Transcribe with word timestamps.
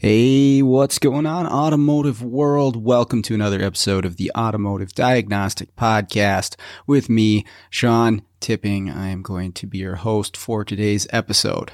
Hey, 0.00 0.62
what's 0.62 1.00
going 1.00 1.26
on, 1.26 1.48
automotive 1.48 2.22
world? 2.22 2.76
Welcome 2.76 3.20
to 3.22 3.34
another 3.34 3.60
episode 3.60 4.04
of 4.04 4.16
the 4.16 4.30
Automotive 4.38 4.94
Diagnostic 4.94 5.74
Podcast 5.74 6.54
with 6.86 7.08
me, 7.08 7.44
Sean 7.68 8.22
Tipping. 8.38 8.88
I 8.88 9.08
am 9.08 9.22
going 9.22 9.50
to 9.54 9.66
be 9.66 9.78
your 9.78 9.96
host 9.96 10.36
for 10.36 10.64
today's 10.64 11.08
episode. 11.10 11.72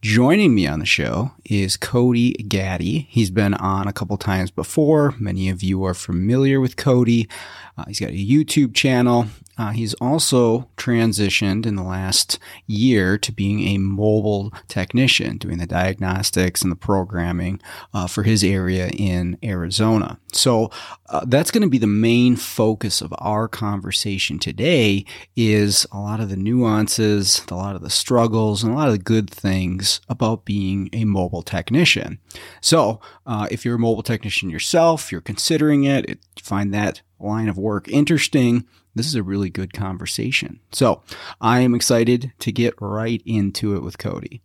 Joining 0.00 0.54
me 0.54 0.66
on 0.66 0.78
the 0.78 0.86
show 0.86 1.32
is 1.44 1.76
Cody 1.76 2.32
Gaddy. 2.32 3.08
He's 3.10 3.30
been 3.30 3.52
on 3.52 3.88
a 3.88 3.92
couple 3.92 4.16
times 4.16 4.50
before. 4.50 5.14
Many 5.18 5.50
of 5.50 5.62
you 5.62 5.84
are 5.84 5.92
familiar 5.92 6.62
with 6.62 6.76
Cody. 6.76 7.28
Uh, 7.76 7.84
he's 7.88 8.00
got 8.00 8.08
a 8.08 8.12
YouTube 8.12 8.74
channel. 8.74 9.26
Uh, 9.56 9.70
he's 9.70 9.94
also 9.94 10.68
transitioned 10.76 11.66
in 11.66 11.76
the 11.76 11.82
last 11.82 12.38
year 12.66 13.16
to 13.18 13.32
being 13.32 13.60
a 13.60 13.78
mobile 13.78 14.52
technician, 14.68 15.38
doing 15.38 15.58
the 15.58 15.66
diagnostics 15.66 16.62
and 16.62 16.72
the 16.72 16.76
programming 16.76 17.60
uh, 17.92 18.06
for 18.06 18.22
his 18.24 18.42
area 18.42 18.88
in 18.88 19.38
Arizona. 19.42 20.18
So 20.32 20.70
uh, 21.08 21.24
that's 21.26 21.50
going 21.50 21.62
to 21.62 21.68
be 21.68 21.78
the 21.78 21.86
main 21.86 22.36
focus 22.36 23.00
of 23.00 23.14
our 23.18 23.48
conversation 23.48 24.38
today. 24.38 25.04
Is 25.36 25.86
a 25.92 25.98
lot 25.98 26.20
of 26.20 26.28
the 26.28 26.36
nuances, 26.36 27.44
a 27.50 27.54
lot 27.54 27.76
of 27.76 27.82
the 27.82 27.90
struggles, 27.90 28.62
and 28.62 28.72
a 28.72 28.76
lot 28.76 28.88
of 28.88 28.94
the 28.94 28.98
good 28.98 29.30
things 29.30 30.00
about 30.08 30.44
being 30.44 30.88
a 30.92 31.04
mobile 31.04 31.42
technician. 31.42 32.18
So 32.60 33.00
uh, 33.26 33.48
if 33.50 33.64
you're 33.64 33.76
a 33.76 33.78
mobile 33.78 34.02
technician 34.02 34.50
yourself, 34.50 35.12
you're 35.12 35.20
considering 35.20 35.84
it, 35.84 36.08
it 36.08 36.18
find 36.40 36.74
that 36.74 37.02
line 37.20 37.48
of 37.48 37.56
work 37.56 37.88
interesting 37.88 38.66
this 38.94 39.06
is 39.06 39.14
a 39.14 39.22
really 39.22 39.50
good 39.50 39.72
conversation. 39.72 40.60
So 40.72 41.02
I 41.40 41.60
am 41.60 41.74
excited 41.74 42.32
to 42.40 42.52
get 42.52 42.74
right 42.80 43.22
into 43.26 43.74
it 43.74 43.82
with 43.82 43.98
Cody. 43.98 44.42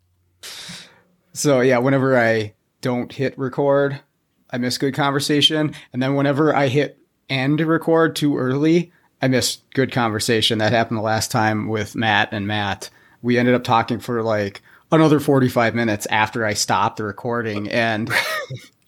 So 1.33 1.61
yeah, 1.61 1.77
whenever 1.77 2.17
I 2.17 2.53
don't 2.81 3.11
hit 3.11 3.37
record, 3.37 4.01
I 4.49 4.57
miss 4.57 4.77
good 4.77 4.93
conversation. 4.93 5.73
And 5.93 6.01
then 6.01 6.15
whenever 6.15 6.55
I 6.55 6.67
hit 6.67 6.99
end 7.29 7.61
record 7.61 8.15
too 8.15 8.37
early, 8.37 8.91
I 9.21 9.27
miss 9.27 9.59
good 9.73 9.91
conversation. 9.91 10.57
That 10.59 10.71
happened 10.71 10.97
the 10.97 11.03
last 11.03 11.31
time 11.31 11.67
with 11.67 11.95
Matt 11.95 12.29
and 12.31 12.47
Matt. 12.47 12.89
We 13.21 13.37
ended 13.37 13.53
up 13.53 13.63
talking 13.63 13.99
for 13.99 14.23
like 14.23 14.61
another 14.91 15.19
45 15.19 15.75
minutes 15.75 16.07
after 16.07 16.45
I 16.45 16.53
stopped 16.53 16.97
the 16.97 17.03
recording. 17.03 17.69
And 17.69 18.09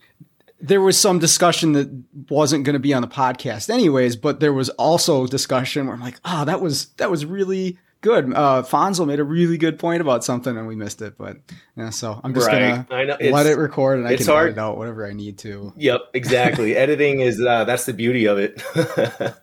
there 0.62 0.82
was 0.82 0.98
some 0.98 1.20
discussion 1.20 1.74
that 1.74 1.90
wasn't 2.30 2.64
going 2.64 2.74
to 2.74 2.80
be 2.80 2.94
on 2.94 3.02
the 3.02 3.08
podcast 3.08 3.70
anyways, 3.70 4.16
but 4.16 4.40
there 4.40 4.54
was 4.54 4.70
also 4.70 5.26
discussion 5.28 5.88
where 5.88 5.96
I'm 5.96 6.02
like, 6.02 6.20
oh, 6.24 6.46
that 6.46 6.62
was 6.62 6.88
that 6.98 7.10
was 7.10 7.26
really 7.26 7.78
good. 8.02 8.34
Uh, 8.34 8.64
Fonzo 8.64 9.08
made 9.08 9.20
a 9.20 9.24
really 9.24 9.58
good 9.58 9.80
point 9.80 10.02
about 10.02 10.24
something 10.24 10.56
and 10.56 10.68
we 10.68 10.76
missed 10.76 11.02
it, 11.02 11.18
but 11.18 11.38
yeah, 11.76 11.90
so 11.90 12.22
I'm 12.24 12.34
just 12.34 12.48
right. 12.48 12.88
gonna 12.88 13.18
let 13.32 13.46
it 13.48 13.58
record 13.58 14.00
and 14.00 14.08
I 14.08 14.16
can 14.18 14.26
hard. 14.26 14.50
edit 14.50 14.60
out 14.60 14.78
whatever 14.78 15.06
I 15.06 15.14
need 15.14 15.38
to. 15.40 15.74
Yep, 15.78 16.02
exactly. 16.14 16.76
Editing 16.82 17.22
is 17.22 17.42
uh, 17.42 17.64
that's 17.64 17.86
the 17.86 17.94
beauty 17.94 18.26
of 18.26 18.38
it. 18.38 18.62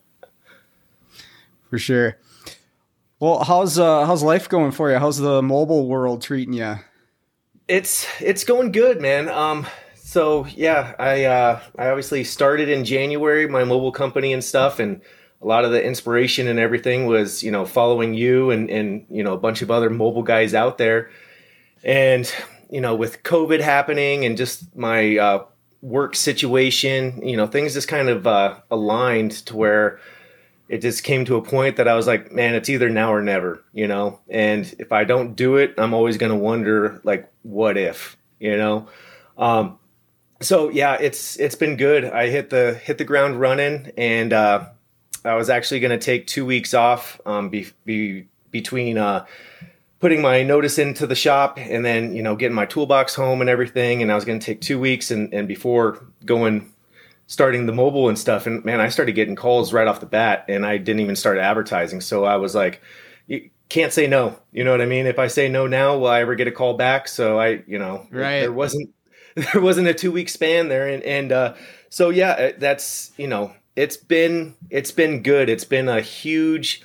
For 1.70 1.78
sure. 1.78 2.18
Well, 3.20 3.42
how's 3.42 3.78
uh, 3.78 4.06
how's 4.06 4.22
life 4.22 4.48
going 4.48 4.70
for 4.70 4.90
you? 4.92 4.98
How's 4.98 5.18
the 5.18 5.42
mobile 5.42 5.88
world 5.88 6.22
treating 6.22 6.54
you? 6.54 6.76
It's 7.66 8.06
it's 8.20 8.44
going 8.44 8.70
good, 8.72 9.00
man. 9.00 9.28
Um, 9.28 9.66
so 10.08 10.46
yeah, 10.46 10.94
I 10.98 11.24
uh, 11.26 11.60
I 11.76 11.88
obviously 11.88 12.24
started 12.24 12.70
in 12.70 12.86
January 12.86 13.46
my 13.46 13.64
mobile 13.64 13.92
company 13.92 14.32
and 14.32 14.42
stuff, 14.42 14.78
and 14.78 15.02
a 15.42 15.46
lot 15.46 15.66
of 15.66 15.70
the 15.70 15.84
inspiration 15.84 16.48
and 16.48 16.58
everything 16.58 17.04
was 17.04 17.42
you 17.42 17.50
know 17.50 17.66
following 17.66 18.14
you 18.14 18.50
and 18.50 18.70
and 18.70 19.04
you 19.10 19.22
know 19.22 19.34
a 19.34 19.38
bunch 19.38 19.60
of 19.60 19.70
other 19.70 19.90
mobile 19.90 20.22
guys 20.22 20.54
out 20.54 20.78
there, 20.78 21.10
and 21.84 22.34
you 22.70 22.80
know 22.80 22.94
with 22.94 23.22
COVID 23.22 23.60
happening 23.60 24.24
and 24.24 24.38
just 24.38 24.74
my 24.74 25.18
uh, 25.18 25.44
work 25.82 26.16
situation, 26.16 27.20
you 27.22 27.36
know 27.36 27.46
things 27.46 27.74
just 27.74 27.88
kind 27.88 28.08
of 28.08 28.26
uh, 28.26 28.60
aligned 28.70 29.32
to 29.32 29.54
where 29.54 30.00
it 30.70 30.78
just 30.78 31.04
came 31.04 31.26
to 31.26 31.36
a 31.36 31.42
point 31.42 31.76
that 31.76 31.86
I 31.86 31.94
was 31.94 32.06
like, 32.06 32.32
man, 32.32 32.54
it's 32.54 32.70
either 32.70 32.88
now 32.88 33.12
or 33.12 33.20
never, 33.20 33.62
you 33.74 33.86
know. 33.86 34.20
And 34.30 34.74
if 34.78 34.90
I 34.90 35.04
don't 35.04 35.34
do 35.34 35.56
it, 35.56 35.74
I'm 35.76 35.92
always 35.92 36.16
going 36.16 36.32
to 36.32 36.38
wonder 36.38 37.02
like, 37.04 37.30
what 37.42 37.76
if, 37.76 38.16
you 38.38 38.56
know. 38.56 38.88
Um, 39.38 39.77
so 40.40 40.68
yeah, 40.68 40.94
it's 40.94 41.38
it's 41.38 41.54
been 41.54 41.76
good. 41.76 42.04
I 42.04 42.28
hit 42.28 42.50
the 42.50 42.74
hit 42.74 42.98
the 42.98 43.04
ground 43.04 43.40
running, 43.40 43.92
and 43.96 44.32
uh, 44.32 44.66
I 45.24 45.34
was 45.34 45.50
actually 45.50 45.80
going 45.80 45.98
to 45.98 46.04
take 46.04 46.26
two 46.26 46.46
weeks 46.46 46.74
off 46.74 47.20
um, 47.26 47.48
be, 47.48 47.68
be, 47.84 48.28
between 48.50 48.98
uh, 48.98 49.26
putting 49.98 50.22
my 50.22 50.44
notice 50.44 50.78
into 50.78 51.06
the 51.06 51.16
shop 51.16 51.58
and 51.58 51.84
then 51.84 52.14
you 52.14 52.22
know 52.22 52.36
getting 52.36 52.54
my 52.54 52.66
toolbox 52.66 53.14
home 53.14 53.40
and 53.40 53.50
everything. 53.50 54.00
And 54.02 54.12
I 54.12 54.14
was 54.14 54.24
going 54.24 54.38
to 54.38 54.46
take 54.46 54.60
two 54.60 54.78
weeks, 54.78 55.10
and 55.10 55.32
and 55.34 55.48
before 55.48 56.04
going 56.24 56.72
starting 57.26 57.66
the 57.66 57.72
mobile 57.72 58.08
and 58.08 58.18
stuff. 58.18 58.46
And 58.46 58.64
man, 58.64 58.80
I 58.80 58.88
started 58.88 59.12
getting 59.12 59.36
calls 59.36 59.72
right 59.72 59.86
off 59.86 60.00
the 60.00 60.06
bat, 60.06 60.44
and 60.48 60.64
I 60.64 60.78
didn't 60.78 61.00
even 61.00 61.16
start 61.16 61.38
advertising. 61.38 62.00
So 62.00 62.24
I 62.24 62.36
was 62.36 62.54
like, 62.54 62.80
you 63.26 63.50
can't 63.68 63.92
say 63.92 64.06
no. 64.06 64.38
You 64.50 64.64
know 64.64 64.70
what 64.70 64.80
I 64.80 64.86
mean? 64.86 65.06
If 65.06 65.18
I 65.18 65.26
say 65.26 65.48
no 65.48 65.66
now, 65.66 65.98
will 65.98 66.06
I 66.06 66.20
ever 66.20 66.34
get 66.34 66.48
a 66.48 66.52
call 66.52 66.74
back? 66.74 67.06
So 67.06 67.38
I, 67.38 67.62
you 67.66 67.78
know, 67.78 68.06
right. 68.10 68.40
there 68.40 68.52
wasn't 68.52 68.94
there 69.52 69.62
wasn't 69.62 69.88
a 69.88 69.94
two 69.94 70.10
week 70.10 70.28
span 70.28 70.68
there, 70.68 70.88
and 70.88 71.02
and 71.02 71.32
uh, 71.32 71.54
so 71.90 72.10
yeah, 72.10 72.30
uh, 72.30 72.52
that's 72.58 73.12
you 73.16 73.28
know 73.28 73.52
it's 73.76 73.96
been 73.96 74.54
it's 74.70 74.90
been 74.90 75.22
good. 75.22 75.48
It's 75.48 75.64
been 75.64 75.88
a 75.88 76.00
huge 76.00 76.82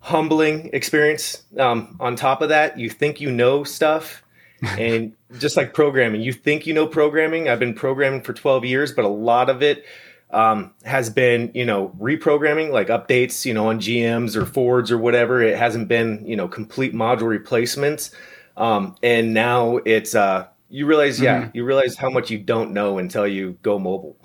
humbling 0.00 0.70
experience. 0.72 1.42
Um, 1.58 1.96
on 2.00 2.16
top 2.16 2.42
of 2.42 2.48
that, 2.48 2.78
you 2.78 2.90
think 2.90 3.20
you 3.20 3.30
know 3.30 3.62
stuff, 3.64 4.22
and 4.62 5.14
just 5.38 5.56
like 5.56 5.72
programming, 5.72 6.22
you 6.22 6.32
think 6.32 6.66
you 6.66 6.74
know 6.74 6.86
programming. 6.86 7.48
I've 7.48 7.60
been 7.60 7.74
programming 7.74 8.22
for 8.22 8.32
twelve 8.32 8.64
years, 8.64 8.92
but 8.92 9.04
a 9.04 9.08
lot 9.08 9.48
of 9.48 9.62
it 9.62 9.84
um, 10.32 10.72
has 10.84 11.08
been 11.08 11.52
you 11.54 11.64
know 11.64 11.94
reprogramming 12.00 12.70
like 12.70 12.88
updates 12.88 13.44
you 13.44 13.52
know 13.52 13.66
on 13.66 13.80
gms 13.80 14.36
or 14.36 14.46
fords 14.46 14.88
or 14.88 14.96
whatever 14.96 15.42
it 15.42 15.58
hasn't 15.58 15.88
been 15.88 16.24
you 16.24 16.36
know 16.36 16.46
complete 16.46 16.94
module 16.94 17.26
replacements 17.26 18.12
um, 18.56 18.94
and 19.02 19.34
now 19.34 19.78
it's 19.78 20.14
uh, 20.14 20.46
you 20.70 20.86
realize, 20.86 21.20
yeah, 21.20 21.42
mm-hmm. 21.42 21.56
you 21.56 21.64
realize 21.64 21.96
how 21.96 22.08
much 22.08 22.30
you 22.30 22.38
don't 22.38 22.72
know 22.72 22.98
until 22.98 23.26
you 23.26 23.58
go 23.62 23.78
mobile. 23.78 24.16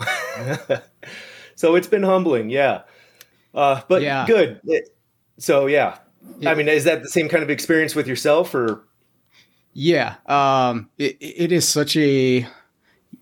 so 1.55 1.75
it's 1.75 1.87
been 1.87 2.03
humbling, 2.03 2.49
yeah. 2.49 2.83
Uh, 3.53 3.81
but 3.87 4.01
yeah. 4.01 4.25
good. 4.27 4.61
It, 4.65 4.95
so 5.37 5.65
yeah, 5.65 5.97
it, 6.39 6.47
I 6.47 6.53
mean, 6.53 6.67
is 6.67 6.83
that 6.83 7.01
the 7.01 7.09
same 7.09 7.27
kind 7.29 7.43
of 7.43 7.49
experience 7.49 7.95
with 7.95 8.07
yourself, 8.07 8.53
or? 8.53 8.83
Yeah, 9.73 10.15
um, 10.27 10.89
it, 10.97 11.17
it 11.19 11.51
is 11.51 11.67
such 11.67 11.97
a 11.97 12.47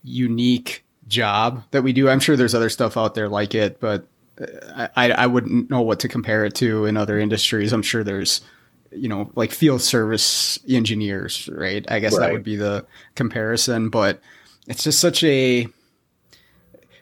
unique 0.03 0.83
job 1.07 1.63
that 1.71 1.81
we 1.81 1.93
do. 1.93 2.09
I'm 2.09 2.19
sure 2.19 2.35
there's 2.35 2.53
other 2.53 2.69
stuff 2.69 2.97
out 2.97 3.15
there 3.15 3.29
like 3.29 3.55
it, 3.55 3.79
but 3.79 4.05
uh, 4.39 4.87
I, 4.95 5.11
I 5.11 5.27
wouldn't 5.27 5.69
know 5.69 5.81
what 5.81 5.99
to 6.01 6.07
compare 6.07 6.45
it 6.45 6.55
to 6.55 6.85
in 6.85 6.97
other 6.97 7.17
industries. 7.17 7.71
I'm 7.73 7.81
sure 7.81 8.03
there's 8.03 8.41
you 8.95 9.09
know, 9.09 9.31
like 9.35 9.51
field 9.51 9.81
service 9.81 10.59
engineers, 10.67 11.49
right? 11.51 11.85
I 11.89 11.99
guess 11.99 12.13
right. 12.13 12.27
that 12.27 12.33
would 12.33 12.43
be 12.43 12.55
the 12.55 12.85
comparison, 13.15 13.89
but 13.89 14.19
it's 14.67 14.83
just 14.83 14.99
such 14.99 15.23
a 15.23 15.67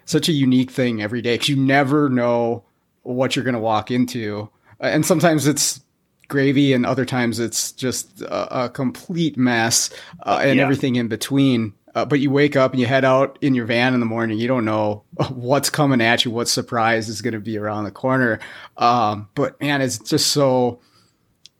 such 0.05 0.27
a 0.27 0.33
unique 0.33 0.71
thing 0.71 1.01
every 1.01 1.21
day 1.21 1.35
because 1.35 1.49
you 1.49 1.55
never 1.55 2.09
know 2.09 2.63
what 3.03 3.35
you're 3.35 3.45
going 3.45 3.55
to 3.55 3.59
walk 3.59 3.91
into, 3.91 4.49
and 4.79 5.05
sometimes 5.05 5.47
it's 5.47 5.81
gravy, 6.27 6.73
and 6.73 6.85
other 6.85 7.05
times 7.05 7.39
it's 7.39 7.71
just 7.71 8.21
a, 8.21 8.65
a 8.65 8.69
complete 8.69 9.37
mess, 9.37 9.89
uh, 10.23 10.39
and 10.41 10.57
yeah. 10.57 10.63
everything 10.63 10.95
in 10.95 11.07
between. 11.07 11.73
Uh, 11.93 12.05
but 12.05 12.21
you 12.21 12.31
wake 12.31 12.55
up 12.55 12.71
and 12.71 12.79
you 12.79 12.87
head 12.87 13.03
out 13.03 13.37
in 13.41 13.53
your 13.53 13.65
van 13.65 13.93
in 13.93 13.99
the 13.99 14.05
morning. 14.05 14.39
You 14.39 14.47
don't 14.47 14.63
know 14.63 15.03
what's 15.29 15.69
coming 15.69 16.01
at 16.01 16.23
you, 16.23 16.31
what 16.31 16.47
surprise 16.47 17.09
is 17.09 17.21
going 17.21 17.33
to 17.33 17.39
be 17.39 17.57
around 17.57 17.83
the 17.83 17.91
corner. 17.91 18.39
Um, 18.77 19.27
but 19.35 19.59
man, 19.59 19.81
it's 19.81 19.99
just 19.99 20.31
so 20.31 20.79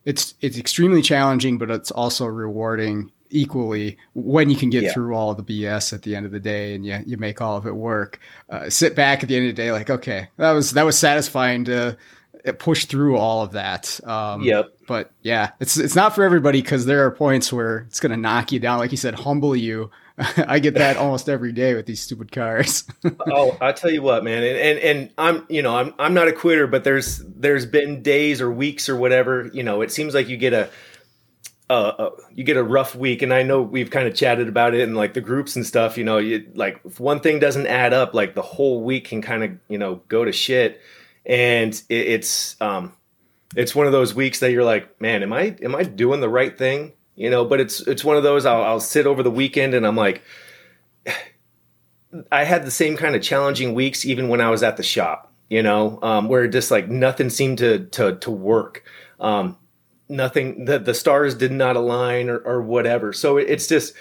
it's 0.06 0.36
it's 0.42 0.58
extremely 0.58 1.02
challenging, 1.02 1.58
but 1.58 1.70
it's 1.70 1.92
also 1.92 2.26
rewarding 2.26 3.12
equally 3.32 3.98
when 4.14 4.50
you 4.50 4.56
can 4.56 4.70
get 4.70 4.84
yeah. 4.84 4.94
through 4.94 5.16
all 5.16 5.34
the 5.34 5.44
BS 5.44 5.94
at 5.94 6.04
the 6.04 6.16
end 6.16 6.26
of 6.26 6.32
the 6.32 6.40
day 6.40 6.76
and 6.76 6.86
you, 6.86 7.00
you 7.06 7.18
make 7.18 7.42
all 7.42 7.58
of 7.58 7.66
it 7.66 7.76
work. 7.76 8.20
Uh, 8.50 8.70
sit 8.70 8.96
back 8.96 9.24
at 9.24 9.30
the 9.30 9.36
end 9.36 9.50
of 9.50 9.56
the 9.56 9.62
day, 9.62 9.72
like, 9.72 9.90
okay, 9.90 10.28
that 10.38 10.52
was, 10.52 10.72
that 10.72 10.84
was 10.84 10.98
satisfying 10.98 11.66
to 11.66 11.98
push 12.60 12.86
through 12.86 13.18
all 13.18 13.42
of 13.42 13.54
that. 13.54 14.00
Um, 14.08 14.44
yep. 14.44 14.66
But 14.88 15.12
yeah, 15.22 15.52
it's, 15.60 15.78
it's 15.78 15.96
not 15.96 16.14
for 16.14 16.24
everybody 16.24 16.62
because 16.62 16.86
there 16.86 17.06
are 17.06 17.12
points 17.12 17.52
where 17.52 17.86
it's 17.88 18.00
going 18.00 18.12
to 18.12 18.18
knock 18.18 18.52
you 18.52 18.60
down. 18.60 18.80
Like 18.80 18.92
you 18.92 18.98
said, 18.98 19.16
humble 19.16 19.56
you 19.56 19.92
I 20.48 20.60
get 20.60 20.76
that 20.76 20.98
almost 20.98 21.30
every 21.30 21.52
day 21.52 21.74
with 21.74 21.86
these 21.86 22.02
stupid 22.02 22.32
cars. 22.32 22.84
oh, 23.32 23.58
I 23.62 23.72
tell 23.72 23.92
you 23.92 24.02
what, 24.02 24.24
man, 24.24 24.44
and, 24.44 24.58
and 24.58 24.80
and 24.80 25.14
I'm 25.18 25.46
you 25.50 25.62
know 25.62 25.76
I'm 25.76 25.94
I'm 25.98 26.14
not 26.14 26.28
a 26.28 26.34
quitter, 26.34 26.68
but 26.68 26.84
there's 26.84 27.22
there's 27.26 27.66
been 27.66 28.02
days 28.02 28.42
or 28.42 28.52
weeks 28.52 28.90
or 28.90 28.96
whatever. 28.96 29.50
You 29.54 29.64
know, 29.64 29.82
it 29.82 29.92
seems 29.92 30.14
like 30.14 30.28
you 30.28 30.38
get 30.38 30.54
a. 30.54 30.70
Uh, 31.70 32.10
you 32.34 32.44
get 32.44 32.58
a 32.58 32.64
rough 32.64 32.96
week, 32.96 33.22
and 33.22 33.34
I 33.34 33.44
know 33.44 33.62
we've 33.62 33.90
kind 33.90 34.06
of 34.06 34.14
chatted 34.14 34.50
about 34.50 34.74
it 34.74 34.82
in 34.82 34.94
like 34.94 35.14
the 35.14 35.22
groups 35.22 35.56
and 35.56 35.66
stuff. 35.66 35.98
You 35.98 36.04
know, 36.04 36.18
you 36.18 36.52
like 36.54 36.82
if 36.84 37.00
one 37.00 37.22
thing 37.22 37.40
doesn't 37.40 37.66
add 37.66 37.94
up, 37.94 38.14
like 38.14 38.36
the 38.36 38.42
whole 38.42 38.84
week 38.84 39.06
can 39.08 39.22
kind 39.22 39.42
of 39.42 39.52
you 39.70 39.78
know 39.78 40.02
go 40.10 40.26
to 40.26 40.34
shit, 40.34 40.82
and 41.26 41.74
it, 41.88 42.08
it's 42.08 42.60
um, 42.60 42.92
it's 43.56 43.74
one 43.74 43.86
of 43.86 43.94
those 43.94 44.14
weeks 44.14 44.40
that 44.40 44.52
you're 44.52 44.66
like, 44.66 45.00
man, 45.00 45.24
am 45.24 45.32
I 45.32 45.56
am 45.62 45.74
I 45.74 45.84
doing 45.84 46.20
the 46.20 46.28
right 46.28 46.58
thing? 46.58 46.92
You 47.22 47.30
know 47.30 47.46
but 47.46 47.60
it's 47.60 47.82
it's 47.82 48.04
one 48.04 48.18
of 48.18 48.24
those 48.24 48.46
I'll, 48.46 48.64
I'll 48.64 48.80
sit 48.80 49.06
over 49.06 49.24
the 49.24 49.32
weekend 49.32 49.74
and 49.74 49.86
i'm 49.86 49.96
like 49.96 50.22
i 52.32 52.44
had 52.44 52.66
the 52.66 52.72
same 52.72 52.98
kind 52.98 53.16
of 53.16 53.22
challenging 53.22 53.74
weeks 53.74 54.06
even 54.06 54.28
when 54.28 54.42
i 54.42 54.50
was 54.50 54.64
at 54.64 54.78
the 54.78 54.84
shop 54.84 55.32
you 55.52 55.62
know 55.62 56.00
um, 56.02 56.30
where 56.30 56.48
just 56.48 56.72
like 56.72 56.88
nothing 56.88 57.30
seemed 57.30 57.58
to 57.58 57.86
to 57.88 58.16
to 58.16 58.32
work. 58.32 58.86
Um, 59.20 59.58
nothing 60.08 60.64
the, 60.64 60.80
the 60.80 60.94
stars 60.94 61.36
did 61.36 61.52
not 61.52 61.76
align 61.76 62.30
or, 62.30 62.38
or 62.38 62.62
whatever. 62.62 63.12
So 63.12 63.36
it's 63.36 63.68
just 63.68 63.94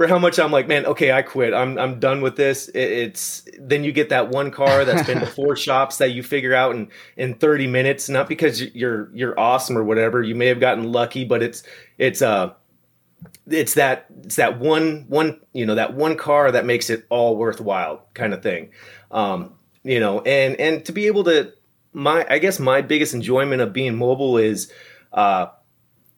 for 0.00 0.06
how 0.06 0.18
much 0.18 0.38
I'm 0.38 0.50
like, 0.50 0.66
man, 0.66 0.86
okay, 0.86 1.12
I 1.12 1.20
quit. 1.20 1.52
I'm 1.52 1.78
I'm 1.78 2.00
done 2.00 2.22
with 2.22 2.34
this. 2.34 2.68
It, 2.68 2.78
it's 2.78 3.46
then 3.58 3.84
you 3.84 3.92
get 3.92 4.08
that 4.08 4.30
one 4.30 4.50
car 4.50 4.86
that's 4.86 5.06
been 5.06 5.20
to 5.20 5.26
four 5.36 5.56
shops 5.56 5.98
that 5.98 6.12
you 6.12 6.22
figure 6.22 6.54
out 6.54 6.74
in 6.74 6.88
in 7.18 7.34
30 7.34 7.66
minutes. 7.66 8.08
Not 8.08 8.26
because 8.26 8.62
you're 8.62 9.10
you're 9.14 9.38
awesome 9.38 9.76
or 9.76 9.84
whatever. 9.84 10.22
You 10.22 10.34
may 10.34 10.46
have 10.46 10.58
gotten 10.58 10.90
lucky, 10.90 11.26
but 11.26 11.42
it's 11.42 11.64
it's 11.98 12.22
uh 12.22 12.54
it's 13.46 13.74
that 13.74 14.06
it's 14.24 14.36
that 14.36 14.58
one 14.58 15.04
one 15.08 15.38
you 15.52 15.66
know 15.66 15.74
that 15.74 15.92
one 15.92 16.16
car 16.16 16.50
that 16.50 16.64
makes 16.64 16.88
it 16.88 17.04
all 17.10 17.36
worthwhile 17.36 18.06
kind 18.14 18.32
of 18.32 18.42
thing. 18.42 18.70
Um, 19.10 19.52
you 19.82 20.00
know, 20.00 20.22
and 20.22 20.58
and 20.58 20.82
to 20.86 20.92
be 20.92 21.08
able 21.08 21.24
to 21.24 21.52
my 21.92 22.24
I 22.26 22.38
guess 22.38 22.58
my 22.58 22.80
biggest 22.80 23.12
enjoyment 23.12 23.60
of 23.60 23.74
being 23.74 23.96
mobile 23.96 24.38
is 24.38 24.72
uh 25.12 25.48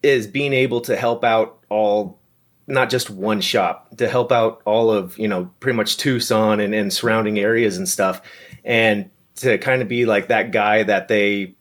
is 0.01 0.25
being 0.25 0.53
able 0.53 0.79
to 0.81 0.95
help 0.95 1.25
out 1.25 1.59
all 1.67 2.21
not 2.67 2.89
just 2.89 3.09
one 3.09 3.41
shop 3.41 3.95
to 3.97 4.07
help 4.07 4.31
out 4.31 4.61
all 4.65 4.91
of 4.91 5.17
you 5.17 5.27
know 5.27 5.51
pretty 5.59 5.75
much 5.75 5.97
Tucson 5.97 6.59
and, 6.59 6.73
and 6.73 6.91
surrounding 6.91 7.39
areas 7.39 7.77
and 7.77 7.87
stuff, 7.87 8.21
and 8.63 9.09
to 9.35 9.57
kind 9.57 9.81
of 9.81 9.87
be 9.87 10.05
like 10.05 10.27
that 10.27 10.51
guy 10.51 10.83
that 10.83 11.07
they 11.07 11.55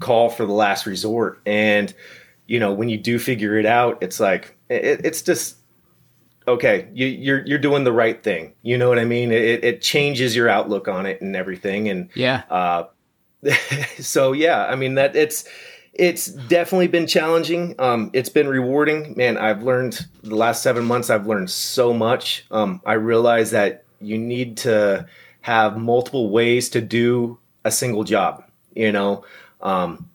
call 0.00 0.30
for 0.30 0.46
the 0.46 0.52
last 0.52 0.86
resort. 0.86 1.40
And 1.46 1.92
you 2.46 2.58
know 2.58 2.72
when 2.72 2.88
you 2.88 2.98
do 2.98 3.18
figure 3.18 3.58
it 3.58 3.66
out, 3.66 4.02
it's 4.02 4.20
like 4.20 4.56
it, 4.68 5.00
it's 5.04 5.22
just 5.22 5.56
okay. 6.46 6.88
You, 6.92 7.06
you're 7.06 7.46
you're 7.46 7.58
doing 7.58 7.84
the 7.84 7.92
right 7.92 8.20
thing. 8.22 8.54
You 8.62 8.78
know 8.78 8.88
what 8.88 8.98
I 8.98 9.04
mean? 9.04 9.30
It, 9.30 9.64
it 9.64 9.82
changes 9.82 10.34
your 10.34 10.48
outlook 10.48 10.88
on 10.88 11.06
it 11.06 11.20
and 11.20 11.36
everything. 11.36 11.88
And 11.88 12.10
yeah. 12.14 12.42
Uh, 12.50 12.84
so 13.98 14.32
yeah, 14.32 14.66
I 14.66 14.74
mean 14.74 14.94
that 14.96 15.14
it's 15.14 15.44
it's 15.98 16.26
definitely 16.26 16.86
been 16.86 17.08
challenging. 17.08 17.74
Um, 17.78 18.10
it's 18.12 18.28
been 18.28 18.48
rewarding. 18.48 19.14
Man, 19.16 19.36
I've 19.36 19.64
learned 19.64 20.06
the 20.22 20.36
last 20.36 20.62
seven 20.62 20.84
months, 20.84 21.10
I've 21.10 21.26
learned 21.26 21.50
so 21.50 21.92
much. 21.92 22.46
Um, 22.52 22.80
I 22.86 22.94
realize 22.94 23.50
that 23.50 23.84
you 24.00 24.16
need 24.16 24.56
to 24.58 25.06
have 25.40 25.76
multiple 25.76 26.30
ways 26.30 26.70
to 26.70 26.80
do 26.80 27.38
a 27.64 27.70
single 27.72 28.04
job, 28.04 28.44
you 28.74 28.92
know, 28.92 29.24
um, 29.60 30.08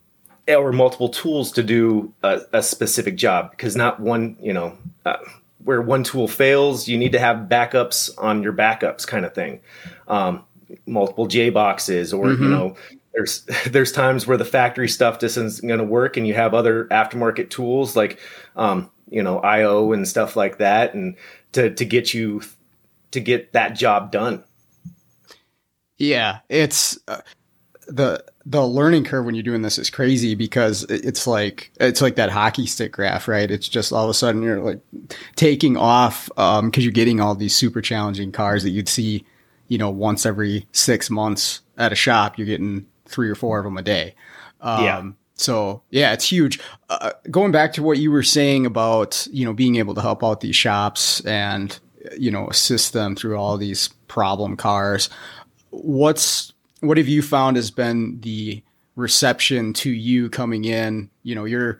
or 0.47 0.71
multiple 0.71 1.09
tools 1.09 1.51
to 1.51 1.63
do 1.63 2.13
a, 2.23 2.41
a, 2.53 2.63
specific 2.63 3.15
job 3.15 3.51
because 3.51 3.75
not 3.75 3.99
one, 3.99 4.37
you 4.41 4.53
know, 4.53 4.77
uh, 5.05 5.17
where 5.63 5.81
one 5.81 6.03
tool 6.03 6.27
fails, 6.27 6.87
you 6.87 6.97
need 6.97 7.11
to 7.11 7.19
have 7.19 7.49
backups 7.49 8.09
on 8.17 8.41
your 8.41 8.53
backups 8.53 9.05
kind 9.05 9.25
of 9.25 9.33
thing. 9.33 9.59
Um, 10.07 10.43
multiple 10.85 11.27
J 11.27 11.49
boxes 11.49 12.13
or, 12.13 12.27
mm-hmm. 12.27 12.43
you 12.43 12.49
know, 12.49 12.75
there's 13.13 13.45
there's 13.67 13.91
times 13.91 14.27
where 14.27 14.37
the 14.37 14.45
factory 14.45 14.89
stuff 14.89 15.19
just 15.19 15.37
isn't 15.37 15.67
going 15.67 15.79
to 15.79 15.85
work 15.85 16.17
and 16.17 16.27
you 16.27 16.33
have 16.33 16.53
other 16.53 16.85
aftermarket 16.85 17.49
tools 17.49 17.95
like 17.95 18.19
um, 18.55 18.89
you 19.09 19.23
know 19.23 19.39
io 19.39 19.91
and 19.91 20.07
stuff 20.07 20.35
like 20.35 20.57
that 20.57 20.93
and 20.93 21.15
to 21.53 21.73
to 21.73 21.85
get 21.85 22.13
you 22.13 22.41
to 23.11 23.19
get 23.19 23.53
that 23.53 23.75
job 23.75 24.11
done. 24.11 24.43
Yeah 25.97 26.39
it's 26.49 26.97
uh, 27.07 27.21
the 27.87 28.23
the 28.45 28.65
learning 28.65 29.05
curve 29.05 29.25
when 29.25 29.35
you're 29.35 29.43
doing 29.43 29.61
this 29.61 29.77
is 29.77 29.89
crazy 29.89 30.35
because 30.35 30.83
it's 30.89 31.27
like 31.27 31.71
it's 31.79 32.01
like 32.01 32.15
that 32.15 32.29
hockey 32.29 32.65
stick 32.65 32.91
graph 32.91 33.27
right? 33.27 33.49
It's 33.49 33.69
just 33.69 33.93
all 33.93 34.03
of 34.03 34.09
a 34.09 34.13
sudden 34.13 34.41
you're 34.41 34.59
like 34.59 34.81
taking 35.35 35.77
off 35.77 36.29
um 36.37 36.69
because 36.69 36.83
you're 36.83 36.91
getting 36.91 37.19
all 37.19 37.35
these 37.35 37.55
super 37.55 37.81
challenging 37.81 38.31
cars 38.31 38.63
that 38.63 38.71
you'd 38.71 38.89
see 38.89 39.25
you 39.67 39.77
know 39.77 39.89
once 39.89 40.25
every 40.25 40.67
six 40.71 41.09
months 41.09 41.61
at 41.77 41.91
a 41.91 41.95
shop. 41.95 42.37
You're 42.37 42.47
getting 42.47 42.85
three 43.13 43.29
or 43.29 43.35
four 43.35 43.59
of 43.59 43.65
them 43.65 43.77
a 43.77 43.83
day. 43.83 44.15
Um, 44.59 44.83
yeah. 44.83 45.03
So 45.35 45.81
yeah, 45.89 46.13
it's 46.13 46.29
huge. 46.29 46.59
Uh, 46.89 47.11
going 47.29 47.51
back 47.51 47.73
to 47.73 47.83
what 47.83 47.97
you 47.97 48.11
were 48.11 48.23
saying 48.23 48.65
about 48.65 49.27
you 49.31 49.45
know 49.45 49.53
being 49.53 49.75
able 49.77 49.93
to 49.95 50.01
help 50.01 50.23
out 50.23 50.41
these 50.41 50.55
shops 50.55 51.21
and 51.21 51.79
you 52.17 52.31
know 52.31 52.47
assist 52.47 52.93
them 52.93 53.15
through 53.15 53.37
all 53.37 53.57
these 53.57 53.89
problem 54.07 54.57
cars. 54.57 55.09
What's 55.69 56.53
what 56.81 56.97
have 56.97 57.07
you 57.07 57.21
found 57.21 57.55
has 57.55 57.71
been 57.71 58.19
the 58.21 58.63
reception 58.95 59.73
to 59.73 59.89
you 59.89 60.29
coming 60.29 60.65
in? 60.65 61.09
You 61.23 61.35
know, 61.35 61.45
you're 61.45 61.79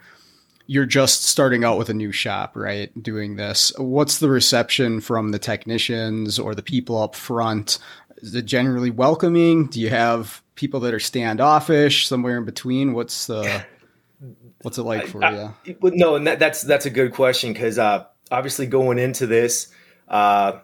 you're 0.68 0.86
just 0.86 1.25
starting 1.25 1.63
out 1.63 1.77
with 1.77 1.89
a 1.89 1.94
new 1.94 2.12
shop, 2.12 2.56
right? 2.56 2.91
Doing 3.01 3.36
this. 3.36 3.74
What's 3.77 4.19
the 4.19 4.29
reception 4.29 5.01
from 5.01 5.29
the 5.29 5.39
technicians 5.39 6.39
or 6.39 6.56
the 6.56 6.62
people 6.62 7.01
up 7.01 7.15
front? 7.15 7.79
Is 8.18 8.33
it 8.36 8.45
generally 8.45 8.91
welcoming? 8.91 9.68
Do 9.68 9.81
you 9.81 9.89
have 9.89 10.41
people 10.55 10.79
that 10.81 10.94
are 10.94 11.00
standoffish, 11.00 12.07
somewhere 12.07 12.38
in 12.38 12.45
between? 12.45 12.94
What's 12.94 13.27
the 13.27 13.65
what's 14.61 14.77
it 14.77 14.83
like 14.83 15.07
for 15.07 15.23
I, 15.23 15.53
you? 15.65 15.79
no, 15.81 16.15
and 16.15 16.27
that, 16.27 16.39
that's 16.39 16.61
that's 16.61 16.85
a 16.85 16.89
good 16.89 17.13
question 17.13 17.53
because 17.53 17.77
uh, 17.77 18.05
obviously 18.31 18.65
going 18.65 19.00
into 19.00 19.27
this, 19.27 19.67
uh, 20.07 20.59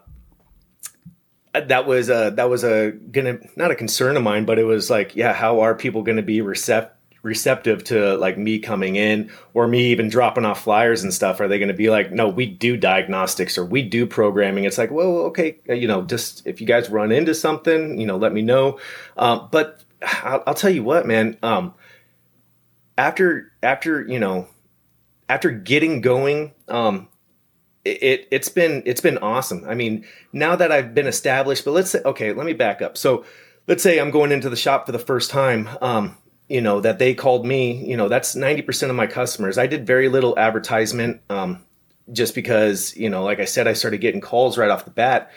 that 1.52 1.86
was 1.86 2.08
a 2.10 2.32
that 2.36 2.48
was 2.48 2.64
a 2.64 2.92
gonna 2.92 3.38
not 3.56 3.70
a 3.70 3.74
concern 3.74 4.16
of 4.16 4.22
mine, 4.22 4.44
but 4.44 4.58
it 4.58 4.64
was 4.64 4.90
like, 4.90 5.16
yeah, 5.16 5.32
how 5.32 5.60
are 5.60 5.74
people 5.74 6.02
going 6.02 6.16
to 6.16 6.22
be 6.22 6.40
receptive? 6.40 6.96
Receptive 7.22 7.84
to 7.84 8.16
like 8.16 8.38
me 8.38 8.58
coming 8.58 8.96
in 8.96 9.30
or 9.52 9.68
me 9.68 9.86
even 9.86 10.08
dropping 10.08 10.44
off 10.44 10.62
flyers 10.62 11.02
and 11.02 11.12
stuff. 11.12 11.40
Are 11.40 11.48
they 11.48 11.58
going 11.58 11.68
to 11.68 11.74
be 11.74 11.90
like 11.90 12.12
no 12.12 12.28
we 12.28 12.46
do 12.46 12.76
diagnostics 12.76 13.58
or 13.58 13.64
we 13.64 13.82
do 13.82 14.06
programming. 14.06 14.64
It's 14.64 14.78
like 14.78 14.90
well 14.90 15.18
okay 15.26 15.58
uh, 15.68 15.74
you 15.74 15.86
know 15.86 16.02
just 16.02 16.46
if 16.46 16.60
you 16.60 16.66
guys 16.66 16.88
run 16.88 17.12
into 17.12 17.34
something 17.34 18.00
you 18.00 18.06
know 18.06 18.16
let 18.16 18.32
me 18.32 18.42
know. 18.42 18.78
Um, 19.16 19.48
but 19.50 19.82
I'll, 20.02 20.42
I'll, 20.46 20.54
tell 20.54 20.70
you 20.70 20.82
what 20.82 21.06
man 21.06 21.36
um, 21.42 21.74
after 22.96 23.52
after 23.62 24.02
you 24.02 24.18
know 24.18 24.48
after 25.28 25.50
getting 25.50 26.00
going 26.00 26.52
um, 26.68 27.08
it, 27.84 28.02
it 28.02 28.32
has 28.32 28.48
been 28.48 28.82
it's 28.86 29.02
been 29.02 29.18
awesome. 29.18 29.64
I 29.68 29.74
mean 29.74 30.06
now 30.32 30.56
that 30.56 30.72
i've 30.72 30.94
been 30.94 31.06
established 31.06 31.64
but 31.64 31.72
let's 31.72 31.90
say 31.90 32.00
okay 32.04 32.32
let 32.32 32.46
me 32.46 32.54
back 32.54 32.80
up. 32.80 32.96
So 32.96 33.26
let's 33.66 33.82
say 33.82 33.98
i'm 33.98 34.10
going 34.10 34.32
into 34.32 34.48
the 34.48 34.56
shop 34.56 34.86
for 34.86 34.92
the 34.92 34.98
first 34.98 35.30
time 35.30 35.68
um, 35.82 36.16
you 36.50 36.60
know 36.60 36.80
that 36.80 36.98
they 36.98 37.14
called 37.14 37.46
me 37.46 37.86
you 37.86 37.96
know 37.96 38.08
that's 38.08 38.34
90% 38.34 38.90
of 38.90 38.96
my 38.96 39.06
customers. 39.06 39.56
I 39.56 39.66
did 39.66 39.86
very 39.86 40.08
little 40.08 40.38
advertisement 40.38 41.22
um, 41.30 41.64
just 42.12 42.34
because 42.34 42.94
you 42.96 43.08
know 43.08 43.22
like 43.22 43.38
i 43.38 43.44
said 43.44 43.68
i 43.68 43.72
started 43.72 43.98
getting 43.98 44.20
calls 44.20 44.58
right 44.58 44.70
off 44.70 44.84
the 44.84 44.90
bat. 44.90 45.30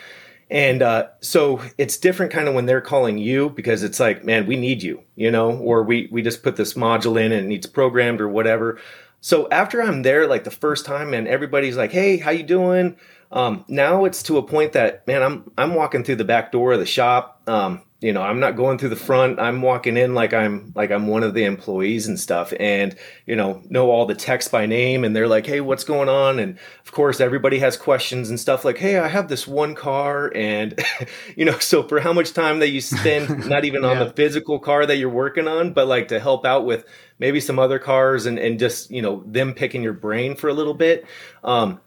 And 0.50 0.84
uh, 0.84 1.08
so 1.22 1.62
it's 1.80 1.98
different 1.98 2.32
kind 2.32 2.48
of 2.48 2.54
when 2.54 2.68
they're 2.68 2.82
calling 2.82 3.18
you 3.18 3.50
because 3.52 3.84
it's 3.84 4.00
like 4.00 4.26
man 4.26 4.48
we 4.48 4.56
need 4.56 4.82
you 4.82 5.04
you 5.16 5.30
know 5.30 5.56
or 5.58 5.84
we 5.84 6.10
we 6.12 6.22
just 6.24 6.44
put 6.44 6.56
this 6.56 6.74
module 6.74 7.24
in 7.24 7.32
and 7.32 7.46
it 7.46 7.48
needs 7.48 7.68
programmed 7.68 8.20
or 8.20 8.28
whatever. 8.28 8.80
So 9.22 9.48
after 9.52 9.82
i'm 9.82 10.02
there 10.02 10.28
like 10.28 10.44
the 10.44 10.52
first 10.52 10.86
time 10.86 11.14
and 11.14 11.28
everybody's 11.28 11.78
like 11.78 11.92
hey 11.92 12.18
how 12.18 12.32
you 12.32 12.44
doing? 12.44 12.98
Um, 13.32 13.66
now 13.68 14.06
it's 14.06 14.22
to 14.24 14.38
a 14.38 14.44
point 14.44 14.74
that 14.74 15.06
man 15.08 15.24
i'm 15.24 15.52
i'm 15.58 15.76
walking 15.76 16.04
through 16.04 16.18
the 16.18 16.26
back 16.26 16.52
door 16.52 16.74
of 16.74 16.80
the 16.80 16.86
shop 16.86 17.42
um, 17.48 17.82
you 18.04 18.12
know 18.12 18.22
i'm 18.22 18.40
not 18.40 18.58
going 18.58 18.78
through 18.78 18.90
the 18.90 18.96
front. 18.98 19.40
I'm 19.40 19.62
walking 19.62 19.96
in 19.96 20.14
like 20.14 20.34
i'm 20.34 20.74
like 20.76 20.92
i'm 20.92 21.08
one 21.08 21.24
of 21.24 21.34
the 21.34 21.46
employees 21.46 22.06
and 22.06 22.20
stuff. 22.20 22.54
And 22.60 22.96
you 23.26 23.36
know 23.36 23.62
know 23.70 23.90
all 23.90 24.06
the 24.06 24.14
techs 24.14 24.50
by 24.50 24.66
name 24.66 25.06
and 25.06 25.16
they're 25.16 25.28
like 25.28 25.46
hey 25.46 25.62
what's 25.62 25.86
going 25.86 26.10
on? 26.10 26.38
And 26.38 26.60
of 26.86 26.92
course 26.92 27.22
everybody 27.22 27.60
has 27.60 27.78
questions 27.78 28.30
and 28.30 28.40
stuff 28.40 28.66
like 28.66 28.78
hey 28.78 29.00
i 29.00 29.08
have 29.08 29.30
this 29.30 29.48
one 29.48 29.74
car. 29.74 30.32
And 30.36 30.78
you 31.38 31.46
know 31.46 31.58
so 31.60 31.82
for 31.88 32.02
how 32.02 32.12
much 32.12 32.34
time 32.34 32.60
that 32.60 32.70
you 32.70 32.82
spend 32.82 33.48
not 33.50 33.64
even 33.64 33.86
on 33.86 34.00
the 34.00 34.12
physical 34.12 34.60
car 34.60 34.86
that 34.86 34.98
you're 34.98 35.10
working 35.10 35.48
on 35.48 35.72
but 35.72 35.88
like 35.88 36.10
to 36.10 36.20
help 36.20 36.46
out 36.46 36.66
with 36.66 36.86
maybe 37.20 37.40
some 37.40 37.58
other 37.58 37.80
cars 37.80 38.26
and 38.26 38.38
and 38.38 38.60
just 38.60 38.92
you 38.92 39.02
know 39.02 39.24
them 39.26 39.54
picking 39.54 39.82
your 39.82 39.94
brain 39.94 40.36
for 40.36 40.50
a 40.50 40.54
little 40.54 40.74
bit. 40.74 41.06
Um 41.44 41.80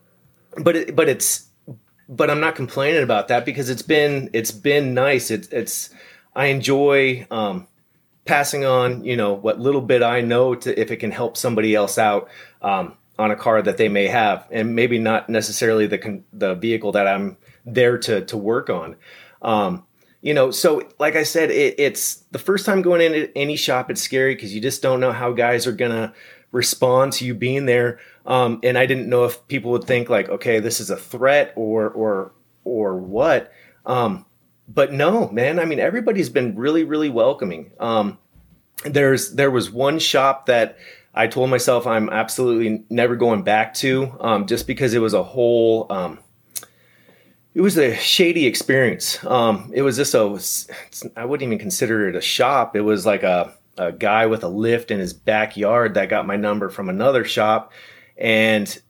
but 0.57 0.77
it, 0.77 0.97
but 0.97 1.11
it's 1.11 1.47
but 2.09 2.31
I'm 2.31 2.41
not 2.41 2.55
complaining 2.55 3.03
about 3.03 3.29
that 3.29 3.45
because 3.45 3.71
it's 3.71 3.83
been 3.83 4.31
it's 4.33 4.51
been 4.51 4.95
nice. 4.95 5.31
It's 5.31 5.49
it's 5.49 5.91
I 6.35 6.47
enjoy 6.47 7.27
um, 7.31 7.67
passing 8.25 8.65
on 8.65 9.05
you 9.05 9.17
know 9.17 9.33
what 9.35 9.61
little 9.61 9.81
bit 9.81 10.03
I 10.03 10.21
know 10.21 10.55
to 10.55 10.81
if 10.81 10.91
it 10.91 10.97
can 10.97 11.11
help 11.11 11.37
somebody 11.37 11.75
else 11.75 11.99
out. 11.99 12.29
Um, 12.63 12.97
on 13.19 13.31
a 13.31 13.37
car 13.37 13.63
that 13.63 13.77
they 13.77 13.89
may 13.89 14.07
have, 14.07 14.47
and 14.51 14.75
maybe 14.75 14.99
not 14.99 15.29
necessarily 15.29 15.87
the 15.87 16.23
the 16.33 16.55
vehicle 16.55 16.93
that 16.93 17.07
I'm 17.07 17.37
there 17.65 17.99
to 17.99 18.23
to 18.27 18.37
work 18.37 18.71
on. 18.71 18.97
Um, 19.43 19.85
you 20.23 20.35
know, 20.35 20.51
so 20.51 20.83
like 20.99 21.17
I 21.17 21.23
said, 21.23 21.51
it, 21.51 21.79
it's 21.79 22.17
the 22.33 22.39
first 22.39 22.67
time 22.67 22.83
going 22.83 23.01
into 23.01 23.37
any 23.37 23.57
shop. 23.57 23.91
It's 23.91 24.03
scary 24.03 24.35
because 24.35 24.55
you 24.55 24.61
just 24.61 24.83
don't 24.83 25.01
know 25.01 25.13
how 25.13 25.33
guys 25.33 25.67
are 25.67 25.73
gonna 25.73 26.13
respond 26.53 27.13
to 27.15 27.25
you 27.25 27.35
being 27.35 27.67
there. 27.67 27.99
Um, 28.25 28.61
and 28.63 28.77
I 28.77 28.87
didn't 28.87 29.09
know 29.09 29.25
if 29.25 29.47
people 29.49 29.71
would 29.73 29.85
think 29.85 30.09
like, 30.09 30.29
okay, 30.29 30.61
this 30.61 30.81
is 30.81 30.91
a 30.91 30.97
threat 30.97 31.53
or 31.57 31.89
or 31.91 32.33
or 32.65 32.97
what. 32.97 33.53
Um, 33.85 34.27
but 34.69 34.93
no, 34.93 35.29
man. 35.31 35.59
I 35.59 35.65
mean, 35.65 35.79
everybody's 35.79 36.29
been 36.29 36.57
really, 36.57 36.85
really 36.85 37.09
welcoming. 37.09 37.71
Um, 37.79 38.19
there's 38.85 39.33
there 39.33 39.51
was 39.51 39.71
one 39.71 39.99
shop 39.99 40.47
that 40.47 40.79
I 41.15 41.27
told 41.27 41.51
myself 41.51 41.87
I'm 41.87 42.11
absolutely 42.11 42.85
never 42.91 43.17
going 43.17 43.43
back 43.43 43.75
to, 43.75 44.15
um, 44.21 44.47
just 44.47 44.67
because 44.67 44.93
it 44.93 44.99
was 44.99 45.15
a 45.15 45.23
whole. 45.23 45.87
Um, 45.91 46.19
it 47.55 47.63
was 47.63 47.79
a 47.79 47.97
shady 47.97 48.45
experience. 48.45 49.25
Um, 49.25 49.71
it 49.75 49.81
was 49.81 49.97
just 49.97 50.15
a. 50.15 51.11
I 51.19 51.25
wouldn't 51.25 51.47
even 51.47 51.59
consider 51.59 52.09
it 52.09 52.17
a 52.17 52.21
shop. 52.21 52.77
It 52.77 52.83
was 52.83 53.07
like 53.07 53.23
a 53.23 53.56
a 53.79 53.93
guy 53.93 54.27
with 54.27 54.45
a 54.45 54.49
lift 54.49 54.91
in 54.91 54.99
his 54.99 55.13
backyard 55.13 55.95
that 55.95 56.09
got 56.09 56.27
my 56.27 56.37
number 56.37 56.69
from 56.69 56.89
another 56.89 57.25
shop, 57.25 57.73
and 58.17 58.81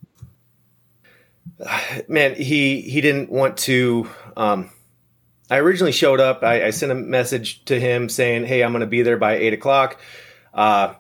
man, 2.09 2.35
he 2.35 2.81
he 2.81 3.01
didn't 3.01 3.31
want 3.31 3.57
to. 3.59 4.09
Um, 4.37 4.71
I 5.51 5.59
originally 5.59 5.93
showed 5.93 6.21
up. 6.21 6.43
I, 6.43 6.67
I, 6.67 6.71
sent 6.71 6.91
a 6.91 6.97
message 6.97 7.65
to 7.67 7.79
him 7.79 8.09
saying, 8.09 8.47
"Hey, 8.47 8.63
I'm 8.63 8.73
going 8.73 8.81
to 8.81 8.87
be 8.87 9.03
there 9.03 9.17
by 9.17 9.37
eight 9.37 9.53
o'clock." 9.53 10.01
Uh, 10.53 10.95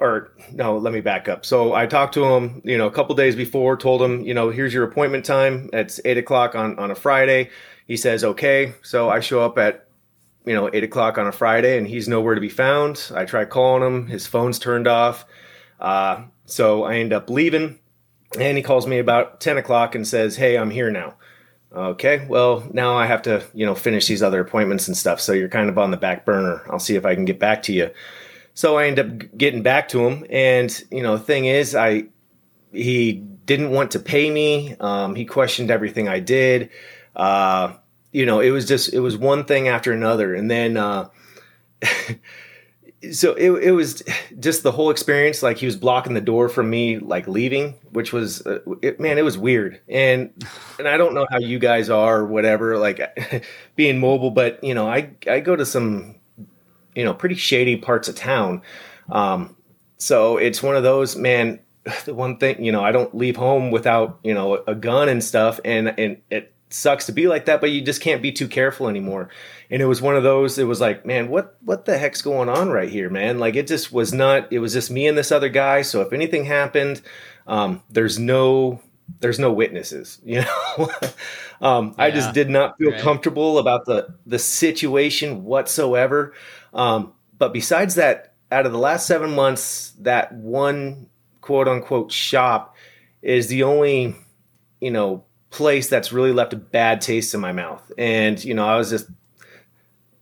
or 0.00 0.32
no, 0.52 0.78
let 0.78 0.92
me 0.92 1.00
back 1.00 1.28
up. 1.28 1.44
So 1.44 1.74
I 1.74 1.86
talked 1.86 2.14
to 2.14 2.24
him, 2.24 2.62
you 2.64 2.78
know, 2.78 2.86
a 2.86 2.90
couple 2.90 3.14
days 3.16 3.34
before, 3.34 3.76
told 3.76 4.00
him, 4.00 4.22
you 4.22 4.32
know, 4.32 4.50
here's 4.50 4.72
your 4.72 4.84
appointment 4.84 5.24
time. 5.24 5.70
It's 5.72 6.00
eight 6.04 6.18
o'clock 6.18 6.54
on 6.54 6.78
on 6.78 6.90
a 6.90 6.94
Friday. 6.94 7.50
He 7.86 7.96
says, 7.96 8.22
okay. 8.22 8.74
So 8.82 9.08
I 9.08 9.20
show 9.20 9.40
up 9.40 9.58
at, 9.58 9.87
you 10.44 10.54
know, 10.54 10.70
eight 10.72 10.84
o'clock 10.84 11.18
on 11.18 11.26
a 11.26 11.32
Friday, 11.32 11.78
and 11.78 11.86
he's 11.86 12.08
nowhere 12.08 12.34
to 12.34 12.40
be 12.40 12.48
found. 12.48 13.10
I 13.14 13.24
try 13.24 13.44
calling 13.44 13.82
him. 13.82 14.06
His 14.06 14.26
phone's 14.26 14.58
turned 14.58 14.86
off. 14.86 15.26
Uh, 15.80 16.24
so 16.46 16.84
I 16.84 16.96
end 16.96 17.12
up 17.12 17.28
leaving, 17.30 17.78
and 18.38 18.56
he 18.56 18.62
calls 18.62 18.86
me 18.86 18.98
about 18.98 19.40
ten 19.40 19.58
o'clock 19.58 19.94
and 19.94 20.06
says, 20.06 20.36
"Hey, 20.36 20.56
I'm 20.56 20.70
here 20.70 20.90
now." 20.90 21.16
Okay, 21.70 22.26
well, 22.28 22.66
now 22.72 22.96
I 22.96 23.04
have 23.04 23.20
to, 23.22 23.44
you 23.52 23.66
know, 23.66 23.74
finish 23.74 24.06
these 24.06 24.22
other 24.22 24.40
appointments 24.40 24.88
and 24.88 24.96
stuff. 24.96 25.20
So 25.20 25.32
you're 25.32 25.50
kind 25.50 25.68
of 25.68 25.76
on 25.76 25.90
the 25.90 25.98
back 25.98 26.24
burner. 26.24 26.62
I'll 26.70 26.78
see 26.78 26.96
if 26.96 27.04
I 27.04 27.14
can 27.14 27.26
get 27.26 27.38
back 27.38 27.62
to 27.64 27.74
you. 27.74 27.90
So 28.54 28.78
I 28.78 28.86
end 28.86 28.98
up 28.98 29.36
getting 29.36 29.62
back 29.62 29.88
to 29.90 30.06
him, 30.06 30.24
and 30.30 30.82
you 30.90 31.02
know, 31.02 31.16
the 31.16 31.22
thing 31.22 31.44
is, 31.44 31.76
I 31.76 32.04
he 32.72 33.12
didn't 33.12 33.70
want 33.70 33.90
to 33.92 33.98
pay 33.98 34.30
me. 34.30 34.76
Um, 34.80 35.14
he 35.14 35.24
questioned 35.24 35.70
everything 35.70 36.08
I 36.08 36.20
did. 36.20 36.70
Uh, 37.14 37.74
you 38.12 38.26
know, 38.26 38.40
it 38.40 38.50
was 38.50 38.66
just 38.66 38.92
it 38.92 39.00
was 39.00 39.16
one 39.16 39.44
thing 39.44 39.68
after 39.68 39.92
another, 39.92 40.34
and 40.34 40.50
then 40.50 40.76
uh, 40.76 41.08
so 43.12 43.32
it, 43.34 43.50
it 43.62 43.72
was 43.72 44.02
just 44.40 44.62
the 44.64 44.72
whole 44.72 44.90
experience 44.90 45.42
like 45.42 45.58
he 45.58 45.66
was 45.66 45.76
blocking 45.76 46.14
the 46.14 46.20
door 46.20 46.48
from 46.48 46.68
me 46.68 46.98
like 46.98 47.28
leaving 47.28 47.74
which 47.92 48.12
was 48.12 48.44
uh, 48.46 48.58
it, 48.82 48.98
man 48.98 49.18
it 49.18 49.24
was 49.24 49.38
weird. 49.38 49.80
And 49.88 50.32
and 50.78 50.88
i 50.88 50.96
don't 50.96 51.14
know 51.14 51.26
how 51.30 51.38
you 51.38 51.58
guys 51.58 51.90
are 51.90 52.20
or 52.20 52.26
whatever 52.26 52.76
like 52.76 53.44
being 53.76 54.00
mobile 54.00 54.30
but 54.30 54.62
you 54.64 54.74
know 54.74 54.88
i 54.88 55.10
i 55.28 55.40
go 55.40 55.54
to 55.54 55.64
some 55.64 56.16
you 56.94 57.04
know 57.04 57.14
pretty 57.14 57.36
shady 57.36 57.76
parts 57.76 58.08
of 58.08 58.16
town. 58.16 58.62
Um 59.10 59.56
so 59.98 60.36
it's 60.36 60.62
one 60.62 60.76
of 60.76 60.82
those 60.82 61.14
man 61.16 61.60
the 62.04 62.14
one 62.14 62.38
thing 62.38 62.64
you 62.64 62.72
know 62.72 62.82
i 62.82 62.90
don't 62.90 63.14
leave 63.14 63.36
home 63.36 63.70
without 63.70 64.18
you 64.24 64.34
know 64.34 64.62
a 64.66 64.74
gun 64.74 65.08
and 65.08 65.22
stuff. 65.22 65.60
And 65.64 65.94
and 65.98 66.20
it 66.30 66.52
sucks 66.70 67.06
to 67.06 67.12
be 67.12 67.28
like 67.28 67.46
that 67.46 67.60
but 67.60 67.70
you 67.70 67.80
just 67.80 68.02
can't 68.02 68.22
be 68.22 68.32
too 68.32 68.48
careful 68.48 68.88
anymore. 68.88 69.28
And 69.70 69.82
it 69.82 69.86
was 69.86 70.02
one 70.02 70.16
of 70.16 70.22
those 70.22 70.58
it 70.58 70.64
was 70.64 70.80
like 70.80 71.06
man 71.06 71.28
what 71.28 71.56
what 71.62 71.84
the 71.84 71.98
heck's 71.98 72.22
going 72.22 72.48
on 72.48 72.70
right 72.70 72.88
here 72.88 73.10
man? 73.10 73.38
Like 73.38 73.56
it 73.56 73.66
just 73.66 73.92
was 73.92 74.12
not 74.12 74.52
it 74.52 74.58
was 74.58 74.72
just 74.72 74.90
me 74.90 75.06
and 75.06 75.16
this 75.16 75.32
other 75.32 75.48
guy 75.48 75.82
so 75.82 76.00
if 76.00 76.12
anything 76.12 76.44
happened 76.44 77.02
um, 77.46 77.82
there's 77.90 78.18
no 78.18 78.80
there's 79.20 79.38
no 79.38 79.52
witnesses 79.52 80.20
you 80.24 80.42
know? 80.42 80.90
Um, 81.60 81.94
yeah, 81.98 82.04
i 82.04 82.10
just 82.10 82.34
did 82.34 82.50
not 82.50 82.78
feel 82.78 82.92
right. 82.92 83.00
comfortable 83.00 83.58
about 83.58 83.84
the 83.84 84.14
the 84.26 84.38
situation 84.38 85.44
whatsoever. 85.44 86.34
Um, 86.72 87.14
but 87.36 87.52
besides 87.52 87.96
that 87.96 88.34
out 88.50 88.66
of 88.66 88.72
the 88.72 88.78
last 88.78 89.06
seven 89.06 89.34
months 89.34 89.92
that 90.00 90.32
one 90.34 91.08
quote 91.40 91.68
unquote 91.68 92.12
shop 92.12 92.76
is 93.22 93.48
the 93.48 93.62
only 93.62 94.14
you 94.80 94.90
know 94.90 95.24
place 95.50 95.88
that's 95.88 96.12
really 96.12 96.32
left 96.32 96.52
a 96.52 96.56
bad 96.56 97.00
taste 97.00 97.34
in 97.34 97.40
my 97.40 97.52
mouth 97.52 97.90
and 97.96 98.44
you 98.44 98.52
know 98.52 98.66
i 98.66 98.76
was 98.76 98.90
just 98.90 99.08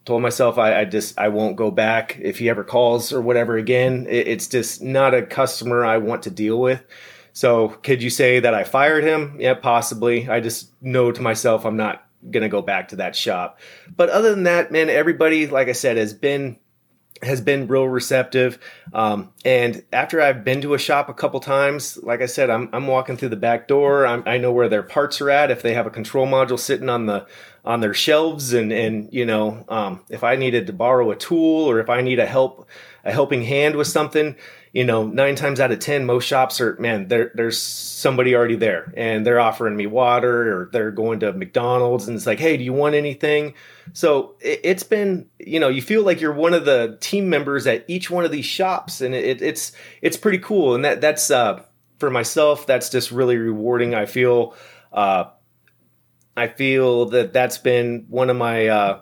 told 0.07 0.23
myself 0.23 0.57
I, 0.57 0.81
I, 0.81 0.85
just 0.85 1.19
I 1.19 1.29
won't 1.29 1.57
go 1.57 1.71
back 1.71 2.19
if 2.23 2.39
he 2.39 2.49
ever 2.49 2.65
calls 2.65 3.13
or 3.13 3.21
whatever 3.21 3.59
again. 3.59 4.07
It, 4.09 4.29
it's 4.29 4.47
just 4.47 4.81
not 4.81 5.13
a 5.13 5.27
customer 5.27 5.85
I 5.85 5.99
want 5.99 6.23
to 6.23 6.31
deal 6.31 6.59
with. 6.59 6.83
So 7.33 7.69
could 7.69 8.03
you 8.03 8.09
say 8.09 8.41
that 8.41 8.55
I 8.55 8.65
fired 8.65 9.05
him? 9.05 9.37
Yeah, 9.39 9.55
possibly. 9.55 10.27
I 10.29 10.41
just 10.41 10.71
know 10.81 11.13
to 11.13 11.21
myself 11.21 11.67
I'm 11.67 11.77
not 11.77 12.07
gonna 12.31 12.49
go 12.49 12.63
back 12.63 12.89
to 12.89 12.97
that 12.97 13.15
shop. 13.15 13.59
But 13.95 14.09
other 14.09 14.31
than 14.31 14.45
that, 14.45 14.73
man, 14.73 14.89
everybody, 14.89 15.47
like 15.49 15.69
I 15.69 15.73
said, 15.73 15.97
has 15.97 16.15
been 16.15 16.57
has 17.23 17.41
been 17.41 17.67
real 17.67 17.89
receptive. 17.89 18.59
Um, 18.93 19.31
and 19.45 19.85
after 19.93 20.21
I've 20.21 20.45
been 20.45 20.61
to 20.63 20.75
a 20.75 20.79
shop 20.79 21.09
a 21.09 21.15
couple 21.15 21.41
times, 21.41 21.97
like 22.03 22.21
I 22.21 22.27
said, 22.27 22.51
I'm, 22.51 22.69
I'm 22.73 22.87
walking 22.87 23.17
through 23.17 23.31
the 23.31 23.37
back 23.37 23.69
door. 23.69 24.07
I'm, 24.07 24.23
i 24.27 24.39
know 24.39 24.53
where 24.53 24.69
their 24.69 24.83
parts 24.83 25.21
are 25.21 25.31
at. 25.31 25.51
If 25.51 25.63
they 25.63 25.75
have 25.75 25.87
a 25.87 25.91
control 25.91 26.27
module 26.27 26.59
sitting 26.59 26.89
on 26.89 27.07
the 27.07 27.27
on 27.65 27.81
their 27.81 27.95
shelves, 27.95 28.53
and 28.53 28.73
and 28.73 29.09
you 29.13 29.27
know, 29.27 29.65
um, 29.69 30.03
if 30.09 30.23
I 30.23 30.37
needed 30.37 30.67
to 30.69 30.73
borrow 30.73 31.11
a 31.11 31.17
tool 31.17 31.69
or 31.69 31.81
if 31.81 31.91
I 31.91 32.01
need 32.01 32.19
a 32.19 32.27
help 32.27 32.69
a 33.05 33.13
helping 33.13 33.43
hand 33.43 33.77
with 33.77 33.87
something, 33.87 34.37
you 34.77 34.85
know, 34.85 35.07
nine 35.07 35.37
times 35.37 35.59
out 35.59 35.73
of 35.73 35.79
ten, 35.79 36.05
most 36.05 36.27
shops 36.27 36.61
are 36.61 36.77
man, 36.79 37.09
there's 37.09 37.59
somebody 37.59 38.37
already 38.37 38.57
there, 38.57 38.93
and 38.95 39.27
they're 39.27 39.41
offering 39.41 39.75
me 39.75 39.87
water, 39.87 40.55
or 40.55 40.69
they're 40.71 40.91
going 40.91 41.21
to 41.21 41.33
McDonald's, 41.33 42.07
and 42.07 42.15
it's 42.15 42.27
like, 42.27 42.39
hey, 42.39 42.59
do 42.59 42.63
you 42.63 42.75
want 42.75 42.95
anything? 42.95 43.55
So 43.95 44.35
it, 44.39 44.67
has 44.67 44.83
been, 44.83 45.31
you 45.39 45.61
know, 45.61 45.71
you 45.71 45.81
feel 45.81 46.03
like 46.03 46.21
you're 46.21 46.35
one 46.35 46.53
of 46.53 46.67
the 46.67 46.99
team 47.01 47.31
members 47.31 47.67
at 47.67 47.87
each 47.89 48.11
one 48.11 48.27
of 48.27 48.31
these 48.31 48.45
shops, 48.45 49.01
and 49.01 49.15
it, 49.15 49.41
it's 49.41 49.73
it's 50.03 50.19
pretty 50.19 50.41
cool, 50.41 50.75
and 50.75 50.85
that 50.85 51.01
that's 51.01 51.31
uh, 51.31 51.63
for 51.99 52.11
myself, 52.11 52.67
that's 52.67 52.91
just 52.91 53.11
really 53.11 53.39
rewarding. 53.39 53.95
I 53.95 54.05
feel. 54.05 54.55
Uh, 54.93 55.31
I 56.37 56.49
feel 56.49 57.07
that 57.07 57.33
that's 57.33 57.57
been 57.57 58.05
one 58.11 58.29
of 58.29 58.37
my 58.37 58.67
uh, 58.67 59.01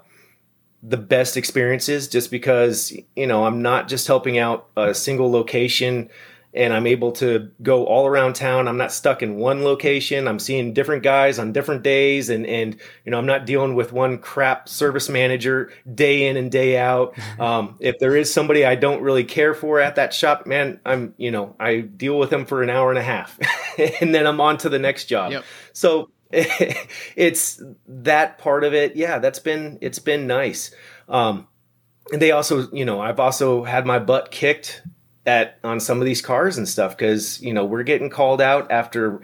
the 0.87 0.97
best 0.99 1.37
experiences 1.37 2.09
just 2.09 2.31
because 2.31 2.93
you 3.17 3.27
know 3.27 3.47
i'm 3.47 3.63
not 3.63 3.89
just 3.89 4.07
helping 4.07 4.39
out 4.39 4.69
a 4.77 4.93
single 4.95 5.31
location 5.31 6.11
and 6.53 6.73
i'm 6.73 6.87
able 6.87 7.11
to 7.11 7.51
go 7.63 7.85
all 7.87 8.07
around 8.07 8.35
town. 8.35 8.69
I'm 8.69 8.77
not 8.77 8.93
stuck 8.93 9.23
in 9.23 9.37
one 9.37 9.65
location. 9.65 10.29
I'm 10.29 10.39
seeing 10.39 10.73
different 10.73 11.03
guys 11.03 11.39
on 11.39 11.53
different 11.53 11.83
days 11.83 12.29
and 12.29 12.47
and 12.47 12.77
you 13.05 13.11
know 13.11 13.19
i'm 13.19 13.27
not 13.27 13.45
dealing 13.45 13.75
with 13.75 13.93
one 13.93 14.19
crap 14.19 14.69
service 14.69 15.09
manager 15.09 15.73
day 15.93 16.29
in 16.29 16.37
and 16.37 16.51
day 16.51 16.79
out. 16.79 17.17
Um, 17.41 17.77
if 17.81 17.99
there 17.99 18.15
is 18.17 18.33
somebody 18.33 18.65
i 18.65 18.77
don't 18.77 19.03
really 19.03 19.25
care 19.25 19.55
for 19.55 19.81
at 19.81 19.97
that 19.97 20.15
shop 20.15 20.47
man 20.47 20.79
i'm 20.87 21.15
you 21.17 21.33
know 21.33 21.57
i 21.59 21.81
deal 21.81 22.17
with 22.17 22.31
them 22.31 22.47
for 22.47 22.63
an 22.63 22.71
hour 22.71 22.91
and 22.91 22.99
a 22.99 23.03
half 23.03 23.39
and 24.01 24.15
then 24.15 24.27
i'm 24.27 24.41
on 24.41 24.57
to 24.59 24.69
the 24.69 24.79
next 24.79 25.07
job. 25.07 25.33
Yep. 25.33 25.45
so 25.73 26.11
it's 27.17 27.63
that 27.87 28.39
part 28.39 28.65
of 28.65 28.75
it. 28.75 28.97
Yeah, 28.97 29.19
that's 29.19 29.39
been 29.39 29.79
it's 29.81 29.99
been 29.99 30.27
nice. 30.27 30.75
Um, 31.09 31.47
and 32.13 32.21
they 32.21 32.33
also, 32.33 32.71
you 32.71 32.85
know, 32.85 33.01
I've 33.01 33.21
also 33.21 33.65
had 33.65 33.87
my 33.87 33.99
butt 33.99 34.31
kicked 34.31 34.83
at 35.27 35.59
on 35.65 35.81
some 35.81 36.01
of 36.01 36.05
these 36.05 36.21
cars 36.21 36.59
and 36.59 36.69
stuff 36.69 36.97
because 36.97 37.41
you 37.41 37.53
know 37.53 37.65
we're 37.65 37.83
getting 37.83 38.11
called 38.11 38.41
out 38.41 38.71
after 38.71 39.23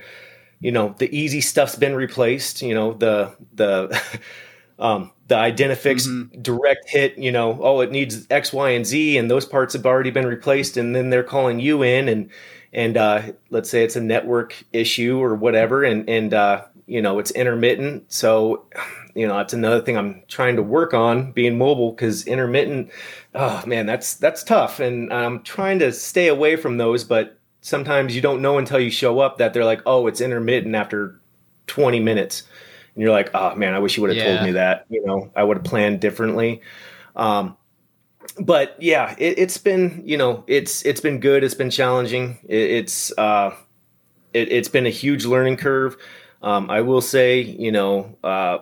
you 0.61 0.73
know 0.73 0.95
the 0.99 1.15
easy 1.17 1.41
stuff's 1.41 1.77
been 1.77 1.95
replaced. 1.95 2.63
You 2.63 2.75
know 2.75 2.93
the 2.95 3.35
the 3.55 4.21
um, 4.79 5.13
the 5.29 5.37
Identifix 5.37 6.09
mm-hmm. 6.09 6.43
direct 6.43 6.89
hit, 6.89 7.17
you 7.19 7.31
know, 7.31 7.59
oh, 7.63 7.81
it 7.81 7.93
needs 7.93 8.27
X, 8.31 8.53
Y, 8.53 8.71
and 8.71 8.85
Z, 8.85 9.17
and 9.17 9.31
those 9.31 9.47
parts 9.47 9.75
have 9.75 9.87
already 9.87 10.11
been 10.11 10.27
replaced, 10.27 10.77
and 10.77 10.97
then 10.97 11.11
they're 11.11 11.23
calling 11.23 11.61
you 11.61 11.83
in, 11.83 12.09
and 12.09 12.31
and 12.73 12.97
uh, 12.97 13.23
let's 13.51 13.71
say 13.71 13.85
it's 13.85 13.97
a 13.97 14.01
network 14.01 14.65
issue 14.73 15.23
or 15.23 15.35
whatever, 15.35 15.85
and 15.85 16.09
and 16.09 16.35
uh, 16.35 16.65
you 16.91 17.01
know 17.01 17.19
it's 17.19 17.31
intermittent 17.31 18.11
so 18.13 18.65
you 19.15 19.27
know 19.27 19.37
that's 19.37 19.53
another 19.53 19.81
thing 19.81 19.97
i'm 19.97 20.23
trying 20.29 20.57
to 20.57 20.63
work 20.63 20.93
on 20.93 21.31
being 21.33 21.57
mobile 21.57 21.93
because 21.93 22.27
intermittent 22.27 22.91
oh 23.35 23.63
man 23.65 23.87
that's 23.87 24.15
that's 24.15 24.43
tough 24.43 24.81
and 24.81 25.13
i'm 25.13 25.43
trying 25.43 25.79
to 25.79 25.93
stay 25.93 26.27
away 26.27 26.57
from 26.57 26.79
those 26.79 27.05
but 27.05 27.39
sometimes 27.61 28.15
you 28.15 28.21
don't 28.21 28.43
know 28.43 28.59
until 28.59 28.81
you 28.81 28.91
show 28.91 29.21
up 29.21 29.39
that 29.39 29.55
they're 29.55 29.65
like 29.65 29.81
oh 29.87 30.07
it's 30.07 30.21
intermittent 30.21 30.75
after 30.75 31.21
20 31.69 32.01
minutes 32.01 32.43
and 32.95 33.03
you're 33.03 33.13
like 33.13 33.31
oh 33.35 33.55
man 33.55 33.73
i 33.73 33.79
wish 33.79 33.97
you 33.97 34.03
would 34.03 34.11
have 34.11 34.17
yeah. 34.17 34.35
told 34.35 34.47
me 34.47 34.53
that 34.53 34.85
you 34.91 35.05
know 35.07 35.31
i 35.37 35.45
would 35.45 35.59
have 35.59 35.65
planned 35.65 36.01
differently 36.01 36.61
um, 37.17 37.57
but 38.39 38.77
yeah, 38.81 39.15
it, 39.19 39.39
has 39.39 39.59
been 39.59 40.03
you 40.05 40.17
know 40.17 40.45
it's 40.47 40.85
it's 40.85 41.01
been 41.01 41.21
good. 41.21 41.43
It's 41.43 41.55
been 41.55 41.71
challenging. 41.71 42.39
It, 42.45 42.71
it's 42.71 43.17
uh, 43.19 43.55
it, 44.33 44.53
has 44.53 44.69
been 44.69 44.87
a 44.87 44.91
huge 44.91 45.25
learning 45.25 45.57
curve. 45.57 45.97
Um, 46.43 46.71
I 46.71 46.81
will 46.81 47.01
say, 47.01 47.41
you 47.41 47.73
know, 47.73 48.17
uh, 48.25 48.59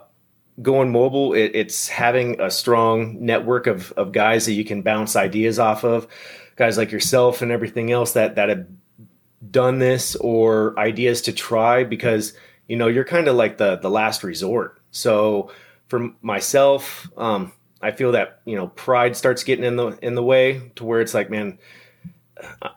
going 0.61 0.90
mobile, 0.90 1.35
it, 1.35 1.52
it's 1.54 1.88
having 1.88 2.40
a 2.40 2.50
strong 2.50 3.25
network 3.25 3.66
of 3.66 3.92
of 3.92 4.12
guys 4.12 4.47
that 4.47 4.54
you 4.54 4.64
can 4.64 4.82
bounce 4.82 5.16
ideas 5.16 5.58
off 5.58 5.85
of, 5.85 6.08
guys 6.56 6.76
like 6.76 6.90
yourself 6.90 7.42
and 7.42 7.52
everything 7.52 7.92
else 7.92 8.12
that 8.12 8.35
that 8.35 8.49
have 8.49 8.66
done 9.50 9.78
this 9.78 10.16
or 10.16 10.78
ideas 10.78 11.23
to 11.23 11.32
try 11.32 11.85
because 11.85 12.32
you 12.66 12.76
know 12.76 12.88
you're 12.88 13.04
kind 13.04 13.28
of 13.28 13.37
like 13.37 13.58
the 13.58 13.76
the 13.76 13.90
last 13.90 14.25
resort. 14.25 14.80
So 14.90 15.52
for 15.88 16.11
myself, 16.23 17.08
um, 17.16 17.52
I 17.80 17.92
feel 17.92 18.12
that 18.12 18.40
you 18.44 18.56
know 18.56 18.68
pride 18.68 19.16
starts 19.16 19.44
getting 19.44 19.64
in 19.64 19.76
the 19.76 19.99
in 20.02 20.14
the 20.14 20.23
way 20.23 20.70
to 20.76 20.85
where 20.85 21.00
it's 21.00 21.14
like, 21.14 21.30
man, 21.30 21.58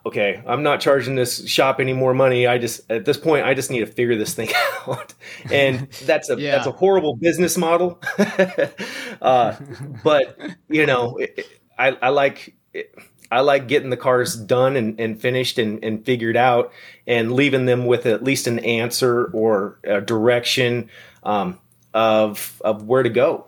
okay, 0.05 0.41
I'm 0.45 0.63
not 0.63 0.79
charging 0.81 1.15
this 1.15 1.47
shop 1.47 1.79
any 1.79 1.93
more 1.93 2.13
money. 2.13 2.47
I 2.47 2.57
just 2.57 2.89
at 2.89 3.05
this 3.05 3.17
point, 3.17 3.45
I 3.45 3.53
just 3.53 3.71
need 3.71 3.79
to 3.79 3.85
figure 3.85 4.15
this 4.15 4.33
thing 4.33 4.49
out, 4.87 5.13
and 5.51 5.89
that's 6.05 6.29
a 6.29 6.39
yeah. 6.39 6.51
that's 6.51 6.67
a 6.67 6.71
horrible 6.71 7.15
business 7.15 7.57
model. 7.57 8.01
uh, 9.21 9.55
but 10.03 10.37
you 10.69 10.85
know, 10.85 11.17
it, 11.17 11.47
I, 11.77 11.89
I 12.01 12.09
like. 12.09 12.55
It, 12.73 12.93
I 13.33 13.39
like 13.39 13.69
getting 13.69 13.89
the 13.89 13.97
cars 13.97 14.35
done 14.35 14.75
and, 14.75 14.99
and 14.99 15.19
finished 15.19 15.57
and, 15.57 15.81
and 15.85 16.05
figured 16.05 16.35
out 16.35 16.73
and 17.07 17.31
leaving 17.31 17.65
them 17.65 17.85
with 17.85 18.05
at 18.05 18.25
least 18.25 18.45
an 18.45 18.59
answer 18.59 19.27
or 19.27 19.79
a 19.85 20.01
direction 20.01 20.89
um, 21.23 21.57
of, 21.93 22.61
of 22.65 22.83
where 22.83 23.03
to 23.03 23.09
go. 23.09 23.45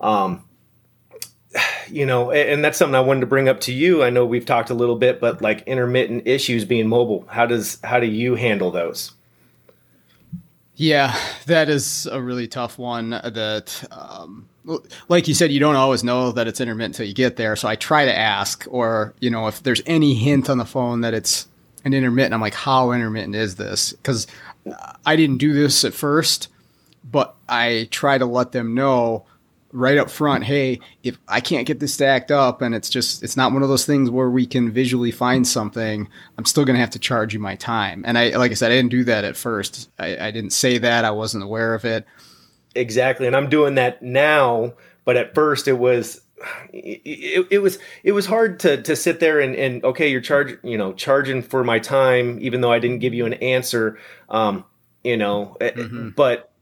Um, 0.00 0.45
you 1.88 2.06
know, 2.06 2.30
and 2.30 2.64
that's 2.64 2.78
something 2.78 2.94
I 2.94 3.00
wanted 3.00 3.20
to 3.20 3.26
bring 3.26 3.48
up 3.48 3.60
to 3.60 3.72
you. 3.72 4.02
I 4.02 4.10
know 4.10 4.24
we've 4.24 4.46
talked 4.46 4.70
a 4.70 4.74
little 4.74 4.96
bit, 4.96 5.20
but 5.20 5.42
like 5.42 5.62
intermittent 5.66 6.26
issues 6.26 6.64
being 6.64 6.88
mobile, 6.88 7.26
how 7.28 7.46
does 7.46 7.78
how 7.82 8.00
do 8.00 8.06
you 8.06 8.34
handle 8.34 8.70
those? 8.70 9.12
Yeah, 10.76 11.18
that 11.46 11.68
is 11.70 12.06
a 12.06 12.20
really 12.20 12.46
tough 12.46 12.78
one. 12.78 13.10
That, 13.10 13.82
um, 13.90 14.46
like 15.08 15.26
you 15.26 15.32
said, 15.32 15.50
you 15.50 15.60
don't 15.60 15.76
always 15.76 16.04
know 16.04 16.32
that 16.32 16.46
it's 16.46 16.60
intermittent 16.60 16.96
until 16.96 17.06
you 17.06 17.14
get 17.14 17.36
there. 17.36 17.56
So 17.56 17.66
I 17.66 17.76
try 17.76 18.04
to 18.04 18.14
ask, 18.14 18.66
or 18.70 19.14
you 19.20 19.30
know, 19.30 19.46
if 19.46 19.62
there's 19.62 19.82
any 19.86 20.14
hint 20.14 20.50
on 20.50 20.58
the 20.58 20.66
phone 20.66 21.00
that 21.00 21.14
it's 21.14 21.48
an 21.84 21.94
intermittent, 21.94 22.34
I'm 22.34 22.42
like, 22.42 22.54
how 22.54 22.92
intermittent 22.92 23.34
is 23.34 23.56
this? 23.56 23.92
Because 23.92 24.26
I 25.06 25.16
didn't 25.16 25.38
do 25.38 25.54
this 25.54 25.84
at 25.84 25.94
first, 25.94 26.48
but 27.10 27.34
I 27.48 27.88
try 27.90 28.18
to 28.18 28.26
let 28.26 28.52
them 28.52 28.74
know 28.74 29.24
right 29.76 29.98
up 29.98 30.10
front, 30.10 30.44
hey, 30.44 30.80
if 31.02 31.18
I 31.28 31.40
can't 31.40 31.66
get 31.66 31.78
this 31.78 31.94
stacked 31.94 32.30
up 32.30 32.62
and 32.62 32.74
it's 32.74 32.88
just 32.88 33.22
it's 33.22 33.36
not 33.36 33.52
one 33.52 33.62
of 33.62 33.68
those 33.68 33.84
things 33.84 34.10
where 34.10 34.30
we 34.30 34.46
can 34.46 34.72
visually 34.72 35.10
find 35.10 35.46
something, 35.46 36.08
I'm 36.38 36.44
still 36.46 36.64
gonna 36.64 36.78
have 36.78 36.90
to 36.90 36.98
charge 36.98 37.34
you 37.34 37.40
my 37.40 37.56
time. 37.56 38.02
And 38.06 38.16
I 38.18 38.30
like 38.36 38.50
I 38.50 38.54
said, 38.54 38.72
I 38.72 38.76
didn't 38.76 38.90
do 38.90 39.04
that 39.04 39.24
at 39.24 39.36
first. 39.36 39.90
I, 39.98 40.16
I 40.16 40.30
didn't 40.30 40.50
say 40.50 40.78
that, 40.78 41.04
I 41.04 41.10
wasn't 41.10 41.44
aware 41.44 41.74
of 41.74 41.84
it. 41.84 42.06
Exactly. 42.74 43.26
And 43.26 43.36
I'm 43.36 43.48
doing 43.48 43.76
that 43.76 44.02
now, 44.02 44.74
but 45.04 45.16
at 45.16 45.34
first 45.34 45.68
it 45.68 45.74
was 45.74 46.22
it, 46.72 47.46
it, 47.50 47.58
was 47.60 47.78
it 48.02 48.12
was 48.12 48.26
hard 48.26 48.60
to 48.60 48.82
to 48.82 48.94
sit 48.94 49.20
there 49.20 49.40
and, 49.40 49.54
and 49.54 49.84
okay 49.84 50.08
you're 50.08 50.20
charging 50.20 50.58
you 50.62 50.76
know 50.76 50.92
charging 50.92 51.42
for 51.42 51.64
my 51.64 51.78
time 51.78 52.38
even 52.40 52.60
though 52.60 52.72
I 52.72 52.78
didn't 52.78 52.98
give 52.98 53.14
you 53.14 53.24
an 53.24 53.32
answer 53.34 53.98
um 54.28 54.64
you 55.02 55.16
know 55.16 55.56
eh, 55.62 55.70
mm-hmm. 55.70 56.10
but 56.10 56.52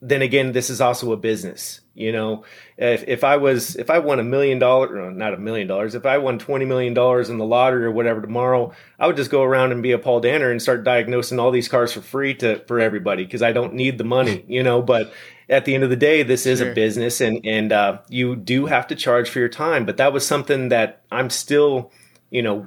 then 0.00 0.22
again 0.22 0.52
this 0.52 0.70
is 0.70 0.80
also 0.80 1.10
a 1.10 1.16
business 1.16 1.80
you 1.94 2.10
know, 2.10 2.44
if, 2.76 3.04
if 3.06 3.22
I 3.22 3.36
was 3.36 3.76
if 3.76 3.88
I 3.88 4.00
won 4.00 4.18
a 4.18 4.24
million 4.24 4.58
dollars, 4.58 5.16
not 5.16 5.32
a 5.32 5.38
million 5.38 5.68
dollars, 5.68 5.94
if 5.94 6.04
I 6.04 6.18
won 6.18 6.38
twenty 6.40 6.64
million 6.64 6.92
dollars 6.92 7.30
in 7.30 7.38
the 7.38 7.44
lottery 7.44 7.84
or 7.84 7.92
whatever 7.92 8.20
tomorrow, 8.20 8.72
I 8.98 9.06
would 9.06 9.16
just 9.16 9.30
go 9.30 9.42
around 9.42 9.70
and 9.70 9.82
be 9.82 9.92
a 9.92 9.98
Paul 9.98 10.20
Danner 10.20 10.50
and 10.50 10.60
start 10.60 10.82
diagnosing 10.82 11.38
all 11.38 11.52
these 11.52 11.68
cars 11.68 11.92
for 11.92 12.00
free 12.00 12.34
to 12.34 12.64
for 12.66 12.80
everybody 12.80 13.24
because 13.24 13.42
I 13.42 13.52
don't 13.52 13.74
need 13.74 13.98
the 13.98 14.04
money, 14.04 14.44
you 14.48 14.64
know. 14.64 14.82
But 14.82 15.12
at 15.48 15.64
the 15.66 15.74
end 15.74 15.84
of 15.84 15.90
the 15.90 15.96
day, 15.96 16.24
this 16.24 16.46
is 16.46 16.58
sure. 16.58 16.72
a 16.72 16.74
business, 16.74 17.20
and 17.20 17.40
and 17.46 17.70
uh, 17.70 17.98
you 18.08 18.34
do 18.34 18.66
have 18.66 18.88
to 18.88 18.96
charge 18.96 19.30
for 19.30 19.38
your 19.38 19.48
time. 19.48 19.86
But 19.86 19.96
that 19.98 20.12
was 20.12 20.26
something 20.26 20.70
that 20.70 21.04
I'm 21.12 21.30
still, 21.30 21.92
you 22.30 22.42
know, 22.42 22.66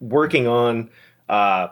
working 0.00 0.46
on. 0.46 0.90
Uh, 1.28 1.68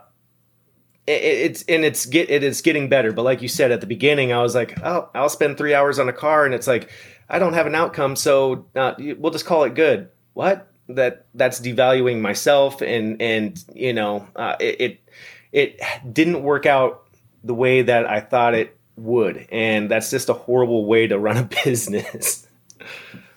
it's 1.07 1.63
and 1.65 1.85
it's 1.85 2.07
get 2.07 2.31
it 2.31 2.43
is 2.43 2.61
getting 2.61 2.89
better. 2.89 3.13
But 3.13 3.23
like 3.23 3.43
you 3.43 3.49
said 3.49 3.71
at 3.73 3.81
the 3.81 3.87
beginning, 3.87 4.33
I 4.33 4.43
was 4.43 4.55
like, 4.55 4.79
oh, 4.83 5.11
I'll 5.15 5.29
spend 5.29 5.59
three 5.59 5.75
hours 5.75 5.99
on 5.99 6.09
a 6.09 6.13
car, 6.13 6.45
and 6.45 6.55
it's 6.55 6.67
like 6.67 6.91
I 7.29 7.39
don't 7.39 7.55
have 7.55 7.67
an 7.67 7.75
outcome, 7.75 8.17
so 8.17 8.67
uh, 8.77 8.95
we'll 9.19 9.33
just 9.33 9.47
call 9.47 9.65
it 9.65 9.75
good. 9.75 10.11
What? 10.35 10.69
That 10.89 11.27
that's 11.35 11.61
devaluing 11.61 12.21
myself, 12.21 12.83
and 12.83 13.21
and 13.21 13.63
you 13.75 13.93
know, 13.93 14.29
uh, 14.37 14.57
it, 14.61 14.81
it 14.81 15.09
it 15.53 15.81
didn't 16.13 16.43
work 16.43 16.67
out 16.67 17.09
the 17.43 17.55
way 17.55 17.83
that 17.83 18.07
I 18.07 18.21
thought 18.21 18.55
it 18.55 18.77
would, 18.97 19.49
and 19.51 19.91
that's 19.91 20.11
just 20.11 20.29
a 20.29 20.35
horrible 20.35 20.85
way 20.87 21.07
to 21.07 21.19
run 21.19 21.37
a 21.37 21.43
business. 21.65 22.47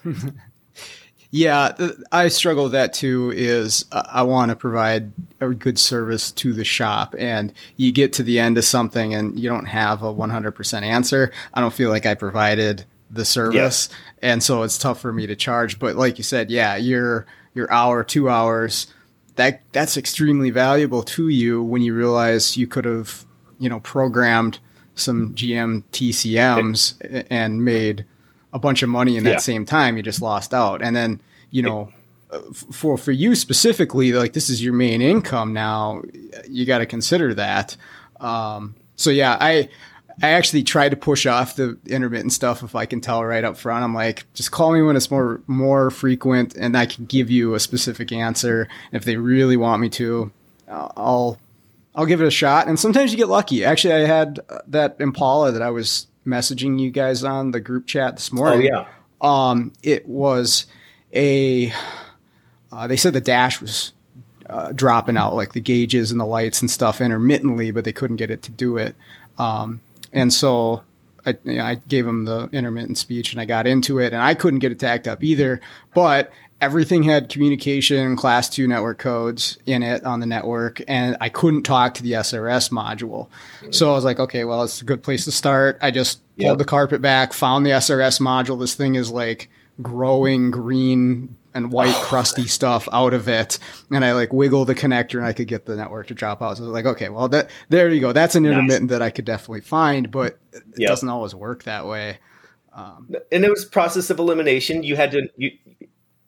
Yeah, 1.35 1.75
I 2.13 2.29
struggle 2.29 2.63
with 2.63 2.71
that 2.71 2.93
too. 2.93 3.33
Is 3.35 3.83
uh, 3.91 4.03
I 4.07 4.23
want 4.23 4.51
to 4.51 4.55
provide 4.55 5.11
a 5.41 5.49
good 5.49 5.77
service 5.77 6.31
to 6.31 6.53
the 6.53 6.63
shop, 6.63 7.13
and 7.19 7.51
you 7.75 7.91
get 7.91 8.13
to 8.13 8.23
the 8.23 8.39
end 8.39 8.57
of 8.57 8.63
something 8.63 9.13
and 9.13 9.37
you 9.37 9.49
don't 9.49 9.65
have 9.65 10.01
a 10.01 10.13
100% 10.13 10.81
answer. 10.83 11.33
I 11.53 11.59
don't 11.59 11.73
feel 11.73 11.89
like 11.89 12.05
I 12.05 12.13
provided 12.13 12.85
the 13.11 13.25
service, 13.25 13.89
and 14.21 14.41
so 14.41 14.63
it's 14.63 14.77
tough 14.77 15.01
for 15.01 15.11
me 15.11 15.27
to 15.27 15.35
charge. 15.35 15.77
But 15.77 15.97
like 15.97 16.17
you 16.17 16.23
said, 16.23 16.49
yeah, 16.49 16.77
your 16.77 17.25
your 17.53 17.69
hour, 17.69 18.01
two 18.05 18.29
hours, 18.29 18.87
that 19.35 19.61
that's 19.73 19.97
extremely 19.97 20.51
valuable 20.51 21.03
to 21.03 21.27
you 21.27 21.61
when 21.61 21.81
you 21.81 21.93
realize 21.93 22.55
you 22.55 22.65
could 22.65 22.85
have, 22.85 23.25
you 23.59 23.67
know, 23.67 23.81
programmed 23.81 24.59
some 24.95 25.35
GM 25.35 25.83
TCMs 25.91 27.25
and 27.29 27.65
made 27.65 28.05
a 28.55 28.59
bunch 28.59 28.81
of 28.81 28.89
money 28.89 29.17
in 29.17 29.25
that 29.25 29.31
yeah. 29.31 29.37
same 29.37 29.65
time. 29.65 29.97
You 29.97 30.01
just 30.01 30.21
lost 30.21 30.53
out. 30.53 30.81
And 30.81 30.95
then, 30.95 31.19
you 31.51 31.61
know, 31.61 31.91
for 32.71 32.97
for 32.97 33.11
you 33.11 33.35
specifically, 33.35 34.13
like 34.13 34.31
this 34.31 34.49
is 34.49 34.63
your 34.63 34.73
main 34.73 35.01
income 35.01 35.53
now. 35.53 36.01
You 36.49 36.65
got 36.65 36.79
to 36.79 36.85
consider 36.85 37.33
that. 37.33 37.75
Um, 38.21 38.75
so 38.95 39.09
yeah, 39.09 39.37
I 39.39 39.67
I 40.23 40.29
actually 40.29 40.63
try 40.63 40.87
to 40.87 40.95
push 40.95 41.25
off 41.25 41.57
the 41.57 41.77
intermittent 41.85 42.31
stuff 42.31 42.63
if 42.63 42.75
I 42.75 42.85
can 42.85 43.01
tell 43.01 43.23
right 43.25 43.43
up 43.43 43.57
front. 43.57 43.83
I'm 43.83 43.93
like, 43.93 44.25
just 44.33 44.51
call 44.51 44.71
me 44.71 44.81
when 44.81 44.95
it's 44.95 45.11
more 45.11 45.41
more 45.47 45.91
frequent, 45.91 46.55
and 46.55 46.77
I 46.77 46.85
can 46.85 47.05
give 47.05 47.29
you 47.29 47.55
a 47.55 47.59
specific 47.59 48.13
answer. 48.13 48.69
If 48.93 49.03
they 49.03 49.17
really 49.17 49.57
want 49.57 49.81
me 49.81 49.89
to, 49.89 50.31
I'll 50.69 51.37
I'll 51.93 52.05
give 52.05 52.21
it 52.21 52.27
a 52.27 52.31
shot. 52.31 52.67
And 52.69 52.79
sometimes 52.79 53.11
you 53.11 53.17
get 53.17 53.27
lucky. 53.27 53.65
Actually, 53.65 53.95
I 53.95 54.07
had 54.07 54.39
that 54.67 54.95
Impala 54.99 55.51
that 55.51 55.61
I 55.61 55.71
was 55.71 56.07
messaging 56.25 56.79
you 56.79 56.91
guys 56.91 57.23
on 57.23 57.51
the 57.51 57.59
group 57.59 57.85
chat 57.85 58.15
this 58.15 58.31
morning. 58.31 58.69
Oh 58.73 58.85
yeah. 59.21 59.49
Um, 59.49 59.73
it 59.83 60.07
was 60.07 60.65
a. 61.13 61.71
Uh, 62.71 62.87
they 62.87 62.97
said 62.97 63.13
the 63.13 63.21
dash 63.21 63.61
was 63.61 63.93
uh, 64.49 64.71
dropping 64.73 65.17
out, 65.17 65.33
like 65.33 65.53
the 65.53 65.61
gauges 65.61 66.11
and 66.11 66.19
the 66.19 66.25
lights 66.25 66.61
and 66.61 66.69
stuff 66.69 67.01
intermittently, 67.01 67.71
but 67.71 67.85
they 67.85 67.93
couldn't 67.93 68.17
get 68.17 68.29
it 68.29 68.41
to 68.43 68.51
do 68.51 68.77
it. 68.77 68.95
Um, 69.37 69.81
and 70.11 70.33
so 70.33 70.83
I, 71.25 71.37
you 71.43 71.55
know, 71.55 71.63
I, 71.65 71.75
gave 71.75 72.05
them 72.05 72.25
the 72.25 72.49
intermittent 72.51 72.97
speech 72.97 73.31
and 73.31 73.41
I 73.41 73.45
got 73.45 73.67
into 73.67 73.99
it, 73.99 74.13
and 74.13 74.21
I 74.21 74.33
couldn't 74.33 74.59
get 74.59 74.71
it 74.71 74.79
tacked 74.79 75.07
up 75.07 75.23
either. 75.23 75.61
But 75.93 76.31
everything 76.61 77.03
had 77.03 77.29
communication 77.29 78.15
class 78.15 78.49
two 78.49 78.67
network 78.67 78.97
codes 78.97 79.57
in 79.65 79.83
it 79.83 80.03
on 80.05 80.19
the 80.19 80.25
network 80.25 80.81
and 80.87 81.17
i 81.19 81.27
couldn't 81.27 81.63
talk 81.63 81.93
to 81.93 82.03
the 82.03 82.13
srs 82.13 82.69
module. 82.71 83.27
So 83.71 83.91
i 83.91 83.93
was 83.93 84.05
like 84.05 84.19
okay 84.19 84.45
well 84.45 84.63
it's 84.63 84.81
a 84.81 84.85
good 84.85 85.03
place 85.03 85.25
to 85.25 85.31
start. 85.31 85.77
I 85.81 85.91
just 85.91 86.21
pulled 86.37 86.47
yep. 86.47 86.57
the 86.57 86.65
carpet 86.65 87.01
back 87.01 87.33
found 87.33 87.65
the 87.65 87.71
srs 87.71 88.21
module. 88.21 88.59
This 88.59 88.73
thing 88.73 88.95
is 88.95 89.11
like 89.11 89.49
growing 89.81 90.49
green 90.49 91.35
and 91.53 91.71
white 91.71 91.95
crusty 92.03 92.47
stuff 92.47 92.87
out 92.93 93.13
of 93.13 93.27
it. 93.27 93.59
And 93.91 94.05
i 94.05 94.13
like 94.13 94.31
wiggle 94.31 94.63
the 94.63 94.75
connector 94.75 95.17
and 95.17 95.25
i 95.25 95.33
could 95.33 95.47
get 95.47 95.65
the 95.65 95.75
network 95.75 96.07
to 96.07 96.13
drop 96.13 96.41
out. 96.41 96.57
So 96.57 96.63
i 96.63 96.67
was 96.67 96.73
like 96.73 96.85
okay 96.85 97.09
well 97.09 97.27
that 97.29 97.49
there 97.67 97.89
you 97.89 97.99
go. 97.99 98.13
That's 98.13 98.35
an 98.35 98.45
intermittent 98.45 98.89
nice. 98.89 98.99
that 98.99 99.01
i 99.01 99.09
could 99.09 99.25
definitely 99.25 99.61
find 99.61 100.09
but 100.09 100.39
it 100.53 100.63
yep. 100.77 100.87
doesn't 100.87 101.09
always 101.09 101.35
work 101.35 101.63
that 101.63 101.85
way. 101.85 102.19
Um, 102.75 103.15
and 103.31 103.45
it 103.45 103.49
was 103.49 103.63
process 103.63 104.09
of 104.09 104.19
elimination. 104.19 104.83
You 104.83 104.97
had 104.97 105.11
to 105.11 105.29
you 105.37 105.51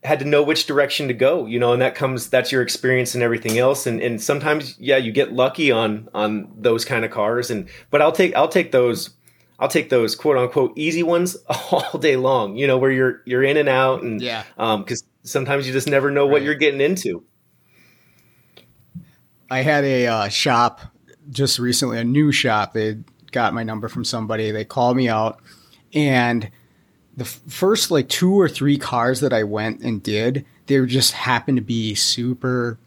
had 0.03 0.19
to 0.19 0.25
know 0.25 0.43
which 0.43 0.65
direction 0.65 1.07
to 1.07 1.13
go, 1.13 1.45
you 1.45 1.59
know, 1.59 1.73
and 1.73 1.81
that 1.81 1.95
comes 1.95 2.29
that's 2.29 2.51
your 2.51 2.61
experience 2.61 3.15
and 3.15 3.23
everything 3.23 3.57
else. 3.57 3.87
And 3.87 4.01
and 4.01 4.21
sometimes, 4.21 4.77
yeah, 4.79 4.97
you 4.97 5.11
get 5.11 5.33
lucky 5.33 5.71
on 5.71 6.09
on 6.13 6.51
those 6.55 6.85
kind 6.85 7.03
of 7.03 7.11
cars. 7.11 7.49
And 7.49 7.67
but 7.89 8.01
I'll 8.01 8.11
take 8.11 8.35
I'll 8.35 8.47
take 8.47 8.71
those 8.71 9.11
I'll 9.59 9.67
take 9.67 9.89
those 9.89 10.15
quote 10.15 10.37
unquote 10.37 10.73
easy 10.77 11.03
ones 11.03 11.35
all 11.71 11.97
day 11.99 12.15
long, 12.15 12.55
you 12.55 12.67
know, 12.67 12.77
where 12.77 12.91
you're 12.91 13.21
you're 13.25 13.43
in 13.43 13.57
and 13.57 13.69
out 13.69 14.03
and 14.03 14.21
yeah, 14.21 14.43
um, 14.57 14.83
because 14.83 15.03
sometimes 15.23 15.67
you 15.67 15.73
just 15.73 15.87
never 15.87 16.11
know 16.11 16.25
what 16.25 16.35
right. 16.35 16.43
you're 16.43 16.55
getting 16.55 16.81
into. 16.81 17.23
I 19.49 19.61
had 19.61 19.83
a 19.83 20.07
uh, 20.07 20.27
shop 20.27 20.81
just 21.29 21.57
recently, 21.57 21.97
a 21.97 22.03
new 22.03 22.31
shop. 22.31 22.73
They 22.73 22.97
got 23.31 23.53
my 23.53 23.63
number 23.63 23.87
from 23.87 24.03
somebody. 24.03 24.51
They 24.51 24.65
called 24.65 24.97
me 24.97 25.09
out 25.09 25.41
and 25.93 26.49
the 27.17 27.25
first 27.25 27.89
like 27.89 28.07
two 28.07 28.39
or 28.39 28.47
three 28.47 28.77
cars 28.77 29.19
that 29.21 29.33
I 29.33 29.43
went 29.43 29.81
and 29.81 30.01
did, 30.01 30.45
they 30.67 30.85
just 30.85 31.13
happened 31.13 31.57
to 31.57 31.63
be 31.63 31.95
super. 31.95 32.77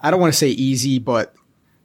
I 0.00 0.10
don't 0.10 0.20
want 0.20 0.32
to 0.32 0.38
say 0.38 0.48
easy, 0.48 0.98
but 0.98 1.34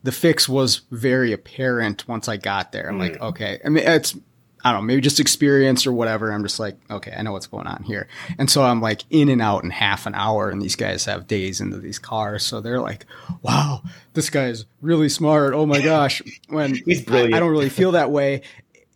the 0.02 0.14
fix 0.14 0.48
was 0.48 0.82
very 0.90 1.34
apparent 1.34 2.08
once 2.08 2.30
I 2.30 2.38
got 2.38 2.72
there. 2.72 2.90
I'm 2.90 2.98
mm. 2.98 3.02
like, 3.02 3.22
okay. 3.22 3.60
I 3.66 3.70
mean, 3.70 3.86
it's 3.86 4.16
I 4.64 4.72
don't 4.72 4.82
know, 4.82 4.86
maybe 4.86 5.02
just 5.02 5.20
experience 5.20 5.88
or 5.88 5.92
whatever. 5.92 6.32
I'm 6.32 6.44
just 6.44 6.60
like, 6.60 6.78
okay, 6.90 7.14
I 7.18 7.24
know 7.24 7.32
what's 7.32 7.48
going 7.48 7.66
on 7.66 7.84
here. 7.84 8.08
And 8.38 8.50
so 8.50 8.64
I'm 8.64 8.80
like 8.80 9.04
in 9.10 9.30
and 9.30 9.42
out 9.42 9.64
in 9.64 9.72
half 9.72 10.06
an 10.06 10.14
hour, 10.14 10.50
and 10.50 10.62
these 10.62 10.76
guys 10.76 11.06
have 11.06 11.28
days 11.28 11.62
into 11.62 11.78
these 11.78 11.98
cars. 11.98 12.44
So 12.44 12.62
they're 12.62 12.80
like, 12.80 13.06
wow, 13.42 13.82
this 14.14 14.30
guy's 14.30 14.66
really 14.82 15.10
smart. 15.10 15.54
Oh 15.54 15.66
my 15.66 15.82
gosh. 15.82 16.22
When 16.48 16.76
he's 16.76 17.02
brilliant. 17.02 17.34
I, 17.34 17.38
I 17.38 17.40
don't 17.40 17.52
really 17.52 17.70
feel 17.70 17.94
that 17.94 18.12
way. 18.12 18.44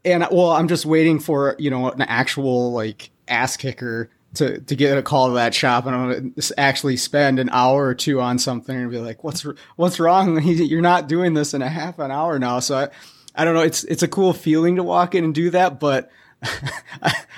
And 0.05 0.27
well, 0.31 0.51
I'm 0.51 0.67
just 0.67 0.85
waiting 0.85 1.19
for, 1.19 1.55
you 1.57 1.69
know, 1.69 1.89
an 1.89 2.01
actual 2.03 2.71
like 2.71 3.11
ass 3.27 3.57
kicker 3.57 4.09
to, 4.35 4.61
to 4.61 4.75
get 4.75 4.97
a 4.97 5.01
call 5.01 5.29
to 5.29 5.33
that 5.35 5.55
shop 5.55 5.85
and 5.85 5.95
I'm 5.95 6.11
going 6.11 6.33
to 6.33 6.59
actually 6.59 6.97
spend 6.97 7.39
an 7.39 7.49
hour 7.49 7.85
or 7.85 7.95
two 7.95 8.21
on 8.21 8.37
something 8.37 8.75
and 8.75 8.91
be 8.91 8.99
like, 8.99 9.23
what's, 9.23 9.45
what's 9.77 9.99
wrong? 9.99 10.41
You're 10.43 10.81
not 10.81 11.07
doing 11.07 11.33
this 11.33 11.53
in 11.53 11.61
a 11.61 11.69
half 11.69 11.99
an 11.99 12.11
hour 12.11 12.37
now. 12.37 12.59
So 12.59 12.77
I, 12.77 12.89
I 13.35 13.45
don't 13.45 13.53
know. 13.53 13.61
It's 13.61 13.83
it's 13.83 14.03
a 14.03 14.07
cool 14.07 14.33
feeling 14.33 14.77
to 14.77 14.83
walk 14.83 15.13
in 15.13 15.23
and 15.23 15.35
do 15.35 15.49
that, 15.51 15.79
but 15.79 16.09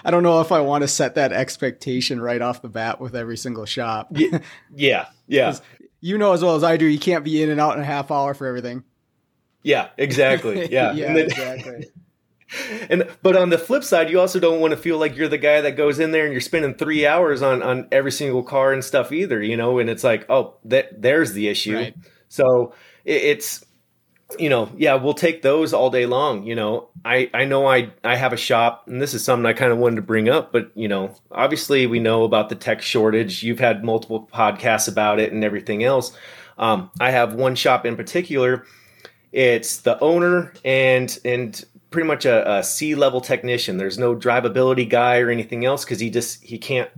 I 0.06 0.12
don't 0.12 0.24
know 0.24 0.42
if 0.42 0.52
I 0.52 0.62
want 0.62 0.84
to 0.84 0.88
set 0.88 1.16
that 1.16 1.34
expectation 1.34 2.22
right 2.22 2.42
off 2.42 2.62
the 2.62 2.70
bat 2.70 3.02
with 3.02 3.16
every 3.16 3.38
single 3.38 3.66
shop. 3.66 4.16
yeah, 4.74 5.08
yeah. 5.28 5.56
You 6.00 6.20
know 6.20 6.32
as 6.34 6.44
well 6.44 6.56
as 6.56 6.64
I 6.64 6.78
do, 6.78 6.86
you 6.86 7.00
can't 7.00 7.24
be 7.24 7.42
in 7.42 7.50
and 7.50 7.60
out 7.60 7.76
in 7.76 7.82
a 7.82 7.86
half 7.86 8.12
hour 8.12 8.36
for 8.36 8.46
everything. 8.46 8.84
Yeah, 9.64 9.90
exactly. 9.98 10.72
Yeah, 10.72 10.94
yeah, 10.94 11.08
then, 11.12 11.26
exactly. 11.26 11.88
And 12.90 13.08
but 13.22 13.36
on 13.36 13.50
the 13.50 13.58
flip 13.58 13.84
side, 13.84 14.10
you 14.10 14.20
also 14.20 14.40
don't 14.40 14.62
want 14.62 14.72
to 14.72 14.78
feel 14.78 14.98
like 14.98 15.18
you're 15.18 15.28
the 15.28 15.38
guy 15.38 15.62
that 15.62 15.76
goes 15.76 16.00
in 16.00 16.12
there 16.12 16.24
and 16.24 16.32
you're 16.32 16.42
spending 16.42 16.76
three 16.76 17.06
hours 17.06 17.42
on 17.42 17.62
on 17.62 17.88
every 17.92 18.12
single 18.12 18.44
car 18.44 18.72
and 18.72 18.84
stuff 18.84 19.12
either, 19.12 19.42
you 19.42 19.58
know. 19.58 19.80
And 19.80 19.90
it's 19.90 20.04
like, 20.04 20.26
oh, 20.30 20.56
that 20.66 21.02
there's 21.02 21.34
the 21.34 21.50
issue. 21.50 21.76
Right. 21.76 21.96
So 22.30 22.74
it, 23.04 23.22
it's 23.24 23.66
you 24.38 24.50
know, 24.50 24.70
yeah, 24.78 24.96
we'll 24.96 25.14
take 25.14 25.42
those 25.42 25.74
all 25.74 25.90
day 25.90 26.06
long. 26.06 26.46
You 26.46 26.56
know, 26.56 26.90
I, 27.06 27.30
I 27.34 27.46
know 27.46 27.66
I, 27.66 27.94
I 28.04 28.16
have 28.16 28.34
a 28.34 28.38
shop 28.38 28.84
and 28.88 29.02
this 29.02 29.14
is 29.14 29.24
something 29.24 29.46
I 29.46 29.54
kind 29.54 29.72
of 29.72 29.78
wanted 29.78 29.98
to 29.98 30.02
bring 30.02 30.28
up, 30.28 30.52
but 30.52 30.72
you 30.76 30.88
know, 30.88 31.16
obviously 31.32 31.88
we 31.88 32.00
know 32.00 32.24
about 32.24 32.50
the 32.50 32.56
tech 32.56 32.82
shortage. 32.82 33.44
You've 33.44 33.60
had 33.60 33.84
multiple 33.86 34.30
podcasts 34.34 34.90
about 34.90 35.20
it 35.20 35.32
and 35.32 35.44
everything 35.44 35.84
else. 35.84 36.12
Um, 36.58 36.92
I 37.00 37.12
have 37.12 37.36
one 37.36 37.56
shop 37.56 37.86
in 37.86 37.96
particular. 37.96 38.66
It's 39.32 39.78
the 39.78 40.00
owner 40.00 40.54
and, 40.66 41.18
and 41.24 41.64
pretty 41.90 42.08
much 42.08 42.26
a, 42.26 42.58
a 42.58 42.64
C 42.64 42.96
level 42.96 43.22
technician. 43.22 43.78
There's 43.78 43.98
no 43.98 44.16
drivability 44.16 44.90
guy 44.90 45.20
or 45.20 45.30
anything 45.30 45.66
else. 45.66 45.86
Cause 45.86 46.00
he 46.00 46.10
just, 46.10 46.44
he 46.44 46.58
can't, 46.58 46.90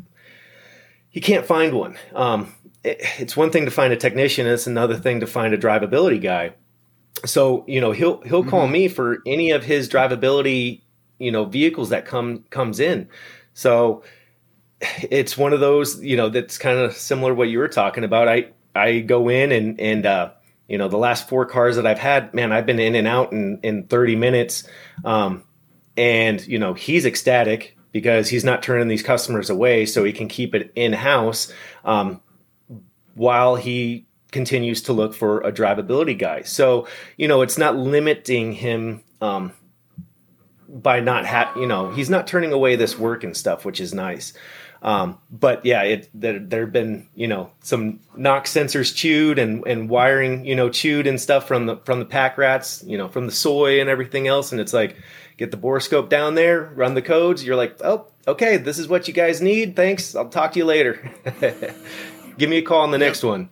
he 1.10 1.22
can't 1.22 1.46
find 1.46 1.74
one. 1.74 1.98
Um, 2.14 2.54
it, 2.84 2.98
it's 3.20 3.38
one 3.38 3.52
thing 3.52 3.66
to 3.66 3.72
find 3.72 3.94
a 3.94 3.98
technician. 3.98 4.48
It's 4.48 4.68
another 4.68 4.96
thing 4.96 5.20
to 5.20 5.28
find 5.28 5.54
a 5.54 5.58
drivability 5.58 6.22
guy 6.22 6.54
so 7.26 7.64
you 7.68 7.82
know 7.82 7.92
he'll 7.92 8.22
he'll 8.22 8.44
call 8.44 8.64
mm-hmm. 8.64 8.74
me 8.74 8.88
for 8.88 9.22
any 9.26 9.52
of 9.52 9.64
his 9.64 9.90
drivability 9.90 10.82
you 11.18 11.32
know 11.32 11.46
vehicles 11.46 11.90
that 11.90 12.06
come 12.06 12.44
comes 12.50 12.80
in 12.80 13.08
so 13.54 14.04
it's 14.80 15.38
one 15.38 15.54
of 15.54 15.60
those 15.60 16.02
you 16.02 16.16
know 16.16 16.30
that's 16.30 16.58
kind 16.58 16.80
of 16.80 16.94
similar 16.94 17.32
to 17.32 17.36
what 17.36 17.50
you 17.50 17.60
were 17.60 17.68
talking 17.68 18.04
about 18.04 18.28
i 18.28 18.48
i 18.76 19.00
go 19.00 19.30
in 19.30 19.52
and 19.52 19.80
and 19.80 20.06
uh 20.06 20.32
you 20.70 20.78
know 20.78 20.88
the 20.88 20.98
last 20.98 21.28
four 21.28 21.46
cars 21.46 21.76
that 21.76 21.86
i've 21.86 22.00
had 22.00 22.34
man 22.34 22.52
i've 22.52 22.66
been 22.66 22.80
in 22.80 22.96
and 22.96 23.08
out 23.08 23.32
in 23.32 23.60
in 23.64 23.88
30 23.88 24.16
minutes 24.16 24.64
um 25.04 25.44
and 25.98 26.46
you 26.48 26.60
know 26.60 26.74
he's 26.74 27.06
ecstatic 27.06 27.78
because 27.92 28.30
he's 28.30 28.44
not 28.44 28.62
turning 28.62 28.88
these 28.88 29.04
customers 29.04 29.50
away 29.50 29.86
so 29.86 30.04
he 30.04 30.14
can 30.14 30.28
keep 30.28 30.56
it 30.56 30.72
in 30.76 30.94
house 30.94 31.52
um 31.84 32.22
while 33.16 33.56
he 33.56 34.08
continues 34.32 34.82
to 34.84 34.94
look 34.94 35.14
for 35.14 35.42
a 35.42 35.52
drivability 35.52 36.18
guy. 36.18 36.44
So, 36.44 36.88
you 37.18 37.28
know, 37.28 37.42
it's 37.42 37.58
not 37.58 37.76
limiting 37.76 38.54
him 38.54 39.04
um, 39.22 39.54
by 40.68 41.00
not 41.00 41.26
ha- 41.26 41.52
you 41.56 41.66
know, 41.66 41.92
he's 41.92 42.10
not 42.10 42.28
turning 42.28 42.54
away 42.54 42.76
this 42.76 42.98
work 42.98 43.24
and 43.24 43.36
stuff, 43.36 43.66
which 43.66 43.82
is 43.82 43.94
nice. 43.94 44.34
Um, 44.82 45.18
but 45.30 45.66
yeah, 45.66 45.84
it 45.84 46.10
there 46.14 46.40
there 46.40 46.62
have 46.62 46.72
been 46.74 47.08
you 47.16 47.28
know 47.28 47.52
some 47.62 48.00
knock 48.16 48.46
sensors 48.46 48.96
chewed 48.96 49.38
and 49.38 49.66
and 49.68 49.90
wiring 49.90 50.46
you 50.46 50.56
know 50.56 50.70
chewed 50.70 51.06
and 51.06 51.20
stuff 51.20 51.48
from 51.48 51.66
the 51.66 51.78
from 51.78 52.00
the 52.00 52.06
pack 52.06 52.38
rats, 52.38 52.84
you 52.86 52.98
know, 52.98 53.10
from 53.10 53.26
the 53.26 53.32
soy 53.32 53.82
and 53.82 53.90
everything 53.90 54.28
else, 54.28 54.52
and 54.52 54.62
it's 54.62 54.74
like 54.74 54.96
get 55.38 55.52
the 55.52 55.58
borescope 55.58 56.10
down 56.10 56.36
there, 56.36 56.72
run 56.76 56.94
the 56.94 57.02
codes. 57.02 57.44
You're 57.44 57.56
like, 57.56 57.78
oh, 57.84 58.08
okay, 58.28 58.58
this 58.58 58.80
is 58.80 58.88
what 58.88 59.08
you 59.08 59.14
guys 59.14 59.42
need. 59.42 59.76
Thanks. 59.76 60.16
I'll 60.16 60.30
talk 60.30 60.54
to 60.54 60.60
you 60.60 60.66
later. 60.66 61.12
Give 62.38 62.50
me 62.50 62.58
a 62.58 62.62
call 62.62 62.82
on 62.82 62.92
the 62.92 62.98
next 62.98 63.24
one 63.24 63.50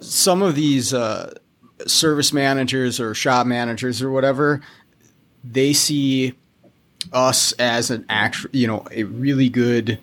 some 0.00 0.42
of 0.42 0.54
these 0.54 0.92
uh, 0.92 1.32
service 1.86 2.32
managers 2.32 2.98
or 2.98 3.14
shop 3.14 3.46
managers 3.46 4.02
or 4.02 4.10
whatever, 4.10 4.60
they 5.44 5.72
see 5.72 6.34
us 7.12 7.52
as 7.52 7.90
an 7.90 8.04
actual, 8.08 8.50
you 8.52 8.66
know, 8.66 8.86
a 8.90 9.04
really 9.04 9.48
good 9.48 9.98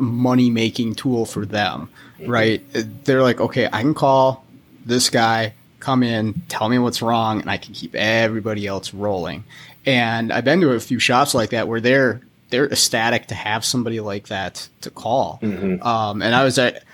money 0.00 0.50
making 0.50 0.94
tool 0.94 1.26
for 1.26 1.46
them, 1.46 1.88
right? 2.26 2.62
They're 3.04 3.22
like, 3.22 3.40
okay, 3.40 3.66
I 3.66 3.82
can 3.82 3.94
call 3.94 4.44
this 4.84 5.10
guy, 5.10 5.54
come 5.80 6.02
in, 6.02 6.42
tell 6.48 6.68
me 6.68 6.78
what's 6.78 7.02
wrong, 7.02 7.40
and 7.40 7.50
I 7.50 7.56
can 7.56 7.74
keep 7.74 7.94
everybody 7.94 8.66
else 8.66 8.94
rolling. 8.94 9.44
And 9.84 10.32
I've 10.32 10.44
been 10.44 10.60
to 10.60 10.70
a 10.72 10.80
few 10.80 10.98
shops 10.98 11.34
like 11.34 11.50
that 11.50 11.68
where 11.68 11.80
they're 11.80 12.20
they're 12.50 12.66
ecstatic 12.66 13.28
to 13.28 13.34
have 13.34 13.64
somebody 13.64 13.98
like 13.98 14.28
that 14.28 14.68
to 14.82 14.90
call. 14.90 15.38
Mm-hmm. 15.42 15.82
Um, 15.82 16.20
and 16.20 16.34
I 16.34 16.44
was 16.44 16.58
at, 16.58 16.84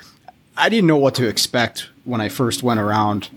I 0.56 0.68
didn't 0.68 0.86
know 0.86 0.96
what 0.96 1.16
to 1.16 1.26
expect 1.26 1.88
when 2.04 2.20
I 2.20 2.28
first 2.28 2.62
went 2.62 2.78
around, 2.78 3.28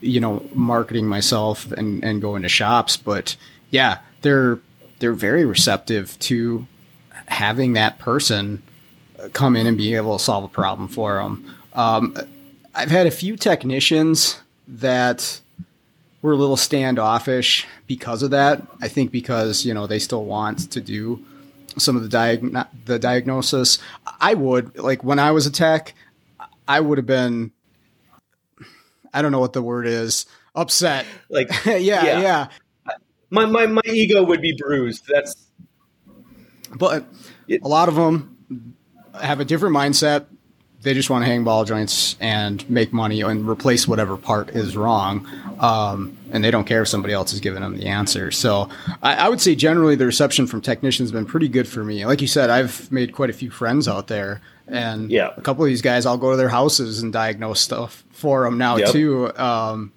you 0.00 0.20
know, 0.20 0.48
marketing 0.54 1.06
myself 1.06 1.72
and, 1.72 2.02
and 2.04 2.22
going 2.22 2.42
to 2.42 2.48
shops. 2.48 2.96
But 2.96 3.36
yeah, 3.70 3.98
they're 4.22 4.60
they're 5.00 5.12
very 5.12 5.44
receptive 5.44 6.16
to 6.20 6.66
having 7.26 7.72
that 7.72 7.98
person 7.98 8.62
come 9.32 9.56
in 9.56 9.66
and 9.66 9.76
be 9.76 9.94
able 9.94 10.18
to 10.18 10.22
solve 10.22 10.44
a 10.44 10.48
problem 10.48 10.88
for 10.88 11.14
them. 11.14 11.54
Um, 11.74 12.16
I've 12.74 12.90
had 12.90 13.06
a 13.06 13.10
few 13.10 13.36
technicians 13.36 14.40
that 14.66 15.40
were 16.22 16.32
a 16.32 16.36
little 16.36 16.56
standoffish 16.56 17.66
because 17.86 18.22
of 18.22 18.30
that. 18.30 18.62
I 18.80 18.88
think 18.88 19.10
because 19.10 19.64
you 19.64 19.74
know 19.74 19.86
they 19.86 19.98
still 19.98 20.24
want 20.24 20.70
to 20.72 20.80
do 20.80 21.24
some 21.76 21.96
of 21.96 22.08
the 22.08 22.16
diag- 22.16 22.66
the 22.84 22.98
diagnosis. 22.98 23.78
I 24.20 24.34
would 24.34 24.78
like 24.78 25.04
when 25.04 25.18
I 25.18 25.30
was 25.32 25.46
a 25.46 25.52
tech, 25.52 25.94
I 26.66 26.80
would 26.80 26.98
have 26.98 27.06
been 27.06 27.52
I 29.12 29.22
don't 29.22 29.32
know 29.32 29.40
what 29.40 29.52
the 29.52 29.62
word 29.62 29.86
is. 29.86 30.26
Upset. 30.54 31.06
Like 31.28 31.48
yeah, 31.66 31.76
yeah, 31.78 32.20
yeah. 32.20 32.48
My 33.30 33.46
my 33.46 33.66
my 33.66 33.82
ego 33.86 34.24
would 34.24 34.40
be 34.40 34.56
bruised. 34.58 35.04
That's 35.08 35.46
but 36.74 37.04
it, 37.46 37.62
a 37.62 37.68
lot 37.68 37.88
of 37.88 37.94
them 37.94 38.76
have 39.20 39.40
a 39.40 39.44
different 39.44 39.74
mindset. 39.74 40.26
They 40.82 40.92
just 40.92 41.08
want 41.08 41.24
to 41.24 41.26
hang 41.26 41.44
ball 41.44 41.64
joints 41.64 42.14
and 42.20 42.68
make 42.68 42.92
money 42.92 43.22
and 43.22 43.48
replace 43.48 43.88
whatever 43.88 44.18
part 44.18 44.50
is 44.50 44.76
wrong. 44.76 45.26
Um, 45.58 46.18
and 46.30 46.44
they 46.44 46.50
don't 46.50 46.64
care 46.64 46.82
if 46.82 46.88
somebody 46.88 47.14
else 47.14 47.32
is 47.32 47.40
giving 47.40 47.62
them 47.62 47.78
the 47.78 47.86
answer. 47.86 48.30
So 48.30 48.68
I, 49.02 49.14
I 49.14 49.28
would 49.30 49.40
say 49.40 49.54
generally 49.54 49.94
the 49.94 50.04
reception 50.04 50.46
from 50.46 50.60
technicians 50.60 51.08
has 51.08 51.12
been 51.12 51.24
pretty 51.24 51.48
good 51.48 51.66
for 51.66 51.82
me. 51.82 52.04
Like 52.04 52.20
you 52.20 52.26
said, 52.26 52.50
I've 52.50 52.92
made 52.92 53.14
quite 53.14 53.30
a 53.30 53.32
few 53.32 53.50
friends 53.50 53.88
out 53.88 54.08
there 54.08 54.42
and 54.66 55.10
yeah. 55.10 55.30
a 55.36 55.40
couple 55.40 55.64
of 55.64 55.68
these 55.68 55.82
guys, 55.82 56.06
I'll 56.06 56.18
go 56.18 56.30
to 56.30 56.36
their 56.36 56.48
houses 56.48 57.02
and 57.02 57.12
diagnose 57.12 57.60
stuff 57.60 58.04
for 58.10 58.44
them 58.44 58.58
now 58.58 58.76
yep. 58.76 58.90
too. 58.90 59.32
Um, 59.36 59.92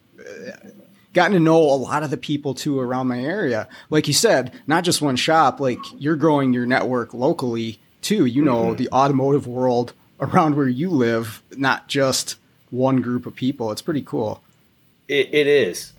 gotten 1.13 1.33
to 1.33 1.39
know 1.39 1.57
a 1.57 1.75
lot 1.75 2.03
of 2.03 2.09
the 2.09 2.17
people 2.17 2.53
too 2.53 2.79
around 2.79 3.07
my 3.07 3.19
area. 3.19 3.67
Like 3.89 4.07
you 4.07 4.13
said, 4.13 4.53
not 4.67 4.83
just 4.83 5.01
one 5.01 5.15
shop. 5.15 5.59
Like 5.59 5.79
you're 5.97 6.15
growing 6.15 6.53
your 6.53 6.65
network 6.65 7.13
locally 7.13 7.79
too. 8.07 8.25
You 8.25 8.43
know 8.43 8.65
mm-hmm. 8.67 8.75
the 8.75 8.89
automotive 8.91 9.47
world 9.47 9.93
around 10.19 10.55
where 10.55 10.67
you 10.67 10.89
live, 10.89 11.43
not 11.55 11.87
just 11.87 12.35
one 12.69 13.01
group 13.01 13.25
of 13.25 13.35
people. 13.35 13.71
It's 13.71 13.81
pretty 13.81 14.01
cool. 14.01 14.41
it, 15.07 15.33
it 15.33 15.47
is. 15.47 15.93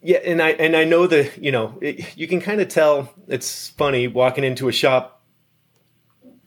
Yeah, 0.00 0.18
and 0.18 0.40
I 0.40 0.50
and 0.50 0.76
I 0.76 0.84
know 0.84 1.06
that 1.08 1.42
you 1.42 1.50
know 1.50 1.76
it, 1.80 2.16
you 2.16 2.28
can 2.28 2.40
kind 2.40 2.60
of 2.60 2.68
tell. 2.68 3.12
It's 3.26 3.68
funny 3.70 4.06
walking 4.06 4.44
into 4.44 4.68
a 4.68 4.72
shop 4.72 5.18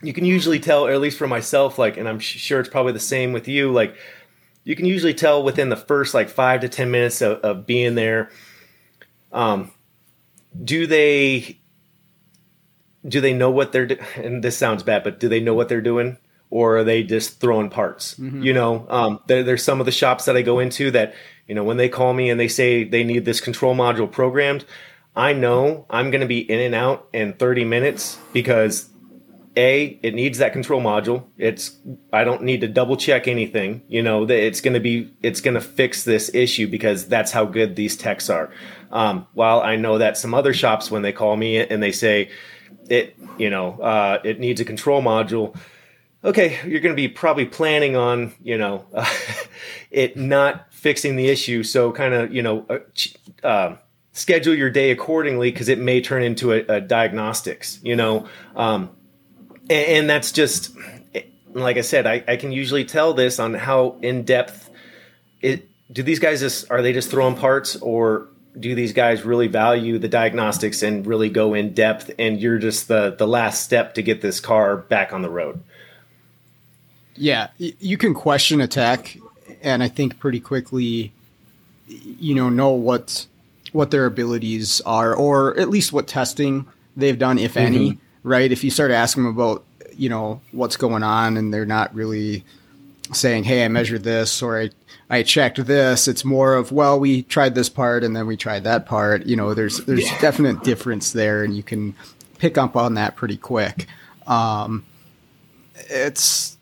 you 0.02 0.14
can 0.14 0.26
usually 0.26 0.60
tell, 0.60 0.86
or 0.86 0.92
at 0.92 1.00
least 1.00 1.18
for 1.18 1.28
myself, 1.28 1.78
like, 1.78 1.98
and 1.98 2.08
I'm 2.08 2.20
sure 2.20 2.60
it's 2.60 2.70
probably 2.70 2.94
the 2.94 3.00
same 3.00 3.34
with 3.34 3.48
you, 3.48 3.72
like, 3.72 3.96
you 4.64 4.76
can 4.76 4.86
usually 4.86 5.14
tell 5.14 5.44
within 5.44 5.70
the 5.70 5.76
first 5.76 6.14
like 6.14 6.30
five 6.30 6.62
to 6.62 6.70
10 6.70 6.92
minutes 6.92 7.22
of, 7.22 7.40
of 7.40 7.66
being 7.66 7.96
there, 7.96 8.30
um, 9.32 9.72
do 10.64 10.86
they, 10.88 11.60
do 13.08 13.22
they 13.22 13.34
know 13.34 13.52
what 13.52 13.72
they're, 13.72 13.88
do- 13.88 13.98
and 14.16 14.44
this 14.44 14.58
sounds 14.58 14.84
bad, 14.84 15.04
but 15.04 15.20
do 15.20 15.30
they 15.30 15.40
know 15.40 15.54
what 15.54 15.70
they're 15.70 15.82
doing? 15.82 16.18
Or 16.50 16.80
are 16.80 16.84
they 16.84 17.04
just 17.04 17.40
throwing 17.40 17.70
parts? 17.70 18.16
Mm-hmm. 18.16 18.44
You 18.44 18.54
know, 18.54 18.86
um, 18.90 19.20
there, 19.28 19.42
there's 19.42 19.64
some 19.64 19.80
of 19.80 19.86
the 19.86 19.92
shops 19.92 20.26
that 20.26 20.36
I 20.36 20.42
go 20.42 20.60
into 20.60 20.92
that, 20.92 21.14
you 21.48 21.56
know, 21.56 21.64
when 21.64 21.78
they 21.78 21.88
call 21.88 22.14
me 22.14 22.30
and 22.30 22.40
they 22.40 22.50
say 22.50 22.84
they 22.84 23.06
need 23.06 23.24
this 23.24 23.40
control 23.40 23.74
module 23.74 24.12
programmed, 24.12 24.66
I 25.16 25.32
know 25.34 25.86
I'm 25.90 26.12
going 26.12 26.22
to 26.22 26.28
be 26.28 26.40
in 26.40 26.60
and 26.60 26.76
out 26.76 27.08
in 27.14 27.34
30 27.34 27.64
minutes 27.66 28.18
because 28.34 28.90
a 29.58 30.00
it 30.02 30.14
needs 30.14 30.38
that 30.38 30.54
control 30.54 30.82
module. 30.82 31.26
It's 31.38 31.78
I 32.14 32.24
don't 32.24 32.44
need 32.44 32.62
to 32.62 32.68
double 32.68 32.96
check 32.96 33.28
anything. 33.28 33.82
You 33.90 34.02
know 34.02 34.26
that 34.26 34.38
it's 34.38 34.62
going 34.62 34.76
to 34.76 34.80
be 34.80 35.14
it's 35.22 35.42
going 35.42 35.56
to 35.56 35.62
fix 35.62 36.04
this 36.04 36.34
issue 36.34 36.68
because 36.68 37.08
that's 37.08 37.32
how 37.32 37.46
good 37.46 37.76
these 37.76 37.98
techs 37.98 38.30
are. 38.30 38.52
Um, 38.92 39.28
while 39.34 39.62
I 39.62 39.76
know 39.76 39.98
that 39.98 40.18
some 40.18 40.34
other 40.34 40.54
shops 40.54 40.90
when 40.90 41.02
they 41.02 41.12
call 41.12 41.36
me 41.36 41.58
and 41.58 41.84
they 41.84 41.92
say 41.92 42.30
it 42.90 43.16
you 43.38 43.50
know 43.50 43.80
uh, 43.82 44.20
it 44.24 44.40
needs 44.40 44.62
a 44.62 44.66
control 44.66 45.02
module 45.02 45.56
okay, 46.24 46.60
you're 46.66 46.82
going 46.82 46.96
to 46.96 47.02
be 47.02 47.08
probably 47.08 47.46
planning 47.46 47.96
on, 47.96 48.34
you 48.44 48.58
know, 48.58 48.86
uh, 48.94 49.10
it 49.92 50.18
not 50.18 50.72
fixing 50.74 51.16
the 51.16 51.28
issue. 51.30 51.64
So 51.64 51.92
kind 51.92 52.14
of, 52.14 52.34
you 52.34 52.42
know, 52.42 52.66
uh, 52.70 52.80
uh, 53.46 53.78
schedule 54.14 54.56
your 54.56 54.70
day 54.70 54.92
accordingly 54.92 55.52
because 55.52 55.70
it 55.70 55.80
may 55.80 56.02
turn 56.02 56.24
into 56.24 56.54
a, 56.54 56.60
a 56.68 56.82
diagnostics, 56.82 57.80
you 57.84 57.96
know. 57.96 58.28
Um, 58.56 58.92
and, 59.70 59.88
and, 59.88 60.10
that's 60.10 60.32
just, 60.32 60.76
like 61.54 61.78
I 61.78 61.82
said, 61.82 62.06
I, 62.06 62.24
I 62.28 62.36
can 62.36 62.52
usually 62.52 62.86
tell 62.86 63.14
this 63.14 63.40
on 63.40 63.54
how 63.54 63.98
in 64.02 64.24
depth 64.24 64.70
it. 65.42 65.68
Do 65.92 66.04
these 66.04 66.20
guys 66.20 66.40
just 66.40 66.72
are 66.72 66.82
they 66.82 66.94
just 66.94 67.12
throwing 67.12 67.36
parts 67.36 67.76
or 67.76 68.30
do 68.60 68.76
these 68.76 68.94
guys 68.94 69.24
really 69.24 69.48
value 69.48 69.98
the 69.98 70.08
diagnostics 70.08 70.84
and 70.84 71.06
really 71.06 71.30
go 71.30 71.54
in 71.54 71.74
depth 71.74 72.12
and 72.20 72.40
you're 72.40 72.58
just 72.58 72.88
the 72.88 73.16
the 73.18 73.28
last 73.28 73.64
step 73.64 73.94
to 73.96 74.02
get 74.02 74.22
this 74.22 74.40
car 74.40 74.78
back 74.78 75.14
on 75.14 75.22
the 75.22 75.30
road? 75.30 75.62
Yeah, 77.16 77.50
you 77.58 77.98
can 77.98 78.14
question 78.14 78.62
a 78.62 78.68
tech, 78.68 79.18
and 79.62 79.84
I 79.84 79.88
think 79.88 80.18
pretty 80.20 80.40
quickly, 80.40 81.12
you 81.88 82.34
know, 82.34 82.50
know 82.50 82.72
what 82.72 83.28
what 83.72 83.92
their 83.92 84.06
abilities 84.06 84.82
are, 84.82 85.14
or 85.14 85.58
at 85.60 85.70
least 85.70 85.94
what 85.94 86.08
testing 86.08 86.66
they've 86.98 87.20
done, 87.20 87.38
if 87.38 87.54
mm-hmm. 87.54 87.76
any. 87.76 87.98
Right? 88.24 88.52
If 88.52 88.64
you 88.64 88.70
start 88.70 88.92
asking 88.92 89.24
them 89.24 89.34
about, 89.34 89.64
you 89.96 90.08
know, 90.08 90.42
what's 90.52 90.78
going 90.78 91.04
on, 91.04 91.38
and 91.38 91.54
they're 91.54 91.66
not 91.66 91.94
really 91.96 92.44
saying, 93.14 93.46
"Hey, 93.46 93.66
I 93.66 93.68
measured 93.68 94.04
this," 94.04 94.42
or 94.42 94.60
"I 94.60 94.70
I 95.10 95.24
checked 95.24 95.66
this," 95.66 96.08
it's 96.08 96.26
more 96.26 96.56
of, 96.56 96.72
"Well, 96.72 97.00
we 97.00 97.24
tried 97.24 97.56
this 97.56 97.70
part, 97.70 98.04
and 98.04 98.16
then 98.16 98.28
we 98.28 98.38
tried 98.38 98.64
that 98.64 98.86
part." 98.86 99.26
You 99.26 99.36
know, 99.36 99.54
there's 99.54 99.80
there's 99.86 100.10
yeah. 100.10 100.22
definite 100.22 100.64
difference 100.64 101.12
there, 101.12 101.44
and 101.44 101.56
you 101.56 101.64
can 101.64 101.96
pick 102.38 102.58
up 102.58 102.76
on 102.76 102.96
that 102.96 103.16
pretty 103.16 103.38
quick. 103.38 103.88
Um, 104.28 104.86
it's 105.90 106.58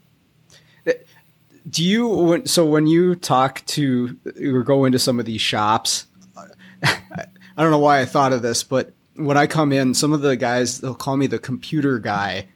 do 1.69 1.83
you 1.83 2.41
so 2.45 2.65
when 2.65 2.87
you 2.87 3.15
talk 3.15 3.63
to 3.65 4.17
or 4.41 4.63
go 4.63 4.85
into 4.85 4.99
some 4.99 5.19
of 5.19 5.25
these 5.25 5.41
shops 5.41 6.07
i 6.83 7.27
don't 7.57 7.71
know 7.71 7.79
why 7.79 7.99
i 7.99 8.05
thought 8.05 8.33
of 8.33 8.41
this 8.41 8.63
but 8.63 8.93
when 9.15 9.37
i 9.37 9.45
come 9.45 9.71
in 9.71 9.93
some 9.93 10.13
of 10.13 10.21
the 10.21 10.35
guys 10.35 10.79
they'll 10.79 10.95
call 10.95 11.17
me 11.17 11.27
the 11.27 11.39
computer 11.39 11.99
guy 11.99 12.47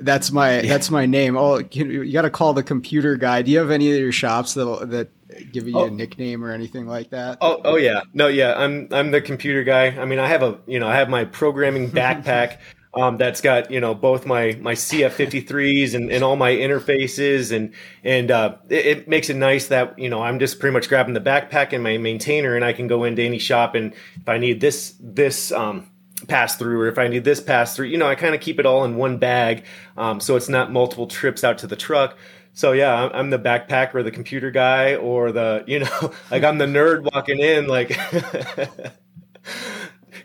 that's 0.00 0.32
my 0.32 0.60
yeah. 0.60 0.68
that's 0.68 0.90
my 0.90 1.06
name. 1.06 1.36
Oh 1.36 1.62
you 1.70 2.12
got 2.12 2.22
to 2.22 2.30
call 2.30 2.52
the 2.52 2.62
computer 2.62 3.16
guy. 3.16 3.42
Do 3.42 3.50
you 3.50 3.58
have 3.58 3.70
any 3.70 3.92
of 3.92 3.98
your 3.98 4.12
shops 4.12 4.54
that 4.54 4.90
that 4.90 5.52
give 5.52 5.68
you 5.68 5.78
oh. 5.78 5.84
a 5.84 5.90
nickname 5.90 6.44
or 6.44 6.52
anything 6.52 6.86
like 6.86 7.10
that? 7.10 7.38
Oh 7.40 7.60
oh 7.64 7.76
yeah. 7.76 8.02
No 8.14 8.26
yeah 8.28 8.54
i'm 8.56 8.88
i'm 8.90 9.10
the 9.10 9.20
computer 9.20 9.64
guy. 9.64 9.86
I 9.86 10.04
mean 10.04 10.18
i 10.18 10.26
have 10.28 10.42
a 10.42 10.58
you 10.66 10.80
know 10.80 10.88
i 10.88 10.96
have 10.96 11.08
my 11.08 11.24
programming 11.24 11.90
backpack 11.90 12.58
um, 12.94 13.18
that's 13.18 13.40
got 13.40 13.70
you 13.70 13.80
know 13.80 13.94
both 13.94 14.26
my 14.26 14.58
my 14.60 14.74
CF53s 14.74 15.94
and, 15.94 16.10
and 16.10 16.24
all 16.24 16.36
my 16.36 16.50
interfaces 16.50 17.54
and 17.54 17.72
and 18.02 18.30
uh, 18.30 18.56
it, 18.68 18.86
it, 18.86 19.08
makes 19.08 19.30
it 19.30 19.36
nice 19.36 19.68
that 19.68 19.96
you 19.98 20.08
know 20.08 20.22
I'm 20.22 20.38
just 20.38 20.58
pretty 20.58 20.74
much 20.74 20.88
grabbing 20.88 21.14
the 21.14 21.20
backpack 21.20 21.72
and 21.72 21.84
my 21.84 21.98
maintainer 21.98 22.56
and 22.56 22.64
I 22.64 22.72
can 22.72 22.88
go 22.88 23.04
into 23.04 23.22
any 23.22 23.38
shop 23.38 23.74
and 23.74 23.92
if 24.20 24.28
I 24.28 24.38
need 24.38 24.60
this 24.60 24.96
this 24.98 25.52
um, 25.52 25.88
pass 26.28 26.56
through 26.56 26.80
or 26.80 26.88
if 26.88 26.98
I 26.98 27.08
need 27.08 27.24
this 27.24 27.40
pass 27.40 27.74
through, 27.74 27.86
you 27.86 27.98
know 27.98 28.06
I 28.06 28.14
kind 28.14 28.34
of 28.34 28.40
keep 28.40 28.58
it 28.58 28.66
all 28.66 28.84
in 28.84 28.96
one 28.96 29.18
bag 29.18 29.64
um, 29.96 30.20
so 30.20 30.36
it's 30.36 30.48
not 30.48 30.72
multiple 30.72 31.06
trips 31.06 31.44
out 31.44 31.58
to 31.58 31.66
the 31.66 31.76
truck. 31.76 32.16
So 32.52 32.72
yeah, 32.72 33.08
I'm 33.12 33.30
the 33.30 33.38
backpacker, 33.38 33.94
or 33.94 34.02
the 34.02 34.10
computer 34.10 34.50
guy, 34.50 34.96
or 34.96 35.30
the 35.32 35.64
you 35.66 35.78
know 35.80 36.12
like 36.30 36.42
I'm 36.42 36.58
the 36.58 36.66
nerd 36.66 37.12
walking 37.12 37.38
in 37.38 37.66
like. 37.66 37.96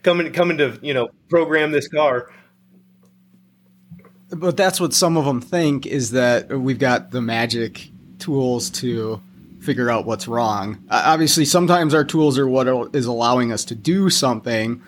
coming 0.03 0.31
coming 0.33 0.57
to 0.57 0.77
you 0.83 0.93
know 0.93 1.09
program 1.29 1.71
this 1.71 1.87
car 1.87 2.29
but 4.29 4.57
that's 4.57 4.79
what 4.79 4.93
some 4.93 5.17
of 5.17 5.25
them 5.25 5.41
think 5.41 5.85
is 5.85 6.11
that 6.11 6.49
we've 6.49 6.79
got 6.79 7.11
the 7.11 7.21
magic 7.21 7.89
tools 8.19 8.69
to 8.69 9.21
figure 9.59 9.89
out 9.89 10.05
what's 10.05 10.27
wrong. 10.27 10.83
Obviously, 10.89 11.45
sometimes 11.45 11.93
our 11.93 12.03
tools 12.03 12.37
are 12.37 12.47
what 12.47 12.95
is 12.95 13.05
allowing 13.05 13.51
us 13.51 13.65
to 13.65 13.75
do 13.75 14.09
something. 14.09 14.81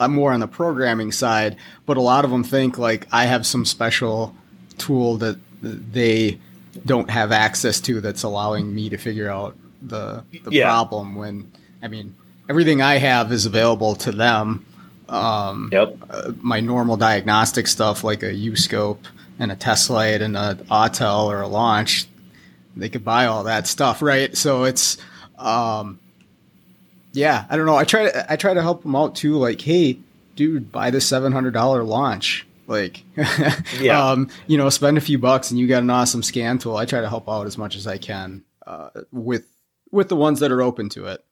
I'm 0.00 0.14
more 0.14 0.32
on 0.32 0.40
the 0.40 0.48
programming 0.48 1.12
side, 1.12 1.56
but 1.86 1.96
a 1.96 2.00
lot 2.00 2.24
of 2.24 2.30
them 2.30 2.44
think 2.44 2.78
like 2.78 3.06
I 3.12 3.24
have 3.24 3.46
some 3.46 3.64
special 3.64 4.34
tool 4.78 5.16
that 5.18 5.38
they 5.62 6.38
don't 6.86 7.10
have 7.10 7.32
access 7.32 7.80
to 7.82 8.00
that's 8.00 8.22
allowing 8.22 8.74
me 8.74 8.88
to 8.88 8.96
figure 8.96 9.30
out 9.30 9.56
the 9.80 10.24
the 10.44 10.50
yeah. 10.50 10.64
problem. 10.64 11.14
When 11.14 11.52
I 11.82 11.88
mean, 11.88 12.14
everything 12.48 12.80
I 12.80 12.96
have 12.96 13.32
is 13.32 13.46
available 13.46 13.94
to 13.96 14.12
them 14.12 14.66
um, 15.12 15.68
yep. 15.70 15.96
Uh, 16.08 16.32
my 16.40 16.60
normal 16.60 16.96
diagnostic 16.96 17.66
stuff 17.66 18.02
like 18.02 18.22
a 18.22 18.32
U-scope 18.32 19.06
and 19.38 19.52
a 19.52 19.56
test 19.56 19.90
light 19.90 20.22
and 20.22 20.36
a 20.36 20.54
Autel 20.70 21.26
or 21.26 21.42
a 21.42 21.48
launch, 21.48 22.06
they 22.74 22.88
could 22.88 23.04
buy 23.04 23.26
all 23.26 23.44
that 23.44 23.66
stuff, 23.66 24.00
right? 24.00 24.34
So 24.34 24.64
it's, 24.64 24.96
um, 25.38 26.00
yeah, 27.12 27.44
I 27.48 27.56
don't 27.56 27.66
know. 27.66 27.76
I 27.76 27.84
try 27.84 28.04
to 28.04 28.32
I 28.32 28.36
try 28.36 28.54
to 28.54 28.62
help 28.62 28.82
them 28.82 28.96
out 28.96 29.14
too. 29.14 29.36
Like, 29.36 29.60
hey, 29.60 29.98
dude, 30.36 30.72
buy 30.72 30.90
the 30.90 31.00
seven 31.00 31.32
hundred 31.32 31.54
dollar 31.54 31.82
launch. 31.82 32.46
Like, 32.66 33.04
yeah. 33.80 34.10
um, 34.10 34.28
you 34.46 34.56
know, 34.56 34.68
spend 34.70 34.96
a 34.96 35.00
few 35.00 35.18
bucks 35.18 35.50
and 35.50 35.60
you 35.60 35.66
got 35.66 35.82
an 35.82 35.90
awesome 35.90 36.22
scan 36.22 36.58
tool. 36.58 36.76
I 36.76 36.86
try 36.86 37.00
to 37.00 37.08
help 37.08 37.28
out 37.28 37.46
as 37.46 37.58
much 37.58 37.76
as 37.76 37.86
I 37.86 37.98
can 37.98 38.44
uh, 38.66 38.90
with 39.10 39.46
with 39.90 40.08
the 40.08 40.16
ones 40.16 40.40
that 40.40 40.50
are 40.50 40.62
open 40.62 40.88
to 40.90 41.06
it. 41.06 41.24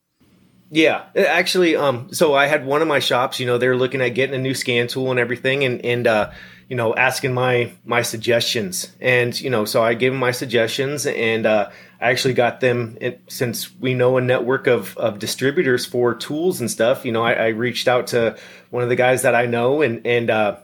Yeah, 0.72 1.06
actually, 1.16 1.74
um, 1.74 2.12
so 2.12 2.34
I 2.34 2.46
had 2.46 2.64
one 2.64 2.80
of 2.80 2.86
my 2.86 3.00
shops. 3.00 3.40
You 3.40 3.46
know, 3.46 3.58
they're 3.58 3.76
looking 3.76 4.00
at 4.00 4.10
getting 4.10 4.36
a 4.36 4.42
new 4.42 4.54
scan 4.54 4.86
tool 4.86 5.10
and 5.10 5.18
everything, 5.18 5.64
and 5.64 5.84
and 5.84 6.06
uh, 6.06 6.30
you 6.68 6.76
know, 6.76 6.94
asking 6.94 7.34
my 7.34 7.72
my 7.84 8.02
suggestions. 8.02 8.92
And 9.00 9.38
you 9.40 9.50
know, 9.50 9.64
so 9.64 9.82
I 9.82 9.94
gave 9.94 10.12
them 10.12 10.20
my 10.20 10.30
suggestions, 10.30 11.06
and 11.06 11.44
uh, 11.44 11.70
I 12.00 12.10
actually 12.10 12.34
got 12.34 12.60
them 12.60 12.96
since 13.28 13.74
we 13.78 13.92
know 13.94 14.16
a 14.16 14.20
network 14.20 14.66
of 14.66 14.96
of 14.96 15.18
distributors 15.18 15.84
for 15.84 16.14
tools 16.14 16.60
and 16.60 16.70
stuff. 16.70 17.04
You 17.04 17.12
know, 17.12 17.22
I, 17.22 17.32
I 17.32 17.46
reached 17.48 17.88
out 17.88 18.08
to 18.08 18.38
one 18.70 18.82
of 18.82 18.88
the 18.88 18.96
guys 18.96 19.22
that 19.22 19.34
I 19.34 19.46
know, 19.46 19.82
and 19.82 20.06
and 20.06 20.30
uh, 20.30 20.56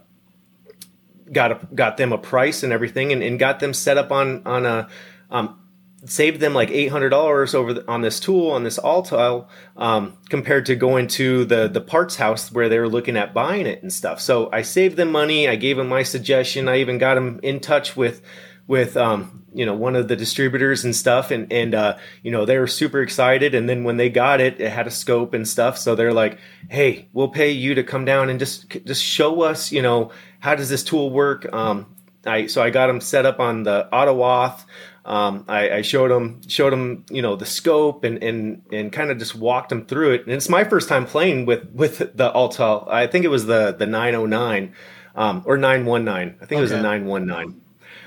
got 1.30 1.52
a, 1.52 1.68
got 1.74 1.98
them 1.98 2.12
a 2.12 2.18
price 2.18 2.62
and 2.62 2.72
everything, 2.72 3.12
and, 3.12 3.22
and 3.22 3.38
got 3.38 3.60
them 3.60 3.74
set 3.74 3.98
up 3.98 4.10
on 4.10 4.46
on 4.46 4.64
a 4.64 4.88
um, 5.30 5.60
saved 6.06 6.40
them 6.40 6.54
like 6.54 6.70
eight 6.70 6.88
hundred 6.88 7.10
dollars 7.10 7.54
over 7.54 7.74
the, 7.74 7.90
on 7.90 8.00
this 8.00 8.20
tool 8.20 8.50
on 8.50 8.64
this 8.64 8.78
Autel 8.78 9.48
um, 9.76 10.16
compared 10.28 10.66
to 10.66 10.74
going 10.74 11.06
to 11.08 11.44
the 11.44 11.68
the 11.68 11.80
parts 11.80 12.16
house 12.16 12.50
where 12.50 12.68
they 12.68 12.78
were 12.78 12.88
looking 12.88 13.16
at 13.16 13.34
buying 13.34 13.66
it 13.66 13.82
and 13.82 13.92
stuff. 13.92 14.20
So 14.20 14.48
I 14.52 14.62
saved 14.62 14.96
them 14.96 15.10
money. 15.10 15.48
I 15.48 15.56
gave 15.56 15.76
them 15.76 15.88
my 15.88 16.02
suggestion. 16.02 16.68
I 16.68 16.78
even 16.78 16.98
got 16.98 17.14
them 17.14 17.40
in 17.42 17.60
touch 17.60 17.96
with 17.96 18.22
with 18.66 18.96
um, 18.96 19.44
you 19.52 19.64
know 19.64 19.74
one 19.74 19.96
of 19.96 20.08
the 20.08 20.16
distributors 20.16 20.84
and 20.84 20.94
stuff, 20.94 21.30
and 21.30 21.52
and 21.52 21.74
uh, 21.74 21.96
you 22.22 22.30
know 22.30 22.44
they 22.44 22.58
were 22.58 22.66
super 22.66 23.00
excited. 23.00 23.54
And 23.54 23.68
then 23.68 23.84
when 23.84 23.96
they 23.96 24.08
got 24.08 24.40
it, 24.40 24.60
it 24.60 24.70
had 24.70 24.86
a 24.86 24.90
scope 24.90 25.34
and 25.34 25.46
stuff. 25.46 25.78
So 25.78 25.94
they're 25.94 26.12
like, 26.12 26.38
"Hey, 26.68 27.08
we'll 27.12 27.28
pay 27.28 27.50
you 27.50 27.74
to 27.74 27.82
come 27.82 28.04
down 28.04 28.28
and 28.28 28.38
just 28.38 28.68
just 28.84 29.02
show 29.02 29.42
us, 29.42 29.72
you 29.72 29.82
know, 29.82 30.10
how 30.40 30.54
does 30.54 30.68
this 30.68 30.84
tool 30.84 31.10
work?" 31.10 31.52
Um, 31.52 31.86
I 32.26 32.46
so 32.46 32.62
I 32.62 32.70
got 32.70 32.88
them 32.88 33.00
set 33.00 33.26
up 33.26 33.40
on 33.40 33.62
the 33.62 33.88
AutoAuth. 33.92 34.64
Um, 35.04 35.44
I, 35.46 35.70
I, 35.70 35.82
showed 35.82 36.10
him 36.10 36.40
showed 36.48 36.72
him 36.72 37.04
you 37.10 37.22
know 37.22 37.36
the 37.36 37.46
scope 37.46 38.02
and 38.02 38.20
and 38.24 38.62
and 38.72 38.92
kind 38.92 39.12
of 39.12 39.18
just 39.18 39.36
walked 39.36 39.70
him 39.70 39.86
through 39.86 40.14
it. 40.14 40.22
And 40.22 40.32
it's 40.32 40.48
my 40.48 40.64
first 40.64 40.88
time 40.88 41.06
playing 41.06 41.46
with 41.46 41.70
with 41.70 41.98
the 41.98 42.32
Autel. 42.32 42.88
I 42.88 43.06
think 43.06 43.24
it 43.24 43.28
was 43.28 43.46
the 43.46 43.72
the 43.72 43.86
909 43.86 44.74
um, 45.14 45.42
or 45.46 45.56
919. 45.56 46.10
I 46.12 46.38
think 46.40 46.42
okay. 46.42 46.56
it 46.56 46.60
was 46.60 46.70
the 46.70 46.82
919. 46.82 47.62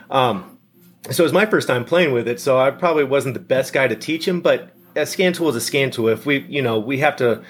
Um, 0.09 0.57
so 1.09 1.23
it 1.23 1.25
was 1.25 1.33
my 1.33 1.45
first 1.45 1.67
time 1.67 1.85
playing 1.85 2.11
with 2.11 2.27
it. 2.27 2.39
So 2.39 2.59
I 2.59 2.71
probably 2.71 3.03
wasn't 3.03 3.33
the 3.33 3.39
best 3.39 3.73
guy 3.73 3.87
to 3.87 3.95
teach 3.95 4.27
him, 4.27 4.41
but 4.41 4.73
a 4.95 5.05
scan 5.05 5.33
tool 5.33 5.49
is 5.49 5.55
a 5.55 5.61
scan 5.61 5.91
tool. 5.91 6.09
If 6.09 6.25
we 6.25 6.39
you 6.39 6.61
know 6.61 6.79
we 6.79 6.99
have 6.99 7.15
to 7.17 7.43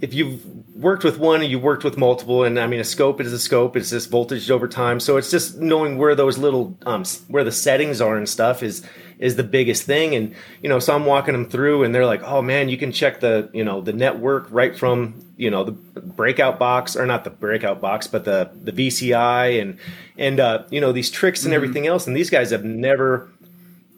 if 0.00 0.14
you've 0.14 0.44
worked 0.74 1.04
with 1.04 1.18
one 1.18 1.40
and 1.40 1.50
you 1.50 1.58
worked 1.58 1.84
with 1.84 1.96
multiple, 1.96 2.44
and 2.44 2.58
I 2.58 2.66
mean, 2.66 2.80
a 2.80 2.84
scope 2.84 3.20
is 3.20 3.32
a 3.32 3.38
scope. 3.38 3.76
It's 3.76 3.90
just 3.90 4.10
voltage 4.10 4.50
over 4.50 4.68
time. 4.68 5.00
So 5.00 5.16
it's 5.16 5.30
just 5.30 5.58
knowing 5.58 5.98
where 5.98 6.14
those 6.14 6.38
little 6.38 6.78
um, 6.86 7.04
where 7.28 7.44
the 7.44 7.52
settings 7.52 8.00
are 8.00 8.16
and 8.16 8.28
stuff 8.28 8.62
is 8.62 8.86
is 9.20 9.36
the 9.36 9.44
biggest 9.44 9.84
thing. 9.84 10.16
And 10.16 10.34
you 10.62 10.68
know, 10.68 10.80
so 10.80 10.94
I'm 10.94 11.04
walking 11.04 11.32
them 11.32 11.48
through, 11.48 11.84
and 11.84 11.94
they're 11.94 12.06
like, 12.06 12.22
"Oh 12.24 12.42
man, 12.42 12.68
you 12.68 12.76
can 12.76 12.90
check 12.90 13.20
the 13.20 13.48
you 13.52 13.62
know 13.62 13.80
the 13.80 13.92
network 13.92 14.48
right 14.50 14.76
from 14.76 15.24
you 15.36 15.50
know 15.50 15.62
the 15.62 15.72
breakout 15.72 16.58
box 16.58 16.96
or 16.96 17.06
not 17.06 17.22
the 17.22 17.30
breakout 17.30 17.80
box, 17.80 18.08
but 18.08 18.24
the 18.24 18.50
the 18.60 18.72
VCI 18.72 19.60
and 19.60 19.78
and 20.18 20.40
uh, 20.40 20.64
you 20.70 20.80
know 20.80 20.90
these 20.90 21.10
tricks 21.10 21.44
and 21.44 21.50
mm-hmm. 21.50 21.56
everything 21.56 21.86
else. 21.86 22.08
And 22.08 22.16
these 22.16 22.30
guys 22.30 22.50
have 22.50 22.64
never 22.64 23.30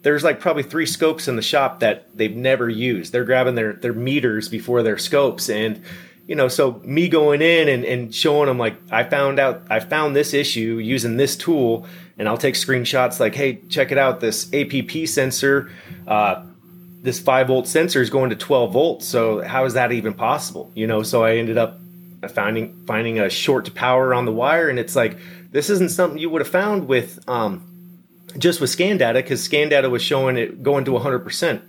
there's 0.03 0.23
like 0.23 0.39
probably 0.39 0.63
three 0.63 0.85
scopes 0.85 1.27
in 1.27 1.37
the 1.37 1.41
shop 1.41 1.79
that 1.79 2.15
they've 2.15 2.35
never 2.35 2.69
used. 2.69 3.11
They're 3.11 3.23
grabbing 3.23 3.55
their 3.55 3.73
their 3.73 3.93
meters 3.93 4.49
before 4.49 4.83
their 4.83 4.97
scopes, 4.97 5.49
and 5.49 5.81
you 6.27 6.35
know, 6.35 6.47
so 6.47 6.81
me 6.83 7.09
going 7.09 7.41
in 7.41 7.67
and, 7.67 7.83
and 7.83 8.13
showing 8.13 8.47
them 8.47 8.57
like 8.57 8.75
I 8.91 9.03
found 9.03 9.39
out 9.39 9.63
I 9.69 9.79
found 9.79 10.15
this 10.15 10.33
issue 10.33 10.77
using 10.77 11.17
this 11.17 11.35
tool, 11.35 11.87
and 12.17 12.27
I'll 12.27 12.37
take 12.37 12.55
screenshots 12.55 13.19
like, 13.19 13.35
hey, 13.35 13.55
check 13.69 13.91
it 13.91 13.97
out, 13.97 14.19
this 14.19 14.51
APP 14.53 15.07
sensor, 15.07 15.71
uh, 16.07 16.43
this 17.01 17.19
five 17.19 17.47
volt 17.47 17.67
sensor 17.67 18.01
is 18.01 18.09
going 18.09 18.29
to 18.29 18.35
12 18.35 18.71
volts. 18.71 19.05
So 19.07 19.41
how 19.41 19.65
is 19.65 19.73
that 19.73 19.91
even 19.91 20.13
possible? 20.13 20.71
You 20.73 20.87
know, 20.87 21.03
so 21.03 21.23
I 21.23 21.35
ended 21.35 21.57
up 21.57 21.79
finding 22.29 22.85
finding 22.85 23.19
a 23.19 23.29
short 23.29 23.65
to 23.65 23.71
power 23.71 24.13
on 24.13 24.25
the 24.25 24.31
wire, 24.31 24.69
and 24.69 24.79
it's 24.79 24.95
like 24.95 25.17
this 25.51 25.69
isn't 25.69 25.91
something 25.91 26.17
you 26.17 26.29
would 26.29 26.41
have 26.41 26.49
found 26.49 26.87
with 26.87 27.19
um, 27.27 28.01
just 28.37 28.61
with 28.61 28.69
scan 28.69 28.97
data 28.97 29.19
because 29.19 29.43
scan 29.43 29.69
data 29.69 29.89
was 29.89 30.01
showing 30.01 30.37
it 30.37 30.63
going 30.63 30.85
to 30.85 30.91
100 30.93 31.19
percent 31.19 31.61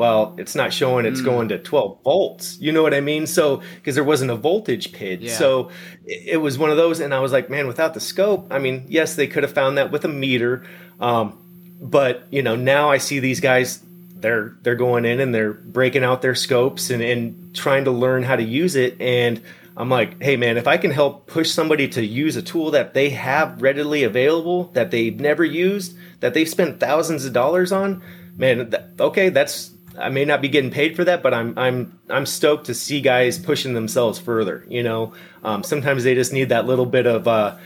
well, 0.00 0.34
it's 0.38 0.54
not 0.54 0.72
showing 0.72 1.04
it's 1.04 1.20
mm. 1.20 1.26
going 1.26 1.48
to 1.48 1.58
12 1.58 2.02
volts. 2.02 2.58
You 2.58 2.72
know 2.72 2.82
what 2.82 2.94
I 2.94 3.00
mean? 3.00 3.26
So, 3.26 3.60
because 3.74 3.96
there 3.96 4.02
wasn't 4.02 4.30
a 4.30 4.34
voltage 4.34 4.94
PID. 4.94 5.20
Yeah. 5.20 5.36
So 5.36 5.68
it, 6.06 6.28
it, 6.28 6.36
was 6.38 6.56
one 6.56 6.70
of 6.70 6.78
those. 6.78 7.00
And 7.00 7.12
I 7.12 7.20
was 7.20 7.32
like, 7.32 7.50
man, 7.50 7.66
without 7.66 7.92
the 7.92 8.00
scope, 8.00 8.46
I 8.50 8.60
mean, 8.60 8.86
yes, 8.88 9.14
they 9.16 9.26
could 9.26 9.42
have 9.42 9.52
found 9.52 9.76
that 9.76 9.92
with 9.92 10.06
a 10.06 10.08
meter. 10.08 10.64
Um, 11.00 11.38
but, 11.82 12.26
you 12.30 12.42
know, 12.42 12.56
now 12.56 12.90
I 12.90 12.96
see 12.96 13.20
these 13.20 13.40
guys, 13.40 13.84
they're, 14.14 14.56
they're 14.62 14.74
going 14.74 15.04
in 15.04 15.20
and 15.20 15.34
they're 15.34 15.52
breaking 15.52 16.02
out 16.02 16.22
their 16.22 16.34
scopes 16.34 16.88
and, 16.88 17.02
and 17.02 17.54
trying 17.54 17.84
to 17.84 17.90
learn 17.90 18.22
how 18.22 18.36
to 18.36 18.42
use 18.42 18.76
it. 18.76 18.98
And 19.02 19.42
I'm 19.76 19.90
like, 19.90 20.22
hey, 20.22 20.36
man, 20.36 20.56
if 20.56 20.66
I 20.66 20.78
can 20.78 20.92
help 20.92 21.26
push 21.26 21.50
somebody 21.50 21.88
to 21.88 22.02
use 22.02 22.36
a 22.36 22.42
tool 22.42 22.70
that 22.70 22.94
they 22.94 23.10
have 23.10 23.60
readily 23.60 24.04
available, 24.04 24.70
that 24.72 24.92
they've 24.92 25.20
never 25.20 25.44
used, 25.44 25.94
that 26.20 26.32
they've 26.32 26.48
spent 26.48 26.80
thousands 26.80 27.26
of 27.26 27.34
dollars 27.34 27.70
on, 27.70 28.02
man, 28.38 28.70
th- 28.70 28.82
okay, 28.98 29.28
that's 29.28 29.72
I 29.98 30.08
may 30.08 30.24
not 30.24 30.40
be 30.40 30.48
getting 30.48 30.70
paid 30.70 30.96
for 30.96 31.04
that, 31.04 31.22
but 31.22 31.34
I'm 31.34 31.58
I'm 31.58 31.98
I'm 32.08 32.26
stoked 32.26 32.66
to 32.66 32.74
see 32.74 33.00
guys 33.00 33.38
pushing 33.38 33.74
themselves 33.74 34.18
further. 34.18 34.64
You 34.68 34.82
know, 34.82 35.14
um, 35.42 35.62
sometimes 35.62 36.04
they 36.04 36.14
just 36.14 36.32
need 36.32 36.50
that 36.50 36.66
little 36.66 36.86
bit 36.86 37.06
of 37.06 37.26
uh, 37.26 37.56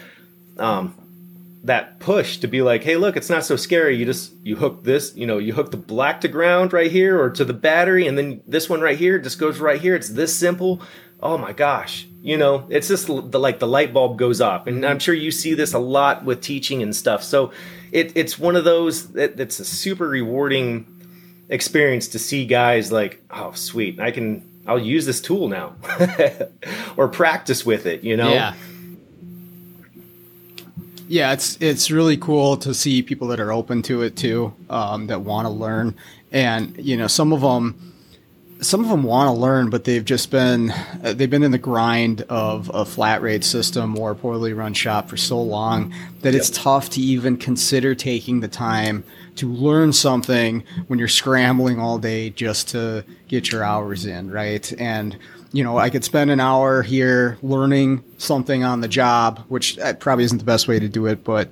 um, 0.58 0.94
that 1.64 1.98
push 1.98 2.38
to 2.38 2.46
be 2.46 2.62
like, 2.62 2.82
hey, 2.82 2.96
look, 2.96 3.16
it's 3.16 3.30
not 3.30 3.44
so 3.44 3.56
scary. 3.56 3.96
You 3.96 4.04
just 4.04 4.32
you 4.42 4.56
hook 4.56 4.84
this, 4.84 5.14
you 5.16 5.26
know, 5.26 5.38
you 5.38 5.52
hook 5.52 5.70
the 5.70 5.76
black 5.76 6.20
to 6.22 6.28
ground 6.28 6.72
right 6.72 6.90
here 6.90 7.20
or 7.20 7.30
to 7.30 7.44
the 7.44 7.52
battery, 7.52 8.06
and 8.06 8.16
then 8.16 8.42
this 8.46 8.68
one 8.68 8.80
right 8.80 8.98
here 8.98 9.18
just 9.18 9.38
goes 9.38 9.58
right 9.58 9.80
here. 9.80 9.94
It's 9.94 10.10
this 10.10 10.34
simple. 10.34 10.82
Oh 11.20 11.38
my 11.38 11.52
gosh, 11.52 12.06
you 12.20 12.36
know, 12.36 12.66
it's 12.68 12.88
just 12.88 13.06
the 13.06 13.40
like 13.40 13.58
the 13.58 13.68
light 13.68 13.92
bulb 13.92 14.18
goes 14.18 14.40
off, 14.40 14.66
and 14.66 14.84
I'm 14.84 14.98
sure 14.98 15.14
you 15.14 15.30
see 15.30 15.54
this 15.54 15.72
a 15.72 15.78
lot 15.78 16.24
with 16.24 16.40
teaching 16.40 16.82
and 16.82 16.94
stuff. 16.94 17.22
So 17.22 17.52
it, 17.92 18.12
it's 18.14 18.38
one 18.38 18.56
of 18.56 18.64
those. 18.64 19.14
It, 19.14 19.38
it's 19.38 19.58
a 19.60 19.64
super 19.64 20.08
rewarding 20.08 20.93
experience 21.54 22.08
to 22.08 22.18
see 22.18 22.44
guys 22.44 22.92
like, 22.92 23.22
oh, 23.30 23.52
sweet, 23.52 24.00
I 24.00 24.10
can, 24.10 24.44
I'll 24.66 24.78
use 24.78 25.06
this 25.06 25.20
tool 25.20 25.48
now, 25.48 25.76
or 26.96 27.08
practice 27.08 27.64
with 27.64 27.86
it. 27.86 28.02
You 28.02 28.16
know. 28.16 28.32
Yeah. 28.32 28.54
Yeah, 31.06 31.32
it's 31.34 31.58
it's 31.60 31.90
really 31.90 32.16
cool 32.16 32.56
to 32.58 32.72
see 32.72 33.02
people 33.02 33.28
that 33.28 33.38
are 33.38 33.52
open 33.52 33.82
to 33.82 34.00
it 34.02 34.16
too, 34.16 34.54
um, 34.70 35.06
that 35.08 35.20
want 35.20 35.44
to 35.46 35.50
learn, 35.50 35.94
and 36.32 36.74
you 36.78 36.96
know, 36.96 37.08
some 37.08 37.32
of 37.32 37.42
them 37.42 37.94
some 38.60 38.80
of 38.82 38.88
them 38.88 39.02
want 39.02 39.28
to 39.28 39.40
learn, 39.40 39.70
but 39.70 39.84
they've 39.84 40.04
just 40.04 40.30
been 40.30 40.70
uh, 40.70 41.12
they've 41.14 41.30
been 41.30 41.42
in 41.42 41.50
the 41.50 41.58
grind 41.58 42.22
of 42.22 42.70
a 42.72 42.84
flat 42.84 43.22
rate 43.22 43.44
system 43.44 43.98
or 43.98 44.12
a 44.12 44.14
poorly 44.14 44.52
run 44.52 44.74
shop 44.74 45.08
for 45.08 45.16
so 45.16 45.40
long 45.40 45.94
that 46.20 46.32
yep. 46.32 46.40
it's 46.40 46.50
tough 46.50 46.90
to 46.90 47.00
even 47.00 47.36
consider 47.36 47.94
taking 47.94 48.40
the 48.40 48.48
time 48.48 49.04
to 49.36 49.52
learn 49.52 49.92
something 49.92 50.64
when 50.86 50.98
you're 50.98 51.08
scrambling 51.08 51.80
all 51.80 51.98
day 51.98 52.30
just 52.30 52.68
to 52.68 53.04
get 53.28 53.50
your 53.50 53.64
hours 53.64 54.06
in, 54.06 54.30
right? 54.30 54.72
And 54.78 55.16
you 55.52 55.62
know, 55.62 55.78
I 55.78 55.88
could 55.88 56.04
spend 56.04 56.32
an 56.32 56.40
hour 56.40 56.82
here 56.82 57.38
learning 57.42 58.02
something 58.18 58.64
on 58.64 58.80
the 58.80 58.88
job, 58.88 59.44
which 59.48 59.78
uh, 59.78 59.94
probably 59.94 60.24
isn't 60.24 60.38
the 60.38 60.44
best 60.44 60.66
way 60.66 60.80
to 60.80 60.88
do 60.88 61.06
it, 61.06 61.22
but 61.22 61.48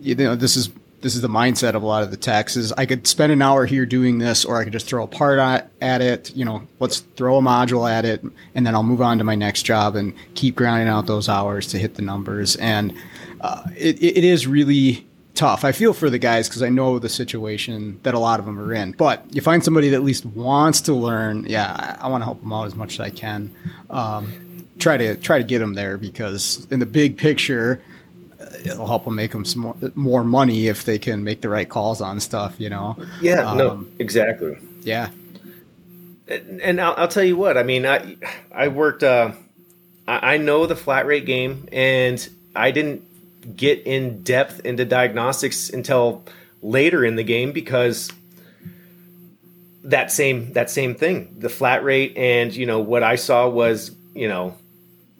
you 0.00 0.14
know, 0.14 0.36
this 0.36 0.56
is 0.56 0.70
this 1.02 1.16
is 1.16 1.20
the 1.20 1.28
mindset 1.28 1.74
of 1.74 1.82
a 1.82 1.86
lot 1.86 2.04
of 2.04 2.12
the 2.12 2.16
techs 2.16 2.56
is 2.56 2.72
I 2.72 2.86
could 2.86 3.06
spend 3.06 3.32
an 3.32 3.42
hour 3.42 3.66
here 3.66 3.84
doing 3.84 4.18
this, 4.18 4.44
or 4.44 4.56
I 4.56 4.64
could 4.64 4.72
just 4.72 4.86
throw 4.86 5.02
a 5.02 5.08
part 5.08 5.38
at 5.80 6.00
it. 6.00 6.34
You 6.36 6.44
know, 6.44 6.62
let's 6.78 7.00
throw 7.16 7.38
a 7.38 7.40
module 7.42 7.90
at 7.90 8.04
it, 8.04 8.24
and 8.54 8.64
then 8.64 8.74
I'll 8.74 8.84
move 8.84 9.02
on 9.02 9.18
to 9.18 9.24
my 9.24 9.34
next 9.34 9.64
job 9.64 9.96
and 9.96 10.14
keep 10.34 10.54
grinding 10.54 10.88
out 10.88 11.06
those 11.06 11.28
hours 11.28 11.66
to 11.68 11.78
hit 11.78 11.96
the 11.96 12.02
numbers. 12.02 12.54
And 12.56 12.94
uh, 13.40 13.64
it, 13.76 14.00
it 14.00 14.22
is 14.22 14.46
really 14.46 15.04
tough. 15.34 15.64
I 15.64 15.72
feel 15.72 15.92
for 15.92 16.10
the 16.10 16.18
guys 16.18 16.48
because 16.48 16.62
I 16.62 16.68
know 16.68 16.98
the 16.98 17.08
situation 17.08 18.00
that 18.02 18.14
a 18.14 18.18
lot 18.18 18.40
of 18.40 18.46
them 18.46 18.58
are 18.58 18.72
in. 18.72 18.92
But 18.92 19.24
you 19.34 19.40
find 19.40 19.64
somebody 19.64 19.88
that 19.90 19.96
at 19.96 20.04
least 20.04 20.24
wants 20.26 20.82
to 20.82 20.94
learn. 20.94 21.46
Yeah, 21.46 21.96
I, 22.00 22.06
I 22.06 22.08
want 22.08 22.22
to 22.22 22.24
help 22.26 22.40
them 22.40 22.52
out 22.52 22.66
as 22.66 22.74
much 22.74 22.94
as 22.94 23.00
I 23.00 23.10
can. 23.10 23.54
Um, 23.90 24.66
try 24.78 24.96
to 24.96 25.16
try 25.16 25.38
to 25.38 25.44
get 25.44 25.60
them 25.60 25.74
there 25.74 25.98
because 25.98 26.66
in 26.70 26.80
the 26.80 26.86
big 26.86 27.16
picture, 27.16 27.82
uh, 28.40 28.46
it'll 28.64 28.86
help 28.86 29.04
them 29.04 29.14
make 29.14 29.32
them 29.32 29.44
some 29.44 29.62
more, 29.62 29.76
more 29.94 30.24
money 30.24 30.68
if 30.68 30.84
they 30.84 30.98
can 30.98 31.24
make 31.24 31.40
the 31.40 31.48
right 31.48 31.68
calls 31.68 32.00
on 32.00 32.20
stuff. 32.20 32.54
You 32.58 32.70
know. 32.70 32.96
Yeah. 33.20 33.50
Um, 33.50 33.58
no. 33.58 33.86
Exactly. 33.98 34.58
Yeah. 34.82 35.10
And 36.28 36.80
I'll, 36.80 36.94
I'll, 36.96 37.08
tell 37.08 37.24
you 37.24 37.36
what. 37.36 37.58
I 37.58 37.62
mean, 37.62 37.84
I 37.84 38.16
I 38.54 38.68
worked. 38.68 39.02
Uh, 39.02 39.32
I 40.06 40.36
know 40.38 40.66
the 40.66 40.76
flat 40.76 41.06
rate 41.06 41.26
game, 41.26 41.68
and 41.70 42.26
I 42.56 42.70
didn't 42.70 43.06
get 43.42 43.86
in 43.86 44.22
depth 44.22 44.60
into 44.60 44.84
diagnostics 44.84 45.70
until 45.70 46.24
later 46.62 47.04
in 47.04 47.16
the 47.16 47.24
game 47.24 47.52
because 47.52 48.10
that 49.84 50.12
same 50.12 50.52
that 50.52 50.70
same 50.70 50.94
thing. 50.94 51.34
The 51.38 51.48
flat 51.48 51.84
rate 51.84 52.16
and 52.16 52.54
you 52.54 52.66
know 52.66 52.80
what 52.80 53.02
i 53.02 53.16
saw 53.16 53.48
was 53.48 53.94
you 54.14 54.28
know 54.28 54.54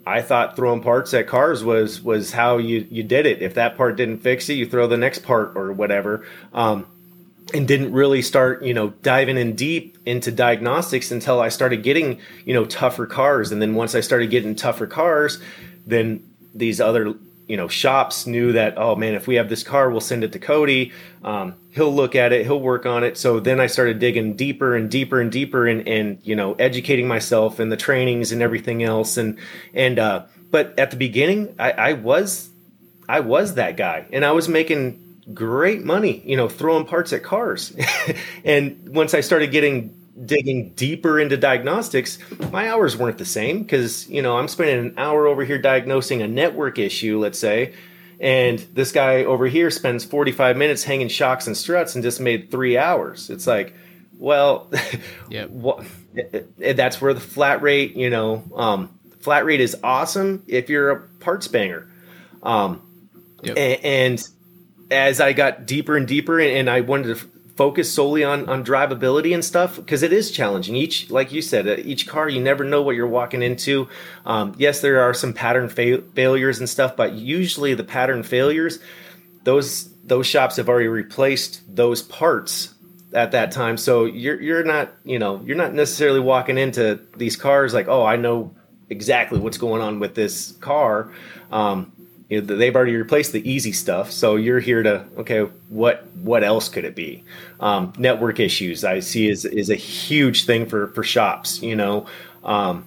i 0.07 0.23
thought 0.23 0.57
throwing 0.57 0.83
parts 0.83 1.13
at 1.15 1.27
cars 1.27 1.65
was 1.65 2.01
was 2.01 2.33
how 2.33 2.59
you 2.59 2.87
you 2.91 3.03
did 3.03 3.27
it. 3.27 3.43
If 3.43 3.55
that 3.55 3.77
part 3.77 3.97
didn't 3.97 4.19
fix 4.19 4.49
it 4.49 4.55
you 4.55 4.67
throw 4.67 4.87
the 4.87 4.97
next 4.97 5.21
part 5.25 5.53
or 5.57 5.73
whatever. 5.73 6.25
Um, 6.53 6.87
and 7.53 7.67
didn't 7.67 7.93
really 7.93 8.23
start 8.23 8.63
you 8.63 8.73
know 8.73 8.91
diving 9.03 9.37
in 9.37 9.57
deep 9.57 9.99
into 10.07 10.31
diagnostics 10.31 11.11
until 11.11 11.41
i 11.41 11.49
started 11.49 11.83
getting 11.83 12.21
you 12.45 12.55
know 12.55 12.65
tougher 12.65 13.07
cars. 13.07 13.51
And 13.51 13.61
then 13.61 13.75
once 13.75 13.97
i 13.97 14.01
started 14.01 14.31
getting 14.31 14.55
tougher 14.55 14.87
cars 14.87 15.41
then 15.85 16.23
these 16.55 16.81
other 16.81 17.15
you 17.53 17.59
know 17.59 17.69
shops 17.69 18.27
knew 18.27 18.53
that 18.53 18.79
oh 18.79 18.97
man 18.97 19.13
if 19.13 19.27
we 19.27 19.35
have 19.35 19.51
this 19.51 19.63
car 19.63 19.91
we'll 19.91 20.01
send 20.01 20.25
it 20.25 20.33
to 20.33 20.39
cody. 20.39 20.91
Um, 21.23 21.57
he'll 21.69 21.95
look 21.95 22.15
at 22.17 22.33
it 22.33 22.47
he'll 22.47 22.59
work 22.59 22.87
on 22.87 23.05
it. 23.05 23.19
So 23.19 23.41
then 23.41 23.61
i 23.61 23.67
started 23.67 23.99
digging 23.99 24.37
deeper 24.37 24.75
and 24.75 24.91
deeper 24.91 25.21
and 25.21 25.31
deeper 25.31 25.67
and, 25.67 25.87
and 25.87 26.19
you 26.23 26.35
know 26.35 26.55
educating 26.55 27.07
myself 27.07 27.59
and 27.59 27.71
the 27.71 27.77
trainings 27.77 28.33
and 28.33 28.41
everything 28.41 28.83
else. 28.83 29.19
And 29.19 29.39
and 29.75 29.99
uh, 29.99 30.25
but 30.51 30.79
at 30.79 30.93
the 30.93 30.97
beginning 30.97 31.55
I, 31.59 31.73
I 31.73 31.93
was 31.93 32.49
i 33.07 33.21
was 33.21 33.57
that 33.57 33.77
guy. 33.77 34.07
And 34.11 34.25
i 34.25 34.33
was 34.33 34.49
making 34.49 35.01
great 35.35 35.85
money 35.85 36.23
you 36.25 36.39
know 36.39 36.49
throwing 36.49 36.87
parts 36.87 37.13
at 37.13 37.23
cars. 37.23 37.77
And 38.47 38.95
once 38.95 39.13
i 39.13 39.21
started 39.21 39.53
getting 39.53 40.02
digging 40.27 40.73
deeper 40.75 41.19
into 41.19 41.37
diagnostics, 41.37 42.19
my 42.51 42.71
hours 42.71 42.97
weren't 42.97 43.19
the 43.19 43.25
same 43.25 43.63
because, 43.63 44.09
you 44.09 44.23
know, 44.23 44.37
I'm 44.37 44.49
spending 44.49 44.79
an 44.79 44.95
hour 44.99 45.27
over 45.27 45.45
here 45.45 45.59
diagnosing 45.59 46.23
a 46.23 46.29
network 46.29 46.79
issue, 46.79 47.19
let's 47.19 47.39
say, 47.39 47.75
and 48.21 48.59
this 48.73 48.93
guy 48.93 49.25
over 49.25 49.47
here 49.47 49.71
spends 49.71 50.05
45 50.05 50.57
minutes 50.57 50.85
hanging 50.85 51.09
shocks 51.09 51.47
and 51.47 51.57
struts 51.57 51.95
and 51.95 52.05
just 52.05 52.21
made 52.21 52.51
three 52.51 52.79
hours. 52.79 53.31
It's 53.31 53.47
like, 53.47 53.75
well, 54.17 54.71
yep. 55.29 55.51
what, 55.51 55.85
that's 56.57 57.01
where 57.01 57.15
the 57.15 57.21
flat 57.21 57.63
rate, 57.63 57.97
you 57.97 58.11
know, 58.11 58.45
um, 58.55 58.97
flat 59.21 59.45
rate 59.45 59.61
is 59.61 59.77
awesome 59.83 60.45
if 60.47 60.71
you're 60.71 60.91
a 60.91 61.01
parts 61.01 61.49
banger. 61.49 61.91
Um, 62.45 62.83
yep. 63.43 63.57
and, 63.57 63.85
and 63.85 64.29
as 64.93 65.21
I 65.21 65.33
got 65.33 65.67
deeper 65.67 65.97
and 65.97 66.07
deeper, 66.07 66.39
and 66.39 66.71
I 66.71 66.83
wanted 66.83 67.19
to 67.19 67.27
focus 67.57 67.93
solely 67.93 68.25
on 68.25 68.49
on 68.49 68.65
drivability 68.65 69.35
and 69.35 69.45
stuff 69.45 69.77
because 69.77 70.03
it 70.03 70.13
is 70.13 70.31
challenging. 70.31 70.77
Each 70.77 71.11
like 71.11 71.33
you 71.33 71.43
said 71.43 71.69
uh, 71.69 71.77
each 71.79 72.07
car 72.07 72.29
you 72.29 72.41
never 72.41 72.65
know 72.65 72.83
what 72.83 72.97
you're 72.97 73.07
walking 73.07 73.43
into. 73.43 73.89
Um, 74.25 74.55
yes 74.59 74.81
there 74.81 75.01
are 75.01 75.15
some 75.15 75.33
pattern 75.33 75.69
fa- 75.69 76.03
failures 76.15 76.59
and 76.59 76.69
stuff 76.69 76.97
but 76.97 77.13
usually 77.13 77.75
the 77.75 77.85
pattern 77.85 78.23
failures 78.23 78.79
those 79.45 79.93
those 80.05 80.27
shops 80.27 80.57
have 80.57 80.69
already 80.69 80.89
replaced 80.89 81.63
those 81.75 82.03
parts 82.03 82.75
at 83.13 83.33
that 83.33 83.53
time. 83.53 83.77
So 83.77 84.05
you're 84.05 84.41
you're 84.41 84.65
not 84.65 84.93
you 85.05 85.19
know 85.19 85.43
you're 85.45 85.57
not 85.57 85.75
necessarily 85.75 86.21
walking 86.21 86.59
into 86.59 87.01
these 87.17 87.37
cars 87.37 87.75
like 87.75 87.89
oh 87.89 88.05
i 88.05 88.17
know 88.17 88.55
exactly 88.91 89.41
what's 89.41 89.59
going 89.59 89.83
on 89.83 89.99
with 89.99 90.15
this 90.15 90.53
car. 90.61 91.11
Um, 91.51 91.93
you 92.33 92.41
know, 92.41 92.57
they've 92.57 92.75
already 92.75 92.97
replaced 92.97 93.33
the 93.33 93.47
easy 93.51 93.73
stuff. 93.73 94.11
So 94.11 94.37
you're 94.37 94.59
here 94.59 94.83
to 94.83 95.05
okay, 95.19 95.41
what 95.69 96.07
what 96.15 96.43
else 96.43 96.71
could 96.71 96.87
it 96.87 96.95
be? 96.95 97.25
Um, 97.61 97.93
network 97.99 98.41
issues 98.41 98.85
I 98.85 99.01
see 99.01 99.29
is 99.29 99.45
is 99.45 99.69
a 99.69 99.75
huge 99.75 100.47
thing 100.47 100.65
for 100.65 100.89
for 100.89 101.05
shops. 101.05 101.61
You 101.61 101.77
know, 101.77 102.07
um, 102.43 102.87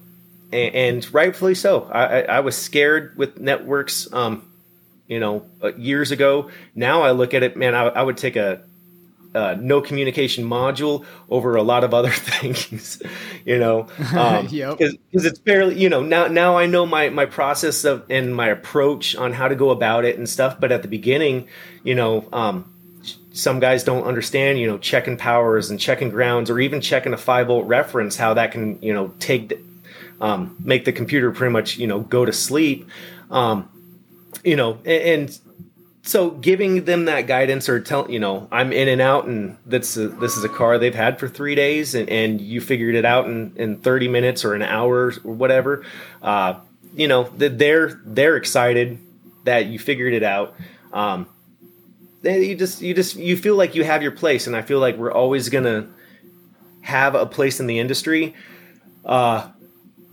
and, 0.51 0.73
and, 0.75 1.13
rightfully 1.13 1.53
so. 1.53 1.83
I, 1.91 2.05
I, 2.05 2.19
I, 2.21 2.39
was 2.39 2.57
scared 2.57 3.15
with 3.17 3.39
networks. 3.39 4.11
Um, 4.11 4.49
you 5.07 5.19
know, 5.19 5.45
uh, 5.63 5.75
years 5.75 6.09
ago. 6.09 6.49
Now 6.73 7.03
I 7.03 7.11
look 7.11 7.35
at 7.35 7.43
it, 7.43 7.55
man. 7.55 7.75
I, 7.75 7.83
I 7.83 8.01
would 8.01 8.17
take 8.17 8.35
a 8.35 8.63
uh, 9.35 9.55
no 9.59 9.81
communication 9.81 10.45
module 10.45 11.05
over 11.29 11.55
a 11.55 11.63
lot 11.63 11.83
of 11.83 11.93
other 11.93 12.11
things, 12.31 13.01
you 13.45 13.59
know, 13.59 13.87
um, 14.15 14.47
Yep. 14.49 14.77
because 14.79 15.25
it's 15.25 15.39
fairly, 15.39 15.79
you 15.79 15.89
know, 15.89 16.01
now 16.01 16.27
now 16.27 16.57
I 16.57 16.65
know 16.65 16.85
my 16.85 17.09
my 17.09 17.25
process 17.25 17.83
of 17.85 18.05
and 18.09 18.35
my 18.35 18.47
approach 18.47 19.15
on 19.15 19.33
how 19.33 19.47
to 19.47 19.55
go 19.55 19.69
about 19.71 20.05
it 20.05 20.17
and 20.17 20.27
stuff. 20.29 20.59
But 20.59 20.71
at 20.71 20.81
the 20.81 20.87
beginning, 20.87 21.47
you 21.83 21.95
know, 21.95 22.27
um, 22.33 22.71
some 23.33 23.59
guys 23.59 23.83
don't 23.83 24.03
understand, 24.05 24.59
you 24.59 24.67
know, 24.67 24.77
checking 24.77 25.17
powers 25.17 25.69
and 25.69 25.79
checking 25.79 26.09
grounds, 26.09 26.49
or 26.49 26.59
even 26.59 26.81
checking 26.81 27.13
a 27.13 27.17
five 27.17 27.47
volt 27.47 27.67
reference, 27.67 28.15
how 28.15 28.33
that 28.35 28.51
can, 28.51 28.81
you 28.81 28.93
know, 28.93 29.13
take, 29.19 29.49
the- 29.49 29.59
um, 30.21 30.55
make 30.63 30.85
the 30.85 30.93
computer 30.93 31.31
pretty 31.31 31.51
much, 31.51 31.77
you 31.77 31.87
know, 31.87 31.99
go 31.99 32.25
to 32.25 32.31
sleep. 32.31 32.87
Um, 33.29 33.69
you 34.43 34.55
know, 34.55 34.77
a- 34.85 35.13
and, 35.13 35.37
so 36.05 36.29
giving 36.29 36.85
them 36.85 37.05
that 37.05 37.27
guidance 37.27 37.67
or 37.67 37.79
tell 37.79 38.09
you 38.09 38.19
know 38.19 38.47
I'm 38.51 38.71
in 38.71 38.87
and 38.87 39.01
out 39.01 39.25
and 39.25 39.57
that's 39.65 39.97
a, 39.97 40.07
this 40.07 40.37
is 40.37 40.43
a 40.43 40.49
car 40.49 40.77
they've 40.77 40.95
had 40.95 41.19
for 41.19 41.27
three 41.27 41.55
days 41.55 41.95
and, 41.95 42.09
and 42.09 42.39
you 42.39 42.61
figured 42.61 42.95
it 42.95 43.05
out 43.05 43.25
in, 43.25 43.53
in 43.55 43.77
30 43.77 44.07
minutes 44.07 44.45
or 44.45 44.53
an 44.53 44.61
hour 44.61 45.11
or 45.23 45.33
whatever 45.33 45.85
uh, 46.21 46.59
you 46.95 47.07
know 47.07 47.23
they're 47.35 47.99
they're 48.05 48.37
excited 48.37 48.99
that 49.45 49.67
you 49.67 49.79
figured 49.79 50.13
it 50.13 50.23
out. 50.23 50.55
Um, 50.91 51.27
you 52.23 52.55
just 52.55 52.81
you 52.81 52.93
just 52.93 53.15
you 53.15 53.37
feel 53.37 53.55
like 53.55 53.75
you 53.75 53.83
have 53.83 54.01
your 54.01 54.11
place 54.11 54.47
and 54.47 54.55
I 54.55 54.61
feel 54.61 54.79
like 54.79 54.97
we're 54.97 55.11
always 55.11 55.49
gonna 55.49 55.87
have 56.81 57.15
a 57.15 57.25
place 57.25 57.59
in 57.59 57.67
the 57.67 57.79
industry. 57.79 58.35
Uh, 59.03 59.49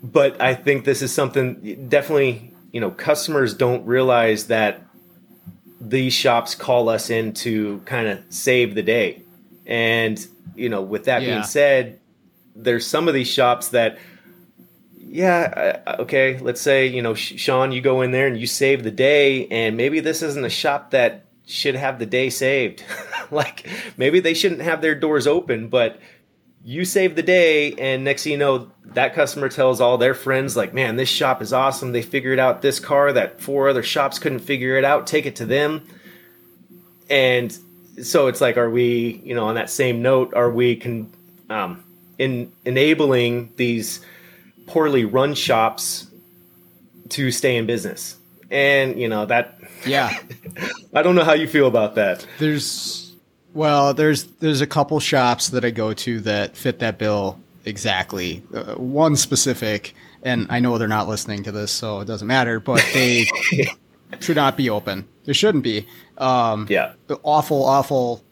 but 0.03 0.41
I 0.41 0.55
think 0.55 0.85
this 0.85 1.03
is 1.03 1.13
something 1.13 1.89
definitely 1.89 2.53
you 2.73 2.81
know 2.81 2.91
customers 2.91 3.55
don't 3.55 3.87
realize 3.87 4.49
that 4.49 4.83
these 5.89 6.13
shops 6.13 6.55
call 6.55 6.89
us 6.89 7.11
in 7.11 7.33
to 7.35 7.81
kind 7.85 8.09
of 8.09 8.21
save 8.31 8.75
the 8.75 8.83
day. 8.83 9.23
And, 9.67 10.25
you 10.55 10.69
know, 10.69 10.81
with 10.83 11.05
that 11.05 11.23
Yeah. 11.23 11.31
being 11.31 11.43
said, 11.43 11.99
there's 12.55 12.87
some 12.87 13.09
of 13.09 13.15
these 13.15 13.29
shops 13.29 13.69
that, 13.69 13.99
yeah, 14.99 15.81
okay, 15.99 16.39
let's 16.39 16.61
say, 16.61 16.87
you 16.87 17.03
know, 17.03 17.15
Sean, 17.15 17.73
you 17.73 17.81
go 17.81 18.03
in 18.03 18.13
there 18.13 18.27
and 18.27 18.39
you 18.39 18.47
save 18.47 18.83
the 18.83 18.91
day, 18.91 19.47
and 19.49 19.77
maybe 19.77 20.01
this 20.01 20.23
isn't 20.23 20.45
a 20.45 20.51
shop 20.51 20.93
that 20.93 21.25
should 21.47 21.75
have 21.75 21.99
the 21.99 22.07
day 22.07 22.31
saved. 22.31 22.85
like, 23.31 23.69
maybe 23.97 24.21
they 24.21 24.35
shouldn't 24.35 24.63
have 24.63 24.81
their 24.81 24.95
doors 24.95 25.27
open, 25.27 25.69
but 25.69 25.99
you 26.65 26.85
save 26.85 27.17
the 27.17 27.23
day 27.23 27.73
and 27.75 28.05
next 28.05 28.23
thing 28.23 28.33
you 28.33 28.39
know 28.39 28.71
that 28.85 29.15
customer 29.15 29.49
tells 29.49 29.81
all 29.81 29.99
their 29.99 30.15
friends 30.15 30.57
like 30.57 30.73
man 30.73 30.97
this 30.97 31.09
shop 31.09 31.43
is 31.43 31.53
awesome. 31.53 31.93
They 31.93 32.03
figured 32.03 32.39
out 32.39 32.63
this 32.63 32.79
car 32.79 33.13
that 33.13 33.41
four 33.41 33.69
other 33.69 33.83
shops 33.83 34.19
couldn't 34.19 34.41
figure 34.41 34.77
it 34.77 34.85
out. 34.85 35.07
Take 35.07 35.27
it 35.27 35.37
to 35.37 35.47
them. 35.47 35.87
And 37.11 37.57
so 38.03 38.29
it's 38.29 38.41
like 38.41 38.57
are 38.57 38.71
we 38.71 39.21
you 39.25 39.35
know 39.35 39.47
on 39.47 39.57
that 39.57 39.71
same 39.71 40.03
note 40.03 40.35
are 40.35 40.51
we 40.51 40.77
can 40.77 41.13
um, 41.51 41.83
in 42.19 42.53
enabling 42.65 43.53
these 43.57 44.05
poorly 44.67 45.05
run 45.05 45.35
shops 45.35 46.07
to 47.11 47.31
stay 47.31 47.57
in 47.57 47.67
business? 47.67 48.17
And 48.51 49.01
you 49.01 49.09
know 49.09 49.27
that 49.27 49.59
Yeah. 49.87 50.17
i 50.95 51.03
don't 51.03 51.15
know 51.15 51.25
how 51.25 51.33
you 51.33 51.49
feel 51.49 51.67
about 51.67 51.95
that. 51.97 52.27
There's 52.39 53.02
well, 53.55 53.95
there's 53.95 54.25
there's 54.25 54.61
a 54.61 54.67
couple 54.67 54.99
shops 55.01 55.51
that 55.51 55.65
I 55.65 55.71
go 55.71 55.93
to 55.93 56.21
that 56.21 56.57
fit 56.57 56.79
that 56.81 56.99
bill 56.99 57.39
exactly. 57.65 58.43
Uh, 58.55 58.75
one 58.75 59.17
specific, 59.17 59.95
and 60.23 60.47
I 60.51 60.61
know 60.61 60.79
they're 60.79 60.89
not 60.89 61.09
listening 61.09 61.45
to 61.45 61.53
this, 61.53 61.71
so 61.73 62.01
it 62.01 62.07
doesn't 62.07 62.29
matter. 62.29 62.61
But 62.61 62.85
they 62.93 63.27
should 64.21 64.37
not 64.37 64.57
be 64.57 64.71
open. 64.71 65.07
They 65.25 65.33
shouldn't 65.33 65.65
be. 65.65 65.87
Um, 66.19 66.67
yeah 66.69 66.95
awful, 67.23 67.65
awful 67.65 68.23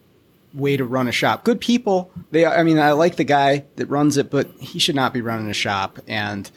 way 0.53 0.77
to 0.77 0.85
run 0.85 1.07
a 1.07 1.11
shop. 1.11 1.43
Good 1.43 1.61
people. 1.61 2.11
They, 2.31 2.45
I 2.45 2.63
mean, 2.63 2.79
I 2.79 2.91
like 2.91 3.15
the 3.15 3.23
guy 3.23 3.65
that 3.77 3.87
runs 3.87 4.17
it, 4.17 4.29
but 4.29 4.49
he 4.59 4.79
should 4.79 4.95
not 4.95 5.13
be 5.13 5.21
running 5.21 5.49
a 5.49 5.53
shop. 5.53 5.99
And 6.07 6.49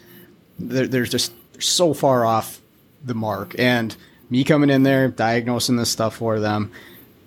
they're, 0.59 0.87
they're 0.87 1.05
just 1.05 1.33
so 1.61 1.95
far 1.95 2.25
off 2.25 2.61
the 3.05 3.15
mark. 3.15 3.55
And 3.59 3.95
me 4.31 4.45
coming 4.45 4.71
in 4.71 4.83
there, 4.83 5.09
diagnosing 5.09 5.77
this 5.77 5.91
stuff 5.91 6.17
for 6.17 6.41
them, 6.41 6.73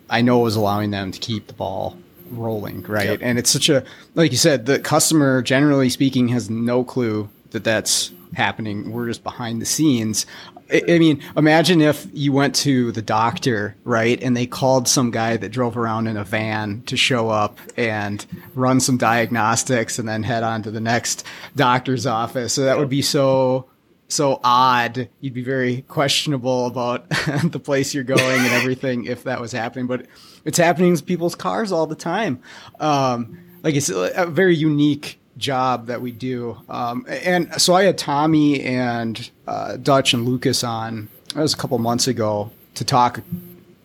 I 0.09 0.21
know 0.21 0.41
it 0.41 0.43
was 0.43 0.55
allowing 0.55 0.91
them 0.91 1.11
to 1.11 1.19
keep 1.19 1.47
the 1.47 1.53
ball 1.53 1.97
rolling, 2.31 2.83
right? 2.83 3.09
Yep. 3.09 3.19
And 3.21 3.39
it's 3.39 3.49
such 3.49 3.69
a, 3.69 3.83
like 4.15 4.31
you 4.31 4.37
said, 4.37 4.65
the 4.65 4.79
customer, 4.79 5.41
generally 5.41 5.89
speaking, 5.89 6.29
has 6.29 6.49
no 6.49 6.83
clue 6.83 7.29
that 7.51 7.63
that's 7.63 8.11
happening. 8.33 8.91
We're 8.91 9.07
just 9.07 9.23
behind 9.23 9.61
the 9.61 9.65
scenes. 9.65 10.25
I, 10.69 10.81
I 10.87 10.99
mean, 10.99 11.21
imagine 11.35 11.81
if 11.81 12.05
you 12.13 12.31
went 12.33 12.55
to 12.55 12.91
the 12.91 13.01
doctor, 13.01 13.75
right, 13.83 14.21
and 14.21 14.35
they 14.35 14.45
called 14.45 14.87
some 14.87 15.11
guy 15.11 15.37
that 15.37 15.49
drove 15.49 15.77
around 15.77 16.07
in 16.07 16.17
a 16.17 16.23
van 16.23 16.83
to 16.87 16.97
show 16.97 17.29
up 17.29 17.57
and 17.77 18.25
run 18.53 18.79
some 18.79 18.97
diagnostics 18.97 19.99
and 19.99 20.07
then 20.07 20.23
head 20.23 20.43
on 20.43 20.63
to 20.63 20.71
the 20.71 20.81
next 20.81 21.25
doctor's 21.55 22.05
office. 22.05 22.53
So 22.53 22.65
that 22.65 22.77
would 22.77 22.89
be 22.89 23.01
so 23.01 23.69
so 24.07 24.39
odd. 24.43 25.09
You'd 25.21 25.33
be 25.33 25.43
very 25.43 25.81
questionable 25.83 26.67
about 26.67 27.09
the 27.43 27.59
place 27.59 27.93
you're 27.93 28.03
going 28.03 28.39
and 28.41 28.53
everything 28.53 29.05
if 29.05 29.23
that 29.23 29.41
was 29.41 29.51
happening. 29.51 29.87
But 29.87 30.05
it's 30.45 30.57
happening 30.57 30.95
to 30.95 31.03
people's 31.03 31.35
cars 31.35 31.71
all 31.71 31.87
the 31.87 31.95
time. 31.95 32.41
Um, 32.79 33.39
like 33.63 33.75
it's 33.75 33.89
a 33.89 34.25
very 34.27 34.55
unique 34.55 35.19
job 35.37 35.87
that 35.87 36.01
we 36.01 36.11
do. 36.11 36.57
Um, 36.69 37.05
and 37.07 37.61
so 37.61 37.75
I 37.75 37.83
had 37.83 37.97
Tommy 37.97 38.61
and 38.61 39.29
uh, 39.47 39.77
Dutch 39.77 40.13
and 40.13 40.25
Lucas 40.25 40.63
on. 40.63 41.09
That 41.33 41.41
was 41.41 41.53
a 41.53 41.57
couple 41.57 41.77
months 41.77 42.07
ago 42.07 42.51
to 42.75 42.85
talk 42.85 43.21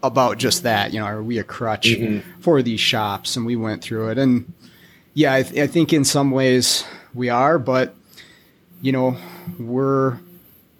about 0.03 0.39
just 0.39 0.63
that. 0.63 0.93
You 0.93 1.01
know, 1.01 1.07
are 1.07 1.23
we 1.23 1.39
a 1.39 1.45
crutch 1.45 1.97
for 2.41 2.63
these 2.63 2.81
shops? 2.81 3.37
And 3.37 3.45
we 3.45 3.57
went 3.57 3.83
through 3.83 4.11
it. 4.11 4.19
And 4.19 4.53
yeah, 5.15 5.35
I, 5.35 5.43
th- 5.43 5.63
I 5.63 5.67
think 5.67 5.93
in 5.93 6.05
some 6.05 6.31
ways 6.31 6.85
we 7.15 7.29
are, 7.29 7.59
but 7.59 7.95
you 8.83 8.93
know, 8.93 9.17
we're 9.59 10.19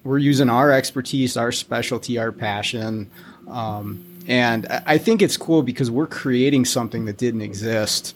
we're 0.05 0.19
using 0.19 0.51
our 0.51 0.71
expertise, 0.73 1.37
our 1.37 1.53
specialty, 1.53 2.19
our 2.19 2.33
passion, 2.33 3.09
um, 3.49 4.05
and 4.29 4.67
I 4.87 4.99
think 4.99 5.23
it's 5.23 5.37
cool 5.37 5.63
because 5.63 5.91
we're 5.91 6.07
creating 6.09 6.65
something 6.65 7.05
that 7.07 7.17
didn't 7.17 7.43
exist. 7.43 8.15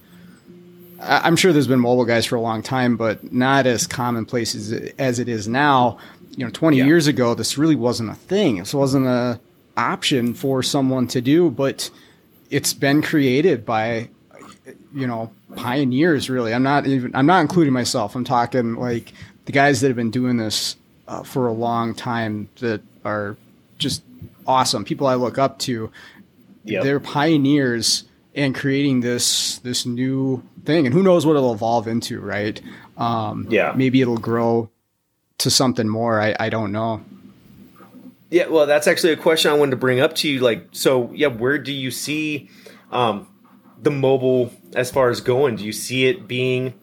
I'm 1.01 1.37
sure 1.37 1.53
there's 1.53 1.67
been 1.67 1.81
mobile 1.81 2.05
guys 2.05 2.27
for 2.27 2.37
a 2.37 2.41
long 2.41 2.63
time, 2.63 2.97
but 2.97 3.33
not 3.33 3.67
as 3.67 3.87
commonplace 3.87 4.55
as 4.55 4.73
as 4.99 5.19
it 5.19 5.29
is 5.29 5.47
now. 5.49 5.99
You 6.37 6.45
know, 6.45 6.51
20 6.51 6.77
Yeah. 6.79 6.85
years 6.85 7.07
ago, 7.07 7.35
this 7.35 7.57
really 7.57 7.77
wasn't 7.77 8.11
a 8.11 8.15
thing. 8.15 8.57
This 8.59 8.75
wasn't 8.75 9.07
a 9.07 9.41
option 9.77 10.35
for 10.35 10.63
someone 10.63 11.07
to 11.09 11.21
do, 11.21 11.51
but 11.51 11.91
it's 12.51 12.73
been 12.75 13.03
created 13.03 13.65
by 13.65 14.09
you 14.95 15.07
know 15.07 15.31
pioneers 15.57 16.29
really 16.31 16.53
i'm 16.55 16.63
not 16.63 16.87
even 16.87 17.15
i'm 17.15 17.27
not 17.27 17.41
including 17.41 17.73
myself 17.73 18.17
i'm 18.17 18.25
talking 18.25 18.75
like 18.77 19.13
the 19.47 19.53
guys 19.53 19.81
that 19.81 19.89
have 19.89 19.97
been 19.97 20.11
doing 20.11 20.37
this 20.37 20.77
uh, 21.09 21.23
for 21.23 21.47
a 21.47 21.53
long 21.53 21.95
time 21.95 22.49
that 22.61 22.81
are 23.05 23.37
just 23.79 24.03
awesome 24.47 24.85
people 24.85 25.07
i 25.07 25.15
look 25.15 25.39
up 25.39 25.59
to 25.59 25.91
Yep. 26.65 26.83
they're 26.83 27.01
pioneers 27.01 28.05
in 28.35 28.53
creating 28.53 29.01
this 29.01 29.59
this 29.59 29.87
new 29.87 30.43
thing 30.65 30.85
and 30.87 30.93
who 30.93 31.03
knows 31.03 31.25
what 31.25 31.37
it'll 31.37 31.53
evolve 31.55 31.87
into 31.89 32.21
right 32.21 32.61
um 32.99 33.47
Yeah. 33.49 33.73
maybe 33.77 34.01
it'll 34.01 34.19
grow 34.19 34.69
to 35.39 35.51
something 35.51 35.89
more 35.89 36.21
i 36.21 36.35
i 36.41 36.49
don't 36.49 36.73
know 36.73 37.03
Yeah, 38.31 38.49
well, 38.49 38.67
that's 38.67 38.89
actually 38.89 39.13
a 39.13 39.17
question 39.17 39.53
I 39.53 39.55
wanted 39.55 39.71
to 39.71 39.77
bring 39.77 40.01
up 40.01 40.17
to 40.17 40.29
you. 40.29 40.41
Like, 40.41 40.67
so 40.73 41.13
yeah, 41.15 41.29
where 41.29 41.59
do 41.59 41.73
you 41.73 41.93
see 41.93 42.51
um, 42.91 43.29
the 43.81 43.93
mobile 43.93 44.51
as 44.75 44.91
far 44.91 45.11
as 45.11 45.21
going? 45.21 45.55
Do 45.55 45.65
you 45.65 45.73
see 45.73 46.07
it 46.07 46.27
being? 46.27 46.75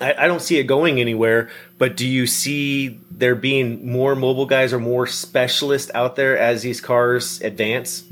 I, 0.00 0.14
I 0.24 0.26
don't 0.26 0.42
see 0.42 0.58
it 0.58 0.64
going 0.64 1.00
anywhere. 1.00 1.50
But 1.78 1.96
do 1.96 2.06
you 2.06 2.26
see 2.26 3.00
there 3.10 3.34
being 3.34 3.90
more 3.90 4.14
mobile 4.14 4.46
guys 4.46 4.72
or 4.72 4.78
more 4.78 5.06
specialists 5.06 5.90
out 5.94 6.16
there 6.16 6.36
as 6.36 6.62
these 6.62 6.80
cars 6.80 7.40
advance? 7.40 8.04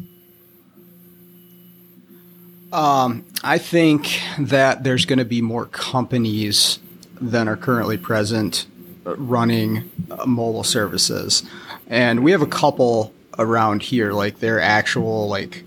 Um, 2.73 3.25
I 3.43 3.59
think 3.59 4.21
that 4.39 4.85
there's 4.85 5.07
going 5.07 5.19
to 5.19 5.25
be 5.25 5.41
more 5.41 5.67
companies 5.67 6.79
than 7.21 7.49
are 7.49 7.57
currently 7.57 7.97
present 7.97 8.67
uh, 9.07 9.17
running 9.17 9.91
uh, 10.11 10.27
mobile 10.27 10.65
services, 10.65 11.43
and 11.87 12.23
we 12.23 12.33
have 12.33 12.43
a 12.43 12.47
couple 12.47 13.15
around 13.39 13.83
here, 13.83 14.13
like 14.13 14.41
they're 14.41 14.61
actual 14.61 15.29
like 15.29 15.65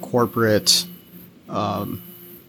corporate. 0.00 0.86
Um, 1.48 2.02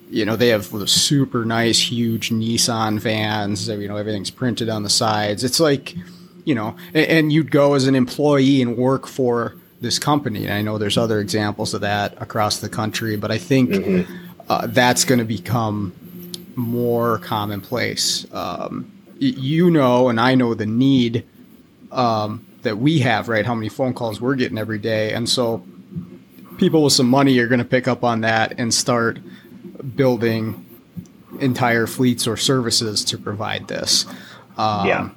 you 0.10 0.26
know, 0.26 0.36
they 0.36 0.50
have 0.50 0.72
the 0.72 0.88
super 0.88 1.46
nice, 1.46 1.80
huge 1.80 2.30
Nissan 2.30 3.00
vans. 3.00 3.68
You 3.68 3.88
know, 3.88 3.98
everything's 3.98 4.32
printed 4.32 4.70
on 4.70 4.84
the 4.84 4.90
sides. 4.90 5.44
It's 5.44 5.60
like, 5.60 5.96
you 6.44 6.56
know, 6.56 6.76
and, 6.94 7.08
and 7.08 7.34
you'd 7.34 7.52
go 7.52 7.74
as 7.74 7.88
an 7.88 7.96
employee 7.96 8.62
and 8.62 8.78
work 8.78 9.08
for 9.08 9.56
this 9.82 10.00
company. 10.00 10.46
And 10.46 10.54
I 10.54 10.62
know 10.62 10.78
there's 10.78 10.98
other 10.98 11.20
examples 11.20 11.74
of 11.74 11.82
that 11.82 12.20
across 12.22 12.60
the 12.60 12.70
country, 12.70 13.18
but 13.18 13.32
I 13.32 13.38
think 13.38 14.08
uh, 14.50 14.68
that's 14.68 15.06
going 15.06 15.20
to 15.20 15.26
become 15.26 15.94
more 16.56 17.18
commonplace. 17.20 18.26
Um, 18.34 18.92
you 19.18 19.72
know, 19.72 20.10
and 20.10 20.20
I 20.20 20.36
know 20.36 20.54
the 20.54 20.66
need 20.66 21.26
um, 21.92 22.46
that 22.64 22.78
we 22.78 23.00
have, 23.00 23.30
right? 23.30 23.46
How 23.46 23.56
many 23.56 23.70
phone 23.70 23.94
calls 23.94 24.20
we're 24.20 24.36
getting 24.36 24.58
every 24.58 24.80
day. 24.80 25.14
And 25.14 25.28
so 25.30 25.64
people 26.58 26.84
with 26.84 26.94
some 26.94 27.08
money 27.08 27.38
are 27.40 27.48
going 27.48 27.60
to 27.60 27.66
pick 27.66 27.88
up 27.88 28.04
on 28.04 28.22
that 28.22 28.56
and 28.58 28.74
start 28.74 29.20
building 29.96 30.66
entire 31.40 31.88
fleets 31.88 32.28
or 32.28 32.38
services 32.38 33.04
to 33.06 33.18
provide 33.18 33.68
this. 33.68 34.06
Um, 34.58 34.88
Yeah. 34.88 35.10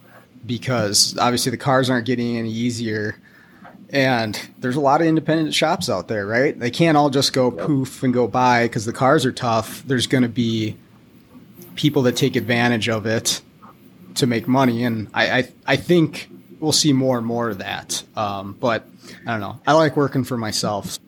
Because 0.47 1.17
obviously 1.19 1.51
the 1.51 1.59
cars 1.59 1.91
aren't 1.91 2.07
getting 2.07 2.37
any 2.37 2.51
easier. 2.51 3.17
And 3.91 4.39
there's 4.59 4.77
a 4.77 4.81
lot 4.81 5.01
of 5.01 5.07
independent 5.07 5.55
shops 5.55 5.89
out 5.91 6.09
there, 6.09 6.27
right? 6.27 6.59
They 6.59 6.71
can't 6.71 6.97
all 6.97 7.11
just 7.11 7.33
go 7.33 7.51
poof 7.51 8.03
and 8.03 8.13
go 8.13 8.27
by 8.27 8.65
because 8.65 8.85
the 8.85 8.93
cars 8.93 9.25
are 9.27 9.33
tough. 9.33 9.83
There's 9.87 10.07
going 10.07 10.23
to 10.23 10.29
be 10.29 10.77
people 11.75 12.03
that 12.03 12.17
take 12.17 12.37
advantage 12.37 12.89
of 12.89 13.07
it 13.07 13.41
to 14.17 14.27
make 14.27 14.49
money. 14.49 14.85
And 14.85 15.09
I, 15.15 15.39
I, 15.39 15.49
I 15.67 15.77
think 15.77 16.29
we'll 16.61 16.73
see 16.73 16.93
more 16.93 17.19
and 17.19 17.27
more 17.27 17.49
of 17.49 17.59
that. 17.59 18.03
Um, 18.17 18.57
but 18.59 18.87
I 19.27 19.31
don't 19.31 19.41
know. 19.41 19.61
I 19.67 19.73
like 19.73 19.97
working 19.97 20.25
for 20.25 20.37
myself. 20.37 20.99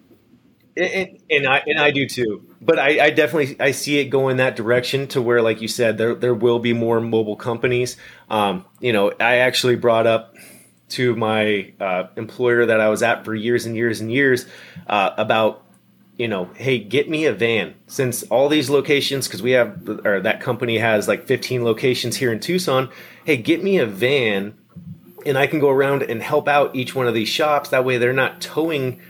And, 0.76 1.18
and 1.30 1.46
I 1.46 1.62
and 1.66 1.78
I 1.78 1.90
do 1.90 2.06
too. 2.08 2.46
But 2.60 2.78
I, 2.78 3.06
I 3.06 3.10
definitely 3.10 3.56
I 3.60 3.72
see 3.72 3.98
it 3.98 4.06
going 4.06 4.38
that 4.38 4.56
direction 4.56 5.08
to 5.08 5.22
where, 5.22 5.42
like 5.42 5.60
you 5.60 5.68
said, 5.68 5.98
there 5.98 6.14
there 6.14 6.34
will 6.34 6.58
be 6.58 6.72
more 6.72 7.00
mobile 7.00 7.36
companies. 7.36 7.96
Um, 8.28 8.64
you 8.80 8.92
know, 8.92 9.12
I 9.20 9.36
actually 9.36 9.76
brought 9.76 10.06
up 10.06 10.36
to 10.90 11.14
my 11.14 11.72
uh, 11.80 12.08
employer 12.16 12.66
that 12.66 12.80
I 12.80 12.88
was 12.88 13.02
at 13.02 13.24
for 13.24 13.34
years 13.34 13.66
and 13.66 13.76
years 13.76 14.00
and 14.00 14.10
years 14.10 14.46
uh, 14.86 15.10
about 15.16 15.64
you 16.16 16.28
know, 16.28 16.50
hey, 16.54 16.78
get 16.78 17.08
me 17.08 17.24
a 17.24 17.32
van 17.32 17.74
since 17.86 18.22
all 18.24 18.50
these 18.50 18.68
locations, 18.68 19.26
because 19.26 19.42
we 19.42 19.52
have, 19.52 19.88
or 20.04 20.20
that 20.20 20.42
company 20.42 20.76
has 20.76 21.08
like 21.08 21.24
15 21.24 21.64
locations 21.64 22.16
here 22.16 22.30
in 22.30 22.40
Tucson. 22.40 22.90
Hey, 23.24 23.38
get 23.38 23.64
me 23.64 23.78
a 23.78 23.86
van 23.86 24.54
and 25.26 25.38
I 25.38 25.46
can 25.46 25.60
go 25.60 25.70
around 25.70 26.02
and 26.02 26.22
help 26.22 26.48
out 26.48 26.74
each 26.74 26.94
one 26.94 27.06
of 27.06 27.14
these 27.14 27.28
shops. 27.28 27.70
That 27.70 27.84
way 27.84 27.98
they're 27.98 28.12
not 28.12 28.40
towing 28.40 29.00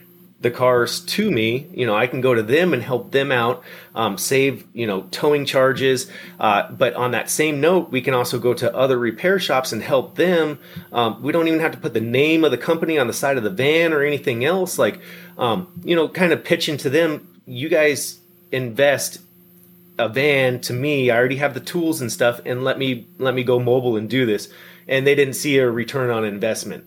the 0.40 0.50
cars 0.50 1.00
to 1.00 1.30
me. 1.30 1.66
You 1.72 1.86
know, 1.86 1.94
I 1.94 2.06
can 2.06 2.20
go 2.20 2.34
to 2.34 2.42
them 2.42 2.72
and 2.72 2.82
help 2.82 3.10
them 3.10 3.30
out, 3.30 3.62
um, 3.94 4.16
save, 4.16 4.64
you 4.72 4.86
know, 4.86 5.02
towing 5.10 5.44
charges. 5.44 6.10
Uh, 6.38 6.70
but 6.72 6.94
on 6.94 7.10
that 7.10 7.28
same 7.28 7.60
note, 7.60 7.90
we 7.90 8.00
can 8.00 8.14
also 8.14 8.38
go 8.38 8.54
to 8.54 8.74
other 8.74 8.98
repair 8.98 9.38
shops 9.38 9.72
and 9.72 9.82
help 9.82 10.16
them. 10.16 10.58
Um, 10.92 11.22
we 11.22 11.32
don't 11.32 11.46
even 11.46 11.60
have 11.60 11.72
to 11.72 11.78
put 11.78 11.92
the 11.92 12.00
name 12.00 12.44
of 12.44 12.50
the 12.50 12.58
company 12.58 12.98
on 12.98 13.06
the 13.06 13.12
side 13.12 13.36
of 13.36 13.42
the 13.42 13.50
van 13.50 13.92
or 13.92 14.02
anything 14.02 14.44
else. 14.44 14.78
Like, 14.78 15.00
um, 15.36 15.68
you 15.84 15.94
know, 15.94 16.08
kind 16.08 16.32
of 16.32 16.42
pitching 16.42 16.78
to 16.78 16.90
them, 16.90 17.28
you 17.46 17.68
guys 17.68 18.18
invest 18.50 19.20
a 19.98 20.08
van 20.08 20.60
to 20.62 20.72
me. 20.72 21.10
I 21.10 21.16
already 21.16 21.36
have 21.36 21.52
the 21.52 21.60
tools 21.60 22.00
and 22.00 22.10
stuff, 22.10 22.40
and 22.46 22.64
let 22.64 22.78
me 22.78 23.06
let 23.18 23.34
me 23.34 23.44
go 23.44 23.58
mobile 23.58 23.96
and 23.96 24.08
do 24.08 24.24
this. 24.24 24.48
And 24.88 25.06
they 25.06 25.14
didn't 25.14 25.34
see 25.34 25.58
a 25.58 25.70
return 25.70 26.10
on 26.10 26.24
investment. 26.24 26.84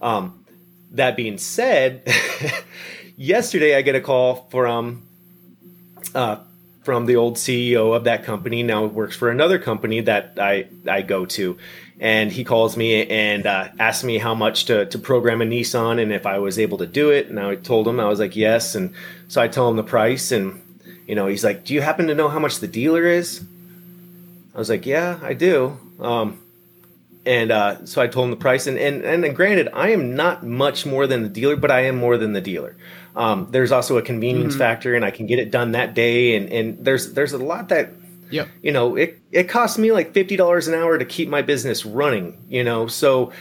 Um, 0.00 0.43
that 0.94 1.16
being 1.16 1.38
said, 1.38 2.08
yesterday 3.16 3.76
I 3.76 3.82
get 3.82 3.94
a 3.94 4.00
call 4.00 4.46
from 4.50 5.06
uh, 6.14 6.38
from 6.82 7.06
the 7.06 7.16
old 7.16 7.36
CEO 7.36 7.94
of 7.94 8.04
that 8.04 8.24
company. 8.24 8.62
Now 8.62 8.86
works 8.86 9.16
for 9.16 9.30
another 9.30 9.58
company 9.58 10.00
that 10.00 10.38
I 10.38 10.68
I 10.88 11.02
go 11.02 11.26
to, 11.26 11.58
and 12.00 12.30
he 12.30 12.44
calls 12.44 12.76
me 12.76 13.06
and 13.06 13.46
uh, 13.46 13.68
asks 13.78 14.04
me 14.04 14.18
how 14.18 14.34
much 14.34 14.66
to 14.66 14.86
to 14.86 14.98
program 14.98 15.42
a 15.42 15.44
Nissan 15.44 16.00
and 16.00 16.12
if 16.12 16.26
I 16.26 16.38
was 16.38 16.58
able 16.58 16.78
to 16.78 16.86
do 16.86 17.10
it. 17.10 17.28
And 17.28 17.38
I 17.38 17.56
told 17.56 17.88
him 17.88 18.00
I 18.00 18.06
was 18.06 18.20
like 18.20 18.36
yes, 18.36 18.74
and 18.74 18.94
so 19.28 19.40
I 19.40 19.48
tell 19.48 19.68
him 19.68 19.76
the 19.76 19.82
price, 19.82 20.32
and 20.32 20.60
you 21.06 21.14
know 21.14 21.26
he's 21.26 21.44
like, 21.44 21.64
"Do 21.64 21.74
you 21.74 21.82
happen 21.82 22.06
to 22.06 22.14
know 22.14 22.28
how 22.28 22.38
much 22.38 22.60
the 22.60 22.68
dealer 22.68 23.04
is?" 23.04 23.44
I 24.54 24.58
was 24.58 24.70
like, 24.70 24.86
"Yeah, 24.86 25.18
I 25.22 25.34
do." 25.34 25.78
Um, 25.98 26.40
and 27.26 27.50
uh, 27.50 27.86
so 27.86 28.02
I 28.02 28.06
told 28.06 28.24
him 28.26 28.30
the 28.30 28.36
price, 28.36 28.66
and, 28.66 28.78
and 28.78 29.02
and 29.04 29.34
granted, 29.36 29.68
I 29.72 29.90
am 29.90 30.14
not 30.14 30.44
much 30.44 30.84
more 30.86 31.06
than 31.06 31.22
the 31.22 31.28
dealer, 31.28 31.56
but 31.56 31.70
I 31.70 31.80
am 31.86 31.96
more 31.96 32.16
than 32.18 32.32
the 32.32 32.40
dealer. 32.40 32.76
Um, 33.16 33.48
there's 33.50 33.72
also 33.72 33.96
a 33.96 34.02
convenience 34.02 34.54
Mm-hmm. 34.54 34.58
factor, 34.58 34.94
and 34.94 35.04
I 35.04 35.10
can 35.10 35.26
get 35.26 35.38
it 35.38 35.50
done 35.50 35.72
that 35.72 35.94
day, 35.94 36.36
and 36.36 36.48
and 36.50 36.84
there's 36.84 37.12
there's 37.14 37.32
a 37.32 37.38
lot 37.38 37.68
that 37.70 37.90
Yep. 38.30 38.48
you 38.62 38.72
know 38.72 38.96
it 38.96 39.20
it 39.32 39.44
costs 39.44 39.78
me 39.78 39.92
like 39.92 40.12
fifty 40.12 40.36
dollars 40.36 40.66
an 40.66 40.74
hour 40.74 40.98
to 40.98 41.04
keep 41.04 41.28
my 41.28 41.42
business 41.42 41.84
running, 41.86 42.36
you 42.48 42.64
know, 42.64 42.86
so 42.88 43.32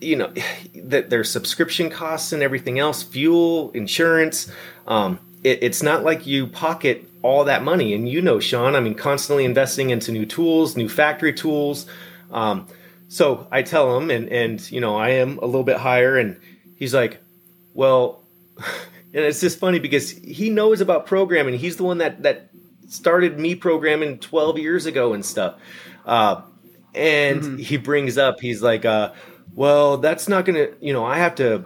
you 0.00 0.16
know 0.16 0.32
that 0.74 1.10
there's 1.10 1.30
subscription 1.30 1.90
costs 1.90 2.32
and 2.32 2.42
everything 2.42 2.78
else, 2.78 3.02
fuel, 3.02 3.70
insurance. 3.72 4.50
Um, 4.86 5.18
it, 5.44 5.58
it's 5.62 5.82
not 5.82 6.04
like 6.04 6.26
you 6.26 6.46
pocket 6.46 7.06
all 7.22 7.44
that 7.44 7.62
money, 7.62 7.92
and 7.92 8.08
you 8.08 8.22
know, 8.22 8.40
Sean, 8.40 8.74
I 8.74 8.80
mean, 8.80 8.94
constantly 8.94 9.44
investing 9.44 9.90
into 9.90 10.10
new 10.12 10.24
tools, 10.24 10.76
new 10.76 10.88
factory 10.88 11.34
tools. 11.34 11.86
Um, 12.32 12.66
so 13.10 13.48
I 13.50 13.62
tell 13.62 13.96
him, 13.96 14.08
and 14.08 14.28
and 14.28 14.70
you 14.70 14.80
know, 14.80 14.96
I 14.96 15.10
am 15.10 15.38
a 15.38 15.44
little 15.44 15.64
bit 15.64 15.78
higher, 15.78 16.16
and 16.16 16.40
he's 16.76 16.94
like, 16.94 17.20
well, 17.74 18.22
and 18.56 19.24
it's 19.24 19.40
just 19.40 19.58
funny 19.58 19.80
because 19.80 20.12
he 20.12 20.48
knows 20.48 20.80
about 20.80 21.06
programming. 21.06 21.58
He's 21.58 21.76
the 21.76 21.82
one 21.82 21.98
that 21.98 22.22
that 22.22 22.50
started 22.88 23.36
me 23.36 23.56
programming 23.56 24.18
12 24.18 24.58
years 24.58 24.86
ago 24.86 25.12
and 25.12 25.24
stuff. 25.24 25.56
Uh, 26.06 26.42
and 26.94 27.58
he 27.58 27.76
brings 27.76 28.16
up, 28.16 28.40
he's 28.40 28.62
like, 28.62 28.84
uh, 28.84 29.12
well, 29.54 29.96
that's 29.98 30.28
not 30.28 30.44
gonna, 30.44 30.68
you 30.80 30.92
know, 30.92 31.04
I 31.04 31.18
have 31.18 31.34
to 31.36 31.64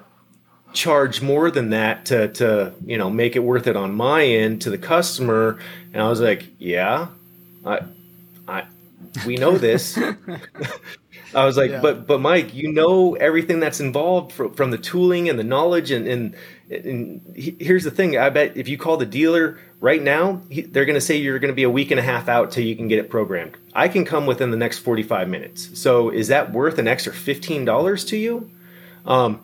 charge 0.73 1.21
more 1.21 1.51
than 1.51 1.71
that 1.71 2.07
to 2.07 2.29
to 2.29 2.75
you 2.85 2.99
know 2.99 3.09
make 3.09 3.37
it 3.37 3.41
worth 3.41 3.69
it 3.69 3.77
on 3.77 3.95
my 3.95 4.25
end 4.25 4.63
to 4.63 4.71
the 4.71 4.79
customer. 4.79 5.59
And 5.93 6.01
I 6.01 6.09
was 6.09 6.23
like, 6.23 6.47
yeah, 6.59 7.09
I, 7.67 7.81
I, 8.49 8.65
we 9.27 9.37
know 9.37 9.59
this. 9.59 9.99
I 11.35 11.45
was 11.47 11.57
like, 11.57 11.71
Yeah. 11.71 11.81
but 11.81 12.07
but 12.07 12.21
Mike, 12.21 12.55
you 12.55 12.73
know 12.73 13.15
everything 13.15 13.61
that's 13.61 13.81
involved 13.81 14.33
from, 14.33 14.55
from 14.55 14.71
the 14.71 14.79
tooling 14.79 15.29
and 15.29 15.39
the 15.39 15.45
knowledge 15.45 15.91
and 15.91 16.07
and, 16.07 16.35
and 16.71 17.21
he- 17.37 17.57
here's 17.61 17.85
the 17.85 17.91
thing. 17.91 18.17
I 18.17 18.31
bet 18.31 18.57
if 18.57 18.69
you 18.69 18.79
call 18.79 18.97
the 18.97 19.07
dealer 19.07 19.59
right 19.81 20.03
now, 20.03 20.41
he, 20.51 20.63
they're 20.63 20.85
going 20.87 20.95
to 20.95 21.01
say 21.01 21.17
you're 21.17 21.39
going 21.39 21.51
to 21.53 21.55
be 21.55 21.63
a 21.65 21.71
week 21.71 21.91
and 21.91 22.01
a 22.01 22.03
half 22.03 22.29
out 22.29 22.51
till 22.51 22.65
you 22.65 22.75
can 22.77 22.89
get 22.89 22.99
it 22.99 23.11
programmed. 23.11 23.57
I 23.75 23.89
can 23.89 24.05
come 24.05 24.27
within 24.27 24.51
the 24.51 24.57
next 24.57 24.79
45 24.79 25.29
minutes. 25.29 25.79
So 25.79 26.09
is 26.11 26.29
that 26.29 26.53
worth 26.53 26.79
an 26.79 26.89
extra 26.89 27.13
$15 27.13 28.09
to 28.09 28.17
you? 28.17 28.51
Um, 29.05 29.41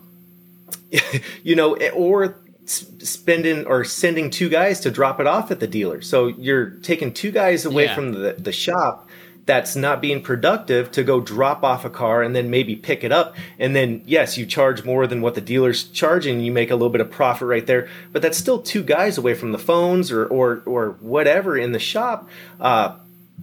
you 1.43 1.55
know, 1.55 1.75
or 1.93 2.35
spending 2.65 3.65
or 3.65 3.83
sending 3.83 4.29
two 4.29 4.47
guys 4.49 4.79
to 4.81 4.91
drop 4.91 5.19
it 5.19 5.27
off 5.27 5.51
at 5.51 5.59
the 5.59 5.67
dealer. 5.67 6.01
So 6.01 6.27
you're 6.27 6.69
taking 6.81 7.13
two 7.13 7.31
guys 7.31 7.65
away 7.65 7.85
Yeah. 7.85 7.95
from 7.95 8.13
the, 8.13 8.33
the 8.37 8.51
shop 8.51 9.07
that's 9.45 9.75
not 9.75 10.01
being 10.01 10.21
productive 10.21 10.91
to 10.91 11.03
go 11.03 11.19
drop 11.19 11.63
off 11.63 11.83
a 11.83 11.89
car 11.89 12.21
and 12.21 12.35
then 12.35 12.49
maybe 12.49 12.75
pick 12.75 13.03
it 13.03 13.11
up. 13.11 13.35
And 13.57 13.75
then, 13.75 14.03
yes, 14.05 14.37
you 14.37 14.45
charge 14.45 14.83
more 14.83 15.07
than 15.07 15.21
what 15.21 15.35
the 15.35 15.41
dealer's 15.41 15.83
charging. 15.85 16.41
You 16.41 16.51
make 16.51 16.69
a 16.69 16.75
little 16.75 16.89
bit 16.89 17.01
of 17.01 17.09
profit 17.09 17.47
right 17.47 17.65
there, 17.65 17.89
but 18.11 18.21
that's 18.21 18.37
still 18.37 18.61
two 18.61 18.83
guys 18.83 19.17
away 19.17 19.33
from 19.33 19.51
the 19.51 19.57
phones 19.57 20.11
or, 20.11 20.25
or, 20.27 20.61
or 20.65 20.91
whatever 20.99 21.57
in 21.57 21.71
the 21.71 21.79
shop, 21.79 22.29
uh, 22.59 22.97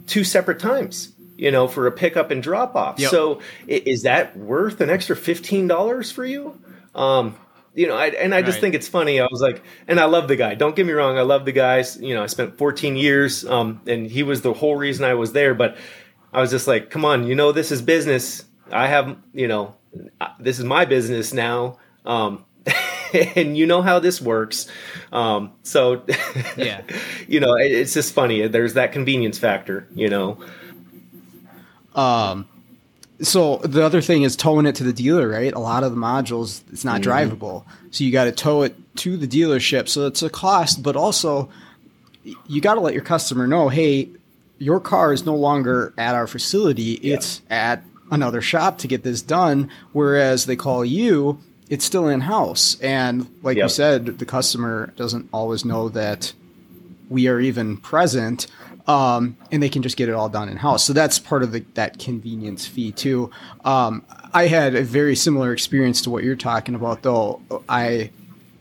two 0.06 0.24
separate 0.24 0.60
times. 0.60 1.12
You 1.40 1.52
know, 1.52 1.68
for 1.68 1.86
a 1.86 1.92
pickup 1.92 2.32
and 2.32 2.42
drop 2.42 2.74
off. 2.74 2.98
Yep. 2.98 3.12
So, 3.12 3.40
is 3.68 4.02
that 4.02 4.36
worth 4.36 4.80
an 4.80 4.90
extra 4.90 5.14
fifteen 5.14 5.68
dollars 5.68 6.10
for 6.10 6.24
you? 6.24 6.60
Um, 6.96 7.36
you 7.74 7.86
know, 7.86 7.96
I, 7.96 8.08
and 8.08 8.34
I 8.34 8.42
just 8.42 8.56
Right. 8.56 8.60
think 8.62 8.74
it's 8.74 8.88
funny. 8.88 9.20
I 9.20 9.26
was 9.30 9.40
like, 9.40 9.62
and 9.86 10.00
I 10.00 10.06
love 10.06 10.28
the 10.28 10.36
guy. 10.36 10.54
Don't 10.54 10.74
get 10.76 10.86
me 10.86 10.92
wrong, 10.92 11.18
I 11.18 11.22
love 11.22 11.44
the 11.44 11.52
guys. 11.52 11.98
You 12.00 12.14
know, 12.14 12.22
I 12.22 12.26
spent 12.26 12.58
14 12.58 12.96
years, 12.96 13.44
um, 13.46 13.80
and 13.86 14.10
he 14.10 14.22
was 14.22 14.42
the 14.42 14.52
whole 14.52 14.76
reason 14.76 15.04
I 15.04 15.14
was 15.14 15.32
there. 15.32 15.54
But 15.54 15.76
I 16.32 16.40
was 16.40 16.50
just 16.50 16.66
like, 16.66 16.90
come 16.90 17.04
on, 17.04 17.26
you 17.26 17.34
know, 17.34 17.52
this 17.52 17.70
is 17.72 17.80
business. 17.82 18.44
I 18.72 18.86
have, 18.88 19.16
you 19.32 19.48
know, 19.48 19.74
uh, 20.20 20.28
this 20.40 20.58
is 20.58 20.64
my 20.64 20.84
business 20.84 21.32
now. 21.32 21.78
Um, 22.04 22.44
and 23.36 23.56
you 23.56 23.66
know 23.66 23.80
how 23.80 23.98
this 23.98 24.20
works. 24.20 24.68
Um, 25.12 25.52
so, 25.62 26.04
Yeah. 26.56 26.82
you 27.26 27.40
know, 27.40 27.54
it, 27.54 27.72
it's 27.72 27.94
just 27.94 28.12
funny. 28.12 28.46
There's 28.48 28.74
that 28.74 28.92
convenience 28.92 29.38
factor, 29.38 29.88
you 29.94 30.08
know. 30.10 30.38
Um, 31.94 32.46
so 33.20 33.56
the 33.58 33.84
other 33.84 34.00
thing 34.00 34.22
is 34.22 34.36
towing 34.36 34.66
it 34.66 34.76
to 34.76 34.84
the 34.84 34.92
dealer, 34.92 35.28
right? 35.28 35.52
A 35.52 35.58
lot 35.58 35.82
of 35.82 35.92
the 35.92 35.98
modules, 35.98 36.62
it's 36.72 36.84
not 36.84 37.00
mm-hmm. 37.00 37.10
drivable. 37.10 37.64
So 37.90 38.04
you 38.04 38.12
got 38.12 38.24
to 38.24 38.32
tow 38.32 38.62
it 38.62 38.76
to 38.98 39.16
the 39.16 39.26
dealership. 39.26 39.88
So 39.88 40.06
it's 40.06 40.22
a 40.22 40.30
cost, 40.30 40.82
but 40.82 40.94
also 40.96 41.48
you 42.46 42.60
got 42.60 42.74
to 42.74 42.80
let 42.80 42.94
your 42.94 43.02
customer 43.02 43.46
know, 43.46 43.68
hey, 43.68 44.08
your 44.58 44.80
car 44.80 45.12
is 45.12 45.24
no 45.24 45.34
longer 45.34 45.92
at 45.98 46.14
our 46.14 46.26
facility. 46.26 46.94
It's 46.94 47.42
at 47.50 47.82
another 48.10 48.40
shop 48.40 48.78
to 48.78 48.88
get 48.88 49.02
this 49.02 49.22
done. 49.22 49.70
Whereas 49.92 50.46
they 50.46 50.56
call 50.56 50.84
you, 50.84 51.40
it's 51.68 51.84
still 51.84 52.08
in 52.08 52.20
house. 52.20 52.78
And 52.80 53.28
like 53.42 53.56
you 53.56 53.68
said, 53.68 54.18
the 54.18 54.26
customer 54.26 54.92
doesn't 54.96 55.28
always 55.32 55.64
know 55.64 55.88
that 55.90 56.32
we 57.08 57.26
are 57.28 57.40
even 57.40 57.76
present, 57.78 58.46
um, 58.88 59.36
and 59.52 59.62
they 59.62 59.68
can 59.68 59.82
just 59.82 59.96
get 59.98 60.08
it 60.08 60.12
all 60.12 60.30
done 60.30 60.48
in 60.48 60.56
house. 60.56 60.84
So 60.84 60.94
that's 60.94 61.18
part 61.18 61.42
of 61.42 61.52
the, 61.52 61.60
that 61.74 61.98
convenience 61.98 62.66
fee 62.66 62.90
too. 62.90 63.30
Um, 63.64 64.02
I 64.32 64.46
had 64.46 64.74
a 64.74 64.82
very 64.82 65.14
similar 65.14 65.52
experience 65.52 66.00
to 66.02 66.10
what 66.10 66.24
you're 66.24 66.34
talking 66.34 66.74
about, 66.74 67.02
though. 67.02 67.40
I 67.68 68.10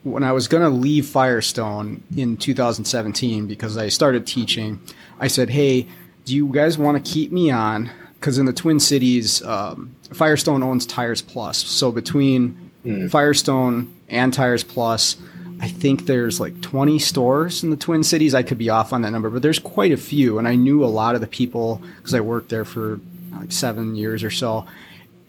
when 0.04 0.24
I 0.24 0.32
was 0.32 0.48
going 0.48 0.64
to 0.64 0.70
leave 0.70 1.06
Firestone 1.06 2.04
in 2.16 2.38
2017 2.38 3.48
because 3.48 3.78
I 3.78 3.90
started 3.90 4.28
teaching, 4.28 4.80
I 5.20 5.28
said, 5.28 5.50
"Hey, 5.50 5.88
do 6.26 6.36
you 6.36 6.48
guys 6.48 6.78
want 6.78 7.04
to 7.04 7.12
keep 7.12 7.32
me 7.32 7.50
on?" 7.50 7.90
Because 8.20 8.38
in 8.38 8.46
the 8.46 8.54
Twin 8.54 8.80
Cities, 8.80 9.42
um, 9.44 9.96
Firestone 10.14 10.64
owns 10.64 10.86
Tires 10.86 11.22
Plus, 11.22 11.58
so 11.58 11.92
between 11.92 12.72
Firestone 13.10 13.94
and 14.10 14.34
Tires 14.34 14.64
Plus, 14.64 15.18
I 15.60 15.68
think 15.68 16.06
there's 16.06 16.40
like 16.40 16.62
20 16.62 17.00
stores 17.00 17.64
in 17.64 17.72
the 17.72 17.78
Twin 17.78 18.04
Cities. 18.04 18.36
I 18.36 18.44
could 18.44 18.58
be 18.58 18.70
off 18.70 18.94
on 18.94 19.02
that 19.02 19.12
number, 19.12 19.30
but 19.30 19.42
there's 19.42 19.60
quite 19.60 19.92
a 19.92 19.98
few. 19.98 20.38
And 20.38 20.48
I 20.48 20.56
knew 20.56 20.84
a 20.84 20.88
lot 20.88 21.16
of 21.16 21.22
the 21.22 21.28
people 21.28 21.82
because 21.98 22.14
I 22.14 22.20
worked 22.20 22.50
there 22.50 22.66
for 22.66 23.00
like 23.32 23.52
seven 23.52 23.96
years 23.96 24.24
or 24.24 24.30
so. 24.30 24.66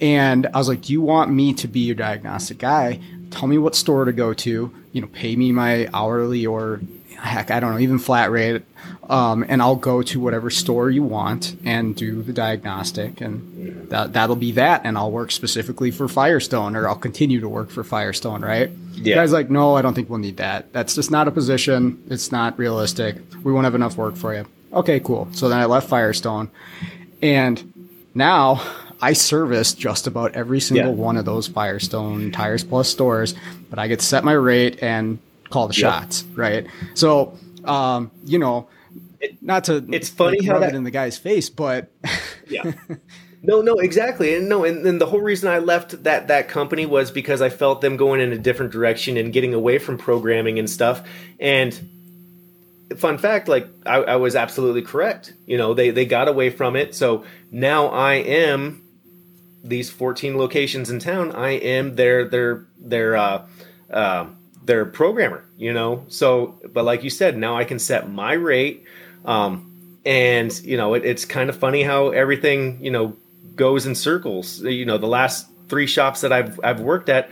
And 0.01 0.47
I 0.47 0.59
was 0.59 0.69
like, 0.69 0.83
Do 0.83 0.93
you 0.93 1.01
want 1.01 1.33
me 1.33 1.55
to 1.55 1.69
be 1.69 1.81
your 1.81 1.97
diagnostic 1.97 2.59
guy? 2.59 3.01
Tell 3.31 3.49
me 3.49 3.59
what 3.59 3.75
store 3.75 4.05
to 4.05 4.13
go 4.13 4.33
to, 4.33 4.75
you 4.93 5.01
know, 5.01 5.09
pay 5.09 5.37
me 5.37 5.53
my 5.53 5.89
hourly 5.93 6.47
or 6.47 6.81
heck, 7.19 7.51
I 7.51 7.61
don't 7.61 7.73
know, 7.73 7.79
even 7.81 7.99
flat 7.99 8.31
rate. 8.31 8.63
Um, 9.09 9.45
and 9.49 9.63
I'll 9.63 9.77
go 9.77 10.03
to 10.03 10.21
whatever 10.21 10.51
store 10.51 10.91
you 10.91 11.03
want 11.03 11.57
and 11.65 11.97
do 11.97 12.23
the 12.23 12.33
diagnostic, 12.33 13.21
and 13.21 13.89
that 13.91 14.13
that'll 14.13 14.37
be 14.37 14.53
that. 14.53 14.83
And 14.85 14.99
I'll 14.99 15.11
work 15.11 15.31
specifically 15.31 15.91
for 15.91 16.09
Firestone, 16.09 16.77
or 16.77 16.89
I'll 16.89 16.95
continue 16.95 17.41
to 17.41 17.49
work 17.49 17.71
for 17.71 17.83
Firestone, 17.85 18.43
right? 18.43 18.71
Yeah. 18.95 19.15
guys 19.15 19.33
like, 19.33 19.49
no, 19.49 19.77
I 19.77 19.83
don't 19.83 19.95
think 19.95 20.11
we'll 20.11 20.19
need 20.19 20.39
that. 20.39 20.73
That's 20.73 20.95
just 20.95 21.11
not 21.11 21.29
a 21.29 21.31
position. 21.31 22.03
It's 22.11 22.33
not 22.33 22.59
realistic. 22.59 23.17
We 23.43 23.53
won't 23.53 23.65
have 23.65 23.75
enough 23.75 23.97
work 23.97 24.17
for 24.17 24.35
you. 24.35 24.47
Okay, 24.73 25.01
cool. 25.01 25.29
So 25.33 25.49
then 25.49 25.59
I 25.59 25.65
left 25.65 25.89
Firestone, 25.89 26.51
and 27.23 27.91
now 28.15 28.63
I 29.01 29.13
service 29.13 29.75
just 29.75 30.07
about 30.07 30.35
every 30.35 30.61
single 30.61 30.95
yeah. 30.95 31.03
one 31.03 31.17
of 31.17 31.25
those 31.25 31.47
Firestone 31.47 32.33
Tires 32.33 32.65
Plus 32.65 32.89
stores, 32.89 33.35
but 33.71 33.79
I 33.79 33.89
get 33.89 34.03
set 34.03 34.25
my 34.25 34.33
rate 34.33 34.83
and 34.83 35.19
call 35.51 35.69
the 35.69 35.75
yep. 35.75 35.93
shots, 35.93 36.25
right? 36.35 36.67
So, 36.95 37.37
um, 37.65 38.11
you 38.25 38.39
know, 38.39 38.69
it, 39.21 39.43
not 39.43 39.65
to 39.65 39.85
it's 39.91 40.09
funny 40.09 40.41
like, 40.41 40.49
how 40.49 40.59
that 40.61 40.75
in 40.75 40.85
the 40.85 40.91
guy's 40.91 41.19
face, 41.19 41.51
but 41.51 41.91
yeah. 42.49 42.73
No, 43.41 43.61
no, 43.61 43.75
exactly, 43.75 44.35
and 44.35 44.49
no, 44.49 44.65
and, 44.65 44.85
and 44.85 45.01
the 45.01 45.07
whole 45.07 45.21
reason 45.21 45.49
I 45.49 45.59
left 45.59 46.03
that 46.03 46.27
that 46.27 46.49
company 46.49 46.87
was 46.87 47.13
because 47.13 47.41
I 47.41 47.51
felt 47.51 47.81
them 47.81 47.97
going 47.97 48.21
in 48.21 48.33
a 48.33 48.39
different 48.39 48.73
direction 48.73 49.17
and 49.17 49.33
getting 49.33 49.55
away 49.55 49.79
from 49.79 49.97
programming 49.97 50.59
and 50.59 50.69
stuff. 50.69 51.07
And 51.39 51.73
fun 52.97 53.17
fact, 53.19 53.47
like 53.47 53.69
I, 53.87 53.99
I 53.99 54.17
was 54.17 54.35
absolutely 54.35 54.83
correct. 54.83 55.35
You 55.47 55.57
know, 55.57 55.73
they 55.73 55.91
they 55.91 56.05
got 56.05 56.27
away 56.27 56.51
from 56.51 56.75
it, 56.75 56.97
so 56.97 57.25
now 57.53 57.87
I 57.89 58.15
am 58.15 58.83
these 59.63 59.89
14 59.91 60.37
locations 60.37 60.91
in 60.91 60.99
town. 60.99 61.31
I 61.33 61.51
am 61.51 61.95
their 61.95 62.29
their 62.29 62.67
their 62.77 63.17
uh, 63.17 63.47
uh, 63.89 64.27
their 64.69 64.85
programmer, 64.85 65.43
you 65.57 65.73
know. 65.73 66.05
So, 66.09 66.61
but 66.73 66.85
like 66.85 67.03
you 67.03 67.11
said, 67.11 67.37
now 67.37 67.57
I 67.57 67.65
can 67.65 67.81
set 67.81 68.09
my 68.09 68.35
rate, 68.35 68.85
um, 69.25 69.99
and 70.05 70.57
you 70.61 70.77
know, 70.77 70.95
it, 70.95 71.05
it's 71.05 71.25
kind 71.25 71.51
of 71.51 71.57
funny 71.57 71.83
how 71.83 72.11
everything 72.11 72.79
you 72.85 72.93
know 72.93 73.17
goes 73.57 73.87
in 73.87 73.97
circles. 73.97 74.63
You 74.63 74.85
know, 74.85 74.99
the 74.99 75.09
last 75.09 75.49
three 75.69 75.89
shops 75.89 76.21
that 76.21 76.33
I've 76.33 76.61
I've 76.63 76.81
worked 76.81 77.09
at, 77.09 77.31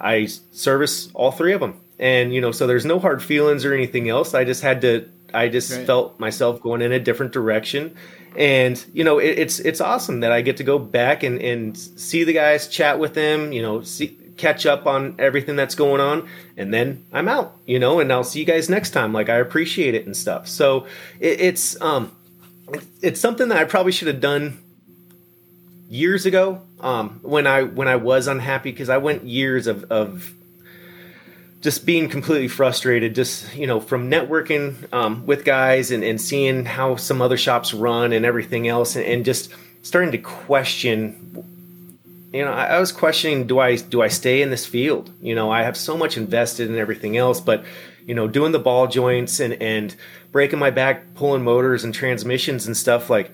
I 0.00 0.26
service 0.26 1.10
all 1.12 1.30
three 1.30 1.52
of 1.52 1.60
them, 1.60 1.78
and 1.98 2.34
you 2.34 2.40
know, 2.40 2.52
so 2.52 2.66
there's 2.66 2.86
no 2.86 2.98
hard 2.98 3.22
feelings 3.22 3.66
or 3.66 3.74
anything 3.74 4.08
else. 4.08 4.34
I 4.34 4.44
just 4.44 4.62
had 4.62 4.80
to. 4.80 5.08
I 5.34 5.48
just 5.48 5.70
right. 5.70 5.86
felt 5.86 6.18
myself 6.18 6.62
going 6.62 6.80
in 6.80 6.90
a 6.90 6.98
different 6.98 7.32
direction, 7.32 7.94
and 8.34 8.82
you 8.94 9.04
know, 9.04 9.18
it, 9.18 9.38
it's 9.38 9.58
it's 9.58 9.82
awesome 9.82 10.20
that 10.20 10.32
I 10.32 10.40
get 10.40 10.56
to 10.56 10.64
go 10.64 10.78
back 10.78 11.22
and 11.22 11.38
and 11.42 11.76
see 11.76 12.24
the 12.24 12.32
guys, 12.32 12.66
chat 12.66 12.98
with 12.98 13.12
them. 13.12 13.52
You 13.52 13.60
know, 13.60 13.82
see 13.82 14.18
catch 14.38 14.64
up 14.64 14.86
on 14.86 15.14
everything 15.18 15.56
that's 15.56 15.74
going 15.74 16.00
on 16.00 16.28
and 16.56 16.72
then 16.72 17.04
i'm 17.12 17.28
out 17.28 17.56
you 17.66 17.78
know 17.78 18.00
and 18.00 18.12
i'll 18.12 18.24
see 18.24 18.38
you 18.38 18.46
guys 18.46 18.68
next 18.68 18.90
time. 18.90 19.12
Like 19.12 19.28
i 19.28 19.36
appreciate 19.36 19.94
it 19.94 20.06
and 20.06 20.16
stuff. 20.16 20.48
So 20.48 20.86
it, 21.20 21.40
it's 21.40 21.80
um 21.82 22.12
it's 23.02 23.20
something 23.20 23.48
that 23.48 23.58
i 23.58 23.64
probably 23.64 23.92
should 23.92 24.08
have 24.08 24.20
done 24.20 24.58
years 25.88 26.26
ago 26.26 26.60
um 26.80 27.18
when 27.22 27.46
i 27.46 27.62
when 27.62 27.88
i 27.88 27.96
was 27.96 28.26
unhappy 28.26 28.70
because 28.70 28.90
i 28.90 28.98
went 28.98 29.24
years 29.24 29.66
of 29.66 29.90
of 29.90 30.34
just 31.60 31.86
being 31.86 32.08
completely 32.08 32.48
frustrated 32.48 33.14
just 33.14 33.54
you 33.54 33.66
know 33.66 33.80
from 33.80 34.10
networking 34.10 34.92
um, 34.92 35.26
with 35.26 35.44
guys 35.44 35.90
and, 35.90 36.04
and 36.04 36.20
seeing 36.20 36.64
how 36.64 36.96
some 36.96 37.20
other 37.20 37.36
shops 37.36 37.74
run 37.74 38.12
and 38.12 38.24
everything 38.24 38.68
else 38.68 38.96
and, 38.96 39.04
and 39.04 39.24
just 39.24 39.52
starting 39.82 40.12
to 40.12 40.18
question 40.18 41.44
you 42.32 42.44
know, 42.44 42.52
I, 42.52 42.66
I, 42.66 42.80
was 42.80 42.92
questioning 42.92 43.46
do 43.46 43.58
I 43.58 43.76
do 43.76 44.02
I 44.02 44.08
stay 44.08 44.42
in 44.42 44.50
this 44.50 44.66
field? 44.66 45.10
You 45.20 45.34
know, 45.34 45.50
I 45.50 45.62
have 45.62 45.76
so 45.76 45.96
much 45.96 46.16
invested 46.16 46.68
in 46.68 46.76
everything 46.76 47.16
else, 47.16 47.40
but 47.40 47.64
you 48.06 48.14
know, 48.14 48.28
doing 48.28 48.52
the 48.52 48.58
ball 48.58 48.86
joints 48.86 49.40
and 49.40 49.54
and 49.62 49.94
breaking 50.30 50.58
my 50.58 50.70
back 50.70 51.14
pulling 51.14 51.42
motors 51.42 51.84
and 51.84 51.94
transmissions 51.94 52.66
and 52.66 52.76
stuff 52.76 53.08
like 53.08 53.30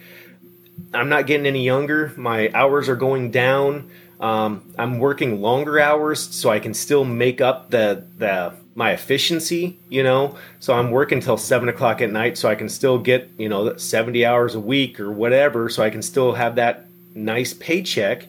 I'm 0.92 1.09
not 1.09 1.26
getting 1.26 1.47
any 1.47 1.64
younger. 1.64 2.12
My 2.16 2.51
hours 2.53 2.88
are 2.88 2.97
going 2.97 3.30
down. 3.30 3.90
Um, 4.20 4.72
I'm 4.78 5.01
working 5.01 5.40
longer 5.40 5.80
hours 5.80 6.20
so 6.20 6.51
I 6.51 6.61
can 6.61 6.72
still 6.72 7.05
make 7.05 7.40
up 7.40 7.70
the 7.70 8.05
the 8.18 8.55
my 8.76 8.92
efficiency. 8.92 9.76
You 9.88 10.05
know, 10.05 10.36
so 10.61 10.72
I'm 10.72 10.92
working 10.92 11.20
till 11.20 11.36
seven 11.36 11.68
o'clock 11.68 12.01
at 12.01 12.12
night 12.12 12.38
so 12.38 12.49
I 12.49 12.55
can 12.55 12.68
still 12.68 12.99
get 12.99 13.28
you 13.38 13.49
know 13.49 13.76
70 13.76 14.24
hours 14.24 14.55
a 14.55 14.61
week 14.61 15.01
or 15.01 15.11
whatever, 15.11 15.68
so 15.68 15.82
I 15.82 15.90
can 15.90 16.03
still 16.03 16.34
have 16.34 16.55
that 16.57 16.86
nice 17.12 17.55
paycheck 17.55 18.28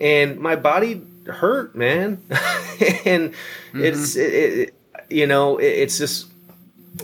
and 0.00 0.38
my 0.38 0.56
body 0.56 1.02
hurt, 1.26 1.74
man. 1.76 2.22
and 3.04 3.32
mm-hmm. 3.32 3.84
it's 3.84 4.16
it, 4.16 4.32
it, 4.32 4.74
you 5.08 5.26
know 5.26 5.58
it, 5.58 5.66
it's 5.66 5.98
just 5.98 6.26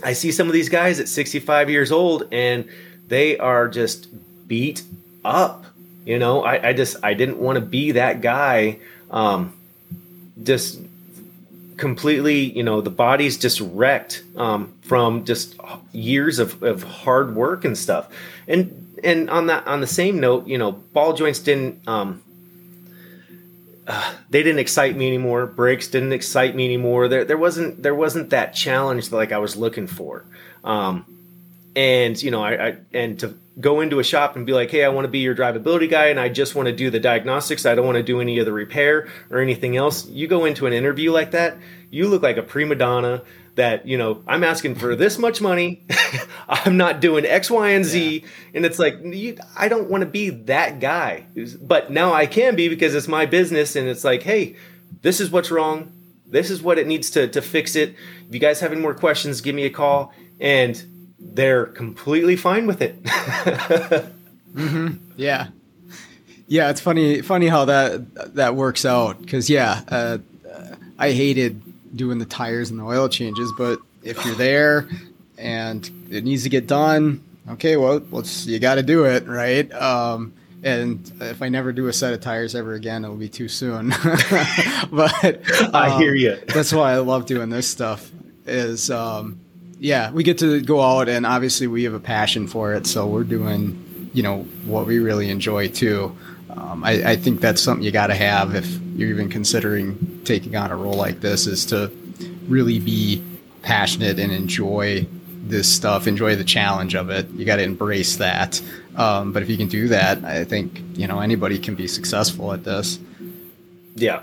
I 0.03 0.13
see 0.13 0.31
some 0.31 0.47
of 0.47 0.53
these 0.53 0.69
guys 0.69 0.99
at 0.99 1.07
65 1.07 1.69
years 1.69 1.91
old 1.91 2.27
and 2.31 2.67
they 3.07 3.37
are 3.37 3.67
just 3.67 4.07
beat 4.47 4.83
up. 5.23 5.65
You 6.05 6.19
know, 6.19 6.43
I, 6.43 6.69
I 6.69 6.73
just 6.73 6.97
I 7.03 7.13
didn't 7.13 7.39
want 7.39 7.57
to 7.57 7.61
be 7.61 7.91
that 7.91 8.21
guy. 8.21 8.79
Um, 9.11 9.53
just 10.41 10.79
completely, 11.77 12.51
you 12.51 12.63
know, 12.63 12.81
the 12.81 12.89
body's 12.89 13.37
just 13.37 13.59
wrecked 13.59 14.23
um, 14.35 14.73
from 14.81 15.25
just 15.25 15.55
years 15.91 16.39
of, 16.39 16.61
of 16.63 16.83
hard 16.83 17.35
work 17.35 17.65
and 17.65 17.77
stuff. 17.77 18.09
And 18.47 18.99
and 19.03 19.29
on 19.29 19.47
that 19.47 19.67
on 19.67 19.81
the 19.81 19.87
same 19.87 20.19
note, 20.19 20.47
you 20.47 20.57
know, 20.57 20.71
ball 20.71 21.13
joints 21.13 21.39
didn't 21.39 21.85
um, 21.87 22.21
uh, 23.87 24.13
they 24.29 24.43
didn't 24.43 24.59
excite 24.59 24.95
me 24.95 25.07
anymore. 25.07 25.47
Brakes 25.47 25.87
didn't 25.87 26.13
excite 26.13 26.55
me 26.55 26.65
anymore. 26.65 27.07
There, 27.07 27.25
there 27.25 27.37
wasn't 27.37 27.81
there 27.81 27.95
wasn't 27.95 28.29
that 28.31 28.53
challenge 28.53 29.09
that 29.09 29.15
like 29.15 29.31
I 29.31 29.39
was 29.39 29.55
looking 29.55 29.87
for. 29.87 30.25
Um, 30.63 31.05
and 31.75 32.21
you 32.21 32.31
know, 32.31 32.43
I, 32.43 32.67
I, 32.67 32.77
and 32.93 33.19
to 33.19 33.37
go 33.59 33.81
into 33.81 33.99
a 33.99 34.03
shop 34.03 34.35
and 34.35 34.45
be 34.45 34.53
like, 34.53 34.69
hey, 34.69 34.83
I 34.83 34.89
want 34.89 35.05
to 35.05 35.09
be 35.09 35.19
your 35.19 35.35
drivability 35.35 35.89
guy, 35.89 36.07
and 36.07 36.19
I 36.19 36.29
just 36.29 36.55
want 36.55 36.67
to 36.67 36.75
do 36.75 36.89
the 36.89 36.99
diagnostics. 36.99 37.65
I 37.65 37.75
don't 37.75 37.85
want 37.85 37.97
to 37.97 38.03
do 38.03 38.19
any 38.19 38.39
of 38.39 38.45
the 38.45 38.53
repair 38.53 39.07
or 39.29 39.39
anything 39.39 39.77
else. 39.77 40.07
You 40.07 40.27
go 40.27 40.45
into 40.45 40.67
an 40.67 40.73
interview 40.73 41.11
like 41.11 41.31
that, 41.31 41.57
you 41.89 42.07
look 42.07 42.21
like 42.21 42.37
a 42.37 42.43
prima 42.43 42.75
donna 42.75 43.23
that 43.57 43.87
you 43.87 43.97
know 43.97 44.23
i'm 44.27 44.43
asking 44.43 44.75
for 44.75 44.95
this 44.95 45.17
much 45.17 45.41
money 45.41 45.83
i'm 46.47 46.77
not 46.77 46.99
doing 47.01 47.25
x 47.25 47.49
y 47.51 47.69
and 47.69 47.85
z. 47.85 48.19
Yeah. 48.19 48.29
and 48.53 48.65
it's 48.65 48.79
like 48.79 48.97
you, 49.03 49.37
i 49.55 49.67
don't 49.67 49.89
want 49.89 50.01
to 50.01 50.09
be 50.09 50.29
that 50.29 50.79
guy. 50.79 51.25
But 51.61 51.91
now 51.91 52.13
i 52.13 52.25
can 52.25 52.55
be 52.55 52.69
because 52.69 52.95
it's 52.95 53.07
my 53.07 53.25
business 53.25 53.75
and 53.75 53.87
it's 53.87 54.03
like 54.03 54.23
hey 54.23 54.55
this 55.01 55.19
is 55.19 55.29
what's 55.31 55.51
wrong. 55.51 55.91
This 56.25 56.49
is 56.49 56.61
what 56.61 56.77
it 56.77 56.87
needs 56.87 57.09
to, 57.11 57.27
to 57.29 57.41
fix 57.41 57.75
it. 57.75 57.95
If 58.27 58.33
you 58.33 58.39
guys 58.39 58.59
have 58.59 58.71
any 58.71 58.81
more 58.81 58.93
questions 58.93 59.41
give 59.41 59.55
me 59.55 59.63
a 59.63 59.69
call. 59.69 60.13
And 60.39 61.13
they're 61.19 61.65
completely 61.67 62.35
fine 62.35 62.67
with 62.67 62.81
it. 62.81 62.95
Mm-hmm. 64.55 65.11
yeah. 65.17 65.49
Yeah 66.47 66.71
it's 66.71 66.81
funny 66.81 67.21
funny 67.21 67.47
how 67.47 67.65
that 67.65 68.33
that 68.35 68.55
works 68.55 68.85
out. 68.85 69.21
Because 69.21 69.51
yeah 69.51 69.81
uh, 69.89 70.17
i 70.97 71.11
hated 71.11 71.61
doing 71.95 72.17
the 72.17 72.25
tires 72.25 72.71
and 72.71 72.79
the 72.79 72.83
oil 72.83 73.07
changes. 73.07 73.51
But 73.55 73.79
if 74.01 74.23
you're 74.25 74.33
there 74.35 74.87
and 75.37 75.89
it 76.09 76.23
needs 76.23 76.43
to 76.43 76.49
get 76.49 76.67
done, 76.67 77.23
okay, 77.51 77.77
well, 77.77 78.01
let's 78.11 78.45
you 78.45 78.59
got 78.59 78.75
to 78.75 78.83
do 78.83 79.05
it, 79.05 79.27
right? 79.27 79.71
Um, 79.73 80.33
and 80.63 81.11
if 81.21 81.41
I 81.41 81.49
never 81.49 81.71
do 81.71 81.87
a 81.87 81.93
set 81.93 82.13
of 82.13 82.21
tires 82.21 82.55
ever 82.55 82.73
again, 82.73 83.03
it'll 83.03 83.15
be 83.15 83.29
too 83.29 83.47
soon. 83.47 83.89
but 84.91 85.41
um, 85.61 85.75
I 85.75 85.97
hear 85.99 86.15
you. 86.15 86.37
that's 86.47 86.73
why 86.73 86.93
I 86.93 86.97
love 86.97 87.25
doing 87.25 87.49
this 87.49 87.67
stuff. 87.67 88.11
Is 88.45 88.89
um, 88.89 89.39
yeah, 89.79 90.11
we 90.11 90.23
get 90.23 90.39
to 90.39 90.61
go 90.61 90.81
out, 90.81 91.09
and 91.09 91.25
obviously 91.25 91.67
we 91.67 91.83
have 91.83 91.93
a 91.93 91.99
passion 91.99 92.47
for 92.47 92.73
it, 92.73 92.87
so 92.87 93.07
we're 93.07 93.23
doing 93.23 94.09
you 94.13 94.23
know 94.23 94.43
what 94.65 94.87
we 94.87 94.99
really 94.99 95.29
enjoy 95.29 95.67
too. 95.67 96.15
Um, 96.49 96.83
I, 96.83 97.11
I, 97.11 97.15
think 97.17 97.39
that's 97.39 97.61
something 97.61 97.83
you 97.83 97.91
got 97.91 98.07
to 98.07 98.15
have 98.15 98.55
if 98.55 98.65
you're 98.95 99.09
even 99.09 99.29
considering 99.29 100.21
taking 100.23 100.55
on 100.55 100.71
a 100.71 100.75
role 100.75 100.95
like 100.95 101.19
this 101.19 101.45
is 101.45 101.67
to 101.67 101.91
really 102.47 102.79
be 102.79 103.21
passionate 103.61 104.17
and 104.17 104.31
enjoy 104.31 105.05
this 105.49 105.73
stuff, 105.73 106.07
enjoy 106.07 106.35
the 106.35 106.43
challenge 106.43 106.95
of 106.95 107.09
it. 107.09 107.29
You 107.31 107.45
got 107.45 107.57
to 107.57 107.63
embrace 107.63 108.17
that. 108.17 108.61
Um, 108.95 109.31
but 109.31 109.43
if 109.43 109.49
you 109.49 109.57
can 109.57 109.67
do 109.67 109.87
that, 109.89 110.23
I 110.23 110.43
think 110.43 110.81
you 110.95 111.07
know 111.07 111.19
anybody 111.19 111.59
can 111.59 111.75
be 111.75 111.87
successful 111.87 112.51
at 112.53 112.63
this. 112.63 112.99
Yeah, 113.95 114.21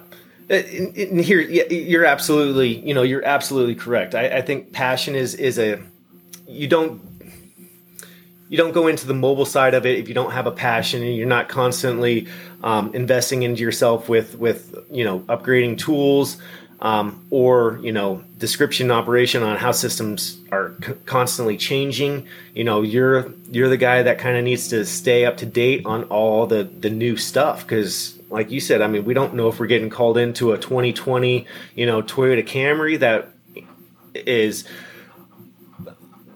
and 0.48 1.20
here 1.20 1.40
you're 1.40 2.04
absolutely 2.04 2.76
you 2.86 2.94
know 2.94 3.02
you're 3.02 3.24
absolutely 3.24 3.74
correct. 3.74 4.14
I, 4.14 4.38
I 4.38 4.42
think 4.42 4.72
passion 4.72 5.14
is 5.14 5.34
is 5.34 5.58
a 5.58 5.80
you 6.46 6.66
don't 6.66 7.00
you 8.48 8.58
don't 8.58 8.72
go 8.72 8.86
into 8.86 9.06
the 9.06 9.14
mobile 9.14 9.46
side 9.46 9.74
of 9.74 9.86
it 9.86 9.98
if 9.98 10.08
you 10.08 10.14
don't 10.14 10.32
have 10.32 10.46
a 10.46 10.52
passion 10.52 11.02
and 11.02 11.16
you're 11.16 11.26
not 11.26 11.48
constantly 11.48 12.28
um, 12.62 12.94
investing 12.94 13.42
into 13.42 13.62
yourself 13.62 14.08
with 14.08 14.36
with 14.38 14.76
you 14.90 15.04
know 15.04 15.20
upgrading 15.20 15.78
tools 15.78 16.36
um, 16.84 17.24
or 17.30 17.80
you 17.82 17.90
know 17.90 18.22
description 18.38 18.90
operation 18.90 19.42
on 19.42 19.56
how 19.56 19.72
systems 19.72 20.38
are 20.52 20.74
c- 20.84 20.92
constantly 21.06 21.56
changing. 21.56 22.28
You 22.54 22.62
know 22.62 22.82
you're 22.82 23.32
you're 23.50 23.70
the 23.70 23.78
guy 23.78 24.02
that 24.02 24.18
kind 24.18 24.36
of 24.36 24.44
needs 24.44 24.68
to 24.68 24.84
stay 24.84 25.24
up 25.24 25.38
to 25.38 25.46
date 25.46 25.86
on 25.86 26.04
all 26.04 26.46
the 26.46 26.62
the 26.62 26.90
new 26.90 27.16
stuff 27.16 27.62
because 27.62 28.16
like 28.30 28.50
you 28.50 28.58
said 28.58 28.82
i 28.82 28.86
mean 28.88 29.04
we 29.04 29.14
don't 29.14 29.34
know 29.34 29.48
if 29.48 29.60
we're 29.60 29.66
getting 29.66 29.90
called 29.90 30.18
into 30.18 30.52
a 30.52 30.58
2020 30.58 31.46
you 31.76 31.86
know 31.86 32.02
toyota 32.02 32.44
camry 32.44 32.98
that 32.98 33.28
is 34.14 34.64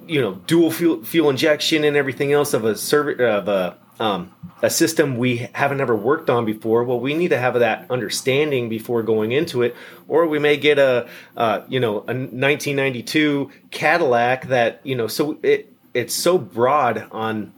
you 0.07 0.21
know 0.21 0.35
dual 0.47 0.71
fuel 0.71 1.03
fuel 1.03 1.31
injection 1.31 1.85
and 1.85 1.97
everything 1.97 2.33
else 2.33 2.55
of 2.55 2.65
a 2.65 2.77
serv- 2.77 3.19
of 3.21 3.49
a 3.49 3.77
um, 4.01 4.33
a 4.63 4.71
system 4.71 5.17
we 5.17 5.49
haven't 5.53 5.81
ever 5.81 5.95
worked 5.95 6.31
on 6.31 6.45
before. 6.45 6.85
Well, 6.85 7.01
we 7.01 7.15
need 7.15 7.29
to 7.29 7.39
have 7.39 7.55
that 7.55 7.91
understanding 7.91 8.69
before 8.69 9.03
going 9.03 9.33
into 9.33 9.63
it, 9.63 9.75
or 10.07 10.27
we 10.27 10.39
may 10.39 10.57
get 10.57 10.79
a 10.79 11.09
uh, 11.37 11.63
you 11.69 11.81
know 11.81 11.99
a 12.01 12.15
1992 12.15 13.51
Cadillac 13.71 14.49
that 14.49 14.81
you 14.85 14.95
know. 14.95 15.07
So 15.07 15.39
it 15.43 15.73
it's 15.95 16.15
so 16.15 16.39
broad 16.39 17.09
on 17.11 17.53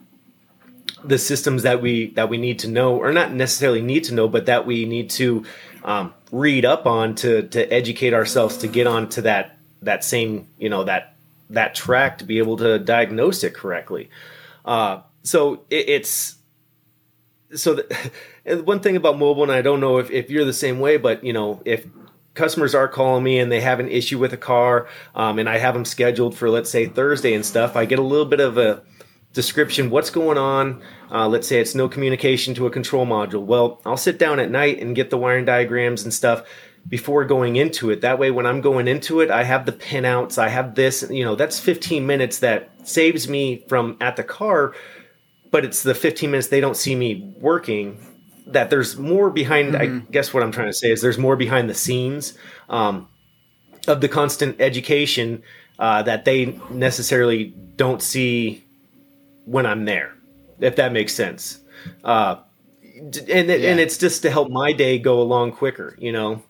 the 1.04 1.18
systems 1.18 1.62
that 1.62 1.82
we 1.82 2.10
that 2.12 2.28
we 2.28 2.38
need 2.38 2.58
to 2.60 2.68
know, 2.68 2.96
or 2.96 3.12
not 3.12 3.32
necessarily 3.32 3.82
need 3.82 4.04
to 4.04 4.14
know, 4.14 4.28
but 4.28 4.46
that 4.46 4.66
we 4.66 4.84
need 4.86 5.10
to 5.10 5.44
um, 5.84 6.14
read 6.32 6.64
up 6.64 6.86
on 6.86 7.14
to 7.16 7.48
to 7.48 7.72
educate 7.72 8.14
ourselves 8.14 8.58
to 8.58 8.68
get 8.68 8.86
onto 8.86 9.22
that 9.22 9.58
that 9.82 10.04
same 10.04 10.46
you 10.58 10.68
know 10.68 10.84
that 10.84 11.16
that 11.50 11.74
track 11.74 12.18
to 12.18 12.24
be 12.24 12.38
able 12.38 12.56
to 12.56 12.78
diagnose 12.78 13.44
it 13.44 13.54
correctly. 13.54 14.08
Uh, 14.64 15.00
so 15.22 15.64
it, 15.70 15.88
it's 15.88 16.36
so 17.54 17.74
the, 17.74 18.62
one 18.64 18.80
thing 18.80 18.96
about 18.96 19.18
mobile, 19.18 19.42
and 19.42 19.52
I 19.52 19.62
don't 19.62 19.80
know 19.80 19.98
if, 19.98 20.10
if 20.10 20.30
you're 20.30 20.44
the 20.44 20.52
same 20.52 20.80
way, 20.80 20.96
but 20.96 21.24
you 21.24 21.32
know, 21.32 21.62
if 21.64 21.86
customers 22.34 22.74
are 22.74 22.88
calling 22.88 23.24
me 23.24 23.38
and 23.38 23.50
they 23.50 23.60
have 23.60 23.80
an 23.80 23.88
issue 23.88 24.18
with 24.18 24.32
a 24.32 24.38
car, 24.38 24.88
um, 25.14 25.38
and 25.38 25.48
I 25.48 25.58
have 25.58 25.74
them 25.74 25.84
scheduled 25.84 26.36
for 26.36 26.50
let's 26.50 26.70
say 26.70 26.86
Thursday 26.86 27.34
and 27.34 27.44
stuff, 27.44 27.76
I 27.76 27.84
get 27.84 27.98
a 27.98 28.02
little 28.02 28.26
bit 28.26 28.40
of 28.40 28.58
a 28.58 28.82
description 29.32 29.90
what's 29.90 30.10
going 30.10 30.38
on? 30.38 30.82
Uh, 31.10 31.28
let's 31.28 31.46
say 31.46 31.60
it's 31.60 31.74
no 31.74 31.88
communication 31.88 32.54
to 32.54 32.66
a 32.66 32.70
control 32.70 33.06
module. 33.06 33.44
Well 33.44 33.80
i'll 33.84 33.96
sit 33.96 34.18
down 34.18 34.40
at 34.40 34.50
night 34.50 34.80
and 34.80 34.96
get 34.96 35.10
the 35.10 35.18
wiring 35.18 35.44
diagrams 35.44 36.02
and 36.02 36.12
stuff 36.12 36.42
before 36.88 37.24
going 37.24 37.56
into 37.56 37.90
it. 37.90 38.00
That 38.00 38.18
way 38.18 38.30
when 38.30 38.46
i'm 38.46 38.60
going 38.60 38.88
into 38.88 39.20
it 39.20 39.30
i 39.30 39.44
have 39.44 39.66
the 39.66 39.72
pinouts 39.72 40.38
i 40.38 40.48
have 40.48 40.74
this 40.74 41.06
you 41.10 41.24
know 41.24 41.36
that's 41.36 41.60
15 41.60 42.06
minutes 42.06 42.38
that 42.40 42.70
saves 42.88 43.28
me 43.28 43.64
from 43.68 43.96
at 44.00 44.16
the 44.16 44.24
car 44.24 44.74
but 45.50 45.64
it's 45.64 45.82
the 45.82 45.94
15 45.94 46.30
minutes 46.30 46.48
they 46.48 46.60
don't 46.60 46.76
see 46.76 46.94
me 46.94 47.34
working 47.38 47.98
that 48.46 48.70
there's 48.70 48.96
more 48.96 49.30
behind 49.30 49.74
mm-hmm. 49.74 49.98
i 49.98 50.10
guess 50.10 50.32
what 50.32 50.42
i'm 50.42 50.52
trying 50.52 50.68
to 50.68 50.72
say 50.72 50.90
is 50.90 51.00
there's 51.00 51.18
more 51.18 51.36
behind 51.36 51.68
the 51.68 51.74
scenes 51.74 52.34
um, 52.68 53.08
of 53.88 54.00
the 54.00 54.08
constant 54.08 54.60
education 54.60 55.42
uh, 55.78 56.02
that 56.02 56.24
they 56.24 56.58
necessarily 56.70 57.54
don't 57.76 58.02
see 58.02 58.64
when 59.44 59.66
i'm 59.66 59.84
there 59.84 60.14
if 60.60 60.76
that 60.76 60.92
makes 60.92 61.14
sense 61.14 61.60
uh, 62.04 62.36
and, 62.96 63.24
yeah. 63.26 63.38
and 63.38 63.80
it's 63.80 63.96
just 63.96 64.22
to 64.22 64.30
help 64.30 64.50
my 64.50 64.72
day 64.72 64.98
go 64.98 65.20
along 65.20 65.52
quicker 65.52 65.96
you 65.98 66.12
know 66.12 66.42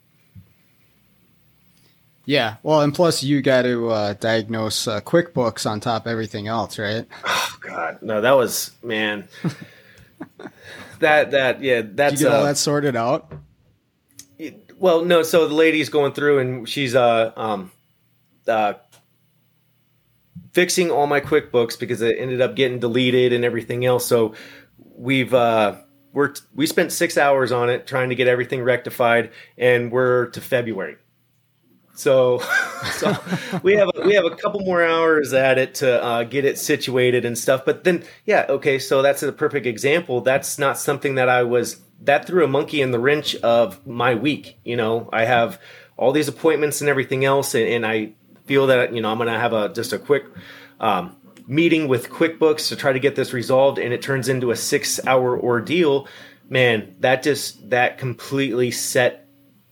yeah, 2.25 2.57
well, 2.63 2.83
and 2.83 2.95
plus 2.95 3.23
you 3.23 3.43
got 3.43 3.63
to 3.63 3.89
uh, 3.89 4.15
diagnose 4.15 4.87
uh, 4.87 5.01
QuickBooks 5.01 5.69
on 5.69 5.81
top 5.81 6.07
of 6.07 6.13
everything 6.13 6.49
else, 6.49 6.79
right? 6.79 7.07
Oh 7.25 7.57
God, 7.61 7.99
no, 8.03 8.21
that 8.21 8.33
was 8.33 8.73
man. 8.83 9.29
that 11.01 11.31
that 11.31 11.63
yeah, 11.63 11.83
that's 11.85 12.15
Did 12.15 12.21
you 12.21 12.27
get 12.27 12.35
all 12.35 12.43
uh, 12.43 12.47
that 12.47 12.57
sorted 12.57 12.97
out. 12.97 13.33
Well, 14.79 15.05
no, 15.05 15.23
so 15.23 15.47
the 15.47 15.55
lady's 15.55 15.89
going 15.89 16.13
through 16.13 16.39
and 16.39 16.69
she's 16.69 16.95
uh 16.95 17.33
um 17.37 17.71
uh 18.47 18.75
fixing 20.53 20.91
all 20.91 21.07
my 21.07 21.21
QuickBooks 21.21 21.79
because 21.79 22.01
it 22.03 22.17
ended 22.19 22.41
up 22.41 22.57
getting 22.57 22.79
deleted 22.79 23.33
and 23.33 23.45
everything 23.45 23.85
else. 23.85 24.07
So 24.07 24.35
we've 24.95 25.35
uh 25.35 25.77
we're 26.13 26.35
we 26.55 26.67
spent 26.67 26.93
six 26.93 27.17
hours 27.17 27.53
on 27.53 27.71
it 27.71 27.87
trying 27.87 28.09
to 28.09 28.15
get 28.15 28.29
everything 28.29 28.63
rectified, 28.63 29.31
and 29.57 29.93
we're 29.93 30.27
to 30.31 30.41
February. 30.41 30.97
So, 32.01 32.39
so 32.93 33.17
we 33.63 33.75
have 33.75 33.91
a, 33.95 34.01
we 34.07 34.15
have 34.15 34.25
a 34.25 34.35
couple 34.35 34.61
more 34.61 34.83
hours 34.83 35.33
at 35.33 35.59
it 35.59 35.75
to 35.77 36.03
uh, 36.03 36.25
get 36.25 36.45
it 36.45 36.59
situated 36.59 37.25
and 37.25 37.37
stuff. 37.37 37.65
But 37.65 37.85
then, 37.85 38.05
yeah, 38.25 38.47
okay. 38.49 38.79
So 38.79 39.03
that's 39.03 39.23
a 39.23 39.33
perfect 39.33 39.67
example. 39.67 40.21
That's 40.21 40.59
not 40.59 40.79
something 40.79 41.17
that 41.17 41.29
I 41.29 41.43
was 41.43 41.81
that 42.03 42.27
threw 42.27 42.45
a 42.45 42.49
monkey 42.49 42.81
in 42.81 42.91
the 42.93 42.99
wrench 42.99 43.37
of 43.37 43.87
my 43.87 44.15
week. 44.15 44.59
You 44.65 44.77
know, 44.77 45.09
I 45.13 45.25
have 45.25 45.61
all 45.97 46.13
these 46.13 46.29
appointments 46.29 46.81
and 46.81 46.89
everything 46.89 47.25
else, 47.25 47.55
and, 47.55 47.69
and 47.69 47.87
I 47.87 48.13
feel 48.47 48.67
that 48.69 48.95
you 48.95 49.03
know 49.03 49.11
I'm 49.11 49.19
going 49.19 49.33
to 49.33 49.39
have 49.39 49.53
a 49.53 49.69
just 49.69 49.93
a 49.93 49.99
quick 49.99 50.25
um, 50.81 51.17
meeting 51.47 51.89
with 51.89 52.09
QuickBooks 52.09 52.69
to 52.69 52.77
try 52.77 52.93
to 52.93 53.01
get 53.01 53.17
this 53.17 53.33
resolved, 53.33 53.79
and 53.79 53.93
it 53.93 54.01
turns 54.01 54.29
into 54.29 54.51
a 54.51 54.57
six 54.57 55.05
hour 55.07 55.39
ordeal. 55.39 56.09
Man, 56.49 56.97
that 57.01 57.23
just 57.23 57.71
that 57.71 57.99
completely 57.99 58.71
set 58.71 59.29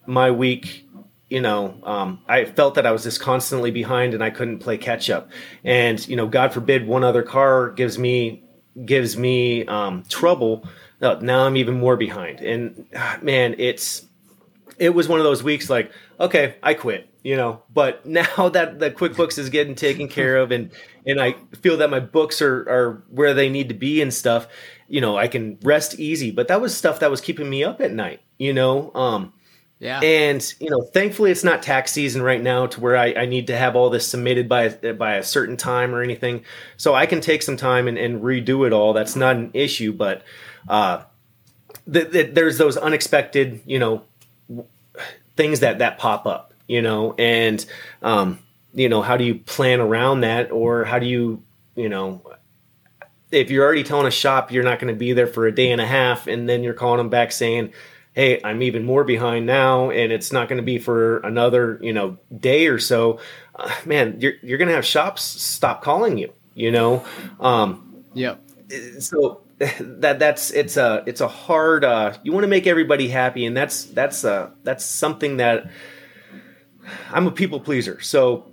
my 0.07 0.31
week 0.31 0.88
you 1.29 1.41
know, 1.43 1.79
um, 1.83 2.21
I 2.27 2.47
felt 2.47 2.75
that 2.77 2.87
I 2.87 2.93
was 2.93 3.03
just 3.03 3.21
constantly 3.21 3.71
behind 3.71 4.15
and 4.15 4.25
I 4.25 4.31
couldn't 4.31 4.61
play 4.61 4.79
catch 4.79 5.11
up. 5.11 5.31
And 5.63 6.07
you 6.09 6.17
know, 6.17 6.27
God 6.27 6.53
forbid 6.53 6.87
one 6.87 7.05
other 7.05 7.23
car 7.23 7.71
gives 7.71 7.99
me 7.99 8.43
gives 8.85 9.17
me 9.17 9.67
um, 9.67 10.05
trouble. 10.09 10.67
now 11.01 11.45
I'm 11.45 11.57
even 11.57 11.79
more 11.79 11.97
behind. 11.97 12.41
And 12.41 12.87
ah, 12.97 13.19
man, 13.21 13.55
it's 13.59 14.07
it 14.79 14.91
was 14.91 15.09
one 15.09 15.21
of 15.21 15.25
those 15.25 15.43
weeks 15.43 15.69
like, 15.69 15.91
okay, 16.19 16.57
I 16.63 16.75
quit. 16.75 17.09
You 17.25 17.37
know, 17.37 17.63
but 17.75 18.07
now 18.07 18.49
that 18.49 18.79
the 18.79 18.91
QuickBooks 18.91 19.39
is 19.39 19.51
getting 19.51 19.75
taken 19.75 20.09
care 20.09 20.39
of, 20.39 20.51
and 20.51 20.71
and 21.05 21.21
I 21.21 21.35
feel 21.61 21.77
that 21.79 21.91
my 21.91 22.01
books 22.01 22.41
are 22.41 22.61
are 22.69 23.03
where 23.11 23.35
they 23.35 23.51
need 23.51 23.69
to 23.69 23.75
be 23.75 24.01
and 24.01 24.15
stuff, 24.15 24.47
you 24.89 25.03
know, 25.03 25.19
I 25.19 25.29
can 25.29 25.59
rest 25.63 25.99
easy. 25.99 26.31
But 26.31 26.49
that 26.49 26.61
was 26.61 26.75
stuff 26.75 27.01
that 27.01 27.11
was 27.11 27.21
keeping 27.21 27.51
me 27.51 27.65
up 27.65 27.83
at 27.83 27.93
night. 27.93 28.21
You 28.39 28.55
know, 28.55 28.93
um, 28.95 29.33
yeah. 29.79 30.01
And 30.01 30.55
you 30.59 30.71
know, 30.71 30.83
thankfully, 30.83 31.31
it's 31.31 31.45
not 31.45 31.63
tax 31.63 31.93
season 31.93 32.23
right 32.23 32.43
now 32.43 32.67
to 32.67 32.81
where 32.81 32.97
I, 32.97 33.13
I, 33.13 33.27
need 33.27 33.47
to 33.47 33.57
have 33.57 33.77
all 33.77 33.91
this 33.91 34.07
submitted 34.07 34.49
by 34.49 34.69
by 34.69 35.15
a 35.15 35.23
certain 35.23 35.57
time 35.57 35.95
or 35.95 36.03
anything. 36.03 36.45
So 36.77 36.95
I 36.95 37.07
can 37.07 37.21
take 37.21 37.43
some 37.43 37.57
time 37.57 37.87
and, 37.87 37.97
and 37.97 38.21
redo 38.21 38.67
it 38.67 38.73
all. 38.73 38.93
That's 38.93 39.15
not 39.15 39.37
an 39.37 39.51
issue. 39.55 39.93
But 39.93 40.23
uh, 40.69 41.03
th- 41.91 42.11
th- 42.11 42.35
there's 42.35 42.59
those 42.59 42.77
unexpected, 42.77 43.61
you 43.67 43.79
know, 43.79 44.03
things 45.37 45.61
that 45.61 45.79
that 45.79 45.99
pop 45.99 46.27
up. 46.27 46.53
You 46.67 46.83
know, 46.83 47.15
and 47.17 47.65
um, 48.03 48.41
you 48.75 48.89
know, 48.89 49.01
how 49.01 49.17
do 49.17 49.25
you 49.25 49.37
plan 49.37 49.81
around 49.81 50.23
that, 50.23 50.51
or 50.51 50.85
how 50.85 50.99
do 50.99 51.07
you, 51.07 51.43
you 51.77 51.89
know, 51.89 52.21
if 53.31 53.51
you're 53.51 53.65
already 53.65 53.85
telling 53.85 54.07
a 54.07 54.11
shop 54.11 54.51
you're 54.51 54.65
not 54.65 54.81
going 54.81 54.93
to 54.93 54.99
be 54.99 55.13
there 55.13 55.29
for 55.29 55.47
a 55.47 55.55
day 55.55 55.71
and 55.71 55.81
a 55.81 55.87
half, 55.87 56.27
and 56.27 56.49
then 56.49 56.65
you're 56.65 56.75
calling 56.75 56.99
them 56.99 57.11
back 57.11 57.31
saying 57.31 57.73
hey, 58.19 58.41
I'm 58.43 58.63
even 58.63 58.85
more 58.85 59.05
behind 59.05 59.47
now, 59.47 59.91
and 59.91 60.13
it's 60.13 60.33
not 60.33 60.49
going 60.49 60.57
to 60.57 60.65
be 60.65 60.79
for 60.79 61.19
another 61.19 61.79
you 61.81 61.93
know 61.93 62.19
day 62.37 62.67
or 62.67 62.81
so. 62.81 63.21
Uh, 63.55 63.73
man, 63.87 64.17
you're 64.21 64.33
you're 64.43 64.59
going 64.59 64.69
to 64.69 64.75
have 64.75 64.85
shops 64.85 65.23
stop 65.23 65.83
calling 65.83 66.19
you. 66.19 66.33
You 66.53 66.73
know. 66.73 67.05
Um, 67.39 68.05
yeah. 68.15 68.35
So 68.99 69.43
that 69.59 70.19
that's 70.19 70.51
it's 70.51 70.77
a 70.77 71.05
it's 71.07 71.21
a 71.21 71.29
hard. 71.29 71.85
Uh, 71.85 72.19
you 72.25 72.33
want 72.33 72.43
to 72.43 72.49
make 72.49 72.67
everybody 72.67 73.07
happy, 73.07 73.47
and 73.47 73.57
that's 73.57 73.85
that's 73.85 74.25
uh 74.25 74.51
that's 74.65 74.85
something 74.85 75.37
that 75.37 75.71
I'm 77.13 77.29
a 77.29 77.31
people 77.31 77.61
pleaser. 77.61 78.01
So 78.01 78.53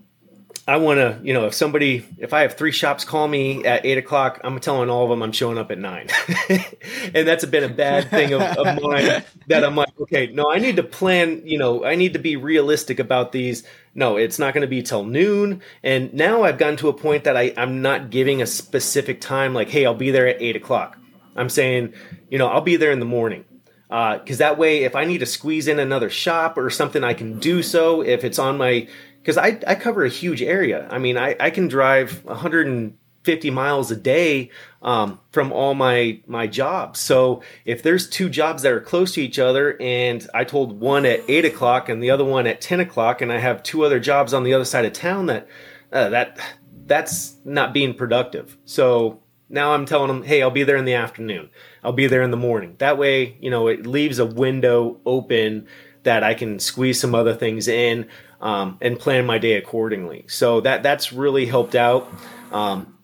I 0.68 0.78
want 0.78 0.98
to, 0.98 1.20
you 1.24 1.32
know, 1.32 1.46
if 1.46 1.54
somebody, 1.54 2.04
if 2.18 2.34
I 2.34 2.42
have 2.42 2.56
three 2.56 2.72
shops 2.72 3.06
call 3.06 3.28
me 3.28 3.64
at 3.66 3.86
eight 3.86 4.00
o'clock, 4.00 4.42
I'm 4.44 4.60
telling 4.60 4.90
all 4.90 5.04
of 5.04 5.12
them 5.12 5.22
I'm 5.22 5.32
showing 5.32 5.60
up 5.60 5.70
at 5.70 5.78
nine. 5.78 6.08
and 6.50 7.28
that's 7.28 7.46
been 7.46 7.64
a 7.64 7.70
bad 7.70 8.10
thing 8.10 8.34
of, 8.34 8.42
of 8.42 8.66
mine 8.82 9.24
that 9.48 9.64
I'm 9.64 9.76
like, 9.76 9.94
okay, 10.02 10.26
no, 10.28 10.52
I 10.52 10.58
need 10.58 10.78
to 10.78 10.84
plan, 10.84 11.44
you 11.46 11.60
know, 11.60 11.86
I 11.86 11.94
need 11.94 12.14
to 12.14 12.20
be 12.20 12.36
realistic 12.36 13.00
about 13.00 13.32
these. 13.32 13.62
No, 13.94 14.18
it's 14.18 14.40
not 14.40 14.56
going 14.56 14.64
to 14.64 14.68
be 14.68 14.82
till 14.82 15.06
noon. 15.06 15.62
And 15.84 16.12
now 16.16 16.42
I've 16.42 16.58
gotten 16.58 16.78
to 16.78 16.90
a 16.90 16.94
point 16.94 17.26
that 17.26 17.38
I, 17.38 17.54
I'm 17.58 17.84
not 17.84 18.10
giving 18.10 18.42
a 18.42 18.48
specific 18.48 19.22
time, 19.22 19.54
like, 19.54 19.70
hey, 19.70 19.86
I'll 19.86 19.94
be 19.94 20.10
there 20.10 20.28
at 20.28 20.42
eight 20.42 20.56
o'clock. 20.56 20.98
I'm 21.36 21.50
saying, 21.50 21.94
you 22.32 22.40
know, 22.40 22.48
I'll 22.48 22.62
be 22.62 22.78
there 22.78 22.92
in 22.92 23.00
the 23.00 23.06
morning 23.06 23.46
because 23.88 24.42
uh, 24.42 24.46
that 24.46 24.58
way 24.58 24.84
if 24.84 24.96
i 24.96 25.06
need 25.06 25.20
to 25.20 25.28
squeeze 25.28 25.68
in 25.68 25.78
another 25.78 26.10
shop 26.10 26.58
or 26.58 26.72
something 26.72 27.04
i 27.04 27.14
can 27.14 27.38
do 27.38 27.62
so 27.62 28.02
if 28.02 28.24
it's 28.24 28.40
on 28.40 28.58
my 28.58 28.88
because 29.26 29.40
I, 29.40 29.60
I 29.66 29.74
cover 29.74 30.06
a 30.06 30.10
huge 30.10 30.44
area. 30.44 30.88
I 30.92 31.00
mean, 31.00 31.18
I, 31.18 31.36
I 31.40 31.50
can 31.50 31.68
drive 31.68 32.24
150 32.26 33.50
miles 33.50 33.90
a 33.90 33.96
day 33.96 34.52
um, 34.84 35.20
from 35.32 35.52
all 35.52 35.74
my 35.74 36.22
my 36.28 36.46
jobs. 36.46 37.00
So 37.00 37.42
if 37.66 37.82
there's 37.82 38.08
two 38.08 38.30
jobs 38.30 38.62
that 38.62 38.72
are 38.72 38.80
close 38.80 39.16
to 39.16 39.24
each 39.24 39.40
other, 39.40 39.82
and 39.82 40.28
I 40.36 40.44
told 40.44 40.80
one 40.80 41.08
at 41.08 41.22
eight 41.28 41.44
o'clock 41.44 41.90
and 41.90 42.04
the 42.04 42.12
other 42.12 42.24
one 42.24 42.46
at 42.46 42.62
10 42.62 42.80
o'clock, 42.80 43.20
and 43.20 43.34
I 43.34 43.40
have 43.40 43.64
two 43.64 43.84
other 43.84 44.00
jobs 44.00 44.32
on 44.32 44.44
the 44.44 44.54
other 44.54 44.64
side 44.64 44.86
of 44.86 44.94
town, 44.94 45.26
that 45.26 45.48
uh, 45.92 46.10
that 46.10 46.40
that's 46.86 47.36
not 47.44 47.74
being 47.74 47.96
productive. 47.96 48.56
So 48.66 49.24
now 49.50 49.74
I'm 49.74 49.88
telling 49.88 50.08
them, 50.10 50.22
hey, 50.22 50.44
I'll 50.44 50.52
be 50.52 50.64
there 50.64 50.78
in 50.78 50.86
the 50.86 50.94
afternoon. 50.94 51.50
I'll 51.84 51.94
be 51.94 52.06
there 52.06 52.22
in 52.22 52.30
the 52.30 52.38
morning. 52.38 52.76
That 52.78 53.00
way, 53.00 53.38
you 53.42 53.50
know, 53.50 53.70
it 53.70 53.88
leaves 53.88 54.20
a 54.20 54.26
window 54.26 55.00
open 55.04 55.66
that 56.06 56.24
I 56.24 56.36
can 56.36 56.60
squeeze 56.60 57.00
some 57.00 57.14
other 57.16 57.34
things 57.34 57.68
in 57.68 58.08
um, 58.42 58.78
and 58.82 59.00
plan 59.00 59.26
my 59.26 59.38
day 59.38 59.54
accordingly. 59.54 60.26
So 60.28 60.62
that 60.62 60.84
that's 60.84 61.14
really 61.14 61.46
helped 61.46 61.76
out. 61.76 62.12
Um, 62.52 62.98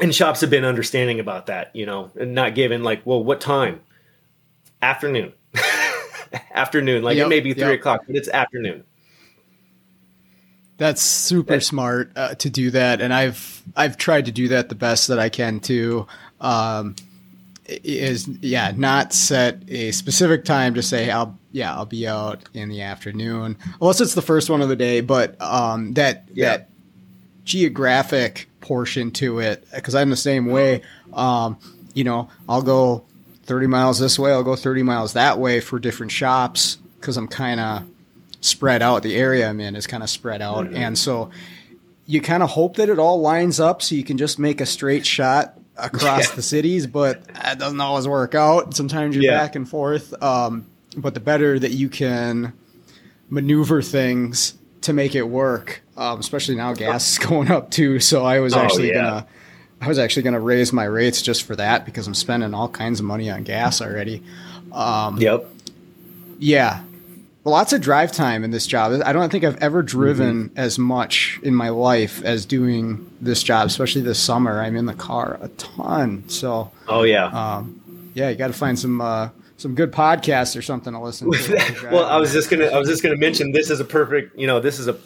and 0.00 0.14
shops 0.14 0.40
have 0.42 0.50
been 0.50 0.64
understanding 0.64 1.20
about 1.20 1.46
that, 1.46 1.74
you 1.74 1.86
know, 1.86 2.10
and 2.18 2.34
not 2.34 2.54
given 2.54 2.82
like, 2.82 3.04
well, 3.04 3.22
what 3.22 3.40
time? 3.40 3.80
Afternoon. 4.80 5.32
afternoon. 6.52 7.02
Like 7.02 7.16
yep, 7.16 7.26
it 7.26 7.28
may 7.28 7.40
be 7.40 7.54
three 7.54 7.70
yep. 7.70 7.80
o'clock, 7.80 8.02
but 8.06 8.16
it's 8.16 8.28
afternoon. 8.28 8.84
That's 10.76 11.02
super 11.02 11.58
smart 11.58 12.12
uh, 12.14 12.34
to 12.36 12.48
do 12.48 12.70
that, 12.70 13.00
and 13.00 13.12
I've 13.12 13.64
I've 13.74 13.96
tried 13.96 14.26
to 14.26 14.32
do 14.32 14.48
that 14.48 14.68
the 14.68 14.76
best 14.76 15.08
that 15.08 15.18
I 15.18 15.28
can 15.28 15.58
too. 15.58 16.06
Um, 16.40 16.94
is 17.68 18.28
yeah, 18.40 18.72
not 18.74 19.12
set 19.12 19.62
a 19.68 19.92
specific 19.92 20.44
time 20.44 20.74
to 20.74 20.82
say 20.82 21.10
I'll 21.10 21.38
yeah 21.52 21.74
I'll 21.74 21.86
be 21.86 22.08
out 22.08 22.48
in 22.54 22.68
the 22.68 22.82
afternoon 22.82 23.56
unless 23.80 24.00
it's 24.00 24.14
the 24.14 24.22
first 24.22 24.48
one 24.50 24.62
of 24.62 24.68
the 24.68 24.76
day, 24.76 25.00
but 25.00 25.40
um, 25.40 25.92
that 25.94 26.28
yeah. 26.32 26.48
that 26.50 26.70
geographic 27.44 28.48
portion 28.60 29.10
to 29.10 29.40
it 29.40 29.66
because 29.74 29.94
I'm 29.94 30.10
the 30.10 30.16
same 30.16 30.46
way. 30.46 30.82
Um, 31.12 31.58
you 31.94 32.04
know, 32.04 32.28
I'll 32.48 32.62
go 32.62 33.04
30 33.44 33.66
miles 33.66 33.98
this 33.98 34.18
way, 34.18 34.32
I'll 34.32 34.42
go 34.42 34.56
30 34.56 34.82
miles 34.82 35.14
that 35.14 35.38
way 35.38 35.60
for 35.60 35.78
different 35.78 36.12
shops 36.12 36.76
because 37.00 37.16
I'm 37.16 37.28
kind 37.28 37.60
of 37.60 37.86
spread 38.40 38.82
out. 38.82 39.02
The 39.02 39.16
area 39.16 39.48
I'm 39.48 39.60
in 39.60 39.74
is 39.74 39.86
kind 39.86 40.02
of 40.02 40.10
spread 40.10 40.42
out. 40.42 40.66
Mm-hmm. 40.66 40.76
And 40.76 40.98
so 40.98 41.30
you 42.06 42.20
kind 42.20 42.42
of 42.42 42.50
hope 42.50 42.76
that 42.76 42.88
it 42.88 42.98
all 42.98 43.20
lines 43.20 43.58
up 43.60 43.82
so 43.82 43.94
you 43.94 44.04
can 44.04 44.18
just 44.18 44.38
make 44.38 44.60
a 44.60 44.66
straight 44.66 45.06
shot 45.06 45.58
across 45.78 46.28
yeah. 46.28 46.34
the 46.34 46.42
cities, 46.42 46.86
but 46.86 47.24
that 47.28 47.58
doesn't 47.58 47.80
always 47.80 48.06
work 48.06 48.34
out. 48.34 48.74
Sometimes 48.74 49.14
you're 49.14 49.24
yeah. 49.24 49.38
back 49.38 49.56
and 49.56 49.68
forth. 49.68 50.20
Um, 50.22 50.66
but 50.96 51.14
the 51.14 51.20
better 51.20 51.58
that 51.58 51.72
you 51.72 51.88
can 51.88 52.52
maneuver 53.30 53.82
things 53.82 54.54
to 54.82 54.92
make 54.92 55.14
it 55.14 55.22
work, 55.22 55.82
um, 55.96 56.18
especially 56.20 56.56
now 56.56 56.72
gas 56.74 57.12
is 57.12 57.18
going 57.26 57.50
up 57.50 57.70
too. 57.70 58.00
So 58.00 58.24
I 58.24 58.40
was 58.40 58.54
oh, 58.54 58.60
actually 58.60 58.88
yeah. 58.88 58.94
gonna 58.94 59.26
I 59.80 59.88
was 59.88 59.98
actually 59.98 60.22
going 60.22 60.34
to 60.34 60.40
raise 60.40 60.72
my 60.72 60.84
rates 60.84 61.22
just 61.22 61.44
for 61.44 61.54
that 61.56 61.84
because 61.84 62.06
I'm 62.06 62.14
spending 62.14 62.52
all 62.52 62.68
kinds 62.68 62.98
of 63.00 63.06
money 63.06 63.30
on 63.30 63.44
gas 63.44 63.80
already. 63.80 64.22
Um, 64.72 65.18
yep. 65.18 65.46
Yeah. 66.38 66.82
Lots 67.48 67.72
of 67.72 67.80
drive 67.80 68.12
time 68.12 68.44
in 68.44 68.50
this 68.50 68.66
job. 68.66 69.00
I 69.04 69.12
don't 69.12 69.30
think 69.30 69.44
I've 69.44 69.56
ever 69.58 69.82
driven 69.82 70.50
mm-hmm. 70.50 70.58
as 70.58 70.78
much 70.78 71.40
in 71.42 71.54
my 71.54 71.70
life 71.70 72.22
as 72.22 72.44
doing 72.46 73.10
this 73.20 73.42
job, 73.42 73.66
especially 73.66 74.02
this 74.02 74.18
summer. 74.18 74.60
I'm 74.60 74.76
in 74.76 74.86
the 74.86 74.94
car 74.94 75.38
a 75.40 75.48
ton. 75.48 76.28
So. 76.28 76.70
Oh 76.86 77.02
yeah. 77.02 77.26
Um, 77.26 78.10
yeah, 78.14 78.28
you 78.30 78.36
got 78.36 78.48
to 78.48 78.52
find 78.52 78.78
some 78.78 79.00
uh, 79.00 79.30
some 79.56 79.74
good 79.74 79.92
podcasts 79.92 80.56
or 80.56 80.62
something 80.62 80.92
to 80.92 81.00
listen 81.00 81.30
to. 81.30 81.88
well, 81.92 82.04
I 82.04 82.16
was 82.16 82.32
just 82.32 82.50
gonna 82.50 82.66
I 82.66 82.78
was 82.78 82.88
just 82.88 83.02
gonna 83.02 83.16
mention 83.16 83.52
this 83.52 83.70
is 83.70 83.80
a 83.80 83.84
perfect. 83.84 84.38
You 84.38 84.46
know, 84.46 84.60
this 84.60 84.78
is 84.78 84.88
a 84.88 84.96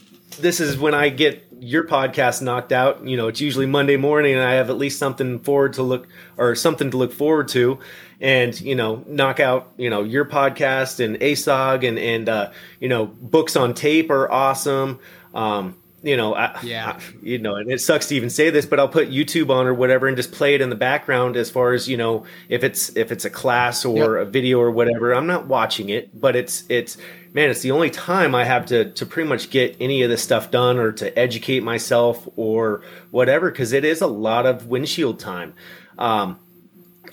this 0.40 0.60
is 0.60 0.78
when 0.78 0.94
I 0.94 1.08
get 1.08 1.46
your 1.60 1.86
podcast 1.86 2.42
knocked 2.42 2.72
out. 2.72 3.06
You 3.06 3.16
know, 3.16 3.28
it's 3.28 3.40
usually 3.40 3.66
Monday 3.66 3.96
morning, 3.96 4.34
and 4.34 4.42
I 4.42 4.54
have 4.54 4.70
at 4.70 4.76
least 4.76 4.98
something 4.98 5.40
forward 5.40 5.74
to 5.74 5.82
look 5.82 6.08
or 6.36 6.54
something 6.54 6.90
to 6.90 6.96
look 6.96 7.12
forward 7.12 7.48
to, 7.48 7.78
and 8.20 8.58
you 8.60 8.74
know, 8.74 9.04
knock 9.06 9.40
out 9.40 9.72
you 9.76 9.90
know 9.90 10.02
your 10.02 10.24
podcast 10.24 11.04
and 11.04 11.16
ASOG 11.20 11.86
and 11.86 11.98
and 11.98 12.28
uh, 12.28 12.50
you 12.80 12.88
know 12.88 13.06
books 13.06 13.56
on 13.56 13.74
tape 13.74 14.10
are 14.10 14.30
awesome. 14.30 14.98
Um, 15.34 15.76
you 16.02 16.16
know, 16.16 16.34
I, 16.34 16.58
yeah, 16.62 16.98
I, 16.98 17.00
you 17.22 17.38
know, 17.38 17.54
and 17.54 17.70
it 17.70 17.80
sucks 17.80 18.06
to 18.08 18.16
even 18.16 18.28
say 18.28 18.50
this, 18.50 18.66
but 18.66 18.80
I'll 18.80 18.88
put 18.88 19.10
YouTube 19.10 19.50
on 19.50 19.66
or 19.66 19.74
whatever 19.74 20.08
and 20.08 20.16
just 20.16 20.32
play 20.32 20.54
it 20.54 20.60
in 20.60 20.68
the 20.68 20.76
background. 20.76 21.36
As 21.36 21.50
far 21.50 21.72
as 21.72 21.88
you 21.88 21.96
know, 21.96 22.24
if 22.48 22.64
it's 22.64 22.94
if 22.96 23.12
it's 23.12 23.24
a 23.24 23.30
class 23.30 23.84
or 23.84 24.18
yep. 24.18 24.26
a 24.26 24.30
video 24.30 24.58
or 24.58 24.70
whatever, 24.70 25.14
I'm 25.14 25.26
not 25.28 25.46
watching 25.46 25.90
it, 25.90 26.18
but 26.18 26.34
it's 26.34 26.64
it's 26.68 26.96
man, 27.32 27.50
it's 27.50 27.60
the 27.60 27.70
only 27.70 27.90
time 27.90 28.34
I 28.34 28.44
have 28.44 28.66
to 28.66 28.90
to 28.90 29.06
pretty 29.06 29.28
much 29.28 29.50
get 29.50 29.76
any 29.80 30.02
of 30.02 30.10
this 30.10 30.22
stuff 30.22 30.50
done 30.50 30.78
or 30.78 30.90
to 30.92 31.16
educate 31.16 31.62
myself 31.62 32.28
or 32.36 32.82
whatever 33.12 33.50
because 33.50 33.72
it 33.72 33.84
is 33.84 34.00
a 34.00 34.08
lot 34.08 34.44
of 34.44 34.66
windshield 34.66 35.20
time, 35.20 35.54
um, 35.98 36.38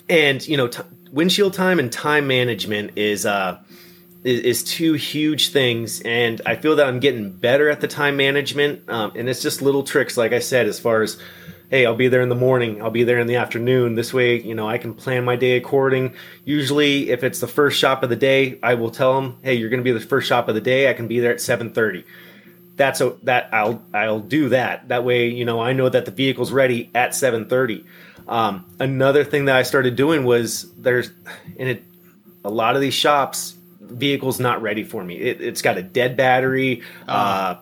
and 0.08 0.46
you 0.46 0.56
know, 0.56 0.66
t- 0.66 0.82
windshield 1.12 1.54
time 1.54 1.78
and 1.78 1.92
time 1.92 2.26
management 2.26 2.96
is 2.96 3.24
uh 3.24 3.60
is, 4.24 4.40
is, 4.40 4.64
two 4.64 4.94
huge 4.94 5.50
things, 5.50 6.00
and 6.02 6.40
I 6.44 6.56
feel 6.56 6.76
that 6.76 6.86
I'm 6.86 7.00
getting 7.00 7.30
better 7.32 7.68
at 7.70 7.80
the 7.80 7.88
time 7.88 8.16
management, 8.16 8.88
um, 8.88 9.12
and 9.14 9.28
it's 9.28 9.42
just 9.42 9.62
little 9.62 9.82
tricks, 9.82 10.16
like 10.16 10.32
I 10.32 10.40
said, 10.40 10.66
as 10.66 10.78
far 10.78 11.02
as 11.02 11.18
hey, 11.70 11.86
I'll 11.86 11.94
be 11.94 12.08
there 12.08 12.20
in 12.20 12.28
the 12.28 12.34
morning, 12.34 12.82
I'll 12.82 12.90
be 12.90 13.04
there 13.04 13.20
in 13.20 13.28
the 13.28 13.36
afternoon. 13.36 13.94
This 13.94 14.12
way, 14.12 14.40
you 14.40 14.56
know, 14.56 14.68
I 14.68 14.76
can 14.76 14.92
plan 14.92 15.24
my 15.24 15.36
day 15.36 15.56
according. 15.56 16.14
Usually, 16.44 17.10
if 17.10 17.22
it's 17.22 17.38
the 17.38 17.46
first 17.46 17.78
shop 17.78 18.02
of 18.02 18.10
the 18.10 18.16
day, 18.16 18.58
I 18.60 18.74
will 18.74 18.90
tell 18.90 19.14
them, 19.14 19.38
hey, 19.42 19.54
you're 19.54 19.70
going 19.70 19.78
to 19.78 19.84
be 19.84 19.92
the 19.92 20.04
first 20.04 20.26
shop 20.28 20.48
of 20.48 20.56
the 20.56 20.60
day. 20.60 20.90
I 20.90 20.94
can 20.94 21.06
be 21.06 21.20
there 21.20 21.32
at 21.32 21.38
7:30. 21.38 22.04
That's 22.76 23.00
a 23.00 23.16
that 23.22 23.50
I'll 23.52 23.82
I'll 23.94 24.20
do 24.20 24.48
that. 24.50 24.88
That 24.88 25.04
way, 25.04 25.28
you 25.28 25.44
know, 25.44 25.60
I 25.60 25.72
know 25.72 25.88
that 25.88 26.06
the 26.06 26.10
vehicle's 26.10 26.50
ready 26.50 26.90
at 26.94 27.10
7:30. 27.10 27.84
Um, 28.26 28.66
another 28.78 29.24
thing 29.24 29.46
that 29.46 29.56
I 29.56 29.62
started 29.62 29.96
doing 29.96 30.24
was 30.24 30.72
there's 30.74 31.10
in 31.56 31.68
it 31.68 31.84
a 32.44 32.50
lot 32.50 32.74
of 32.74 32.80
these 32.80 32.94
shops 32.94 33.54
vehicle's 33.90 34.40
not 34.40 34.62
ready 34.62 34.84
for 34.84 35.04
me. 35.04 35.16
It, 35.16 35.40
has 35.40 35.62
got 35.62 35.78
a 35.78 35.82
dead 35.82 36.16
battery. 36.16 36.82
Uh, 37.08 37.10
uh, 37.10 37.58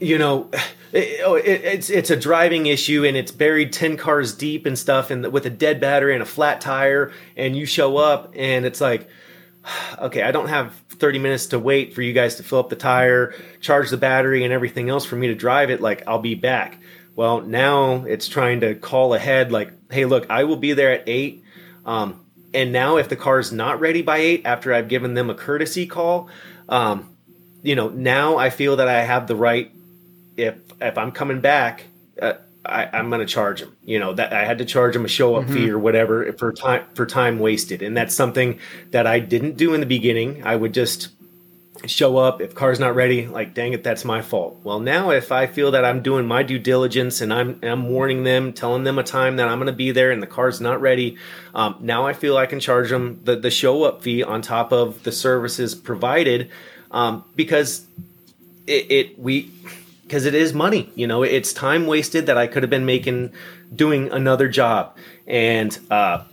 you 0.00 0.18
know, 0.18 0.50
it, 0.92 1.20
oh, 1.24 1.34
it, 1.34 1.44
it's 1.46 1.90
it's 1.90 2.10
a 2.10 2.16
driving 2.16 2.66
issue 2.66 3.04
and 3.04 3.16
it's 3.16 3.30
buried 3.30 3.72
10 3.72 3.96
cars 3.96 4.34
deep 4.34 4.66
and 4.66 4.78
stuff 4.78 5.10
and 5.10 5.32
with 5.32 5.46
a 5.46 5.50
dead 5.50 5.80
battery 5.80 6.14
and 6.14 6.22
a 6.22 6.26
flat 6.26 6.60
tire 6.60 7.12
and 7.36 7.56
you 7.56 7.64
show 7.66 7.96
up 7.96 8.32
and 8.36 8.66
it's 8.66 8.80
like 8.80 9.08
okay 9.98 10.22
i 10.22 10.32
don't 10.32 10.48
have 10.48 10.74
30 10.88 11.20
minutes 11.20 11.46
to 11.46 11.60
wait 11.60 11.94
for 11.94 12.02
you 12.02 12.12
guys 12.12 12.34
to 12.36 12.42
fill 12.42 12.58
up 12.58 12.70
the 12.70 12.76
tire 12.76 13.34
charge 13.60 13.90
the 13.90 13.96
battery 13.96 14.42
and 14.42 14.52
everything 14.52 14.88
else 14.88 15.04
for 15.04 15.14
me 15.14 15.28
to 15.28 15.34
drive 15.34 15.70
it 15.70 15.80
like 15.80 16.02
i'll 16.08 16.18
be 16.18 16.34
back 16.34 16.80
well 17.14 17.40
now 17.40 18.04
it's 18.04 18.26
trying 18.26 18.58
to 18.58 18.74
call 18.74 19.14
ahead 19.14 19.52
like 19.52 19.70
hey 19.92 20.06
look 20.06 20.28
i 20.28 20.42
will 20.42 20.56
be 20.56 20.72
there 20.72 20.90
at 20.90 21.08
8 21.08 21.44
um, 21.86 22.20
and 22.52 22.72
now 22.72 22.96
if 22.96 23.08
the 23.08 23.16
car 23.16 23.38
is 23.38 23.52
not 23.52 23.80
ready 23.80 24.02
by 24.02 24.18
8 24.18 24.42
after 24.44 24.74
i've 24.74 24.88
given 24.88 25.14
them 25.14 25.30
a 25.30 25.34
courtesy 25.34 25.86
call 25.86 26.28
um, 26.68 27.16
you 27.62 27.74
know 27.74 27.88
now 27.88 28.36
i 28.36 28.50
feel 28.50 28.76
that 28.76 28.88
i 28.88 29.02
have 29.02 29.26
the 29.26 29.36
right 29.36 29.72
if 30.40 30.56
if 30.80 30.98
I'm 30.98 31.12
coming 31.12 31.40
back, 31.40 31.84
uh, 32.20 32.34
I, 32.64 32.98
am 32.98 33.10
going 33.10 33.20
to 33.20 33.26
charge 33.26 33.60
them. 33.60 33.76
You 33.84 33.98
know 33.98 34.14
that 34.14 34.32
I 34.32 34.44
had 34.44 34.58
to 34.58 34.64
charge 34.64 34.94
them 34.94 35.04
a 35.04 35.08
show 35.08 35.36
up 35.36 35.44
mm-hmm. 35.44 35.54
fee 35.54 35.70
or 35.70 35.78
whatever 35.78 36.32
for 36.34 36.52
time 36.52 36.84
for 36.94 37.06
time 37.06 37.38
wasted, 37.38 37.82
and 37.82 37.96
that's 37.96 38.14
something 38.14 38.58
that 38.90 39.06
I 39.06 39.20
didn't 39.20 39.56
do 39.56 39.74
in 39.74 39.80
the 39.80 39.86
beginning. 39.86 40.42
I 40.44 40.56
would 40.56 40.74
just 40.74 41.10
show 41.86 42.18
up 42.18 42.40
if 42.40 42.54
car's 42.54 42.78
not 42.78 42.94
ready 42.94 43.26
like 43.26 43.54
dang 43.54 43.72
it 43.72 43.82
that's 43.82 44.04
my 44.04 44.20
fault 44.20 44.60
well 44.64 44.80
now 44.80 45.10
if 45.10 45.32
i 45.32 45.46
feel 45.46 45.70
that 45.70 45.84
i'm 45.84 46.02
doing 46.02 46.26
my 46.26 46.42
due 46.42 46.58
diligence 46.58 47.20
and 47.20 47.32
i'm 47.32 47.58
i'm 47.62 47.88
warning 47.88 48.22
them 48.24 48.52
telling 48.52 48.84
them 48.84 48.98
a 48.98 49.02
time 49.02 49.36
that 49.36 49.48
i'm 49.48 49.58
going 49.58 49.66
to 49.66 49.72
be 49.72 49.90
there 49.90 50.10
and 50.10 50.22
the 50.22 50.26
car's 50.26 50.60
not 50.60 50.80
ready 50.80 51.16
um, 51.54 51.76
now 51.80 52.06
i 52.06 52.12
feel 52.12 52.36
i 52.36 52.44
can 52.44 52.60
charge 52.60 52.90
them 52.90 53.20
the, 53.24 53.34
the 53.34 53.50
show 53.50 53.84
up 53.84 54.02
fee 54.02 54.22
on 54.22 54.42
top 54.42 54.72
of 54.72 55.02
the 55.04 55.12
services 55.12 55.74
provided 55.74 56.50
um, 56.90 57.24
because 57.34 57.86
it, 58.66 58.90
it 58.90 59.18
we 59.18 59.50
because 60.10 60.26
it 60.26 60.34
is 60.34 60.52
money. 60.52 60.90
You 60.96 61.06
know, 61.06 61.22
it's 61.22 61.52
time 61.52 61.86
wasted 61.86 62.26
that 62.26 62.36
I 62.36 62.48
could 62.48 62.64
have 62.64 62.70
been 62.70 62.84
making 62.84 63.32
doing 63.72 64.10
another 64.10 64.48
job. 64.48 64.96
And, 65.24 65.78
uh, 65.88 66.24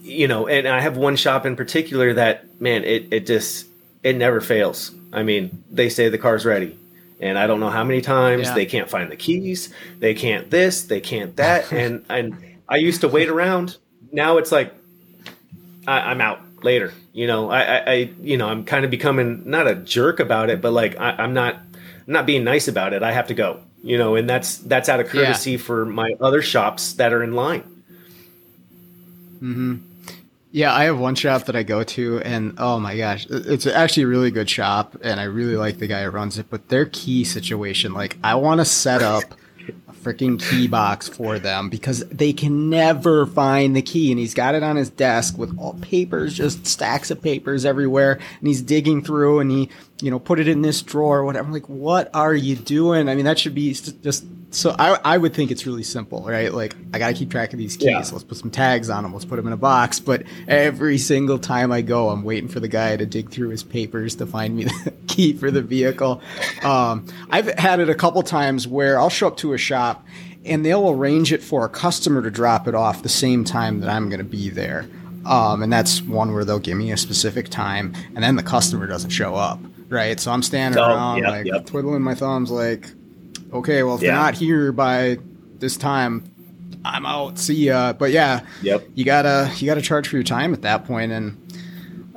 you 0.00 0.26
know, 0.26 0.48
and 0.48 0.66
I 0.66 0.80
have 0.80 0.96
one 0.96 1.16
shop 1.16 1.44
in 1.44 1.56
particular 1.56 2.14
that, 2.14 2.58
man, 2.62 2.84
it, 2.84 3.08
it 3.12 3.26
just, 3.26 3.66
it 4.04 4.16
never 4.16 4.40
fails. 4.40 4.92
I 5.12 5.24
mean, 5.24 5.64
they 5.70 5.88
say 5.88 6.10
the 6.10 6.18
car's 6.18 6.44
ready. 6.44 6.78
And 7.20 7.38
I 7.38 7.46
don't 7.46 7.58
know 7.58 7.70
how 7.70 7.84
many 7.84 8.02
times 8.02 8.48
yeah. 8.48 8.54
they 8.54 8.66
can't 8.66 8.90
find 8.90 9.10
the 9.10 9.16
keys, 9.16 9.72
they 9.98 10.14
can't 10.14 10.50
this, 10.50 10.82
they 10.82 11.00
can't 11.00 11.34
that. 11.36 11.72
and, 11.72 12.04
and 12.08 12.36
I 12.68 12.76
used 12.76 13.00
to 13.00 13.08
wait 13.08 13.28
around. 13.28 13.78
Now 14.12 14.36
it's 14.36 14.52
like, 14.52 14.74
I, 15.86 16.12
am 16.12 16.20
out 16.20 16.40
later. 16.62 16.92
You 17.12 17.26
know, 17.26 17.50
I, 17.50 17.62
I, 17.62 17.78
I, 17.78 17.94
you 18.20 18.36
know, 18.36 18.48
I'm 18.48 18.64
kind 18.64 18.84
of 18.84 18.90
becoming 18.90 19.48
not 19.48 19.66
a 19.66 19.74
jerk 19.74 20.20
about 20.20 20.50
it, 20.50 20.60
but 20.60 20.72
like 20.72 20.98
I, 20.98 21.10
I'm 21.12 21.34
not 21.34 21.54
I'm 22.06 22.12
not 22.12 22.26
being 22.26 22.44
nice 22.44 22.68
about 22.68 22.92
it. 22.92 23.02
I 23.02 23.12
have 23.12 23.28
to 23.28 23.34
go. 23.34 23.60
You 23.82 23.98
know, 23.98 24.14
and 24.16 24.28
that's 24.28 24.58
that's 24.58 24.88
out 24.88 25.00
of 25.00 25.08
courtesy 25.08 25.52
yeah. 25.52 25.58
for 25.58 25.84
my 25.84 26.14
other 26.20 26.40
shops 26.40 26.94
that 26.94 27.12
are 27.12 27.22
in 27.22 27.34
line. 27.34 27.60
Hmm. 29.40 29.76
Yeah, 30.54 30.72
I 30.72 30.84
have 30.84 31.00
one 31.00 31.16
shop 31.16 31.46
that 31.46 31.56
I 31.56 31.64
go 31.64 31.82
to, 31.82 32.20
and 32.20 32.54
oh 32.58 32.78
my 32.78 32.96
gosh, 32.96 33.26
it's 33.28 33.66
actually 33.66 34.04
a 34.04 34.06
really 34.06 34.30
good 34.30 34.48
shop, 34.48 34.96
and 35.02 35.18
I 35.18 35.24
really 35.24 35.56
like 35.56 35.78
the 35.78 35.88
guy 35.88 36.04
who 36.04 36.10
runs 36.10 36.38
it. 36.38 36.46
But 36.48 36.68
their 36.68 36.86
key 36.86 37.24
situation, 37.24 37.92
like, 37.92 38.16
I 38.22 38.36
want 38.36 38.60
to 38.60 38.64
set 38.64 39.02
up 39.02 39.24
a 39.88 39.92
freaking 39.92 40.40
key 40.40 40.68
box 40.68 41.08
for 41.08 41.40
them 41.40 41.70
because 41.70 42.06
they 42.06 42.32
can 42.32 42.70
never 42.70 43.26
find 43.26 43.74
the 43.74 43.82
key. 43.82 44.12
And 44.12 44.20
he's 44.20 44.32
got 44.32 44.54
it 44.54 44.62
on 44.62 44.76
his 44.76 44.90
desk 44.90 45.36
with 45.36 45.58
all 45.58 45.74
papers, 45.80 46.34
just 46.34 46.66
stacks 46.68 47.10
of 47.10 47.20
papers 47.20 47.64
everywhere. 47.64 48.12
And 48.12 48.46
he's 48.46 48.62
digging 48.62 49.02
through 49.02 49.40
and 49.40 49.50
he, 49.50 49.70
you 50.00 50.10
know, 50.10 50.18
put 50.18 50.40
it 50.40 50.48
in 50.48 50.62
this 50.62 50.82
drawer 50.82 51.18
or 51.18 51.24
whatever. 51.24 51.46
I'm 51.46 51.52
like, 51.52 51.68
what 51.68 52.10
are 52.14 52.34
you 52.34 52.56
doing? 52.56 53.08
I 53.08 53.14
mean, 53.14 53.24
that 53.26 53.38
should 53.38 53.54
be 53.54 53.72
just 53.72 54.24
So 54.50 54.74
I, 54.76 54.98
I 55.04 55.18
would 55.18 55.34
think 55.34 55.50
it's 55.50 55.66
really 55.66 55.84
simple, 55.84 56.22
right? 56.22 56.52
Like 56.52 56.74
I 56.92 56.98
got 56.98 57.08
to 57.08 57.14
keep 57.14 57.30
track 57.30 57.52
of 57.52 57.58
these 57.58 57.76
keys. 57.76 57.88
Yeah. 57.88 57.98
Let's 57.98 58.24
put 58.24 58.36
some 58.36 58.50
tags 58.50 58.90
on 58.90 59.04
them. 59.04 59.12
Let's 59.12 59.24
put 59.24 59.36
them 59.36 59.46
in 59.46 59.52
a 59.52 59.56
box. 59.56 60.00
But 60.00 60.24
every 60.48 60.98
single 60.98 61.38
time 61.38 61.70
I 61.70 61.82
go, 61.82 62.08
I'm 62.08 62.24
waiting 62.24 62.48
for 62.48 62.58
the 62.60 62.68
guy 62.68 62.96
to 62.96 63.06
dig 63.06 63.30
through 63.30 63.50
his 63.50 63.62
papers 63.62 64.16
to 64.16 64.26
find 64.26 64.56
me 64.56 64.64
the 64.64 64.92
key 65.06 65.32
for 65.32 65.50
the 65.50 65.62
vehicle. 65.62 66.20
Um, 66.62 67.06
I've 67.30 67.46
had 67.58 67.78
it 67.78 67.88
a 67.88 67.94
couple 67.94 68.22
times 68.22 68.66
where 68.66 68.98
I'll 68.98 69.10
show 69.10 69.28
up 69.28 69.36
to 69.38 69.52
a 69.52 69.58
shop 69.58 70.04
and 70.44 70.64
they'll 70.64 70.90
arrange 70.90 71.32
it 71.32 71.42
for 71.42 71.64
a 71.64 71.68
customer 71.68 72.20
to 72.20 72.30
drop 72.30 72.66
it 72.66 72.74
off 72.74 73.02
the 73.02 73.08
same 73.08 73.44
time 73.44 73.80
that 73.80 73.88
I'm 73.88 74.08
going 74.08 74.18
to 74.18 74.24
be 74.24 74.50
there. 74.50 74.86
Um, 75.24 75.62
and 75.62 75.72
that's 75.72 76.02
one 76.02 76.34
where 76.34 76.44
they'll 76.44 76.58
give 76.58 76.76
me 76.76 76.92
a 76.92 76.96
specific 76.96 77.48
time 77.48 77.94
and 78.14 78.22
then 78.22 78.36
the 78.36 78.42
customer 78.42 78.86
doesn't 78.86 79.10
show 79.10 79.36
up. 79.36 79.58
Right. 79.94 80.18
So 80.18 80.32
I'm 80.32 80.42
standing 80.42 80.80
oh, 80.80 80.88
around 80.88 81.18
yep, 81.18 81.30
like 81.30 81.46
yep. 81.46 81.66
twiddling 81.66 82.02
my 82.02 82.16
thumbs 82.16 82.50
like, 82.50 82.88
okay, 83.52 83.84
well, 83.84 83.94
if 83.94 84.02
yeah. 84.02 84.10
they're 84.10 84.18
not 84.20 84.34
here 84.34 84.72
by 84.72 85.18
this 85.60 85.76
time, 85.76 86.24
I'm 86.84 87.06
out. 87.06 87.38
See 87.38 87.66
ya. 87.66 87.92
But 87.92 88.10
yeah, 88.10 88.40
yep. 88.60 88.84
you 88.94 89.04
gotta 89.04 89.52
you 89.56 89.66
gotta 89.66 89.80
charge 89.80 90.08
for 90.08 90.16
your 90.16 90.24
time 90.24 90.52
at 90.52 90.62
that 90.62 90.84
point, 90.84 91.12
and 91.12 91.54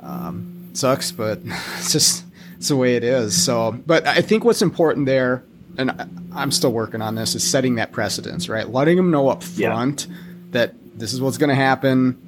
um, 0.00 0.70
sucks, 0.72 1.12
but 1.12 1.40
it's 1.78 1.92
just 1.92 2.24
it's 2.56 2.66
the 2.66 2.76
way 2.76 2.96
it 2.96 3.04
is. 3.04 3.40
So, 3.40 3.72
but 3.86 4.04
I 4.08 4.22
think 4.22 4.44
what's 4.44 4.60
important 4.60 5.06
there, 5.06 5.44
and 5.76 6.28
I'm 6.34 6.50
still 6.50 6.72
working 6.72 7.00
on 7.00 7.14
this, 7.14 7.36
is 7.36 7.48
setting 7.48 7.76
that 7.76 7.92
precedence, 7.92 8.48
right? 8.48 8.68
Letting 8.68 8.96
them 8.96 9.12
know 9.12 9.28
up 9.28 9.44
front 9.44 10.08
yeah. 10.08 10.16
that 10.50 10.74
this 10.98 11.12
is 11.12 11.20
what's 11.20 11.38
going 11.38 11.50
to 11.50 11.54
happen. 11.54 12.24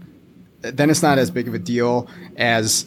Then 0.61 0.91
it's 0.91 1.03
not 1.03 1.19
as 1.19 1.31
big 1.31 1.49
of 1.49 1.55
a 1.55 1.59
deal 1.59 2.09
as 2.37 2.85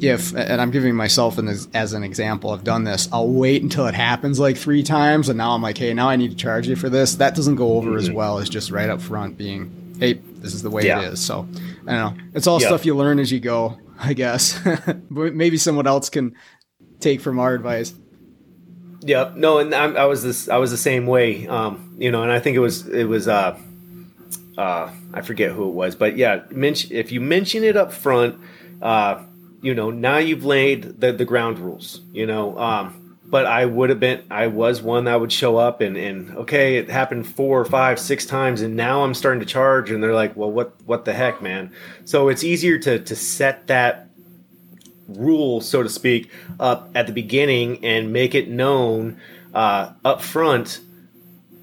if, 0.00 0.34
and 0.34 0.60
I'm 0.60 0.70
giving 0.70 0.94
myself 0.94 1.38
an, 1.38 1.48
as 1.74 1.92
an 1.92 2.02
example, 2.02 2.50
I've 2.50 2.64
done 2.64 2.84
this. 2.84 3.08
I'll 3.12 3.28
wait 3.28 3.62
until 3.62 3.86
it 3.86 3.94
happens 3.94 4.38
like 4.38 4.56
three 4.56 4.82
times, 4.82 5.28
and 5.28 5.36
now 5.38 5.52
I'm 5.52 5.62
like, 5.62 5.78
hey, 5.78 5.92
now 5.92 6.08
I 6.08 6.16
need 6.16 6.30
to 6.30 6.36
charge 6.36 6.66
you 6.66 6.76
for 6.76 6.88
this. 6.88 7.16
That 7.16 7.34
doesn't 7.34 7.56
go 7.56 7.76
over 7.76 7.90
mm-hmm. 7.90 7.98
as 7.98 8.10
well 8.10 8.38
as 8.38 8.48
just 8.48 8.70
right 8.70 8.88
up 8.88 9.00
front 9.00 9.36
being, 9.36 9.94
hey, 9.98 10.14
this 10.14 10.54
is 10.54 10.62
the 10.62 10.70
way 10.70 10.86
yeah. 10.86 11.00
it 11.00 11.12
is. 11.12 11.20
So 11.20 11.46
I 11.86 11.92
don't 11.92 12.16
know. 12.16 12.24
It's 12.34 12.46
all 12.46 12.60
stuff 12.60 12.86
you 12.86 12.96
learn 12.96 13.18
as 13.18 13.30
you 13.30 13.40
go, 13.40 13.78
I 13.98 14.14
guess. 14.14 14.58
but 15.10 15.34
maybe 15.34 15.58
someone 15.58 15.86
else 15.86 16.08
can 16.08 16.34
take 16.98 17.20
from 17.20 17.38
our 17.38 17.54
advice. 17.54 17.94
Yeah, 19.02 19.32
no, 19.34 19.58
and 19.58 19.74
I'm, 19.74 19.96
i 19.96 20.04
was 20.04 20.22
this. 20.22 20.48
I 20.48 20.58
was 20.58 20.70
the 20.70 20.76
same 20.76 21.06
way. 21.06 21.46
Um, 21.46 21.96
you 21.98 22.10
know, 22.10 22.22
and 22.22 22.30
I 22.30 22.38
think 22.40 22.56
it 22.56 22.60
was 22.60 22.86
it 22.86 23.04
was. 23.04 23.28
Uh, 23.28 23.58
uh, 24.58 24.90
I 25.14 25.22
forget 25.22 25.52
who 25.52 25.68
it 25.68 25.72
was, 25.72 25.94
but 25.94 26.18
yeah, 26.18 26.42
mention 26.50 26.94
if 26.94 27.12
you 27.12 27.20
mention 27.20 27.64
it 27.64 27.76
up 27.76 27.92
front. 27.92 28.38
Uh, 28.82 29.24
you 29.62 29.74
know, 29.74 29.90
now 29.90 30.18
you've 30.18 30.44
laid 30.44 31.00
the, 31.00 31.12
the 31.12 31.24
ground 31.24 31.58
rules, 31.58 32.00
you 32.12 32.26
know. 32.26 32.58
Um, 32.58 33.18
but 33.26 33.46
I 33.46 33.64
would 33.64 33.90
have 33.90 34.00
been, 34.00 34.24
I 34.28 34.48
was 34.48 34.82
one 34.82 35.04
that 35.04 35.20
would 35.20 35.30
show 35.30 35.56
up 35.56 35.80
and, 35.80 35.96
and 35.96 36.36
okay, 36.38 36.76
it 36.78 36.90
happened 36.90 37.28
four 37.28 37.60
or 37.60 37.64
five, 37.64 38.00
six 38.00 38.26
times, 38.26 38.60
and 38.60 38.74
now 38.74 39.04
I'm 39.04 39.14
starting 39.14 39.40
to 39.40 39.46
charge, 39.46 39.90
and 39.90 40.02
they're 40.02 40.14
like, 40.14 40.36
well, 40.36 40.50
what, 40.50 40.74
what 40.84 41.04
the 41.04 41.12
heck, 41.12 41.40
man? 41.40 41.72
So 42.04 42.28
it's 42.28 42.42
easier 42.42 42.78
to 42.78 42.98
to 42.98 43.16
set 43.16 43.68
that 43.68 44.08
rule, 45.06 45.60
so 45.60 45.82
to 45.82 45.88
speak, 45.88 46.30
up 46.58 46.90
at 46.94 47.06
the 47.06 47.12
beginning 47.12 47.84
and 47.84 48.12
make 48.12 48.34
it 48.34 48.48
known 48.48 49.20
uh, 49.54 49.92
up 50.04 50.22
front, 50.22 50.80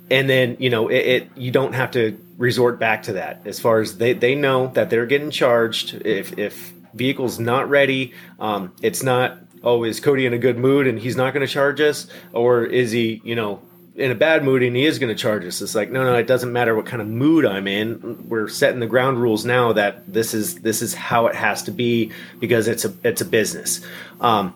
and 0.10 0.30
then 0.30 0.58
you 0.60 0.70
know, 0.70 0.88
it, 0.88 1.06
it 1.06 1.30
you 1.36 1.52
don't 1.52 1.74
have 1.74 1.92
to 1.92 2.18
resort 2.38 2.80
back 2.80 3.04
to 3.04 3.14
that 3.14 3.42
as 3.46 3.60
far 3.60 3.80
as 3.80 3.98
they, 3.98 4.14
they 4.14 4.36
know 4.36 4.68
that 4.68 4.92
they're 4.92 5.08
getting 5.08 5.32
charged 5.32 5.96
if 6.06 6.38
if 6.38 6.72
vehicle's 6.98 7.40
not 7.40 7.70
ready. 7.70 8.14
Um, 8.40 8.74
it's 8.82 9.04
not, 9.04 9.38
oh, 9.64 9.84
is 9.84 10.00
Cody 10.00 10.26
in 10.26 10.34
a 10.34 10.38
good 10.38 10.58
mood 10.58 10.88
and 10.88 11.00
he's 11.00 11.16
not 11.16 11.34
going 11.34 11.46
to 11.46 11.52
charge 11.52 11.80
us? 11.80 12.08
Or 12.34 12.66
is 12.66 12.92
he, 12.92 13.22
you 13.24 13.36
know, 13.36 13.62
in 13.96 14.12
a 14.12 14.16
bad 14.16 14.44
mood 14.44 14.62
and 14.64 14.76
he 14.76 14.86
is 14.86 15.00
going 15.00 15.16
to 15.16 15.22
charge 15.22 15.46
us? 15.46 15.62
It's 15.62 15.76
like, 15.76 15.90
no, 15.90 16.04
no, 16.04 16.16
it 16.16 16.28
doesn't 16.28 16.52
matter 16.52 16.76
what 16.76 16.86
kind 16.86 17.02
of 17.02 17.08
mood 17.08 17.46
I'm 17.46 17.68
in. 17.68 18.28
We're 18.28 18.48
setting 18.48 18.80
the 18.80 18.88
ground 18.88 19.22
rules 19.22 19.46
now 19.46 19.74
that 19.74 20.12
this 20.12 20.34
is, 20.34 20.62
this 20.62 20.82
is 20.82 20.94
how 20.94 21.28
it 21.28 21.36
has 21.36 21.64
to 21.64 21.72
be 21.72 22.12
because 22.40 22.68
it's 22.68 22.86
a, 22.86 22.94
it's 23.04 23.22
a 23.22 23.26
business. 23.26 23.82
Um, 24.20 24.54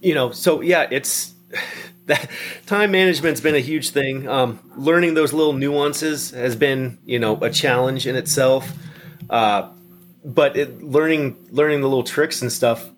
you 0.00 0.14
know, 0.14 0.30
so 0.30 0.60
yeah, 0.60 0.88
it's, 0.90 1.34
that 2.06 2.28
time 2.66 2.90
management's 2.90 3.40
been 3.40 3.54
a 3.54 3.60
huge 3.60 3.90
thing. 3.90 4.28
Um, 4.28 4.58
learning 4.76 5.14
those 5.14 5.32
little 5.32 5.52
nuances 5.52 6.30
has 6.30 6.56
been, 6.56 6.98
you 7.04 7.20
know, 7.20 7.36
a 7.40 7.50
challenge 7.50 8.08
in 8.08 8.16
itself. 8.16 8.72
Uh, 9.30 9.70
but 10.24 10.56
it, 10.56 10.82
learning 10.82 11.36
learning 11.50 11.80
the 11.80 11.88
little 11.88 12.04
tricks 12.04 12.42
and 12.42 12.52
stuff, 12.52 12.88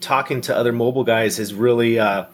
talking 0.00 0.40
to 0.42 0.56
other 0.56 0.72
mobile 0.72 1.04
guys 1.04 1.36
has 1.38 1.54
really 1.54 1.98
uh, 1.98 2.26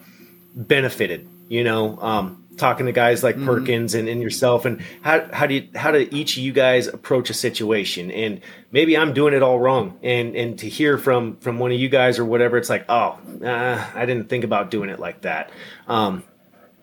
benefited. 0.55 1.27
You 1.47 1.63
know, 1.63 1.99
um, 2.01 2.43
talking 2.57 2.85
to 2.87 2.91
guys 2.91 3.23
like 3.23 3.35
mm-hmm. 3.35 3.45
Perkins 3.45 3.93
and, 3.93 4.07
and 4.07 4.21
yourself, 4.21 4.65
and 4.65 4.81
how 5.01 5.27
how 5.31 5.45
do 5.45 5.55
you, 5.55 5.67
how 5.75 5.91
do 5.91 6.07
each 6.11 6.37
of 6.37 6.43
you 6.43 6.53
guys 6.53 6.87
approach 6.87 7.29
a 7.29 7.33
situation? 7.33 8.11
And 8.11 8.41
maybe 8.71 8.97
I'm 8.97 9.13
doing 9.13 9.33
it 9.33 9.43
all 9.43 9.59
wrong, 9.59 9.99
and 10.01 10.35
and 10.35 10.59
to 10.59 10.69
hear 10.69 10.97
from 10.97 11.37
from 11.37 11.59
one 11.59 11.71
of 11.71 11.79
you 11.79 11.89
guys 11.89 12.19
or 12.19 12.25
whatever, 12.25 12.57
it's 12.57 12.69
like, 12.69 12.85
oh, 12.89 13.19
uh, 13.43 13.85
I 13.93 14.05
didn't 14.05 14.29
think 14.29 14.43
about 14.43 14.71
doing 14.71 14.89
it 14.89 14.99
like 14.99 15.21
that. 15.21 15.51
Um, 15.87 16.23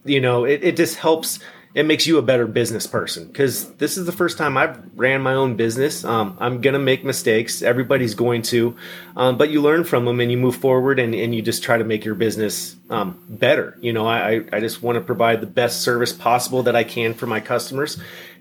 you 0.05 0.21
know, 0.21 0.45
it, 0.45 0.65
it 0.65 0.77
just 0.77 0.97
helps 0.97 1.39
it 1.75 1.87
makes 1.87 2.07
you 2.07 2.19
a 2.19 2.23
better 2.23 2.47
business 2.47 2.87
person 2.87 3.27
because 3.27 3.73
this 3.75 3.97
is 3.97 4.05
the 4.05 4.13
first 4.13 4.37
time 4.37 4.59
I've 4.59 4.79
ran 4.95 5.23
my 5.23 5.33
own 5.35 5.57
business. 5.57 6.05
Um, 6.05 6.37
I'm 6.39 6.61
gonna 6.61 6.79
make 6.79 7.03
mistakes. 7.03 7.63
Everybody's 7.63 8.15
going 8.15 8.43
to, 8.43 8.77
um, 9.17 9.39
but 9.39 9.51
you 9.51 9.63
learn 9.63 9.85
from 9.85 10.05
them 10.05 10.21
and 10.21 10.31
you 10.31 10.37
move 10.37 10.57
forward 10.57 10.99
and, 10.99 11.15
and 11.15 11.35
you 11.35 11.41
just 11.41 11.63
try 11.63 11.79
to 11.79 11.85
make 11.85 12.05
your 12.05 12.15
business 12.15 12.77
um, 12.91 13.23
better. 13.29 13.79
You 13.81 13.93
know, 13.95 14.07
I, 14.07 14.45
I 14.53 14.61
just 14.61 14.83
want 14.83 14.97
to 14.97 15.01
provide 15.01 15.41
the 15.41 15.47
best 15.47 15.81
service 15.81 16.13
possible 16.13 16.63
that 16.65 16.77
I 16.77 16.85
can 16.85 17.15
for 17.15 17.27
my 17.27 17.41
customers. 17.41 17.99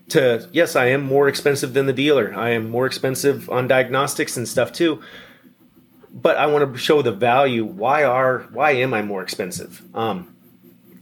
To 0.10 0.48
yes, 0.52 0.76
I 0.76 0.88
am 0.88 1.02
more 1.02 1.30
expensive 1.30 1.74
than 1.74 1.86
the 1.86 1.94
dealer. 1.94 2.34
I 2.36 2.50
am 2.50 2.70
more 2.70 2.86
expensive 2.86 3.50
on 3.50 3.68
diagnostics 3.70 4.36
and 4.36 4.46
stuff 4.48 4.74
too. 4.74 5.02
But 6.14 6.36
I 6.36 6.48
want 6.48 6.74
to 6.74 6.78
show 6.78 7.02
the 7.02 7.14
value. 7.14 7.64
Why 7.64 8.04
are 8.04 8.40
why 8.52 8.72
am 8.72 8.94
I 8.94 9.04
more 9.04 9.24
expensive? 9.24 9.82
Um, 9.96 10.36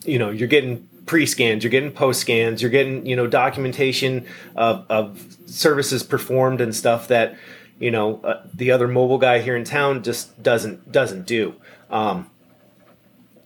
you 0.06 0.20
know, 0.20 0.30
you're 0.30 0.48
getting 0.48 0.89
pre-scans 1.10 1.64
you're 1.64 1.72
getting 1.72 1.92
post 1.92 2.22
scans 2.22 2.62
you're 2.62 2.70
getting 2.70 3.04
you 3.04 3.16
know 3.16 3.26
documentation 3.26 4.24
of, 4.56 4.86
of 4.92 5.38
services 5.48 6.04
performed 6.04 6.62
and 6.62 6.76
stuff 6.76 7.08
that 7.08 7.36
you 7.80 7.90
know 7.90 8.22
uh, 8.24 8.46
the 8.54 8.70
other 8.70 8.88
mobile 8.88 9.18
guy 9.18 9.40
here 9.40 9.56
in 9.56 9.64
town 9.64 10.04
just 10.04 10.44
doesn't 10.44 10.92
doesn't 10.92 11.26
do 11.26 11.56
um, 11.90 12.30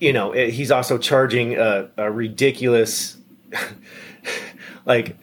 you 0.01 0.11
know 0.11 0.33
it, 0.33 0.49
he's 0.49 0.71
also 0.71 0.97
charging 0.97 1.55
a, 1.55 1.89
a 1.95 2.11
ridiculous 2.11 3.15
like 4.85 5.15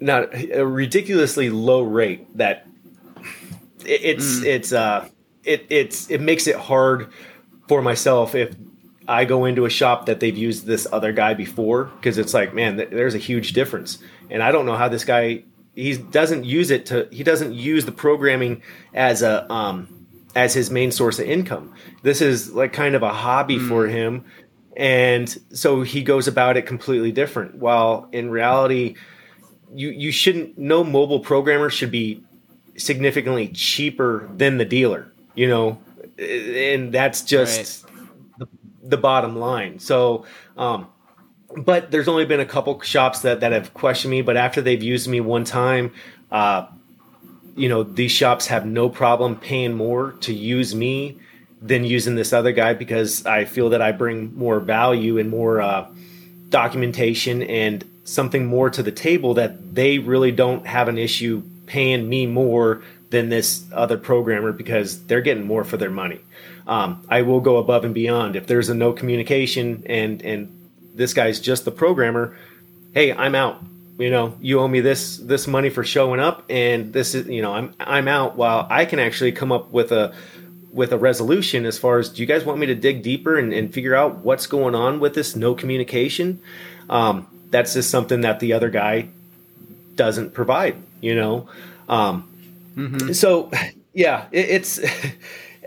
not 0.00 0.34
a 0.34 0.66
ridiculously 0.66 1.50
low 1.50 1.82
rate 1.82 2.36
that 2.36 2.66
it, 3.84 4.00
it's 4.02 4.40
mm. 4.40 4.44
it's 4.44 4.72
uh 4.72 5.08
it 5.44 5.68
it's 5.70 6.10
it 6.10 6.20
makes 6.20 6.48
it 6.48 6.56
hard 6.56 7.12
for 7.68 7.80
myself 7.80 8.34
if 8.34 8.56
I 9.08 9.24
go 9.24 9.44
into 9.44 9.64
a 9.64 9.70
shop 9.70 10.06
that 10.06 10.20
they've 10.20 10.36
used 10.36 10.66
this 10.66 10.86
other 10.92 11.12
guy 11.12 11.34
before 11.34 11.84
because 11.84 12.18
it's 12.18 12.34
like, 12.34 12.54
man, 12.54 12.76
th- 12.76 12.90
there's 12.90 13.14
a 13.14 13.18
huge 13.18 13.52
difference. 13.52 13.98
And 14.30 14.42
I 14.42 14.50
don't 14.50 14.66
know 14.66 14.76
how 14.76 14.88
this 14.88 15.04
guy 15.04 15.44
he 15.76 15.96
doesn't 15.96 16.44
use 16.44 16.70
it 16.70 16.86
to 16.86 17.06
he 17.12 17.22
doesn't 17.22 17.52
use 17.52 17.84
the 17.84 17.92
programming 17.92 18.62
as 18.94 19.22
a 19.22 19.50
um 19.52 20.06
as 20.34 20.54
his 20.54 20.70
main 20.70 20.90
source 20.90 21.18
of 21.18 21.26
income. 21.26 21.72
This 22.02 22.20
is 22.20 22.52
like 22.52 22.72
kind 22.72 22.94
of 22.94 23.02
a 23.02 23.12
hobby 23.12 23.58
mm. 23.58 23.68
for 23.68 23.86
him. 23.86 24.24
And 24.76 25.28
so 25.52 25.82
he 25.82 26.02
goes 26.02 26.28
about 26.28 26.56
it 26.56 26.66
completely 26.66 27.12
different. 27.12 27.56
While 27.56 28.08
in 28.12 28.30
reality, 28.30 28.96
you 29.72 29.90
you 29.90 30.10
shouldn't 30.10 30.58
no 30.58 30.82
mobile 30.82 31.20
programmer 31.20 31.70
should 31.70 31.90
be 31.90 32.22
significantly 32.76 33.48
cheaper 33.48 34.28
than 34.34 34.58
the 34.58 34.64
dealer, 34.64 35.12
you 35.34 35.48
know. 35.48 35.78
And 36.18 36.92
that's 36.92 37.22
just 37.22 37.84
right 37.84 37.85
the 38.88 38.96
bottom 38.96 39.36
line. 39.38 39.78
So, 39.78 40.24
um, 40.56 40.88
but 41.56 41.90
there's 41.90 42.08
only 42.08 42.24
been 42.24 42.40
a 42.40 42.46
couple 42.46 42.80
shops 42.80 43.20
that, 43.20 43.40
that 43.40 43.52
have 43.52 43.72
questioned 43.74 44.10
me, 44.10 44.22
but 44.22 44.36
after 44.36 44.60
they've 44.60 44.82
used 44.82 45.08
me 45.08 45.20
one 45.20 45.44
time, 45.44 45.92
uh, 46.30 46.66
you 47.56 47.68
know, 47.68 47.82
these 47.82 48.12
shops 48.12 48.48
have 48.48 48.66
no 48.66 48.88
problem 48.88 49.36
paying 49.36 49.74
more 49.74 50.12
to 50.20 50.34
use 50.34 50.74
me 50.74 51.18
than 51.62 51.84
using 51.84 52.14
this 52.14 52.32
other 52.32 52.52
guy 52.52 52.74
because 52.74 53.24
I 53.24 53.46
feel 53.46 53.70
that 53.70 53.80
I 53.80 53.92
bring 53.92 54.36
more 54.36 54.60
value 54.60 55.18
and 55.18 55.30
more 55.30 55.60
uh, 55.60 55.88
documentation 56.50 57.42
and 57.42 57.84
something 58.04 58.46
more 58.46 58.70
to 58.70 58.82
the 58.82 58.92
table 58.92 59.34
that 59.34 59.74
they 59.74 59.98
really 59.98 60.32
don't 60.32 60.66
have 60.66 60.88
an 60.88 60.98
issue 60.98 61.42
paying 61.66 62.08
me 62.08 62.26
more 62.26 62.82
than 63.10 63.30
this 63.30 63.64
other 63.72 63.96
programmer 63.96 64.52
because 64.52 65.04
they're 65.06 65.20
getting 65.20 65.46
more 65.46 65.64
for 65.64 65.76
their 65.76 65.90
money. 65.90 66.20
Um, 66.66 67.04
I 67.08 67.22
will 67.22 67.40
go 67.40 67.58
above 67.58 67.84
and 67.84 67.94
beyond 67.94 68.34
if 68.34 68.46
there's 68.46 68.68
a 68.68 68.74
no 68.74 68.92
communication 68.92 69.84
and 69.86 70.20
and 70.22 70.52
this 70.94 71.14
guy's 71.14 71.40
just 71.40 71.64
the 71.64 71.70
programmer. 71.70 72.36
Hey, 72.92 73.12
I'm 73.12 73.34
out. 73.34 73.62
You 73.98 74.10
know, 74.10 74.36
you 74.40 74.60
owe 74.60 74.68
me 74.68 74.80
this 74.80 75.16
this 75.16 75.46
money 75.46 75.70
for 75.70 75.84
showing 75.84 76.20
up, 76.20 76.44
and 76.50 76.92
this 76.92 77.14
is 77.14 77.28
you 77.28 77.40
know 77.40 77.54
I'm 77.54 77.74
I'm 77.78 78.08
out. 78.08 78.36
While 78.36 78.66
I 78.68 78.84
can 78.84 78.98
actually 78.98 79.32
come 79.32 79.52
up 79.52 79.70
with 79.70 79.92
a 79.92 80.14
with 80.72 80.92
a 80.92 80.98
resolution 80.98 81.64
as 81.64 81.78
far 81.78 81.98
as 81.98 82.10
do 82.10 82.20
you 82.20 82.26
guys 82.26 82.44
want 82.44 82.58
me 82.58 82.66
to 82.66 82.74
dig 82.74 83.02
deeper 83.02 83.38
and, 83.38 83.52
and 83.54 83.72
figure 83.72 83.94
out 83.94 84.18
what's 84.18 84.46
going 84.46 84.74
on 84.74 85.00
with 85.00 85.14
this 85.14 85.34
no 85.34 85.54
communication? 85.54 86.40
Um, 86.90 87.26
that's 87.50 87.72
just 87.72 87.88
something 87.90 88.22
that 88.22 88.40
the 88.40 88.52
other 88.52 88.68
guy 88.68 89.08
doesn't 89.94 90.34
provide. 90.34 90.76
You 91.00 91.14
know, 91.14 91.48
um, 91.88 92.28
mm-hmm. 92.76 93.12
so 93.12 93.50
yeah, 93.94 94.26
it, 94.32 94.50
it's. 94.50 94.80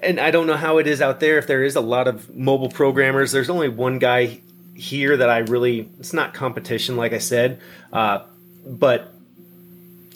And 0.01 0.19
I 0.19 0.31
don't 0.31 0.47
know 0.47 0.55
how 0.55 0.77
it 0.77 0.87
is 0.87 1.01
out 1.01 1.19
there. 1.19 1.37
If 1.37 1.47
there 1.47 1.63
is 1.63 1.75
a 1.75 1.81
lot 1.81 2.07
of 2.07 2.35
mobile 2.35 2.69
programmers, 2.69 3.31
there's 3.31 3.49
only 3.49 3.69
one 3.69 3.99
guy 3.99 4.41
here 4.75 5.17
that 5.17 5.29
I 5.29 5.39
really. 5.39 5.89
It's 5.99 6.13
not 6.13 6.33
competition, 6.33 6.95
like 6.95 7.13
I 7.13 7.19
said, 7.19 7.59
uh, 7.91 8.23
but 8.65 9.13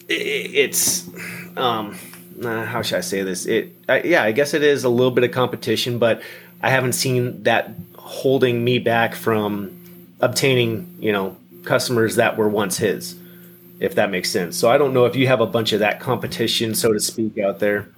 it, 0.08 0.14
it's. 0.14 1.10
Um, 1.58 1.98
how 2.42 2.82
should 2.82 2.98
I 2.98 3.02
say 3.02 3.24
this? 3.24 3.46
It, 3.46 3.76
yeah, 3.88 4.24
I 4.24 4.32
guess 4.32 4.54
it 4.54 4.64
is 4.64 4.84
a 4.84 4.90
little 4.90 5.12
bit 5.12 5.24
of 5.24 5.32
competition, 5.32 6.00
but 6.00 6.22
I 6.62 6.70
haven't 6.70 6.94
seen 6.94 7.44
that 7.44 7.72
holding 7.96 8.64
me 8.64 8.80
back 8.80 9.16
from 9.16 9.80
obtaining, 10.20 10.98
you 11.00 11.12
know, 11.12 11.38
customers 11.64 12.16
that 12.16 12.38
were 12.38 12.50
once 12.50 12.78
his, 12.78 13.16
if 13.80 13.96
that 13.96 14.10
makes 14.10 14.30
sense. 14.32 14.58
So 14.58 14.70
I 14.70 14.78
don't 14.78 14.94
know 14.94 15.06
if 15.06 15.16
you 15.16 15.28
have 15.28 15.42
a 15.42 15.46
bunch 15.46 15.74
of 15.74 15.80
that 15.80 16.00
competition, 16.00 16.74
so 16.76 16.92
to 16.94 17.00
speak, 17.00 17.38
out 17.38 17.60
there. 17.60 17.90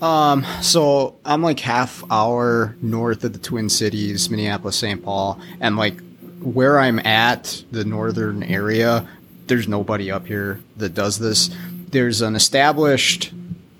Um, 0.00 0.44
so 0.60 1.16
I'm 1.24 1.42
like 1.42 1.60
half 1.60 2.02
hour 2.10 2.76
north 2.82 3.24
of 3.24 3.32
the 3.32 3.38
Twin 3.38 3.68
Cities, 3.68 4.28
Minneapolis, 4.28 4.76
St. 4.76 5.02
Paul, 5.02 5.40
and 5.60 5.76
like 5.76 5.98
where 6.40 6.78
I'm 6.78 6.98
at, 7.00 7.64
the 7.70 7.84
northern 7.84 8.42
area, 8.42 9.08
there's 9.46 9.68
nobody 9.68 10.10
up 10.10 10.26
here 10.26 10.60
that 10.76 10.94
does 10.94 11.18
this. 11.18 11.54
There's 11.90 12.22
an 12.22 12.34
established 12.34 13.32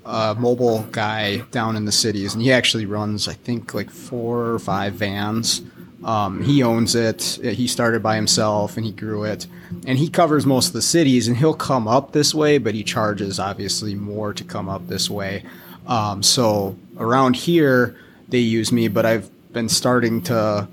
uh, 0.05 0.35
mobile 0.37 0.83
guy 0.91 1.37
down 1.51 1.75
in 1.75 1.85
the 1.85 1.91
cities, 1.91 2.33
and 2.33 2.41
he 2.41 2.51
actually 2.51 2.85
runs, 2.85 3.27
I 3.27 3.33
think, 3.33 3.73
like 3.73 3.89
four 3.89 4.51
or 4.51 4.59
five 4.59 4.93
vans. 4.93 5.61
Um, 6.03 6.43
he 6.43 6.61
owns 6.61 6.93
it. 6.93 7.39
He 7.41 7.67
started 7.67 8.03
by 8.03 8.15
himself, 8.15 8.77
and 8.77 8.85
he 8.85 8.91
grew 8.91 9.23
it. 9.23 9.47
And 9.87 9.97
he 9.97 10.07
covers 10.07 10.45
most 10.45 10.67
of 10.67 10.73
the 10.73 10.81
cities, 10.81 11.27
and 11.27 11.35
he'll 11.37 11.55
come 11.55 11.87
up 11.87 12.11
this 12.11 12.33
way, 12.33 12.59
but 12.59 12.75
he 12.75 12.83
charges 12.83 13.39
obviously 13.39 13.95
more 13.95 14.33
to 14.33 14.43
come 14.43 14.69
up 14.69 14.87
this 14.87 15.09
way. 15.09 15.43
Um, 15.87 16.23
so 16.23 16.77
around 16.97 17.35
here, 17.35 17.95
they 18.27 18.39
use 18.39 18.71
me, 18.71 18.87
but 18.87 19.05
I've 19.05 19.29
been 19.53 19.69
starting 19.69 20.21
to, 20.23 20.67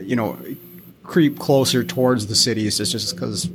you 0.00 0.16
know, 0.16 0.38
creep 1.02 1.38
closer 1.38 1.84
towards 1.84 2.26
the 2.26 2.34
cities. 2.34 2.80
It's 2.80 2.92
just 2.92 3.14
because 3.14 3.48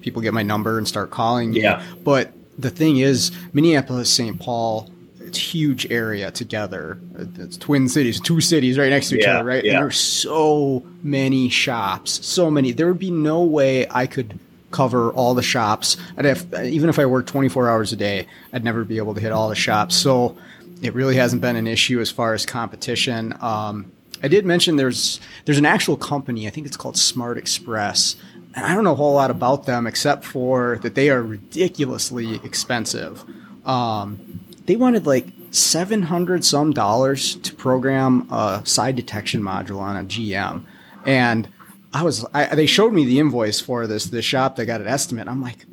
people 0.00 0.22
get 0.22 0.34
my 0.34 0.42
number 0.42 0.78
and 0.78 0.86
start 0.86 1.10
calling 1.10 1.50
me. 1.50 1.62
Yeah. 1.62 1.82
But 2.02 2.32
the 2.58 2.70
thing 2.70 2.98
is, 2.98 3.30
Minneapolis, 3.52 4.12
St. 4.12 4.38
Paul, 4.40 4.90
it's 5.20 5.38
huge 5.38 5.90
area 5.90 6.30
together. 6.30 6.98
It's 7.36 7.56
twin 7.56 7.88
cities, 7.88 8.20
two 8.20 8.40
cities 8.40 8.78
right 8.78 8.90
next 8.90 9.10
to 9.10 9.16
each 9.16 9.24
yeah, 9.24 9.36
other, 9.36 9.44
right? 9.44 9.64
Yeah. 9.64 9.74
And 9.74 9.82
there's 9.84 10.00
so 10.00 10.82
many 11.02 11.48
shops, 11.48 12.26
so 12.26 12.50
many. 12.50 12.72
There 12.72 12.88
would 12.88 12.98
be 12.98 13.10
no 13.10 13.42
way 13.42 13.86
I 13.90 14.06
could 14.06 14.38
cover 14.70 15.10
all 15.12 15.34
the 15.34 15.42
shops. 15.42 15.96
I'd 16.16 16.24
have, 16.24 16.46
even 16.64 16.88
if 16.88 16.98
I 16.98 17.06
worked 17.06 17.28
24 17.28 17.68
hours 17.68 17.92
a 17.92 17.96
day, 17.96 18.26
I'd 18.52 18.64
never 18.64 18.84
be 18.84 18.98
able 18.98 19.14
to 19.14 19.20
hit 19.20 19.32
all 19.32 19.48
the 19.48 19.54
shops. 19.54 19.96
So 19.96 20.36
it 20.82 20.94
really 20.94 21.16
hasn't 21.16 21.42
been 21.42 21.56
an 21.56 21.66
issue 21.66 22.00
as 22.00 22.10
far 22.10 22.34
as 22.34 22.44
competition. 22.46 23.34
Um, 23.40 23.92
I 24.22 24.28
did 24.28 24.44
mention 24.44 24.76
there's 24.76 25.20
there's 25.44 25.58
an 25.58 25.66
actual 25.66 25.96
company. 25.96 26.46
I 26.46 26.50
think 26.50 26.66
it's 26.66 26.76
called 26.76 26.96
Smart 26.96 27.38
Express 27.38 28.16
and 28.58 28.66
I 28.66 28.74
don't 28.74 28.84
know 28.84 28.92
a 28.92 28.96
whole 28.96 29.14
lot 29.14 29.30
about 29.30 29.66
them 29.66 29.86
except 29.86 30.24
for 30.24 30.78
that 30.82 30.94
they 30.94 31.10
are 31.10 31.22
ridiculously 31.22 32.36
expensive. 32.44 33.24
Um, 33.64 34.40
they 34.66 34.76
wanted 34.76 35.06
like 35.06 35.28
seven 35.50 36.02
hundred 36.02 36.44
some 36.44 36.72
dollars 36.72 37.36
to 37.36 37.54
program 37.54 38.28
a 38.32 38.62
side 38.64 38.96
detection 38.96 39.42
module 39.42 39.78
on 39.78 39.96
a 39.96 40.04
GM, 40.04 40.64
and 41.06 41.48
I 41.92 42.02
was 42.02 42.24
I, 42.34 42.54
they 42.54 42.66
showed 42.66 42.92
me 42.92 43.04
the 43.04 43.18
invoice 43.18 43.60
for 43.60 43.86
this 43.86 44.06
the 44.06 44.22
shop 44.22 44.56
that 44.56 44.66
got 44.66 44.80
an 44.80 44.88
estimate. 44.88 45.28
I'm 45.28 45.42
like, 45.42 45.66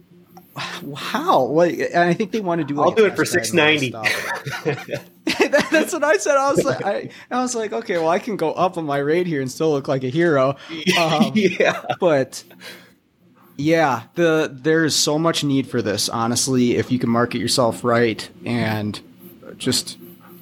how? 0.57 1.41
Like, 1.41 1.80
and 1.80 2.03
I 2.03 2.13
think 2.13 2.32
they 2.32 2.39
want 2.39 2.61
to 2.61 2.66
do. 2.66 2.76
Like 2.76 2.86
I'll 2.88 2.95
do 2.95 3.05
it 3.05 3.16
for 3.16 3.26
six 3.26 3.51
ninety. 3.51 3.89
That's 5.26 5.91
what 5.91 6.03
I 6.03 6.18
said. 6.18 6.38
I 6.38 6.51
was 6.51 6.63
like, 6.63 6.86
I, 6.86 7.09
I, 7.30 7.41
was 7.41 7.55
like, 7.55 7.74
okay, 7.74 7.97
well, 7.97 8.09
I 8.09 8.20
can 8.20 8.38
go 8.38 8.53
up 8.53 8.78
on 8.78 8.86
my 8.86 8.99
rate 8.99 9.28
here 9.28 9.41
and 9.41 9.51
still 9.51 9.72
look 9.72 9.88
like 9.88 10.03
a 10.03 10.09
hero. 10.09 10.55
Um, 10.97 11.32
yeah, 11.36 11.84
but 11.99 12.43
yeah, 13.57 14.03
the 14.13 14.49
there's 14.53 14.95
so 14.95 15.20
much 15.20 15.43
need 15.43 15.68
for 15.68 15.82
this. 15.82 16.07
Honestly, 16.07 16.76
if 16.76 16.91
you 16.91 16.99
can 16.99 17.09
market 17.09 17.39
yourself 17.39 17.84
right 17.84 18.28
and 18.45 18.99
just 19.57 19.97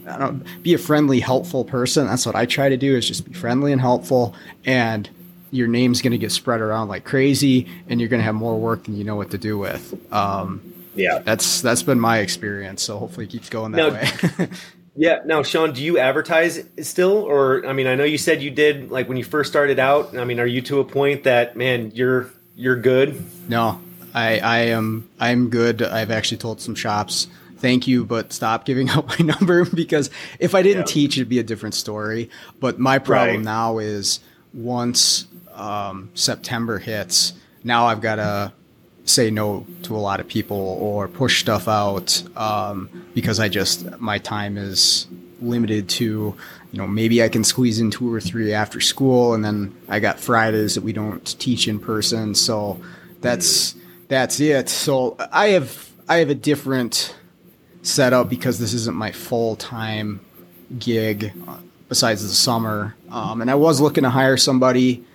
I 0.08 0.18
don't 0.18 0.46
be 0.62 0.74
a 0.74 0.78
friendly, 0.78 1.20
helpful 1.22 1.66
person. 1.66 2.08
That's 2.08 2.26
what 2.26 2.36
I 2.36 2.46
try 2.46 2.70
to 2.70 2.78
do. 2.78 2.96
Is 2.96 3.08
just 3.08 3.26
be 3.26 3.34
friendly 3.34 3.72
and 3.72 3.82
helpful, 3.82 4.36
and 4.66 5.10
your 5.54 5.68
name's 5.68 6.02
going 6.02 6.12
to 6.12 6.18
get 6.18 6.32
spread 6.32 6.62
around 6.62 6.88
like 6.88 7.06
crazy, 7.06 7.68
and 7.88 8.00
you're 8.00 8.10
going 8.10 8.20
to 8.20 8.26
have 8.26 8.36
more 8.36 8.60
work 8.60 8.86
than 8.86 8.98
you 8.98 9.04
know 9.04 9.16
what 9.16 9.32
to 9.32 9.38
do 9.38 9.58
with. 9.58 9.94
Um, 10.12 10.74
yeah, 10.96 11.20
that's 11.20 11.62
that's 11.62 11.84
been 11.84 12.00
my 12.00 12.20
experience. 12.20 12.84
So 12.84 12.98
hopefully, 12.98 13.26
it 13.26 13.30
keeps 13.30 13.50
going 13.50 13.72
that 13.74 13.78
now, 13.78 14.44
way. 14.46 14.50
yeah. 14.96 15.20
Now, 15.26 15.44
Sean, 15.44 15.72
do 15.74 15.84
you 15.84 16.00
advertise 16.00 16.64
still, 16.82 17.18
or 17.18 17.66
I 17.66 17.74
mean, 17.74 17.88
I 17.88 17.96
know 17.96 18.04
you 18.04 18.18
said 18.18 18.42
you 18.42 18.52
did 18.52 18.92
like 18.92 19.08
when 19.08 19.18
you 19.18 19.24
first 19.24 19.52
started 19.52 19.80
out. 19.80 20.18
I 20.18 20.26
mean, 20.26 20.40
are 20.40 20.46
you 20.46 20.62
to 20.64 20.80
a 20.80 20.86
point 20.86 21.24
that 21.24 21.56
man, 21.56 21.92
you're 21.94 22.32
you're 22.56 22.76
good? 22.76 23.24
No, 23.48 23.80
I, 24.14 24.40
I 24.40 24.58
am. 24.66 25.10
I'm 25.20 25.50
good. 25.50 25.82
I've 25.82 26.12
actually 26.12 26.38
told 26.38 26.62
some 26.62 26.76
shops, 26.76 27.28
thank 27.58 27.88
you, 27.88 28.06
but 28.06 28.34
stop 28.34 28.66
giving 28.66 28.90
out 28.92 29.08
my 29.08 29.18
number 29.26 29.66
because 29.66 30.10
if 30.40 30.56
I 30.56 30.62
didn't 30.62 30.90
yeah. 30.90 30.94
teach, 30.94 31.18
it'd 31.18 31.30
be 31.30 31.40
a 31.40 31.44
different 31.44 31.76
story. 31.76 32.30
But 32.60 32.80
my 32.80 33.00
problem 33.00 33.38
right. 33.38 33.46
now 33.46 33.78
is 33.78 34.20
once 34.54 35.26
um, 35.54 36.10
September 36.14 36.80
hits, 36.80 37.34
now 37.64 37.86
I've 37.86 38.02
got 38.02 38.16
to 38.16 38.54
say 39.06 39.30
no 39.30 39.66
to 39.84 39.96
a 39.96 40.00
lot 40.00 40.20
of 40.20 40.28
people 40.28 40.58
or 40.58 41.08
push 41.08 41.42
stuff 41.42 41.68
out 41.68 42.24
um, 42.38 42.90
because 43.14 43.40
I 43.40 43.50
just 43.50 44.00
my 44.00 44.18
time 44.18 44.58
is 44.58 45.08
limited 45.42 45.90
to 45.90 46.36
you 46.74 46.80
know, 46.80 46.88
maybe 46.88 47.22
I 47.22 47.30
can 47.30 47.44
squeeze 47.44 47.80
in 47.80 47.92
two 47.92 48.12
or 48.12 48.20
three 48.20 48.52
after 48.52 48.82
school, 48.82 49.36
and 49.36 49.46
then 49.46 49.76
I 49.88 50.00
got 50.00 50.20
Fridays 50.20 50.74
that 50.74 50.84
we 50.84 50.92
don't 50.92 51.24
teach 51.40 51.68
in 51.68 51.80
person. 51.80 52.34
So 52.34 52.82
that's 53.22 53.76
that's 54.08 54.40
it. 54.40 54.70
So 54.70 55.16
I 55.32 55.50
have 55.50 55.92
I 56.10 56.18
have 56.18 56.32
a 56.32 56.36
different 56.36 57.16
setup 57.84 58.28
because 58.28 58.58
this 58.58 58.74
isn't 58.74 58.96
my 58.96 59.12
full 59.12 59.56
time 59.56 60.20
gig 60.80 61.32
uh, 61.48 61.58
besides 61.90 62.24
the 62.24 62.30
summer. 62.30 62.96
Um, 63.12 63.42
and 63.42 63.52
I 63.52 63.56
was 63.56 63.80
looking 63.80 64.04
to 64.04 64.10
hire 64.10 64.36
somebody, 64.36 65.06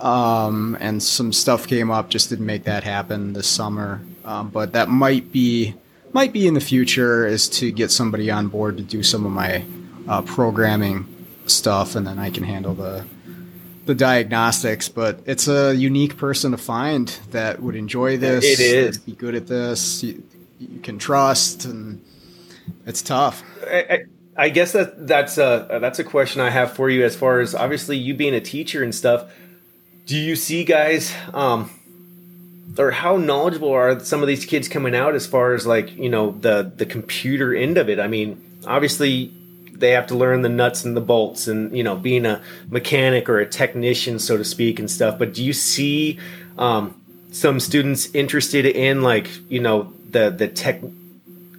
um, 0.00 0.76
and 0.80 1.02
some 1.02 1.32
stuff 1.32 1.66
came 1.66 1.90
up. 1.90 2.10
Just 2.10 2.28
didn't 2.28 2.46
make 2.46 2.64
that 2.64 2.84
happen 2.84 3.32
this 3.32 3.46
summer. 3.46 4.00
Um, 4.24 4.50
but 4.50 4.72
that 4.72 4.88
might 4.88 5.32
be 5.32 5.74
might 6.12 6.32
be 6.32 6.46
in 6.46 6.54
the 6.54 6.60
future 6.60 7.26
is 7.26 7.48
to 7.48 7.70
get 7.70 7.90
somebody 7.90 8.30
on 8.30 8.48
board 8.48 8.76
to 8.78 8.82
do 8.82 9.02
some 9.02 9.26
of 9.26 9.32
my 9.32 9.64
uh, 10.08 10.22
programming 10.22 11.06
stuff, 11.46 11.94
and 11.94 12.06
then 12.06 12.18
I 12.18 12.30
can 12.30 12.42
handle 12.42 12.74
the 12.74 13.04
the 13.84 13.94
diagnostics. 13.94 14.88
But 14.88 15.20
it's 15.26 15.48
a 15.48 15.74
unique 15.74 16.16
person 16.16 16.50
to 16.52 16.58
find 16.58 17.08
that 17.30 17.62
would 17.62 17.76
enjoy 17.76 18.16
this. 18.16 18.44
It 18.44 18.60
is 18.60 18.98
be 18.98 19.12
good 19.12 19.34
at 19.34 19.46
this. 19.46 20.02
You, 20.02 20.22
you 20.58 20.80
can 20.80 20.98
trust, 20.98 21.64
and 21.64 22.04
it's 22.86 23.02
tough. 23.02 23.42
I, 23.66 23.76
I, 23.78 23.98
I 24.36 24.48
guess 24.50 24.72
that 24.72 25.06
that's 25.06 25.38
a 25.38 25.78
that's 25.80 25.98
a 25.98 26.04
question 26.04 26.40
I 26.40 26.50
have 26.50 26.72
for 26.74 26.90
you. 26.90 27.04
As 27.04 27.16
far 27.16 27.40
as 27.40 27.54
obviously 27.54 27.96
you 27.96 28.14
being 28.14 28.34
a 28.34 28.40
teacher 28.40 28.82
and 28.82 28.94
stuff, 28.94 29.30
do 30.06 30.16
you 30.16 30.36
see 30.36 30.64
guys? 30.64 31.12
Um, 31.34 31.70
or 32.78 32.90
how 32.90 33.16
knowledgeable 33.16 33.70
are 33.70 34.00
some 34.00 34.22
of 34.22 34.28
these 34.28 34.44
kids 34.44 34.68
coming 34.68 34.94
out 34.94 35.14
as 35.14 35.26
far 35.26 35.54
as 35.54 35.66
like 35.66 35.96
you 35.96 36.08
know 36.08 36.32
the 36.32 36.72
the 36.76 36.86
computer 36.86 37.54
end 37.54 37.78
of 37.78 37.88
it 37.88 37.98
i 37.98 38.06
mean 38.06 38.42
obviously 38.66 39.32
they 39.72 39.90
have 39.90 40.06
to 40.06 40.14
learn 40.14 40.42
the 40.42 40.48
nuts 40.48 40.84
and 40.84 40.96
the 40.96 41.00
bolts 41.00 41.46
and 41.48 41.76
you 41.76 41.82
know 41.82 41.96
being 41.96 42.26
a 42.26 42.42
mechanic 42.68 43.28
or 43.28 43.38
a 43.38 43.46
technician 43.46 44.18
so 44.18 44.36
to 44.36 44.44
speak 44.44 44.78
and 44.78 44.90
stuff 44.90 45.18
but 45.18 45.32
do 45.32 45.44
you 45.44 45.52
see 45.52 46.18
um, 46.58 47.00
some 47.30 47.60
students 47.60 48.12
interested 48.14 48.66
in 48.66 49.02
like 49.02 49.28
you 49.48 49.60
know 49.60 49.92
the 50.10 50.30
the 50.30 50.48
tech 50.48 50.80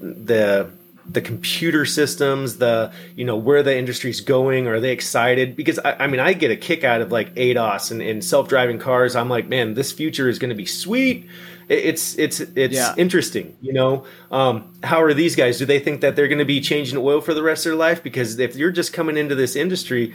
the 0.02 0.70
the 1.10 1.22
computer 1.22 1.86
systems 1.86 2.58
the 2.58 2.92
you 3.16 3.24
know 3.24 3.36
where 3.36 3.64
the 3.64 3.76
industry's 3.76 4.22
going 4.22 4.68
are 4.68 4.80
they 4.80 4.92
excited? 4.92 5.56
Because 5.56 5.80
i, 5.80 5.94
I 6.04 6.08
mean 6.08 6.20
i 6.20 6.34
get 6.34 6.52
a 6.52 6.56
kick 6.56 6.84
out 6.84 7.02
of 7.02 7.12
like 7.12 7.34
ADAS 7.36 7.92
and, 7.92 8.02
and 8.02 8.24
self-driving 8.24 8.80
cars. 8.80 9.16
I'm 9.16 9.30
like 9.30 9.48
man 9.48 9.74
this 9.74 9.92
future 9.92 10.30
is 10.30 10.40
going 10.40 10.50
to 10.50 10.56
be 10.56 10.66
sweet. 10.66 11.28
It's 11.70 12.18
it's 12.18 12.40
it's 12.40 12.76
yeah. 12.76 12.94
interesting 12.98 13.56
you 13.62 13.74
know? 13.74 14.06
Um, 14.32 14.74
how 14.84 15.02
are 15.02 15.14
these 15.14 15.36
guys? 15.36 15.58
Do 15.58 15.66
they 15.66 15.80
think 15.80 16.02
that 16.02 16.16
they're 16.16 16.28
going 16.28 16.40
to 16.40 16.46
be 16.46 16.62
changing 16.62 16.98
oil 16.98 17.22
for 17.22 17.34
the 17.34 17.44
rest 17.44 17.66
of 17.66 17.72
their 17.72 17.78
life? 17.78 18.04
Because 18.04 18.40
if 18.40 18.56
you're 18.56 18.72
just 18.72 18.94
coming 18.94 19.18
into 19.18 19.36
this 19.36 19.56
industry 19.56 20.14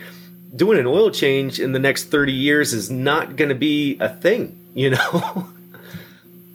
doing 0.55 0.79
an 0.79 0.87
oil 0.87 1.11
change 1.11 1.61
in 1.61 1.73
the 1.73 1.79
next 1.79 2.05
30 2.05 2.33
years 2.33 2.75
is 2.75 2.91
not 2.91 3.37
going 3.37 3.49
to 3.49 3.55
be 3.55 3.97
a 4.01 4.09
thing 4.09 4.59
you 4.75 4.91
know? 4.91 5.49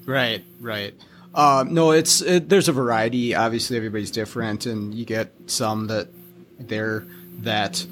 Right 0.05 0.41
right 0.61 0.93
um, 1.37 1.73
no 1.73 1.91
it's 1.91 2.21
it, 2.21 2.49
there's 2.49 2.67
a 2.67 2.73
variety 2.73 3.33
obviously 3.33 3.77
everybody's 3.77 4.11
different 4.11 4.65
and 4.65 4.93
you 4.93 5.05
get 5.05 5.31
some 5.45 5.87
that 5.87 6.09
they're 6.59 7.05
that 7.39 7.85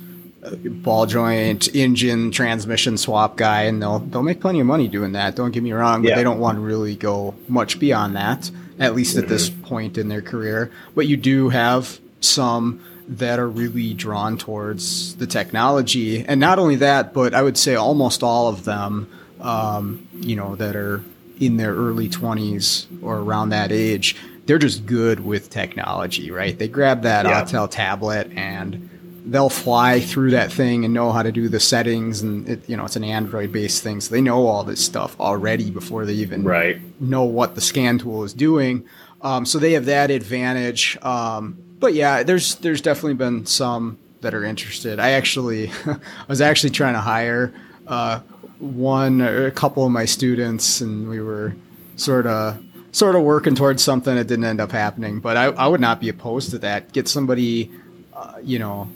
ball 0.51 1.05
joint, 1.05 1.73
engine, 1.75 2.31
transmission 2.31 2.97
swap 2.97 3.37
guy, 3.37 3.63
and 3.63 3.81
they'll 3.81 3.99
they'll 3.99 4.23
make 4.23 4.41
plenty 4.41 4.59
of 4.59 4.67
money 4.67 4.87
doing 4.87 5.13
that. 5.13 5.35
Don't 5.35 5.51
get 5.51 5.63
me 5.63 5.71
wrong, 5.71 6.01
but 6.01 6.09
yeah. 6.09 6.15
they 6.15 6.23
don't 6.23 6.39
want 6.39 6.57
to 6.57 6.61
really 6.61 6.95
go 6.95 7.35
much 7.47 7.79
beyond 7.79 8.15
that, 8.15 8.49
at 8.79 8.95
least 8.95 9.15
mm-hmm. 9.15 9.23
at 9.23 9.29
this 9.29 9.49
mm-hmm. 9.49 9.63
point 9.63 9.97
in 9.97 10.09
their 10.09 10.21
career. 10.21 10.71
But 10.93 11.07
you 11.07 11.17
do 11.17 11.49
have 11.49 11.99
some 12.21 12.83
that 13.07 13.39
are 13.39 13.47
really 13.47 13.93
drawn 13.93 14.37
towards 14.37 15.15
the 15.15 15.27
technology, 15.27 16.25
and 16.25 16.39
not 16.39 16.59
only 16.59 16.77
that, 16.77 17.13
but 17.13 17.33
I 17.33 17.41
would 17.41 17.57
say 17.57 17.75
almost 17.75 18.23
all 18.23 18.47
of 18.47 18.65
them, 18.65 19.09
um, 19.39 20.07
you 20.15 20.35
know, 20.35 20.55
that 20.55 20.75
are 20.75 21.03
in 21.39 21.57
their 21.57 21.73
early 21.73 22.09
20s 22.09 22.87
or 23.03 23.17
around 23.19 23.49
that 23.49 23.71
age, 23.71 24.15
they're 24.45 24.59
just 24.59 24.85
good 24.85 25.19
with 25.19 25.49
technology, 25.49 26.31
right? 26.31 26.57
They 26.57 26.67
grab 26.67 27.01
that. 27.03 27.25
Autel 27.25 27.69
tablet 27.69 28.31
and 28.35 28.89
they'll 29.25 29.49
fly 29.49 29.99
through 29.99 30.31
that 30.31 30.51
thing 30.51 30.85
and 30.85 30.93
know 30.93 31.11
how 31.11 31.23
to 31.23 31.31
do 31.31 31.49
the 31.49 31.59
settings 31.59 32.21
and 32.21 32.47
it, 32.47 32.69
you 32.69 32.77
know 32.77 32.85
it's 32.85 32.95
an 32.95 33.03
android 33.03 33.51
based 33.51 33.81
thing 33.81 33.99
so 33.99 34.13
they 34.13 34.21
know 34.21 34.45
all 34.45 34.63
this 34.63 34.83
stuff 34.83 35.19
already 35.19 35.71
before 35.71 36.05
they 36.05 36.13
even 36.13 36.43
right. 36.43 36.79
know 37.01 37.23
what 37.23 37.55
the 37.55 37.61
scan 37.61 37.97
tool 37.97 38.23
is 38.23 38.33
doing 38.33 38.85
um, 39.21 39.45
so 39.45 39.57
they 39.57 39.73
have 39.73 39.85
that 39.85 40.11
advantage 40.11 40.97
um, 41.01 41.57
but 41.79 41.93
yeah 41.93 42.21
there's 42.21 42.55
there's 42.55 42.81
definitely 42.81 43.15
been 43.15 43.45
some 43.45 43.97
that 44.21 44.33
are 44.33 44.43
interested 44.43 44.99
i 44.99 45.11
actually 45.11 45.71
i 45.87 45.97
was 46.27 46.41
actually 46.41 46.69
trying 46.69 46.93
to 46.93 47.01
hire 47.01 47.51
uh, 47.87 48.19
one 48.59 49.21
or 49.21 49.45
a 49.45 49.51
couple 49.51 49.85
of 49.85 49.91
my 49.91 50.05
students 50.05 50.81
and 50.81 51.09
we 51.09 51.21
were 51.21 51.55
sort 51.95 52.25
of 52.25 52.61
sort 52.91 53.15
of 53.15 53.23
working 53.23 53.55
towards 53.55 53.83
something 53.83 54.15
that 54.15 54.27
didn't 54.27 54.45
end 54.45 54.61
up 54.61 54.71
happening. 54.71 55.19
But 55.19 55.37
i, 55.37 55.45
I 55.45 55.67
would 55.67 55.81
not 55.81 55.99
be 55.99 56.09
opposed 56.09 56.51
to 56.51 56.59
that. 56.59 56.93
Get 56.93 57.07
somebody 57.07 57.71
uh, 58.13 58.37
you 58.41 58.59
know 58.59 58.89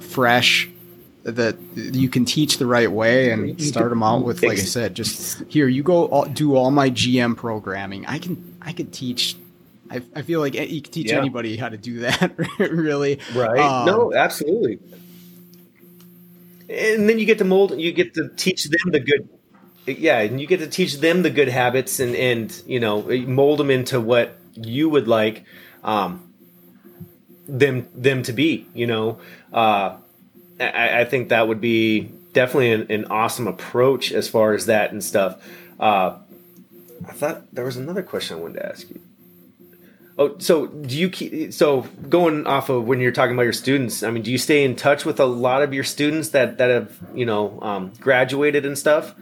fresh 0.00 0.68
that 1.24 1.56
you 1.74 2.08
can 2.08 2.24
teach 2.24 2.58
the 2.58 2.66
right 2.66 2.90
way 2.90 3.30
and 3.30 3.60
start 3.60 3.90
them 3.90 4.02
out 4.02 4.24
with 4.24 4.42
like 4.42 4.52
i 4.58 4.62
said 4.62 4.94
just 4.94 5.42
here 5.48 5.68
you 5.68 5.82
go 5.82 6.06
all, 6.06 6.24
do 6.24 6.54
all 6.54 6.70
my 6.70 6.90
gm 6.90 7.36
programming. 7.36 8.06
I 8.06 8.18
can 8.18 8.56
i 8.62 8.72
could 8.72 8.92
teach 8.92 9.36
i, 9.90 10.00
I 10.14 10.22
feel 10.22 10.40
like 10.40 10.54
you 10.54 10.80
can 10.80 10.92
teach 10.92 11.10
yeah. 11.10 11.18
anybody 11.18 11.56
how 11.56 11.68
to 11.68 11.76
do 11.76 12.00
that 12.00 12.32
really. 12.58 13.18
Right. 13.34 13.58
Um, 13.58 13.86
no 13.86 14.14
absolutely 14.14 14.78
and 16.68 17.08
then 17.08 17.18
you 17.18 17.26
get 17.26 17.38
to 17.38 17.44
mold 17.44 17.78
you 17.78 17.92
get 17.92 18.14
to 18.14 18.28
teach 18.36 18.64
them 18.64 18.92
the 18.92 19.00
good 19.00 19.28
yeah 19.86 20.20
and 20.20 20.40
you 20.40 20.46
get 20.46 20.58
to 20.58 20.66
teach 20.66 20.98
them 20.98 21.22
the 21.22 21.30
good 21.30 21.48
habits 21.48 21.98
and 22.00 22.14
and 22.14 22.62
you 22.66 22.78
know 22.78 23.02
mold 23.26 23.58
them 23.58 23.70
into 23.70 24.00
what 24.00 24.36
you 24.54 24.88
would 24.88 25.08
like 25.08 25.44
um, 25.84 26.28
them 27.48 27.88
them 27.94 28.22
to 28.24 28.32
be. 28.32 28.66
You 28.74 28.86
know, 28.86 29.18
uh, 29.52 29.96
I, 30.60 31.00
I, 31.00 31.04
think 31.04 31.30
that 31.30 31.48
would 31.48 31.60
be 31.60 32.10
definitely 32.32 32.72
an, 32.72 32.86
an, 32.90 33.04
awesome 33.06 33.46
approach 33.46 34.12
as 34.12 34.28
far 34.28 34.54
as 34.54 34.66
that 34.66 34.92
and 34.92 35.02
stuff. 35.02 35.42
Uh, 35.80 36.18
I 37.08 37.12
thought 37.12 37.42
there 37.54 37.64
was 37.64 37.76
another 37.76 38.02
question 38.02 38.36
I 38.36 38.40
wanted 38.40 38.54
to 38.54 38.68
ask 38.68 38.88
you. 38.90 39.00
Oh, 40.18 40.36
so 40.38 40.66
do 40.66 40.96
you 40.96 41.08
keep 41.08 41.52
so 41.52 41.82
going 42.08 42.46
off 42.46 42.68
of 42.68 42.84
when 42.84 43.00
you're 43.00 43.12
talking 43.12 43.34
about 43.34 43.42
your 43.42 43.52
students? 43.52 44.02
I 44.02 44.10
mean, 44.10 44.24
do 44.24 44.32
you 44.32 44.38
stay 44.38 44.64
in 44.64 44.74
touch 44.74 45.04
with 45.04 45.20
a 45.20 45.26
lot 45.26 45.62
of 45.62 45.72
your 45.72 45.84
students 45.84 46.30
that 46.30 46.58
that 46.58 46.70
have 46.70 46.98
you 47.14 47.24
know 47.24 47.60
um, 47.62 47.92
graduated 48.00 48.66
and 48.66 48.76
stuff? 48.76 49.14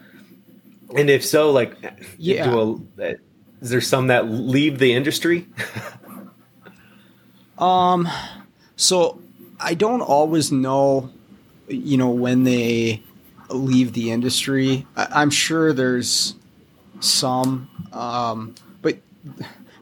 And 0.97 1.11
if 1.11 1.25
so, 1.25 1.51
like, 1.51 1.75
yeah, 2.17 2.51
a, 2.99 3.17
is 3.61 3.71
there 3.71 3.81
some 3.81 4.07
that 4.07 4.29
leave 4.29 4.79
the 4.79 4.93
industry? 4.95 5.47
Um, 7.59 8.09
so 8.77 9.21
I 9.59 9.75
don't 9.75 10.03
always 10.03 10.53
know, 10.53 11.11
you 11.69 11.97
know, 11.97 12.11
when 12.11 12.45
they 12.45 13.03
leave 13.49 13.93
the 13.93 14.11
industry. 14.11 14.87
I, 14.97 15.23
am 15.23 15.31
sure 15.31 15.73
there's 15.73 16.35
some, 17.01 17.69
um, 17.93 18.55
but 18.83 18.99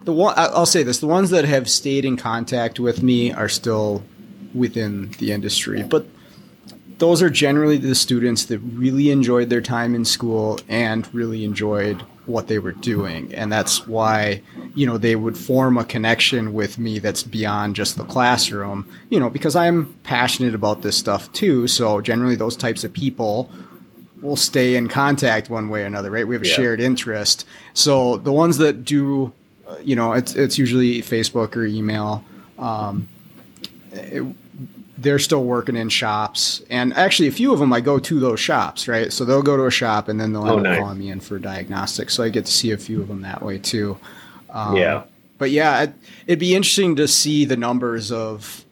the 0.04 0.12
one 0.12 0.34
I'll 0.36 0.66
say 0.66 0.82
this: 0.82 0.98
the 0.98 1.06
ones 1.06 1.30
that 1.30 1.44
have 1.44 1.68
stayed 1.68 2.04
in 2.04 2.16
contact 2.16 2.78
with 2.78 3.02
me 3.02 3.32
are 3.32 3.48
still 3.48 4.02
within 4.54 5.10
the 5.18 5.32
industry, 5.32 5.82
but 5.82 6.06
those 6.98 7.22
are 7.22 7.30
generally 7.30 7.76
the 7.76 7.94
students 7.94 8.44
that 8.44 8.58
really 8.58 9.10
enjoyed 9.10 9.50
their 9.50 9.60
time 9.60 9.94
in 9.94 10.04
school 10.04 10.60
and 10.68 11.12
really 11.12 11.44
enjoyed 11.44 12.02
what 12.26 12.46
they 12.46 12.58
were 12.58 12.72
doing. 12.72 13.34
And 13.34 13.52
that's 13.52 13.86
why 13.86 14.42
you 14.74 14.86
know 14.86 14.98
they 14.98 15.16
would 15.16 15.36
form 15.36 15.76
a 15.76 15.84
connection 15.84 16.52
with 16.52 16.78
me 16.78 16.98
that's 16.98 17.22
beyond 17.22 17.76
just 17.76 17.96
the 17.96 18.04
classroom 18.04 18.88
you 19.08 19.20
know 19.20 19.30
because 19.30 19.54
i'm 19.54 19.92
passionate 20.02 20.54
about 20.54 20.82
this 20.82 20.96
stuff 20.96 21.32
too. 21.32 21.66
So 21.66 22.00
generally 22.00 22.36
those 22.36 22.56
types 22.56 22.84
of 22.84 22.92
people 22.92 23.50
will 24.22 24.36
stay 24.36 24.74
in 24.74 24.88
contact 24.88 25.50
one 25.50 25.68
way 25.68 25.82
or 25.82 25.86
another 25.86 26.10
right? 26.10 26.26
We 26.26 26.34
have 26.34 26.42
a 26.42 26.48
yeah. 26.48 26.54
shared 26.54 26.80
interest. 26.80 27.46
So 27.74 28.16
the 28.18 28.32
ones 28.32 28.58
that 28.58 28.84
do 28.84 29.32
you 29.82 29.96
know 29.96 30.12
it's 30.12 30.34
it's 30.34 30.58
usually 30.58 31.00
facebook 31.00 31.56
or 31.56 31.64
email 31.64 32.24
um, 32.58 33.08
it, 33.92 34.24
they're 34.98 35.18
still 35.18 35.44
working 35.44 35.76
in 35.76 35.88
shops. 35.88 36.62
And 36.70 36.94
actually, 36.94 37.28
a 37.28 37.32
few 37.32 37.52
of 37.52 37.58
them 37.58 37.72
I 37.72 37.80
go 37.80 37.98
to 37.98 38.20
those 38.20 38.40
shops, 38.40 38.88
right? 38.88 39.12
So 39.12 39.24
they'll 39.24 39.42
go 39.42 39.56
to 39.56 39.66
a 39.66 39.70
shop 39.70 40.08
and 40.08 40.20
then 40.20 40.32
they'll 40.32 40.46
end 40.46 40.66
oh, 40.66 40.70
up 40.70 40.78
calling 40.78 40.98
me 40.98 41.10
in 41.10 41.20
for 41.20 41.38
diagnostics. 41.38 42.14
So 42.14 42.22
I 42.22 42.28
get 42.28 42.46
to 42.46 42.52
see 42.52 42.70
a 42.70 42.78
few 42.78 43.00
of 43.00 43.08
them 43.08 43.22
that 43.22 43.42
way 43.42 43.58
too. 43.58 43.98
Um, 44.50 44.76
yeah. 44.76 45.04
But 45.38 45.50
yeah, 45.50 45.82
it, 45.82 45.94
it'd 46.26 46.38
be 46.38 46.54
interesting 46.54 46.96
to 46.96 47.08
see 47.08 47.44
the 47.44 47.56
numbers 47.56 48.12
of 48.12 48.64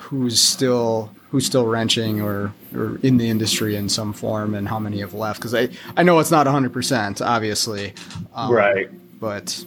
who's 0.00 0.40
still 0.40 1.12
who's 1.30 1.46
still 1.46 1.66
wrenching 1.66 2.20
or, 2.20 2.52
or 2.74 2.98
in 3.02 3.16
the 3.16 3.28
industry 3.28 3.74
in 3.74 3.88
some 3.88 4.12
form 4.12 4.54
and 4.54 4.68
how 4.68 4.78
many 4.78 5.00
have 5.00 5.14
left 5.14 5.40
because 5.40 5.54
I, 5.54 5.70
I 5.96 6.02
know 6.02 6.18
it's 6.18 6.30
not 6.30 6.46
100% 6.46 7.26
obviously 7.26 7.94
um, 8.34 8.52
right 8.52 8.90
but 9.18 9.64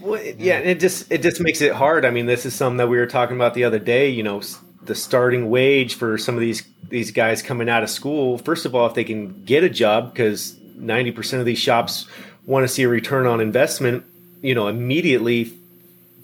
well, 0.00 0.22
yeah, 0.38 0.58
it 0.58 0.80
just 0.80 1.10
it 1.12 1.22
just 1.22 1.40
makes 1.40 1.60
it 1.60 1.72
hard. 1.72 2.04
I 2.04 2.10
mean, 2.10 2.26
this 2.26 2.46
is 2.46 2.54
something 2.54 2.78
that 2.78 2.88
we 2.88 2.96
were 2.96 3.06
talking 3.06 3.36
about 3.36 3.54
the 3.54 3.64
other 3.64 3.78
day. 3.78 4.08
You 4.08 4.22
know, 4.22 4.42
the 4.82 4.94
starting 4.94 5.50
wage 5.50 5.94
for 5.94 6.16
some 6.18 6.34
of 6.34 6.40
these 6.40 6.62
these 6.88 7.10
guys 7.10 7.42
coming 7.42 7.68
out 7.68 7.82
of 7.82 7.90
school. 7.90 8.38
First 8.38 8.66
of 8.66 8.74
all, 8.74 8.86
if 8.86 8.94
they 8.94 9.04
can 9.04 9.44
get 9.44 9.62
a 9.64 9.70
job, 9.70 10.12
because 10.12 10.58
ninety 10.76 11.12
percent 11.12 11.40
of 11.40 11.46
these 11.46 11.58
shops 11.58 12.06
want 12.46 12.64
to 12.64 12.68
see 12.68 12.82
a 12.82 12.88
return 12.88 13.26
on 13.26 13.40
investment, 13.40 14.04
you 14.42 14.54
know, 14.54 14.68
immediately 14.68 15.52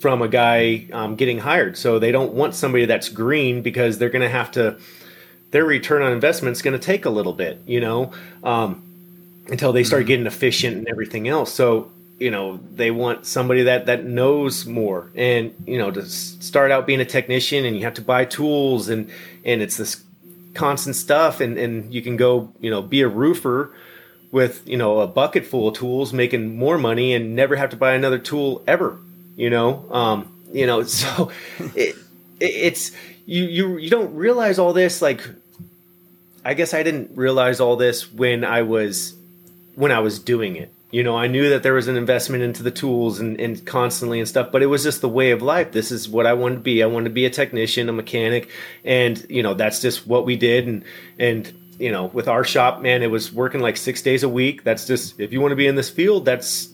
from 0.00 0.22
a 0.22 0.28
guy 0.28 0.86
um, 0.92 1.16
getting 1.16 1.38
hired. 1.38 1.76
So 1.76 1.98
they 1.98 2.12
don't 2.12 2.32
want 2.32 2.54
somebody 2.54 2.86
that's 2.86 3.08
green 3.08 3.62
because 3.62 3.98
they're 3.98 4.10
going 4.10 4.22
to 4.22 4.28
have 4.28 4.50
to. 4.52 4.78
Their 5.52 5.64
return 5.64 6.02
on 6.02 6.12
investment 6.12 6.56
is 6.56 6.62
going 6.62 6.78
to 6.78 6.84
take 6.84 7.04
a 7.04 7.10
little 7.10 7.32
bit, 7.32 7.60
you 7.66 7.80
know, 7.80 8.12
um, 8.42 8.82
until 9.48 9.72
they 9.72 9.84
start 9.84 10.02
mm-hmm. 10.02 10.08
getting 10.08 10.26
efficient 10.26 10.76
and 10.76 10.88
everything 10.88 11.28
else. 11.28 11.54
So 11.54 11.90
you 12.18 12.30
know 12.30 12.58
they 12.72 12.90
want 12.90 13.26
somebody 13.26 13.64
that 13.64 13.86
that 13.86 14.04
knows 14.04 14.66
more. 14.66 15.10
And 15.14 15.54
you 15.66 15.78
know 15.78 15.90
to 15.90 16.04
start 16.04 16.70
out 16.70 16.86
being 16.86 17.00
a 17.00 17.04
technician 17.04 17.64
and 17.64 17.76
you 17.76 17.82
have 17.84 17.94
to 17.94 18.02
buy 18.02 18.24
tools 18.24 18.88
and 18.88 19.10
and 19.44 19.62
it's 19.62 19.76
this 19.76 20.02
constant 20.54 20.96
stuff 20.96 21.40
and 21.40 21.58
and 21.58 21.92
you 21.92 22.00
can 22.00 22.16
go 22.16 22.52
you 22.60 22.70
know 22.70 22.80
be 22.80 23.02
a 23.02 23.08
roofer 23.08 23.74
with 24.32 24.66
you 24.66 24.76
know 24.76 25.00
a 25.00 25.06
bucket 25.06 25.44
full 25.44 25.68
of 25.68 25.74
tools 25.74 26.12
making 26.12 26.56
more 26.56 26.78
money 26.78 27.12
and 27.12 27.36
never 27.36 27.56
have 27.56 27.70
to 27.70 27.76
buy 27.76 27.92
another 27.92 28.18
tool 28.18 28.62
ever 28.66 28.98
you 29.36 29.50
know? 29.50 29.84
Um 29.92 30.32
you 30.52 30.66
know 30.66 30.82
so 30.84 31.30
it, 31.74 31.96
it 32.40 32.44
it's 32.46 32.92
you 33.26 33.44
you 33.44 33.76
you 33.76 33.90
don't 33.90 34.14
realize 34.14 34.58
all 34.58 34.72
this 34.72 35.02
like 35.02 35.28
i 36.44 36.54
guess 36.54 36.72
i 36.72 36.82
didn't 36.82 37.16
realize 37.16 37.60
all 37.60 37.76
this 37.76 38.12
when 38.12 38.44
i 38.44 38.62
was 38.62 39.14
when 39.74 39.90
i 39.90 39.98
was 39.98 40.18
doing 40.18 40.56
it 40.56 40.72
you 40.96 41.02
know 41.02 41.14
i 41.14 41.26
knew 41.26 41.50
that 41.50 41.62
there 41.62 41.74
was 41.74 41.88
an 41.88 41.96
investment 41.98 42.42
into 42.42 42.62
the 42.62 42.70
tools 42.70 43.20
and, 43.20 43.38
and 43.38 43.66
constantly 43.66 44.18
and 44.18 44.26
stuff 44.26 44.50
but 44.50 44.62
it 44.62 44.66
was 44.66 44.82
just 44.82 45.02
the 45.02 45.08
way 45.10 45.30
of 45.30 45.42
life. 45.42 45.70
This 45.72 45.92
is 45.92 46.08
what 46.08 46.24
i 46.26 46.32
wanted 46.32 46.54
to 46.54 46.60
be. 46.62 46.82
I 46.82 46.86
wanted 46.86 47.10
to 47.10 47.14
be 47.14 47.26
a 47.26 47.30
technician 47.30 47.90
a 47.90 47.92
mechanic 47.92 48.48
and 48.82 49.14
you 49.28 49.42
know 49.42 49.52
that's 49.52 49.82
just 49.82 50.06
what 50.06 50.24
we 50.24 50.36
did. 50.36 50.66
And 50.66 50.84
and 51.18 51.52
you 51.78 51.92
know 51.92 52.06
with 52.06 52.28
our 52.28 52.44
shop 52.44 52.80
man 52.80 53.02
it 53.02 53.10
was 53.10 53.30
working 53.30 53.60
like 53.60 53.76
six 53.76 54.00
days 54.00 54.22
a 54.22 54.28
week. 54.28 54.64
That's 54.64 54.86
just 54.86 55.20
if 55.20 55.34
you 55.34 55.42
want 55.42 55.52
to 55.52 55.56
be 55.56 55.66
in 55.66 55.74
this 55.74 55.90
field 55.90 56.24
that's 56.24 56.70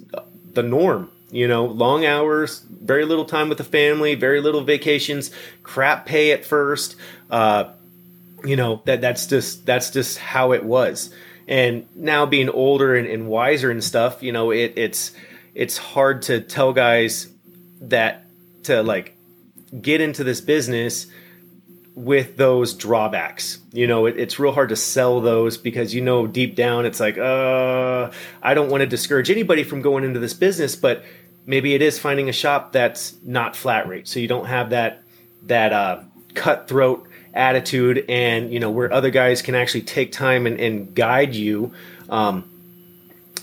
the 0.55 0.63
norm 0.63 1.11
you 1.33 1.49
know 1.49 1.65
long 1.65 2.07
hours 2.07 2.61
very 2.71 3.05
little 3.05 3.25
time 3.25 3.49
with 3.49 3.59
the 3.59 3.65
family 3.65 4.15
very 4.15 4.41
little 4.41 4.63
vacations 4.63 5.33
crap 5.63 6.07
pay 6.07 6.31
at 6.31 6.45
first 6.45 6.95
uh, 7.31 7.73
you 8.45 8.55
know 8.55 8.83
that 8.85 9.01
that's 9.01 9.27
just 9.27 9.65
that's 9.65 9.91
just 9.91 10.19
how 10.19 10.53
it 10.53 10.63
was 10.63 11.13
and 11.53 11.87
now 11.95 12.25
being 12.25 12.49
older 12.49 12.97
and, 12.97 13.07
and 13.07 13.29
wiser 13.29 13.71
and 13.71 13.85
stuff, 13.85 14.23
you 14.23 14.33
know, 14.33 14.53
it, 14.53 14.73
it's 14.77 15.13
it's 15.55 15.77
hard 15.77 16.23
to 16.23 16.41
tell 16.41 16.73
guys 16.73 17.31
that 17.83 18.25
to 18.63 18.83
like 18.83 19.15
get 19.79 20.01
into 20.01 20.25
this 20.25 20.41
business 20.41 21.09
with 21.95 22.39
those 22.39 22.73
drawbacks. 22.73 23.59
You 23.71 23.87
know, 23.87 24.07
it, 24.07 24.19
it's 24.19 24.39
real 24.39 24.53
hard 24.53 24.71
to 24.71 24.77
sell 24.77 25.21
those 25.21 25.59
because 25.59 25.93
you 25.93 26.01
know 26.01 26.27
deep 26.27 26.55
down 26.57 26.87
it's 26.87 27.01
like, 27.01 27.19
uh, 27.19 28.11
I 28.43 28.55
don't 28.55 28.71
want 28.71 28.81
to 28.81 28.87
discourage 28.87 29.31
anybody 29.31 29.63
from 29.63 29.83
going 29.83 30.05
into 30.05 30.21
this 30.21 30.33
business, 30.33 30.75
but 30.75 31.05
maybe 31.45 31.75
it 31.75 31.83
is 31.83 31.99
finding 31.99 32.31
a 32.31 32.33
shop 32.33 32.73
that's 32.73 33.15
not 33.23 33.57
flat 33.57 33.87
rate, 33.87 34.09
so 34.09 34.21
you 34.21 34.29
don't 34.29 34.47
have 34.47 34.71
that 34.71 35.03
that 35.43 35.75
uh, 35.75 36.01
cutthroat 36.35 37.07
attitude 37.35 38.05
and 38.09 38.53
you 38.53 38.61
know 38.61 38.71
where 38.71 38.93
other 38.93 39.11
guys 39.11 39.43
can 39.43 39.55
actually 39.55 39.83
take 39.83 40.13
time 40.13 40.47
and, 40.47 40.61
and 40.61 40.95
guide 40.95 41.35
you 41.35 41.73
um, 42.11 42.49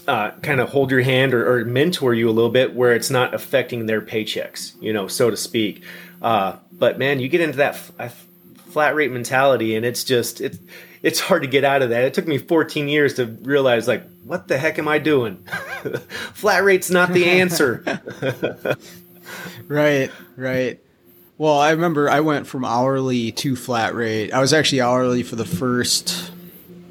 uh, 0.07 0.31
kind 0.41 0.59
of 0.59 0.69
hold 0.69 0.91
your 0.91 1.01
hand 1.01 1.33
or, 1.33 1.51
or, 1.51 1.65
mentor 1.65 2.13
you 2.13 2.29
a 2.29 2.31
little 2.31 2.51
bit 2.51 2.75
where 2.75 2.93
it's 2.93 3.09
not 3.09 3.33
affecting 3.33 3.85
their 3.85 4.01
paychecks 4.01 4.79
you 4.81 4.93
know 4.93 5.07
so 5.07 5.29
to 5.29 5.37
speak. 5.37 5.83
Uh, 6.21 6.55
but 6.71 6.99
man 6.99 7.19
you 7.19 7.27
get 7.27 7.41
into 7.41 7.57
that 7.57 7.73
f- 7.99 8.27
flat 8.69 8.95
rate 8.95 9.11
mentality 9.11 9.75
and 9.75 9.85
it's 9.85 10.03
just 10.03 10.41
it's 10.41 10.59
it's 11.01 11.19
hard 11.19 11.43
to 11.43 11.47
get 11.47 11.63
out 11.63 11.81
of 11.81 11.89
that. 11.91 12.03
It 12.03 12.13
took 12.13 12.27
me 12.27 12.37
14 12.37 12.89
years 12.89 13.15
to 13.15 13.25
realize 13.25 13.87
like 13.87 14.03
what 14.23 14.47
the 14.47 14.57
heck 14.57 14.77
am 14.77 14.87
i 14.87 14.99
doing? 14.99 15.37
Flat 16.33 16.63
rate's 16.63 16.89
not 16.89 17.11
the 17.13 17.25
answer. 17.29 17.83
Right 19.67 20.11
right 20.35 20.79
well, 21.39 21.57
I 21.57 21.71
remember 21.71 22.09
I 22.09 22.19
went 22.19 22.47
from 22.47 22.65
hourly 22.65 23.31
to 23.31 23.55
flat 23.55 23.95
rate. 23.95 24.33
I 24.33 24.41
was 24.41 24.51
actually 24.51 24.81
hourly 24.81 25.23
for 25.23 25.37
the 25.37 25.45
first, 25.45 26.33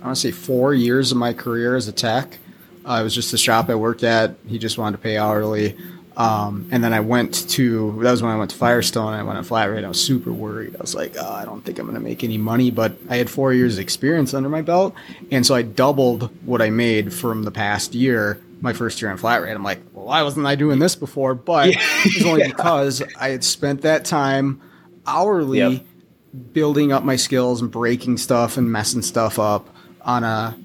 I 0.00 0.06
want 0.06 0.16
to 0.16 0.20
say, 0.22 0.30
four 0.30 0.72
years 0.72 1.12
of 1.12 1.18
my 1.18 1.34
career 1.34 1.76
as 1.76 1.86
a 1.86 1.92
tech. 1.92 2.38
Uh, 2.82 2.96
it 2.98 3.02
was 3.02 3.14
just 3.14 3.30
the 3.30 3.36
shop 3.36 3.68
I 3.68 3.74
worked 3.74 4.02
at. 4.02 4.36
He 4.46 4.58
just 4.58 4.78
wanted 4.78 4.96
to 4.96 5.02
pay 5.02 5.18
hourly. 5.18 5.76
Um, 6.16 6.66
and 6.72 6.82
then 6.82 6.94
I 6.94 7.00
went 7.00 7.50
to, 7.50 7.92
that 8.02 8.10
was 8.10 8.22
when 8.22 8.32
I 8.32 8.38
went 8.38 8.50
to 8.52 8.56
Firestone. 8.56 9.12
I 9.12 9.22
went 9.22 9.36
on 9.36 9.44
flat 9.44 9.66
rate. 9.66 9.84
I 9.84 9.88
was 9.88 10.02
super 10.02 10.32
worried. 10.32 10.74
I 10.76 10.80
was 10.80 10.94
like, 10.94 11.14
oh, 11.20 11.30
I 11.30 11.44
don't 11.44 11.62
think 11.62 11.78
I'm 11.78 11.84
going 11.84 11.94
to 11.96 12.00
make 12.00 12.24
any 12.24 12.38
money. 12.38 12.70
But 12.70 12.96
I 13.10 13.16
had 13.16 13.28
four 13.28 13.52
years 13.52 13.76
experience 13.76 14.32
under 14.32 14.48
my 14.48 14.62
belt. 14.62 14.94
And 15.30 15.44
so 15.44 15.54
I 15.54 15.60
doubled 15.60 16.30
what 16.46 16.62
I 16.62 16.70
made 16.70 17.12
from 17.12 17.42
the 17.42 17.50
past 17.50 17.94
year 17.94 18.40
my 18.60 18.72
first 18.72 19.00
year 19.00 19.10
on 19.10 19.16
flat 19.16 19.42
rate. 19.42 19.52
I'm 19.52 19.62
like, 19.62 19.80
well, 19.92 20.06
why 20.06 20.22
wasn't 20.22 20.46
I 20.46 20.54
doing 20.54 20.78
this 20.78 20.94
before? 20.94 21.34
But 21.34 21.70
yeah. 21.70 21.78
it 21.80 22.14
was 22.16 22.26
only 22.26 22.42
because 22.48 23.02
I 23.18 23.30
had 23.30 23.44
spent 23.44 23.82
that 23.82 24.04
time 24.04 24.60
hourly 25.06 25.58
yep. 25.58 25.82
building 26.52 26.92
up 26.92 27.04
my 27.04 27.16
skills 27.16 27.62
and 27.62 27.70
breaking 27.70 28.18
stuff 28.18 28.56
and 28.56 28.70
messing 28.70 29.02
stuff 29.02 29.38
up 29.38 29.68
on 30.02 30.24
a, 30.24 30.58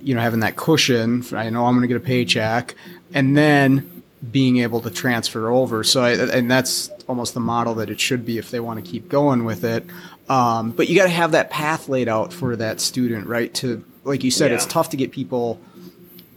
you 0.00 0.14
know, 0.14 0.20
having 0.20 0.40
that 0.40 0.56
cushion. 0.56 1.24
I 1.32 1.50
know 1.50 1.66
I'm 1.66 1.74
going 1.74 1.82
to 1.82 1.88
get 1.88 1.96
a 1.96 2.00
paycheck, 2.00 2.74
and 3.14 3.36
then 3.36 4.02
being 4.30 4.58
able 4.58 4.80
to 4.82 4.90
transfer 4.90 5.48
over. 5.48 5.82
So, 5.82 6.02
I, 6.02 6.12
and 6.12 6.50
that's 6.50 6.90
almost 7.08 7.34
the 7.34 7.40
model 7.40 7.74
that 7.76 7.88
it 7.88 7.98
should 7.98 8.26
be 8.26 8.38
if 8.38 8.50
they 8.50 8.60
want 8.60 8.84
to 8.84 8.90
keep 8.90 9.08
going 9.08 9.44
with 9.44 9.64
it. 9.64 9.84
Um, 10.28 10.70
but 10.72 10.88
you 10.88 10.96
got 10.96 11.04
to 11.04 11.10
have 11.10 11.32
that 11.32 11.50
path 11.50 11.88
laid 11.88 12.08
out 12.08 12.32
for 12.32 12.54
that 12.56 12.80
student, 12.80 13.26
right? 13.26 13.52
To 13.54 13.84
like 14.04 14.24
you 14.24 14.30
said, 14.30 14.50
yeah. 14.50 14.56
it's 14.56 14.66
tough 14.66 14.90
to 14.90 14.96
get 14.96 15.10
people 15.10 15.60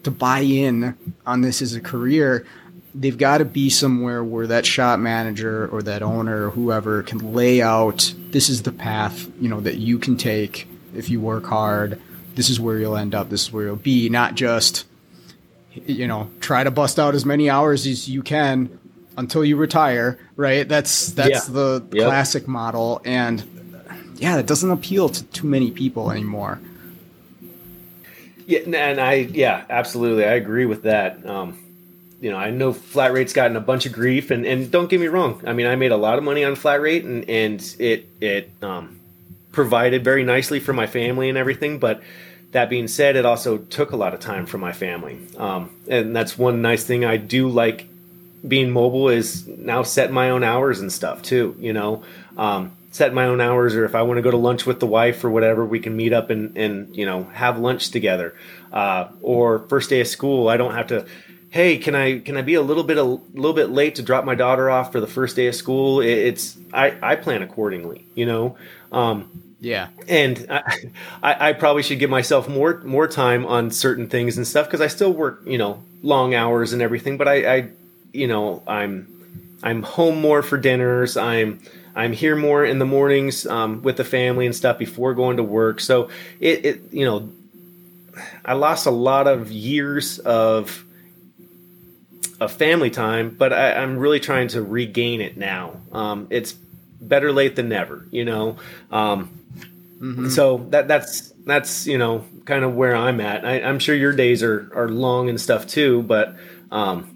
to 0.04 0.12
buy 0.12 0.40
in 0.40 0.98
on 1.26 1.42
this 1.42 1.62
as 1.62 1.76
a 1.76 1.82
career, 1.82 2.46
they've 2.94 3.18
got 3.18 3.40
to 3.40 3.46
be 3.46 3.70
somewhere 3.70 4.24
where 4.24 4.48
that 4.48 4.66
shop 4.66 5.00
manager 5.00 5.68
or 5.68 5.82
that 5.84 6.04
owner 6.04 6.48
or 6.48 6.50
whoever 6.52 7.04
can 7.04 7.34
lay 7.34 7.62
out 7.62 8.14
this 8.30 8.50
is 8.50 8.64
the 8.64 8.72
path 8.72 9.28
you 9.40 9.50
know 9.50 9.62
that 9.62 9.78
you 9.78 9.98
can 9.98 10.18
take 10.18 10.68
if 10.96 11.10
you 11.10 11.20
work 11.20 11.46
hard. 11.46 12.00
This 12.36 12.50
is 12.50 12.60
where 12.60 12.80
you'll 12.80 12.98
end 12.98 13.14
up. 13.14 13.30
This 13.30 13.44
is 13.44 13.52
where 13.52 13.66
you'll 13.66 13.76
be. 13.76 14.10
Not 14.10 14.36
just 14.36 14.86
you 15.74 16.08
know 16.08 16.30
try 16.40 16.64
to 16.64 16.72
bust 16.72 17.00
out 17.00 17.16
as 17.16 17.26
many 17.26 17.50
hours 17.50 17.88
as 17.88 18.08
you 18.08 18.22
can 18.22 18.80
until 19.18 19.44
you 19.44 19.56
retire 19.56 20.20
right? 20.36 20.68
That's 20.68 21.12
that's 21.14 21.48
yeah. 21.48 21.54
the 21.54 21.88
yep. 21.94 22.08
classic 22.08 22.48
model. 22.48 23.02
And 23.06 23.44
yeah 24.18 24.38
it 24.38 24.46
doesn't 24.46 24.70
appeal 24.70 25.10
to 25.10 25.24
too 25.26 25.48
many 25.48 25.72
people 25.72 26.12
anymore 26.12 26.62
yeah, 28.46 28.60
and 28.60 29.00
I 29.00 29.14
yeah, 29.14 29.66
absolutely, 29.70 30.26
I 30.26 30.34
agree 30.34 30.66
with 30.66 30.84
that. 30.84 31.26
Um, 31.26 31.60
you 32.20 32.32
know, 32.32 32.38
I 32.38 32.52
know 32.52 32.72
flat 32.72 33.12
rate's 33.12 33.34
gotten 33.34 33.58
a 33.58 33.62
bunch 33.62 33.86
of 33.86 33.92
grief, 33.92 34.32
and, 34.32 34.46
and 34.46 34.72
don't 34.72 34.90
get 34.90 35.02
me 35.02 35.08
wrong. 35.08 35.42
I 35.46 35.52
mean, 35.52 35.68
I 35.68 35.76
made 35.76 35.92
a 35.92 35.98
lot 35.98 36.18
of 36.18 36.24
money 36.24 36.44
on 36.44 36.56
flat 36.56 36.82
rate, 36.82 37.04
and 37.04 37.30
and 37.30 37.76
it 37.80 38.08
it 38.22 38.52
um, 38.62 39.00
provided 39.52 40.04
very 40.04 40.24
nicely 40.24 40.60
for 40.60 40.72
my 40.72 40.88
family 40.88 41.28
and 41.28 41.38
everything. 41.38 41.80
But 41.80 42.02
that 42.52 42.70
being 42.70 42.88
said, 42.88 43.16
it 43.16 43.26
also 43.26 43.58
took 43.58 43.92
a 43.92 43.98
lot 43.98 44.14
of 44.14 44.20
time 44.20 44.46
from 44.46 44.62
my 44.62 44.72
family, 44.72 45.20
um, 45.38 45.76
and 45.88 46.16
that's 46.16 46.38
one 46.38 46.62
nice 46.62 46.86
thing 46.86 47.04
I 47.04 47.18
do 47.18 47.50
like 47.50 47.88
being 48.48 48.72
mobile 48.72 49.10
is 49.10 49.48
now 49.48 49.84
set 49.84 50.12
my 50.12 50.30
own 50.30 50.44
hours 50.44 50.80
and 50.80 50.92
stuff 50.92 51.22
too. 51.22 51.56
You 51.60 51.74
know, 51.74 52.04
um, 52.38 52.72
set 52.94 53.12
my 53.12 53.26
own 53.26 53.42
hours 53.42 53.76
or 53.76 53.86
if 53.86 53.96
I 53.96 54.04
want 54.04 54.20
to 54.20 54.22
go 54.22 54.30
to 54.30 54.38
lunch 54.38 54.68
with 54.68 54.80
the 54.80 54.86
wife 54.86 55.24
or 55.24 55.32
whatever, 55.32 55.66
we 55.66 55.80
can 55.80 55.98
meet 55.98 56.14
up 56.14 56.30
and, 56.30 56.56
and 56.56 56.96
you 56.96 57.08
know, 57.08 57.24
have 57.34 57.58
lunch 57.58 57.90
together. 57.90 58.36
Uh, 58.72 59.10
or 59.22 59.68
first 59.68 59.90
day 59.90 60.00
of 60.00 60.08
school, 60.08 60.48
I 60.48 60.58
don't 60.58 60.76
have 60.76 60.88
to, 60.88 61.08
hey, 61.50 61.80
can 61.80 61.96
I 61.96 62.20
can 62.20 62.38
I 62.38 62.44
be 62.44 62.54
a 62.54 62.62
little 62.62 62.84
bit 62.84 62.98
a 62.98 63.04
little 63.04 63.54
bit 63.54 63.72
late 63.72 63.96
to 63.96 64.04
drop 64.04 64.26
my 64.26 64.36
daughter 64.36 64.70
off 64.70 64.92
for 64.92 65.00
the 65.00 65.08
first 65.08 65.36
day 65.36 65.48
of 65.48 65.56
school? 65.56 66.02
It's 66.02 66.56
I, 66.72 66.96
I 67.02 67.16
plan 67.16 67.42
accordingly, 67.42 68.06
you 68.14 68.28
know. 68.28 68.58
Um, 68.92 69.42
yeah, 69.60 69.88
and 70.08 70.46
I, 71.24 71.50
I, 71.50 71.54
probably 71.54 71.82
should 71.82 71.98
give 71.98 72.12
myself 72.12 72.48
more 72.48 72.82
more 72.82 73.08
time 73.08 73.46
on 73.48 73.72
certain 73.72 74.08
things 74.08 74.38
and 74.38 74.46
stuff 74.46 74.68
because 74.68 74.82
I 74.82 74.88
still 74.88 75.14
work, 75.14 75.42
you 75.48 75.58
know, 75.58 75.84
long 76.04 76.36
hours 76.36 76.74
and 76.74 76.82
everything. 76.82 77.18
But 77.18 77.28
I, 77.28 77.56
I, 77.56 77.70
you 78.12 78.28
know, 78.28 78.62
I'm 78.68 79.60
I'm 79.64 79.82
home 79.82 80.22
more 80.22 80.44
for 80.44 80.58
dinners. 80.58 81.18
I'm 81.18 81.60
I'm 81.96 82.14
here 82.14 82.36
more 82.36 82.66
in 82.66 82.80
the 82.80 82.86
mornings 82.86 83.46
um, 83.46 83.82
with 83.82 83.98
the 83.98 84.04
family 84.04 84.46
and 84.46 84.56
stuff 84.56 84.78
before 84.78 85.14
going 85.14 85.38
to 85.38 85.44
work. 85.44 85.80
So 85.80 86.10
it, 86.40 86.66
it, 86.66 86.94
you 86.94 87.06
know, 87.06 87.30
I 88.44 88.54
lost 88.54 88.86
a 88.86 88.92
lot 88.92 89.28
of 89.28 89.52
years 89.52 90.20
of 90.20 90.86
of 92.40 92.52
family 92.52 92.90
time, 92.90 93.36
but 93.38 93.54
I, 93.54 93.72
am 93.72 93.98
really 93.98 94.20
trying 94.20 94.50
to 94.50 94.62
regain 94.62 95.22
it 95.22 95.38
now. 95.38 95.78
Um, 95.92 96.28
it's 96.30 96.54
better 97.00 97.32
late 97.32 97.56
than 97.56 97.70
never, 97.70 98.06
you 98.12 98.26
know. 98.26 98.58
Um, 98.92 99.40
mm-hmm. 100.00 100.30
So 100.30 100.58
that 100.70 100.88
that's 100.88 101.32
that's 101.46 101.88
you 101.88 101.98
know 101.98 102.26
kind 102.46 102.64
of 102.64 102.76
where 102.76 102.96
I'm 102.96 103.22
at. 103.22 103.46
I, 103.46 103.60
am 103.60 103.80
sure 103.80 103.96
your 103.96 104.14
days 104.14 104.44
are 104.44 104.72
are 104.74 104.90
long 104.90 105.30
and 105.30 105.40
stuff 105.40 105.68
too, 105.68 106.04
but 106.04 106.36
um, 106.72 107.13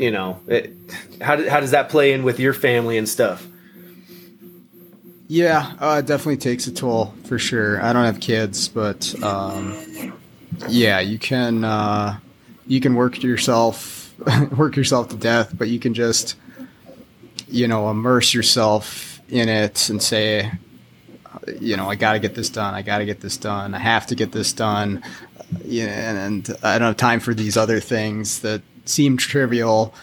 you 0.00 0.10
know, 0.10 0.40
it, 0.46 0.74
how, 1.20 1.46
how 1.48 1.60
does 1.60 1.72
that 1.72 1.90
play 1.90 2.12
in 2.12 2.22
with 2.22 2.40
your 2.40 2.54
family 2.54 2.96
and 2.96 3.06
stuff? 3.06 3.46
Yeah, 5.28 5.74
uh, 5.78 5.96
it 5.98 6.06
definitely 6.06 6.38
takes 6.38 6.66
a 6.66 6.72
toll 6.72 7.14
for 7.24 7.38
sure. 7.38 7.80
I 7.82 7.92
don't 7.92 8.06
have 8.06 8.18
kids, 8.18 8.66
but 8.68 9.14
um, 9.22 9.76
yeah, 10.68 11.00
you 11.00 11.18
can 11.18 11.62
uh, 11.62 12.18
you 12.66 12.80
can 12.80 12.94
work 12.94 13.22
yourself 13.22 14.12
work 14.56 14.74
yourself 14.74 15.10
to 15.10 15.16
death, 15.16 15.52
but 15.56 15.68
you 15.68 15.78
can 15.78 15.94
just 15.94 16.34
you 17.46 17.68
know 17.68 17.90
immerse 17.90 18.34
yourself 18.34 19.20
in 19.28 19.48
it 19.48 19.88
and 19.88 20.02
say, 20.02 20.50
you 21.60 21.76
know, 21.76 21.88
I 21.88 21.94
got 21.94 22.14
to 22.14 22.18
get 22.18 22.34
this 22.34 22.48
done. 22.48 22.74
I 22.74 22.82
got 22.82 22.98
to 22.98 23.04
get 23.04 23.20
this 23.20 23.36
done. 23.36 23.74
I 23.74 23.78
have 23.78 24.08
to 24.08 24.16
get 24.16 24.32
this 24.32 24.52
done. 24.52 25.04
Yeah, 25.64 26.10
and, 26.10 26.48
and 26.48 26.56
I 26.64 26.78
don't 26.78 26.88
have 26.88 26.96
time 26.96 27.20
for 27.20 27.34
these 27.34 27.56
other 27.56 27.78
things 27.78 28.40
that 28.40 28.62
seem 28.84 29.16
trivial. 29.16 29.94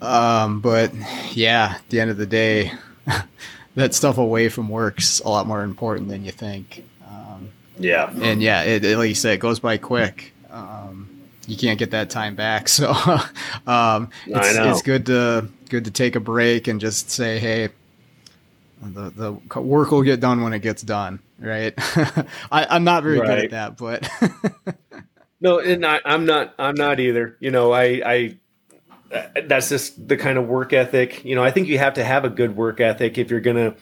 Um, 0.00 0.60
but 0.60 0.92
yeah, 1.32 1.76
at 1.76 1.88
the 1.88 2.00
end 2.00 2.10
of 2.10 2.16
the 2.16 2.26
day, 2.26 2.72
that 3.74 3.94
stuff 3.94 4.18
away 4.18 4.48
from 4.48 4.68
work's 4.68 5.20
a 5.20 5.28
lot 5.28 5.46
more 5.46 5.62
important 5.62 6.08
than 6.08 6.24
you 6.24 6.32
think. 6.32 6.84
Um, 7.06 7.50
yeah. 7.78 8.12
And 8.20 8.42
yeah, 8.42 8.62
it, 8.62 8.84
it, 8.84 8.98
like 8.98 9.08
you 9.08 9.14
said, 9.14 9.34
it 9.34 9.40
goes 9.40 9.60
by 9.60 9.78
quick. 9.78 10.32
Um, 10.50 11.08
you 11.46 11.56
can't 11.56 11.78
get 11.78 11.92
that 11.92 12.10
time 12.10 12.34
back. 12.34 12.68
So, 12.76 12.90
um, 13.66 14.10
it's, 14.26 14.56
it's 14.56 14.82
good 14.82 15.06
to, 15.06 15.48
good 15.68 15.84
to 15.86 15.90
take 15.90 16.16
a 16.16 16.20
break 16.20 16.68
and 16.68 16.80
just 16.80 17.10
say, 17.10 17.38
Hey, 17.38 17.70
the, 18.82 19.10
the 19.10 19.60
work 19.60 19.90
will 19.90 20.02
get 20.02 20.20
done 20.20 20.42
when 20.42 20.52
it 20.52 20.60
gets 20.60 20.82
done. 20.82 21.20
Right. 21.38 21.74
I, 22.50 22.76
am 22.76 22.84
not 22.84 23.02
very 23.02 23.18
right. 23.18 23.26
good 23.26 23.52
at 23.52 23.76
that, 23.76 23.76
but 23.76 24.76
No, 25.40 25.58
and 25.58 25.84
I, 25.84 26.00
I'm 26.04 26.24
not. 26.24 26.54
I'm 26.58 26.74
not 26.74 27.00
either. 27.00 27.36
You 27.40 27.50
know, 27.50 27.72
I, 27.72 27.84
I 28.04 28.36
that's 29.44 29.68
just 29.68 30.08
the 30.08 30.16
kind 30.16 30.38
of 30.38 30.46
work 30.46 30.72
ethic. 30.72 31.24
You 31.24 31.34
know, 31.34 31.44
I 31.44 31.50
think 31.50 31.68
you 31.68 31.78
have 31.78 31.94
to 31.94 32.04
have 32.04 32.24
a 32.24 32.30
good 32.30 32.56
work 32.56 32.80
ethic 32.80 33.18
if 33.18 33.30
you're 33.30 33.40
gonna 33.40 33.74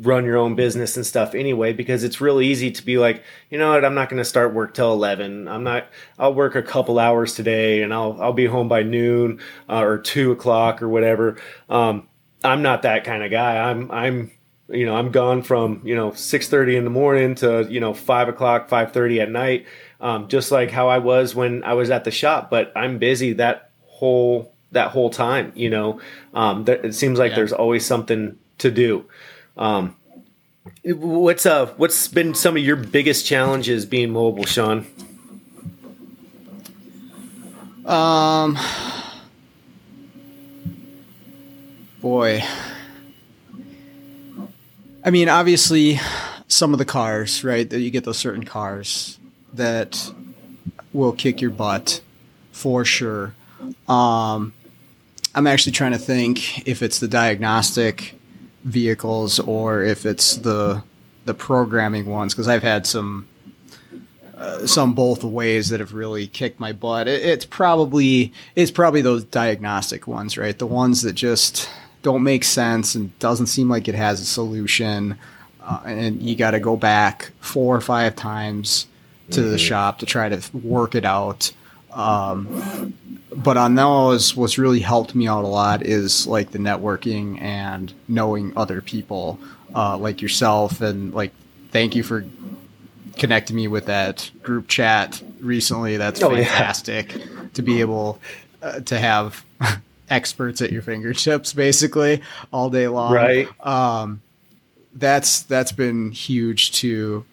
run 0.00 0.24
your 0.24 0.36
own 0.36 0.54
business 0.56 0.96
and 0.96 1.06
stuff 1.06 1.34
anyway 1.34 1.72
because 1.72 2.02
it's 2.02 2.20
real 2.20 2.40
easy 2.40 2.70
to 2.70 2.84
be 2.84 2.98
like 2.98 3.22
you 3.48 3.56
know 3.58 3.70
what 3.70 3.84
i'm 3.84 3.94
not 3.94 4.08
going 4.08 4.18
to 4.18 4.24
start 4.24 4.52
work 4.52 4.74
till 4.74 4.92
11 4.92 5.46
i'm 5.46 5.62
not 5.62 5.86
i'll 6.18 6.34
work 6.34 6.56
a 6.56 6.62
couple 6.62 6.98
hours 6.98 7.34
today 7.34 7.82
and 7.82 7.94
i'll 7.94 8.20
i'll 8.20 8.32
be 8.32 8.46
home 8.46 8.68
by 8.68 8.82
noon 8.82 9.40
uh, 9.68 9.80
or 9.80 9.98
2 9.98 10.32
o'clock 10.32 10.82
or 10.82 10.88
whatever 10.88 11.36
um, 11.68 12.08
i'm 12.42 12.60
not 12.62 12.82
that 12.82 13.04
kind 13.04 13.22
of 13.22 13.30
guy 13.30 13.70
i'm 13.70 13.88
i'm 13.92 14.32
you 14.68 14.84
know 14.84 14.96
i'm 14.96 15.12
gone 15.12 15.42
from 15.42 15.80
you 15.84 15.94
know 15.94 16.10
6.30 16.10 16.76
in 16.76 16.84
the 16.84 16.90
morning 16.90 17.34
to 17.36 17.66
you 17.70 17.78
know 17.78 17.94
5 17.94 18.28
o'clock 18.28 18.68
5.30 18.68 19.22
at 19.22 19.30
night 19.30 19.66
um, 20.00 20.28
just 20.28 20.50
like 20.50 20.70
how 20.70 20.88
I 20.88 20.98
was 20.98 21.34
when 21.34 21.64
I 21.64 21.74
was 21.74 21.90
at 21.90 22.04
the 22.04 22.10
shop. 22.10 22.50
But 22.50 22.72
I'm 22.76 22.98
busy 22.98 23.34
that 23.34 23.70
whole 23.86 24.52
that 24.72 24.90
whole 24.90 25.10
time. 25.10 25.52
You 25.54 25.70
know, 25.70 26.00
um, 26.34 26.64
th- 26.64 26.80
it 26.84 26.94
seems 26.94 27.18
like 27.18 27.30
yeah. 27.30 27.36
there's 27.36 27.52
always 27.52 27.84
something 27.84 28.38
to 28.58 28.70
do. 28.70 29.04
Um, 29.56 29.96
what's 30.84 31.46
uh 31.46 31.66
what's 31.76 32.08
been 32.08 32.34
some 32.34 32.56
of 32.56 32.62
your 32.62 32.76
biggest 32.76 33.26
challenges 33.26 33.86
being 33.86 34.10
mobile, 34.10 34.44
Sean? 34.44 34.86
Um, 37.84 38.58
boy. 42.02 42.42
I 45.02 45.10
mean, 45.10 45.30
obviously, 45.30 45.98
some 46.48 46.74
of 46.74 46.78
the 46.78 46.84
cars, 46.84 47.42
right? 47.42 47.68
That 47.68 47.80
you 47.80 47.90
get 47.90 48.04
those 48.04 48.18
certain 48.18 48.44
cars 48.44 49.18
that 49.54 50.12
will 50.92 51.12
kick 51.12 51.40
your 51.40 51.50
butt 51.50 52.00
for 52.52 52.84
sure. 52.84 53.34
Um, 53.88 54.52
I'm 55.34 55.46
actually 55.46 55.72
trying 55.72 55.92
to 55.92 55.98
think 55.98 56.66
if 56.66 56.82
it's 56.82 56.98
the 56.98 57.08
diagnostic 57.08 58.18
vehicles 58.64 59.38
or 59.38 59.82
if 59.82 60.04
it's 60.04 60.36
the 60.36 60.82
the 61.24 61.34
programming 61.34 62.06
ones 62.06 62.34
because 62.34 62.48
I've 62.48 62.62
had 62.62 62.86
some 62.86 63.28
uh, 64.36 64.66
some 64.66 64.94
both 64.94 65.22
ways 65.22 65.68
that 65.68 65.78
have 65.80 65.94
really 65.94 66.26
kicked 66.26 66.58
my 66.58 66.72
butt. 66.72 67.06
It, 67.06 67.22
it's 67.24 67.44
probably 67.44 68.32
it's 68.56 68.70
probably 68.70 69.02
those 69.02 69.24
diagnostic 69.24 70.08
ones, 70.08 70.36
right? 70.36 70.58
The 70.58 70.66
ones 70.66 71.02
that 71.02 71.12
just 71.12 71.70
don't 72.02 72.24
make 72.24 72.44
sense 72.44 72.96
and 72.96 73.16
doesn't 73.20 73.46
seem 73.46 73.68
like 73.68 73.86
it 73.86 73.94
has 73.94 74.20
a 74.20 74.24
solution, 74.24 75.18
uh, 75.62 75.80
and 75.84 76.20
you 76.20 76.34
got 76.34 76.52
to 76.52 76.60
go 76.60 76.76
back 76.76 77.30
four 77.38 77.76
or 77.76 77.80
five 77.80 78.16
times 78.16 78.87
to 79.30 79.40
mm-hmm. 79.40 79.50
the 79.50 79.58
shop 79.58 79.98
to 79.98 80.06
try 80.06 80.28
to 80.28 80.56
work 80.56 80.94
it 80.94 81.04
out. 81.04 81.52
Um, 81.92 82.94
but 83.34 83.56
on 83.56 83.74
those, 83.74 84.36
what's 84.36 84.58
really 84.58 84.80
helped 84.80 85.14
me 85.14 85.28
out 85.28 85.44
a 85.44 85.48
lot 85.48 85.84
is 85.84 86.26
like 86.26 86.50
the 86.50 86.58
networking 86.58 87.40
and 87.40 87.92
knowing 88.06 88.52
other 88.56 88.80
people 88.80 89.38
uh, 89.74 89.96
like 89.96 90.22
yourself. 90.22 90.80
And 90.80 91.12
like, 91.14 91.32
thank 91.70 91.94
you 91.94 92.02
for 92.02 92.24
connecting 93.16 93.56
me 93.56 93.68
with 93.68 93.86
that 93.86 94.30
group 94.42 94.68
chat 94.68 95.22
recently. 95.40 95.96
That's 95.96 96.22
oh, 96.22 96.30
fantastic 96.30 97.14
yeah. 97.14 97.24
to 97.54 97.62
be 97.62 97.80
able 97.80 98.20
uh, 98.62 98.80
to 98.80 98.98
have 98.98 99.44
experts 100.10 100.62
at 100.62 100.72
your 100.72 100.82
fingertips 100.82 101.52
basically 101.52 102.22
all 102.52 102.70
day 102.70 102.88
long. 102.88 103.12
Right. 103.12 103.66
Um, 103.66 104.22
that's 104.94 105.42
that's 105.42 105.72
been 105.72 106.10
huge 106.10 106.72
to 106.72 107.24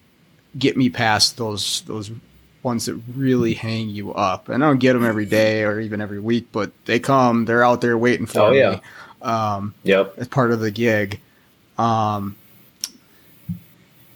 get 0.58 0.76
me 0.76 0.90
past 0.90 1.36
those 1.36 1.82
those 1.82 2.10
ones 2.62 2.86
that 2.86 3.00
really 3.14 3.54
hang 3.54 3.88
you 3.88 4.12
up. 4.12 4.48
And 4.48 4.62
I 4.62 4.66
don't 4.66 4.78
get 4.78 4.92
them 4.92 5.04
every 5.04 5.24
day 5.24 5.62
or 5.62 5.80
even 5.80 6.00
every 6.00 6.20
week, 6.20 6.48
but 6.52 6.72
they 6.84 6.98
come. 6.98 7.44
They're 7.44 7.64
out 7.64 7.80
there 7.80 7.96
waiting 7.96 8.26
for 8.26 8.40
oh, 8.40 8.50
me. 8.50 8.58
Yeah. 8.58 8.80
Um, 9.22 9.74
yep. 9.84 10.14
As 10.18 10.28
part 10.28 10.52
of 10.52 10.60
the 10.60 10.70
gig. 10.70 11.20
Um, 11.78 12.36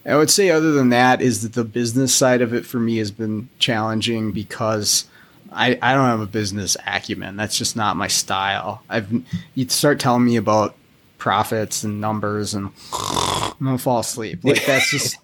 I 0.05 0.17
would 0.17 0.31
say, 0.31 0.51
other 0.51 0.73
than 0.73 0.91
that, 0.91 1.21
is 1.21 1.43
that 1.43 1.53
the 1.53 1.65
business 1.65 2.15
side 2.15 2.43
of 2.43 2.55
it 2.55 2.67
for 2.67 2.79
me 2.79 2.97
has 2.97 3.11
been 3.11 3.49
challenging 3.59 4.33
because 4.33 5.07
I, 5.53 5.79
I 5.83 5.95
don't 5.95 6.07
have 6.07 6.21
a 6.21 6.27
business 6.27 6.77
acumen. 6.87 7.37
That's 7.37 7.57
just 7.57 7.77
not 7.77 7.97
my 7.97 8.09
style. 8.09 8.83
I've 8.89 9.12
you 9.55 9.69
start 9.69 10.01
telling 10.01 10.25
me 10.25 10.37
about 10.37 10.75
profits 11.19 11.85
and 11.85 12.01
numbers, 12.01 12.55
and 12.55 12.71
I'm 12.93 13.53
gonna 13.62 13.79
fall 13.79 14.01
asleep. 14.01 14.41
Like 14.43 14.65
that's 14.65 14.91
just 14.91 15.19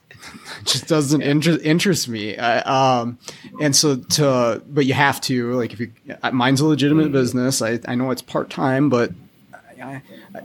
just 0.64 0.88
doesn't 0.88 1.22
interest 1.22 1.60
interest 1.64 2.08
me. 2.08 2.36
um, 2.36 3.18
and 3.60 3.74
so 3.74 3.96
to, 3.96 4.62
but 4.68 4.86
you 4.86 4.94
have 4.94 5.20
to 5.22 5.52
like 5.54 5.72
if 5.72 5.80
you, 5.80 5.92
mine's 6.32 6.60
a 6.60 6.66
legitimate 6.66 7.12
business. 7.12 7.62
I 7.62 7.80
I 7.86 7.94
know 7.94 8.10
it's 8.10 8.22
part 8.22 8.50
time, 8.50 8.88
but 8.88 9.12
I, 9.54 10.02
I, 10.34 10.42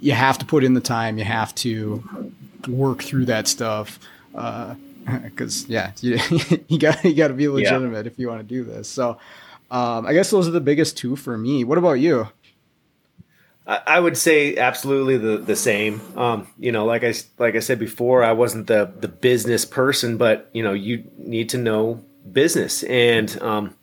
you 0.00 0.12
have 0.12 0.38
to 0.38 0.44
put 0.44 0.64
in 0.64 0.74
the 0.74 0.80
time. 0.80 1.18
You 1.18 1.24
have 1.24 1.54
to 1.56 2.02
work 2.68 3.02
through 3.02 3.26
that 3.26 3.48
stuff. 3.48 3.98
because 4.32 5.64
uh, 5.64 5.66
yeah, 5.68 5.92
you, 6.00 6.18
you 6.68 6.78
got 6.78 7.04
you 7.04 7.14
got 7.14 7.28
to 7.28 7.34
be 7.34 7.48
legitimate 7.48 8.04
yeah. 8.04 8.12
if 8.12 8.18
you 8.18 8.28
want 8.28 8.40
to 8.40 8.46
do 8.46 8.64
this. 8.64 8.88
So, 8.88 9.18
um, 9.70 10.06
I 10.06 10.12
guess 10.12 10.30
those 10.30 10.48
are 10.48 10.52
the 10.52 10.60
biggest 10.60 10.96
two 10.96 11.16
for 11.16 11.36
me. 11.36 11.64
What 11.64 11.78
about 11.78 11.94
you? 11.94 12.28
I 13.66 13.98
would 13.98 14.18
say 14.18 14.56
absolutely 14.56 15.16
the 15.16 15.38
the 15.38 15.56
same. 15.56 16.02
Um, 16.18 16.48
you 16.58 16.70
know, 16.70 16.84
like 16.84 17.02
I 17.02 17.14
like 17.38 17.56
I 17.56 17.60
said 17.60 17.78
before, 17.78 18.22
I 18.22 18.32
wasn't 18.32 18.66
the 18.66 18.92
the 19.00 19.08
business 19.08 19.64
person, 19.64 20.18
but 20.18 20.50
you 20.52 20.62
know, 20.62 20.74
you 20.74 21.10
need 21.16 21.48
to 21.50 21.58
know 21.58 22.04
business. 22.30 22.82
And 22.82 23.40
um, 23.40 23.74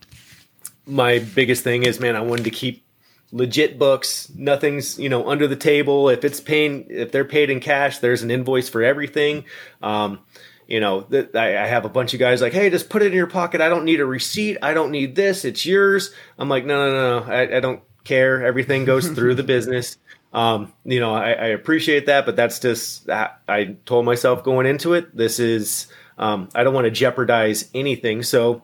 my 0.85 1.19
biggest 1.19 1.63
thing 1.63 1.83
is, 1.83 1.99
man, 1.99 2.15
I 2.15 2.21
wanted 2.21 2.43
to 2.43 2.51
keep 2.51 2.85
legit 3.31 3.79
books. 3.79 4.31
Nothing's 4.35 4.99
you 4.99 5.09
know 5.09 5.27
under 5.27 5.47
the 5.47 5.55
table. 5.55 6.09
If 6.09 6.23
it's 6.25 6.39
paying, 6.39 6.85
if 6.89 7.11
they're 7.11 7.25
paid 7.25 7.49
in 7.49 7.59
cash, 7.59 7.97
there's 7.97 8.21
an 8.21 8.29
invoice 8.29 8.69
for 8.69 8.83
everything. 8.83 9.45
Um, 9.81 10.19
you 10.67 10.79
know, 10.79 11.01
that 11.09 11.35
I, 11.35 11.67
have 11.67 11.83
a 11.83 11.89
bunch 11.89 12.13
of 12.13 12.21
guys 12.21 12.39
like, 12.39 12.53
hey, 12.53 12.69
just 12.69 12.89
put 12.89 13.01
it 13.01 13.07
in 13.07 13.13
your 13.13 13.27
pocket. 13.27 13.59
I 13.59 13.67
don't 13.67 13.83
need 13.83 13.99
a 13.99 14.05
receipt. 14.05 14.57
I 14.61 14.73
don't 14.73 14.91
need 14.91 15.15
this. 15.15 15.43
It's 15.43 15.65
yours. 15.65 16.13
I'm 16.37 16.47
like, 16.47 16.65
no, 16.65 16.89
no, 16.89 16.93
no, 16.93 17.25
no. 17.25 17.33
I, 17.33 17.57
I 17.57 17.59
don't 17.59 17.81
care. 18.03 18.45
Everything 18.45 18.85
goes 18.85 19.09
through 19.15 19.35
the 19.35 19.43
business. 19.43 19.97
Um, 20.33 20.71
you 20.85 20.99
know, 20.99 21.13
I, 21.13 21.31
I, 21.31 21.47
appreciate 21.47 22.05
that, 22.05 22.25
but 22.25 22.37
that's 22.37 22.59
just 22.59 23.09
I 23.09 23.75
told 23.85 24.05
myself 24.05 24.45
going 24.45 24.65
into 24.65 24.93
it. 24.93 25.13
This 25.15 25.39
is 25.39 25.87
um, 26.17 26.47
I 26.55 26.63
don't 26.63 26.73
want 26.73 26.85
to 26.85 26.91
jeopardize 26.91 27.69
anything. 27.73 28.23
So, 28.23 28.63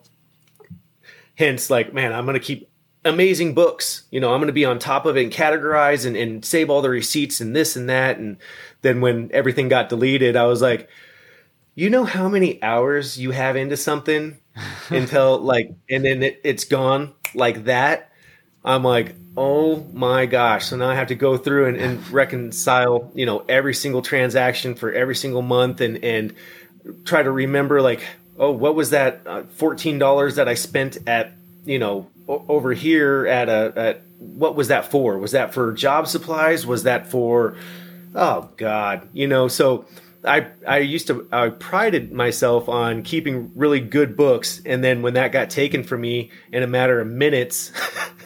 hence, 1.35 1.69
like, 1.69 1.93
man, 1.93 2.13
I'm 2.13 2.25
going 2.25 2.39
to 2.39 2.45
keep 2.45 2.69
amazing 3.03 3.53
books. 3.53 4.03
You 4.11 4.19
know, 4.19 4.33
I'm 4.33 4.39
going 4.39 4.47
to 4.47 4.53
be 4.53 4.63
on 4.63 4.79
top 4.79 5.05
of 5.05 5.17
it 5.17 5.23
and 5.23 5.33
categorize 5.33 6.05
and, 6.05 6.15
and 6.15 6.45
save 6.45 6.69
all 6.69 6.81
the 6.81 6.89
receipts 6.89 7.41
and 7.41 7.55
this 7.55 7.75
and 7.75 7.89
that. 7.89 8.17
And 8.17 8.37
then 8.81 9.01
when 9.01 9.29
everything 9.33 9.69
got 9.69 9.89
deleted, 9.89 10.35
I 10.35 10.45
was 10.45 10.61
like, 10.61 10.89
you 11.75 11.89
know 11.89 12.05
how 12.05 12.27
many 12.27 12.61
hours 12.63 13.17
you 13.17 13.31
have 13.31 13.55
into 13.55 13.75
something 13.75 14.37
until 14.89 15.39
like, 15.39 15.71
and 15.89 16.05
then 16.05 16.23
it, 16.23 16.41
it's 16.43 16.63
gone 16.63 17.13
like 17.33 17.65
that. 17.65 18.11
I'm 18.63 18.83
like, 18.83 19.15
oh 19.37 19.85
my 19.93 20.25
gosh. 20.25 20.65
So 20.65 20.77
now 20.77 20.89
I 20.89 20.95
have 20.95 21.07
to 21.09 21.15
go 21.15 21.37
through 21.37 21.67
and, 21.67 21.77
and 21.77 22.09
reconcile, 22.09 23.11
you 23.13 23.27
know, 23.27 23.45
every 23.47 23.75
single 23.75 24.01
transaction 24.01 24.73
for 24.73 24.91
every 24.91 25.15
single 25.15 25.43
month 25.43 25.79
and, 25.79 26.03
and 26.03 26.33
try 27.05 27.21
to 27.21 27.31
remember 27.31 27.79
like, 27.81 28.03
oh, 28.39 28.51
what 28.51 28.73
was 28.73 28.89
that 28.89 29.21
uh, 29.27 29.43
$14 29.57 30.35
that 30.35 30.47
I 30.47 30.55
spent 30.55 30.97
at, 31.07 31.33
you 31.65 31.77
know, 31.77 32.09
over 32.27 32.73
here 32.73 33.27
at 33.27 33.47
a, 33.47 33.73
at 33.75 34.01
what 34.17 34.55
was 34.55 34.69
that 34.69 34.89
for? 34.89 35.17
Was 35.19 35.31
that 35.33 35.53
for 35.53 35.71
job 35.71 36.07
supplies? 36.07 36.65
Was 36.65 36.83
that 36.83 37.07
for, 37.07 37.55
oh 38.15 38.49
God, 38.57 39.07
you 39.13 39.27
know, 39.27 39.47
so 39.47 39.85
I, 40.25 40.47
I 40.67 40.79
used 40.79 41.07
to, 41.07 41.27
I 41.31 41.49
prided 41.49 42.11
myself 42.11 42.67
on 42.67 43.03
keeping 43.03 43.51
really 43.55 43.79
good 43.79 44.17
books. 44.17 44.61
And 44.65 44.83
then 44.83 45.03
when 45.03 45.13
that 45.13 45.31
got 45.31 45.51
taken 45.51 45.83
from 45.83 46.01
me 46.01 46.31
in 46.51 46.63
a 46.63 46.67
matter 46.67 46.99
of 46.99 47.07
minutes, 47.07 47.71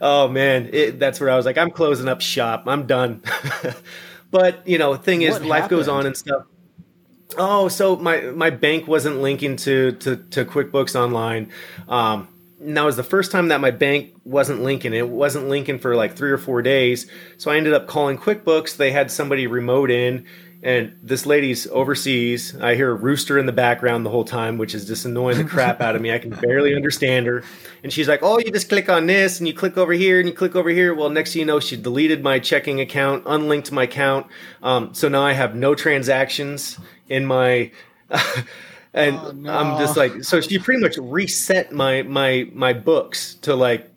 oh 0.00 0.28
man, 0.28 0.70
it, 0.72 0.98
that's 0.98 1.20
where 1.20 1.30
I 1.30 1.36
was 1.36 1.46
like, 1.46 1.58
I'm 1.58 1.70
closing 1.70 2.08
up 2.08 2.20
shop. 2.20 2.64
I'm 2.66 2.86
done. 2.86 3.22
but 4.30 4.66
you 4.66 4.78
know, 4.78 4.94
thing 4.96 5.22
is, 5.22 5.34
what 5.34 5.42
life 5.42 5.62
happened? 5.62 5.78
goes 5.78 5.88
on 5.88 6.06
and 6.06 6.16
stuff. 6.16 6.46
Oh, 7.36 7.68
so 7.68 7.96
my 7.96 8.20
my 8.20 8.50
bank 8.50 8.86
wasn't 8.86 9.20
linking 9.20 9.56
to 9.56 9.92
to, 9.92 10.16
to 10.16 10.44
QuickBooks 10.44 10.94
Online. 10.94 11.50
Um, 11.88 12.28
and 12.60 12.76
that 12.76 12.84
was 12.84 12.96
the 12.96 13.02
first 13.02 13.30
time 13.30 13.48
that 13.48 13.60
my 13.60 13.70
bank 13.70 14.14
wasn't 14.24 14.62
linking. 14.62 14.94
It 14.94 15.08
wasn't 15.08 15.48
linking 15.48 15.78
for 15.78 15.94
like 15.96 16.16
three 16.16 16.30
or 16.30 16.38
four 16.38 16.62
days. 16.62 17.10
So 17.36 17.50
I 17.50 17.56
ended 17.56 17.74
up 17.74 17.86
calling 17.86 18.16
QuickBooks. 18.16 18.76
They 18.76 18.90
had 18.90 19.10
somebody 19.10 19.46
remote 19.46 19.90
in 19.90 20.24
and 20.64 20.98
this 21.02 21.26
lady's 21.26 21.66
overseas. 21.66 22.56
I 22.58 22.74
hear 22.74 22.90
a 22.90 22.94
rooster 22.94 23.38
in 23.38 23.44
the 23.44 23.52
background 23.52 24.06
the 24.06 24.10
whole 24.10 24.24
time, 24.24 24.56
which 24.56 24.74
is 24.74 24.86
just 24.86 25.04
annoying 25.04 25.36
the 25.36 25.44
crap 25.44 25.82
out 25.82 25.94
of 25.94 26.00
me. 26.00 26.10
I 26.10 26.18
can 26.18 26.30
barely 26.30 26.74
understand 26.74 27.26
her. 27.26 27.44
And 27.82 27.92
she's 27.92 28.08
like, 28.08 28.20
"Oh, 28.22 28.38
you 28.38 28.50
just 28.50 28.70
click 28.70 28.88
on 28.88 29.06
this, 29.06 29.38
and 29.38 29.46
you 29.46 29.52
click 29.52 29.76
over 29.76 29.92
here, 29.92 30.18
and 30.18 30.26
you 30.26 30.34
click 30.34 30.56
over 30.56 30.70
here." 30.70 30.94
Well, 30.94 31.10
next 31.10 31.34
thing 31.34 31.40
you 31.40 31.46
know, 31.46 31.60
she 31.60 31.76
deleted 31.76 32.22
my 32.22 32.38
checking 32.38 32.80
account, 32.80 33.24
unlinked 33.26 33.70
my 33.72 33.82
account. 33.82 34.26
Um, 34.62 34.94
so 34.94 35.08
now 35.10 35.22
I 35.22 35.34
have 35.34 35.54
no 35.54 35.74
transactions 35.74 36.78
in 37.10 37.26
my. 37.26 37.70
and 38.94 39.16
oh, 39.16 39.32
no. 39.32 39.54
I'm 39.54 39.78
just 39.78 39.98
like, 39.98 40.24
so 40.24 40.40
she 40.40 40.58
pretty 40.58 40.80
much 40.80 40.96
reset 40.96 41.72
my 41.72 42.02
my 42.02 42.48
my 42.54 42.72
books 42.72 43.34
to 43.42 43.54
like 43.54 43.90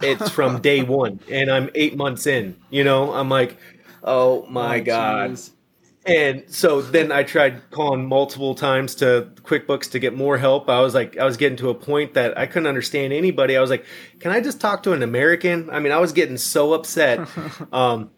it's 0.00 0.30
from 0.30 0.62
day 0.62 0.82
one, 0.82 1.20
and 1.30 1.50
I'm 1.50 1.68
eight 1.74 1.98
months 1.98 2.26
in. 2.26 2.56
You 2.70 2.82
know, 2.82 3.12
I'm 3.12 3.28
like, 3.28 3.58
oh 4.02 4.46
my 4.46 4.80
oh, 4.80 4.84
god. 4.84 5.30
Geez. 5.32 5.50
And 6.06 6.44
so 6.48 6.82
then 6.82 7.10
I 7.10 7.22
tried 7.22 7.70
calling 7.70 8.06
multiple 8.06 8.54
times 8.54 8.94
to 8.96 9.30
QuickBooks 9.42 9.90
to 9.92 9.98
get 9.98 10.14
more 10.14 10.36
help. 10.36 10.68
I 10.68 10.80
was 10.80 10.94
like, 10.94 11.16
I 11.16 11.24
was 11.24 11.38
getting 11.38 11.56
to 11.58 11.70
a 11.70 11.74
point 11.74 12.14
that 12.14 12.36
I 12.36 12.44
couldn't 12.44 12.66
understand 12.66 13.14
anybody. 13.14 13.56
I 13.56 13.60
was 13.60 13.70
like, 13.70 13.86
can 14.20 14.30
I 14.30 14.40
just 14.40 14.60
talk 14.60 14.82
to 14.82 14.92
an 14.92 15.02
American? 15.02 15.70
I 15.70 15.80
mean, 15.80 15.92
I 15.92 15.98
was 15.98 16.12
getting 16.12 16.36
so 16.36 16.74
upset. 16.74 17.26
um, 17.72 18.10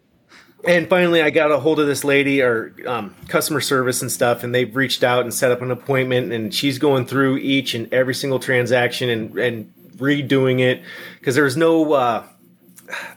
and 0.67 0.89
finally, 0.89 1.21
I 1.21 1.29
got 1.29 1.51
a 1.51 1.59
hold 1.59 1.79
of 1.79 1.87
this 1.87 2.03
lady 2.03 2.41
or 2.41 2.75
um, 2.85 3.15
customer 3.29 3.61
service 3.61 4.01
and 4.01 4.11
stuff, 4.11 4.43
and 4.43 4.53
they've 4.53 4.75
reached 4.75 5.03
out 5.03 5.21
and 5.21 5.33
set 5.33 5.51
up 5.51 5.61
an 5.61 5.71
appointment. 5.71 6.33
And 6.33 6.53
she's 6.53 6.79
going 6.79 7.05
through 7.05 7.37
each 7.37 7.73
and 7.73 7.91
every 7.93 8.15
single 8.15 8.39
transaction 8.39 9.09
and, 9.09 9.37
and 9.37 9.73
redoing 9.95 10.59
it 10.59 10.81
because 11.19 11.35
there 11.35 11.45
was 11.45 11.55
no 11.55 11.93
uh, 11.93 12.25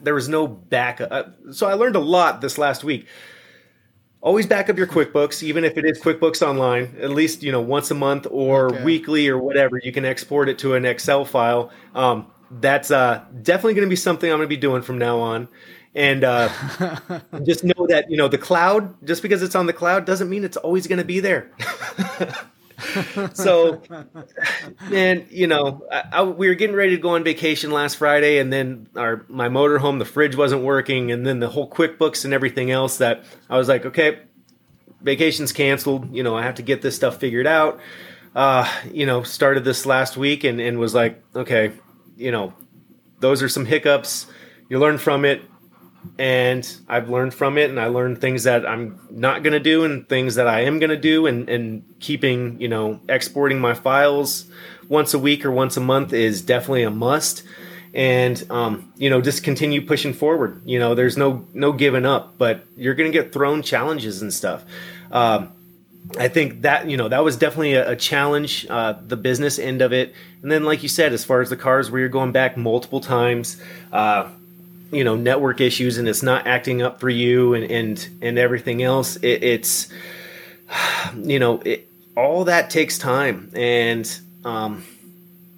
there 0.01 0.15
was 0.15 0.29
no 0.29 0.47
backup. 0.47 1.35
So 1.53 1.67
I 1.67 1.75
learned 1.75 1.97
a 1.97 2.01
lot 2.01 2.41
this 2.41 2.57
last 2.57 2.85
week 2.85 3.09
always 4.21 4.47
back 4.47 4.69
up 4.69 4.77
your 4.77 4.87
QuickBooks, 4.87 5.43
even 5.43 5.65
if 5.65 5.77
it 5.77 5.85
is 5.85 6.01
QuickBooks 6.01 6.47
Online, 6.47 6.95
at 7.01 7.11
least 7.11 7.43
you 7.43 7.53
know 7.53 7.61
once 7.61 7.91
a 7.91 7.95
month 7.95 8.27
or 8.31 8.73
okay. 8.73 8.85
weekly 8.85 9.29
or 9.29 9.39
whatever. 9.39 9.81
You 9.83 9.93
can 9.93 10.05
export 10.05 10.49
it 10.49 10.59
to 10.61 10.75
an 10.75 10.85
Excel 10.85 11.25
file. 11.25 11.71
Um, 11.95 12.27
that's 12.51 12.91
uh, 12.91 13.25
definitely 13.43 13.75
going 13.75 13.87
to 13.87 13.91
be 13.91 13.97
something 13.97 14.31
I'm 14.31 14.39
going 14.39 14.49
to 14.49 14.55
be 14.55 14.57
doing 14.57 14.83
from 14.83 14.99
now 14.99 15.21
on. 15.21 15.49
and 15.95 16.23
uh, 16.25 16.49
just 17.45 17.65
know 17.65 17.87
that 17.89 18.07
you 18.09 18.17
know 18.17 18.29
the 18.29 18.39
cloud 18.39 18.95
just 19.07 19.23
because 19.23 19.43
it's 19.43 19.55
on 19.55 19.67
the 19.67 19.73
cloud 19.73 20.05
doesn't 20.05 20.29
mean 20.29 20.45
it's 20.45 20.57
always 20.57 20.87
going 20.87 20.99
to 20.99 21.05
be 21.05 21.21
there 21.21 21.51
so 23.35 23.83
and 24.93 25.27
you 25.31 25.47
know 25.47 25.87
I, 25.91 26.03
I, 26.13 26.23
we 26.23 26.49
were 26.49 26.55
getting 26.55 26.77
ready 26.77 26.97
to 26.97 27.03
go 27.03 27.11
on 27.11 27.25
vacation 27.25 27.71
last 27.71 27.97
friday 27.97 28.39
and 28.39 28.53
then 28.53 28.89
our 28.97 29.25
my 29.29 29.49
motorhome 29.49 29.99
the 29.99 30.05
fridge 30.05 30.37
wasn't 30.37 30.63
working 30.63 31.11
and 31.11 31.27
then 31.27 31.41
the 31.41 31.49
whole 31.49 31.69
quickbooks 31.69 32.25
and 32.25 32.33
everything 32.33 32.71
else 32.71 32.99
that 32.99 33.25
i 33.49 33.57
was 33.57 33.69
like 33.69 33.85
okay 33.85 34.21
vacation's 35.03 35.53
canceled. 35.53 36.15
You 36.15 36.23
know 36.23 36.37
i 36.37 36.43
have 36.43 36.57
to 36.57 36.63
get 36.63 36.83
this 36.83 36.97
stuff 36.97 37.19
figured 37.19 37.47
out. 37.47 37.81
Uh, 38.35 38.71
you 38.93 39.07
know 39.07 39.25
started 39.25 39.65
this 39.65 39.87
last 39.87 40.17
week 40.17 40.45
and, 40.45 40.61
and 40.61 40.79
was 40.79 40.95
like 40.95 41.21
okay 41.35 41.73
you 42.17 42.31
know 42.31 42.55
those 43.21 43.43
are 43.43 43.49
some 43.49 43.67
hiccups. 43.67 44.27
You 44.69 44.79
learn 44.79 44.99
from 44.99 45.25
it 45.25 45.43
and 46.19 46.77
I've 46.89 47.09
learned 47.09 47.35
from 47.35 47.59
it, 47.59 47.71
and 47.71 47.79
I 47.79 47.87
learned 47.87 48.21
things 48.21 48.45
that 48.45 48.67
I'm 48.67 48.99
not 49.11 49.43
going 49.43 49.53
to 49.53 49.61
do 49.61 49.85
and 49.85 50.09
things 50.09 50.37
that 50.37 50.47
I 50.47 50.63
am 50.63 50.79
going 50.79 50.91
to 50.91 50.97
do, 50.97 51.27
and 51.27 51.49
and 51.49 51.85
keeping 52.01 52.61
you 52.61 52.69
know 52.69 53.01
exporting 53.09 53.61
my 53.61 53.75
files 53.75 54.47
once 54.89 55.15
a 55.15 55.19
week 55.19 55.45
or 55.45 55.51
once 55.51 55.77
a 55.77 55.81
month 55.81 56.13
is 56.13 56.43
definitely 56.43 56.83
a 56.83 56.91
must. 56.91 57.43
And 57.93 58.45
um, 58.51 58.93
you 58.97 59.11
know, 59.11 59.21
just 59.21 59.43
continue 59.43 59.85
pushing 59.85 60.13
forward. 60.13 60.63
You 60.65 60.79
know, 60.79 60.95
there's 60.95 61.17
no 61.17 61.47
no 61.55 61.73
giving 61.73 62.07
up, 62.07 62.39
but 62.39 62.65
you're 62.77 62.95
to 62.95 63.11
get 63.11 63.33
thrown 63.33 63.63
challenges 63.63 64.23
and 64.23 64.33
stuff. 64.33 64.65
Um, 65.11 65.53
I 66.19 66.29
think 66.29 66.63
that 66.63 66.89
you 66.89 66.97
know 66.97 67.09
that 67.09 67.23
was 67.25 67.37
definitely 67.37 67.75
a, 67.75 67.91
a 67.91 67.97
challenge, 67.97 68.67
uh, 68.69 68.95
the 69.07 69.17
business 69.17 69.59
end 69.59 69.83
of 69.83 69.93
it, 69.93 70.15
and 70.43 70.51
then 70.51 70.65
like 70.65 70.83
you 70.83 70.89
said, 70.89 71.13
as 71.13 71.25
far 71.25 71.41
as 71.41 71.51
the 71.51 71.57
cars, 71.57 71.91
where 71.91 72.01
you're 72.01 72.09
going 72.09 72.33
back 72.33 72.57
multiple 72.57 73.01
times, 73.01 73.61
uh, 73.93 74.29
you 74.91 75.05
know 75.05 75.15
network 75.17 75.61
issues 75.61 75.99
and 75.99 76.09
it's 76.09 76.23
not 76.23 76.47
acting 76.47 76.83
up 76.83 77.01
for 77.01 77.09
you 77.09 77.55
and 77.55 77.71
and 77.71 78.09
and 78.23 78.39
everything 78.39 78.83
else 78.83 79.17
it, 79.17 79.43
it's 79.43 79.89
you 81.17 81.39
know 81.39 81.61
it, 81.61 81.89
all 82.17 82.45
that 82.45 82.71
takes 82.71 82.99
time 82.99 83.51
and 83.55 84.21
um, 84.45 84.85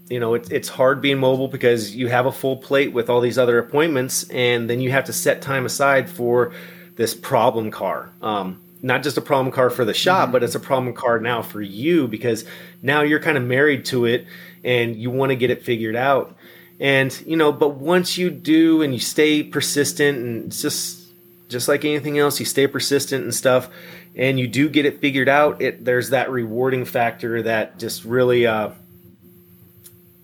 you 0.09 0.21
know 0.21 0.35
it, 0.35 0.51
it's 0.51 0.69
hard 0.69 1.01
being 1.01 1.19
mobile 1.19 1.49
because 1.49 1.95
you 1.95 2.09
have 2.09 2.27
a 2.27 2.33
full 2.33 2.57
plate 2.57 2.93
with 2.93 3.09
all 3.09 3.21
these 3.21 3.39
other 3.39 3.59
appointments 3.59 4.29
and 4.31 4.69
then 4.69 4.81
you 4.81 4.91
have 4.91 5.05
to 5.05 5.13
set 5.13 5.41
time 5.43 5.65
aside 5.65 6.09
for 6.11 6.53
this 6.97 7.15
problem 7.15 7.71
car 7.71 8.11
um, 8.21 8.61
not 8.83 9.03
just 9.03 9.17
a 9.17 9.23
problem 9.23 9.53
car 9.53 9.71
for 9.71 9.85
the 9.85 9.95
shop 9.95 10.25
mm-hmm. 10.25 10.33
but 10.33 10.43
it's 10.43 10.55
a 10.55 10.61
problem 10.61 10.93
car 10.93 11.19
now 11.19 11.41
for 11.41 11.63
you 11.63 12.07
because 12.07 12.45
now 12.83 13.01
you're 13.03 13.21
kind 13.21 13.39
of 13.39 13.45
married 13.45 13.85
to 13.85 14.05
it 14.05 14.27
and 14.65 14.97
you 14.97 15.11
want 15.11 15.31
to 15.31 15.37
get 15.37 15.51
it 15.51 15.65
figured 15.65 15.97
out 15.97 16.37
and 16.81 17.23
you 17.27 17.37
know 17.37 17.53
but 17.53 17.71
once 17.75 18.19
you 18.19 18.31
do 18.31 18.83
and 18.83 18.93
you 18.93 19.01
stay 19.01 19.43
persistent 19.43 20.19
and 20.19 20.47
it's 20.47 20.63
just 20.63 21.09
just 21.49 21.69
like 21.69 21.85
anything 21.85 22.19
else 22.19 22.41
you 22.41 22.47
stay 22.47 22.67
persistent 22.67 23.23
and 23.25 23.35
stuff 23.35 23.69
and 24.17 24.39
you 24.39 24.47
do 24.47 24.69
get 24.69 24.85
it 24.85 25.01
figured 25.01 25.29
out 25.29 25.61
it 25.61 25.85
there's 25.85 26.11
that 26.11 26.31
rewarding 26.31 26.85
factor 26.85 27.43
that 27.43 27.79
just 27.79 28.05
really 28.05 28.47
uh, 28.47 28.71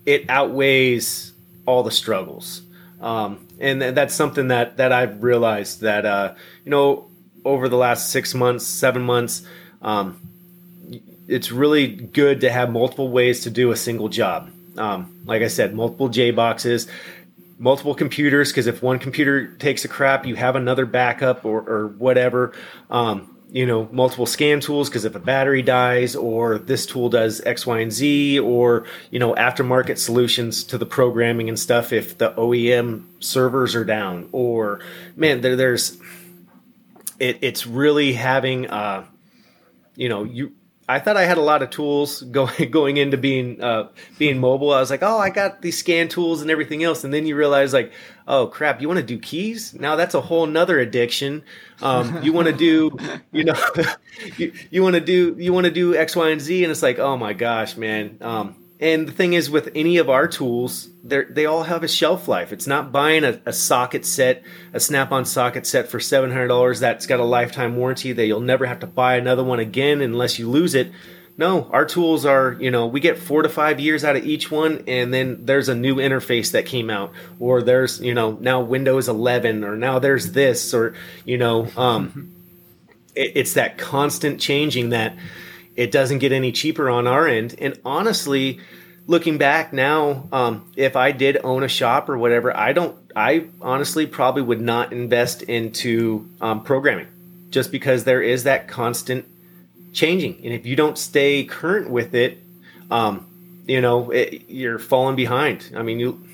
it 0.05 0.27
outweighs 0.27 1.33
all 1.67 1.83
the 1.83 1.91
struggles. 1.91 2.63
Um, 2.99 3.45
and 3.59 3.79
that's 3.81 4.15
something 4.15 4.47
that 4.47 4.77
that 4.77 4.91
I've 4.91 5.21
realized 5.21 5.81
that 5.81 6.05
uh, 6.05 6.33
you 6.65 6.71
know 6.71 7.07
over 7.45 7.69
the 7.69 7.77
last 7.77 8.09
six 8.09 8.33
months 8.33 8.65
seven 8.65 9.03
months 9.03 9.43
um, 9.81 10.19
it's 11.27 11.51
really 11.51 11.87
good 11.87 12.41
to 12.41 12.51
have 12.51 12.71
multiple 12.71 13.09
ways 13.09 13.41
to 13.41 13.49
do 13.49 13.71
a 13.71 13.75
single 13.75 14.09
job 14.09 14.51
um, 14.79 15.21
like 15.25 15.41
I 15.41 15.47
said, 15.47 15.73
multiple 15.73 16.09
J 16.09 16.31
boxes, 16.31 16.87
multiple 17.57 17.93
computers, 17.93 18.51
because 18.51 18.67
if 18.67 18.81
one 18.81 18.99
computer 18.99 19.53
takes 19.55 19.85
a 19.85 19.87
crap, 19.87 20.25
you 20.25 20.35
have 20.35 20.55
another 20.55 20.85
backup 20.85 21.45
or, 21.45 21.59
or 21.59 21.87
whatever. 21.87 22.53
Um, 22.89 23.35
you 23.51 23.65
know, 23.65 23.89
multiple 23.91 24.27
scan 24.27 24.59
tools 24.59 24.89
because 24.89 25.05
if 25.05 25.15
a 25.15 25.19
battery 25.19 25.63
dies, 25.63 26.15
or 26.15 26.59
this 26.59 26.85
tool 26.85 27.09
does 27.09 27.41
X, 27.41 27.65
Y, 27.65 27.79
and 27.79 27.91
Z, 27.91 28.39
or 28.39 28.85
you 29.09 29.17
know, 29.17 29.33
aftermarket 29.33 29.97
solutions 29.97 30.63
to 30.65 30.77
the 30.77 30.85
programming 30.85 31.49
and 31.49 31.59
stuff 31.59 31.91
if 31.91 32.17
the 32.19 32.31
OEM 32.31 33.05
servers 33.19 33.75
are 33.75 33.83
down, 33.83 34.29
or 34.31 34.81
man, 35.15 35.41
there, 35.41 35.55
there's 35.55 35.97
it, 37.19 37.39
it's 37.41 37.65
really 37.65 38.13
having 38.13 38.67
uh, 38.67 39.03
you 39.95 40.07
know, 40.07 40.23
you 40.23 40.53
I 40.89 40.97
thought 40.97 41.17
I 41.17 41.25
had 41.25 41.37
a 41.37 41.41
lot 41.41 41.61
of 41.61 41.69
tools 41.69 42.21
going 42.37 42.71
going 42.71 42.97
into 42.97 43.15
being 43.15 43.61
uh, 43.61 43.89
being 44.17 44.39
mobile. 44.39 44.73
I 44.73 44.79
was 44.79 44.89
like, 44.89 45.03
oh, 45.03 45.19
I 45.19 45.29
got 45.29 45.61
these 45.61 45.77
scan 45.77 46.07
tools 46.07 46.41
and 46.41 46.49
everything 46.49 46.83
else, 46.83 47.03
and 47.03 47.13
then 47.13 47.27
you 47.27 47.35
realize 47.35 47.73
like, 47.73 47.93
oh 48.27 48.47
crap, 48.47 48.81
you 48.81 48.87
want 48.87 48.99
to 48.99 49.05
do 49.05 49.19
keys? 49.19 49.73
Now 49.75 49.95
that's 49.95 50.15
a 50.15 50.21
whole 50.21 50.47
nother 50.47 50.79
addiction. 50.79 51.43
Um, 51.81 52.23
you 52.23 52.33
want 52.33 52.47
to 52.47 52.53
do, 52.53 52.97
you 53.31 53.43
know, 53.43 53.55
you, 54.37 54.51
you 54.71 54.81
want 54.81 54.95
to 54.95 55.01
do 55.01 55.35
you 55.37 55.53
want 55.53 55.65
to 55.65 55.71
do 55.71 55.95
X, 55.95 56.15
Y, 56.15 56.29
and 56.29 56.41
Z, 56.41 56.63
and 56.63 56.71
it's 56.71 56.83
like, 56.83 56.97
oh 56.97 57.15
my 57.15 57.33
gosh, 57.33 57.77
man. 57.77 58.17
Um, 58.21 58.55
and 58.79 59.07
the 59.07 59.11
thing 59.11 59.33
is, 59.33 59.49
with 59.49 59.69
any 59.75 59.97
of 59.97 60.09
our 60.09 60.25
tools, 60.27 60.87
they 61.03 61.45
all 61.45 61.63
have 61.63 61.83
a 61.83 61.87
shelf 61.87 62.29
life. 62.29 62.53
It's 62.53 62.67
not 62.67 62.93
buying 62.93 63.25
a, 63.25 63.41
a 63.45 63.51
socket 63.51 64.05
set, 64.05 64.43
a 64.73 64.79
Snap-on 64.79 65.25
socket 65.25 65.67
set 65.67 65.89
for 65.89 65.99
seven 65.99 66.31
hundred 66.31 66.47
dollars 66.47 66.79
that's 66.79 67.05
got 67.05 67.19
a 67.19 67.25
lifetime 67.25 67.75
warranty 67.75 68.13
that 68.13 68.25
you'll 68.25 68.39
never 68.39 68.65
have 68.65 68.79
to 68.79 68.87
buy 68.87 69.15
another 69.15 69.43
one 69.43 69.59
again 69.59 69.99
unless 69.99 70.39
you 70.39 70.49
lose 70.49 70.75
it. 70.75 70.91
No, 71.37 71.69
our 71.71 71.85
tools 71.85 72.25
are, 72.25 72.57
you 72.59 72.71
know, 72.71 72.87
we 72.87 72.99
get 72.99 73.17
four 73.17 73.41
to 73.41 73.49
five 73.49 73.79
years 73.79 74.03
out 74.03 74.17
of 74.17 74.25
each 74.25 74.51
one, 74.51 74.83
and 74.87 75.13
then 75.13 75.45
there's 75.45 75.69
a 75.69 75.75
new 75.75 75.95
interface 75.95 76.51
that 76.51 76.65
came 76.65 76.89
out, 76.89 77.13
or 77.39 77.61
there's, 77.61 78.01
you 78.01 78.13
know, 78.13 78.37
now 78.41 78.59
Windows 78.59 79.07
11, 79.07 79.63
or 79.63 79.77
now 79.77 79.99
there's 79.99 80.33
this, 80.33 80.73
or, 80.73 80.95
you 81.23 81.37
know, 81.37 81.69
um, 81.77 82.33
it, 83.15 83.33
it's 83.35 83.53
that 83.53 83.77
constant 83.77 84.41
changing 84.41 84.89
that 84.89 85.15
it 85.79 85.91
doesn't 85.91 86.17
get 86.19 86.33
any 86.33 86.51
cheaper 86.51 86.89
on 86.89 87.07
our 87.07 87.25
end. 87.25 87.55
And 87.57 87.79
honestly, 87.85 88.59
looking 89.07 89.37
back 89.37 89.71
now, 89.71 90.27
um, 90.33 90.69
if 90.75 90.97
I 90.97 91.13
did 91.13 91.37
own 91.41 91.63
a 91.63 91.69
shop 91.69 92.09
or 92.09 92.17
whatever, 92.17 92.55
I 92.55 92.73
don't. 92.73 92.97
I 93.15 93.45
honestly 93.61 94.05
probably 94.05 94.41
would 94.41 94.59
not 94.59 94.91
invest 94.91 95.41
into 95.41 96.29
um, 96.41 96.63
programming, 96.63 97.07
just 97.49 97.71
because 97.71 98.03
there 98.03 98.21
is 98.21 98.43
that 98.43 98.67
constant 98.67 99.25
changing, 99.93 100.41
and 100.43 100.53
if 100.53 100.65
you 100.65 100.75
don't 100.75 100.97
stay 100.97 101.45
current 101.45 101.89
with 101.89 102.13
it, 102.13 102.39
um, 102.91 103.25
you 103.65 103.79
know, 103.79 104.11
it, 104.11 104.49
you're 104.49 104.79
falling 104.79 105.15
behind. 105.15 105.71
I 105.77 105.81
mean, 105.81 106.01
you 106.01 106.27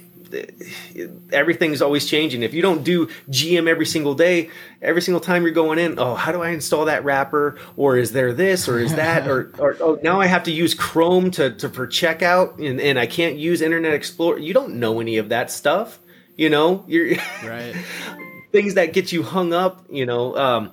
everything's 1.32 1.82
always 1.82 2.06
changing. 2.06 2.44
If 2.44 2.54
you 2.54 2.62
don't 2.62 2.84
do 2.84 3.08
GM 3.30 3.68
every 3.68 3.86
single 3.86 4.16
day, 4.16 4.50
every 4.82 5.02
single 5.02 5.22
time 5.22 5.44
you're 5.44 5.52
going 5.52 5.80
in, 5.80 6.00
oh, 6.00 6.16
how 6.16 6.32
do 6.32 6.42
I 6.42 6.50
install 6.50 6.86
that 6.86 7.04
wrapper? 7.04 7.58
Or 7.78 7.98
is 7.98 8.12
there 8.12 8.34
this 8.34 8.68
or 8.68 8.80
is 8.80 8.96
that? 8.96 9.28
or, 9.28 9.52
or 9.58 9.78
oh, 9.80 10.00
now 10.04 10.20
I 10.20 10.28
have 10.28 10.44
to 10.44 10.52
use 10.52 10.74
Chrome 10.74 11.32
to, 11.32 11.52
to 11.52 11.70
for 11.70 11.88
checkout 11.88 12.66
and, 12.66 12.80
and 12.80 13.00
I 13.00 13.06
can't 13.06 13.38
use 13.38 13.62
Internet 13.62 13.94
Explorer. 13.94 14.40
You 14.40 14.54
don't 14.54 14.76
know 14.76 15.00
any 15.00 15.18
of 15.18 15.30
that 15.30 15.52
stuff. 15.52 16.00
You 16.36 16.50
know, 16.50 16.84
you're 16.88 17.16
right. 17.44 17.76
things 18.52 18.74
that 18.76 18.94
get 18.94 19.12
you 19.12 19.24
hung 19.24 19.54
up, 19.54 19.86
you 19.90 20.06
know, 20.06 20.36
um, 20.36 20.72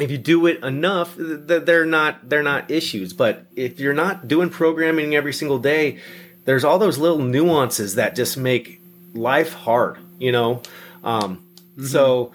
if 0.00 0.10
you 0.10 0.18
do 0.18 0.46
it 0.46 0.62
enough, 0.62 1.14
they're 1.16 1.86
not 1.86 2.28
they're 2.28 2.42
not 2.42 2.70
issues. 2.70 3.12
But 3.12 3.46
if 3.56 3.80
you're 3.80 3.94
not 3.94 4.28
doing 4.28 4.50
programming 4.50 5.14
every 5.14 5.32
single 5.32 5.58
day, 5.58 6.00
there's 6.46 6.64
all 6.64 6.78
those 6.78 6.96
little 6.96 7.18
nuances 7.18 7.96
that 7.96 8.16
just 8.16 8.36
make 8.38 8.80
life 9.14 9.52
hard, 9.52 9.98
you 10.18 10.32
know? 10.32 10.62
Um, 11.04 11.44
mm-hmm. 11.72 11.86
So, 11.86 12.32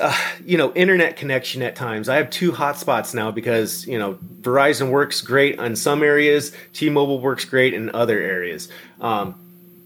uh, 0.00 0.16
you 0.44 0.58
know, 0.58 0.72
internet 0.74 1.16
connection 1.16 1.62
at 1.62 1.74
times. 1.74 2.08
I 2.08 2.16
have 2.16 2.30
two 2.30 2.52
hotspots 2.52 3.14
now 3.14 3.30
because, 3.30 3.86
you 3.86 3.98
know, 3.98 4.14
Verizon 4.14 4.90
works 4.90 5.22
great 5.22 5.58
in 5.58 5.74
some 5.74 6.02
areas, 6.02 6.52
T 6.72 6.90
Mobile 6.90 7.18
works 7.18 7.44
great 7.44 7.74
in 7.74 7.90
other 7.94 8.20
areas. 8.20 8.68
Um, 9.00 9.34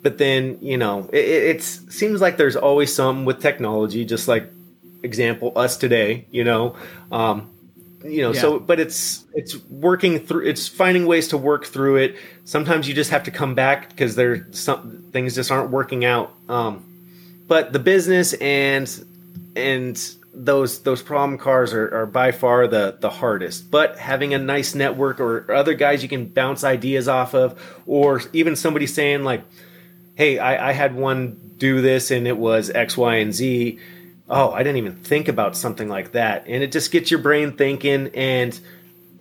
but 0.02 0.18
then, 0.18 0.58
you 0.60 0.76
know, 0.76 1.08
it, 1.12 1.24
it 1.24 1.62
seems 1.62 2.20
like 2.20 2.36
there's 2.36 2.56
always 2.56 2.94
some 2.94 3.24
with 3.24 3.40
technology, 3.40 4.04
just 4.04 4.28
like 4.28 4.50
example, 5.02 5.52
us 5.56 5.76
today, 5.76 6.26
you 6.30 6.44
know. 6.44 6.76
Um, 7.12 7.50
you 8.04 8.22
know 8.22 8.32
yeah. 8.32 8.40
so 8.40 8.58
but 8.58 8.80
it's 8.80 9.24
it's 9.34 9.56
working 9.68 10.20
through 10.20 10.46
it's 10.46 10.66
finding 10.68 11.06
ways 11.06 11.28
to 11.28 11.36
work 11.36 11.66
through 11.66 11.96
it. 11.96 12.16
Sometimes 12.44 12.88
you 12.88 12.94
just 12.94 13.10
have 13.10 13.24
to 13.24 13.30
come 13.30 13.54
back 13.54 13.90
because 13.90 14.16
there 14.16 14.46
some 14.52 15.04
things 15.12 15.34
just 15.34 15.50
aren't 15.50 15.70
working 15.70 16.04
out. 16.04 16.34
Um 16.48 16.84
but 17.46 17.72
the 17.72 17.78
business 17.78 18.32
and 18.34 18.88
and 19.56 20.14
those 20.32 20.82
those 20.82 21.02
problem 21.02 21.38
cars 21.38 21.72
are, 21.72 21.94
are 21.94 22.06
by 22.06 22.32
far 22.32 22.66
the 22.66 22.96
the 23.00 23.10
hardest. 23.10 23.70
But 23.70 23.98
having 23.98 24.32
a 24.32 24.38
nice 24.38 24.74
network 24.74 25.20
or, 25.20 25.38
or 25.38 25.52
other 25.52 25.74
guys 25.74 26.02
you 26.02 26.08
can 26.08 26.26
bounce 26.26 26.64
ideas 26.64 27.08
off 27.08 27.34
of 27.34 27.60
or 27.86 28.22
even 28.32 28.56
somebody 28.56 28.86
saying 28.86 29.24
like 29.24 29.42
hey 30.14 30.38
I, 30.38 30.70
I 30.70 30.72
had 30.72 30.94
one 30.94 31.54
do 31.58 31.82
this 31.82 32.10
and 32.10 32.26
it 32.26 32.38
was 32.38 32.70
x 32.70 32.96
y 32.96 33.16
and 33.16 33.34
z 33.34 33.78
oh, 34.30 34.52
I 34.52 34.62
didn't 34.62 34.78
even 34.78 34.94
think 34.94 35.28
about 35.28 35.56
something 35.56 35.88
like 35.88 36.12
that. 36.12 36.44
And 36.46 36.62
it 36.62 36.70
just 36.72 36.92
gets 36.92 37.10
your 37.10 37.20
brain 37.20 37.52
thinking. 37.52 38.10
And 38.14 38.58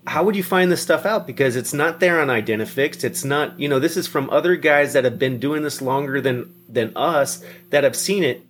how 0.06 0.24
would 0.24 0.36
you 0.36 0.44
find 0.44 0.72
this 0.72 0.82
stuff 0.82 1.06
out? 1.06 1.26
Because 1.26 1.56
it's 1.56 1.74
not 1.74 2.00
there 2.00 2.22
on 2.22 2.28
Identifix. 2.28 3.04
It's 3.04 3.26
not, 3.26 3.60
you 3.60 3.68
know, 3.68 3.80
this 3.80 3.98
is 3.98 4.08
from 4.08 4.30
other 4.30 4.56
guys 4.56 4.94
that 4.94 5.04
have 5.04 5.18
been 5.18 5.40
doing 5.40 5.64
this 5.64 5.82
longer 5.82 6.22
than 6.22 6.54
than 6.70 6.96
us 6.96 7.44
that 7.72 7.84
have 7.84 7.96
seen 7.96 8.24
it. 8.24 8.46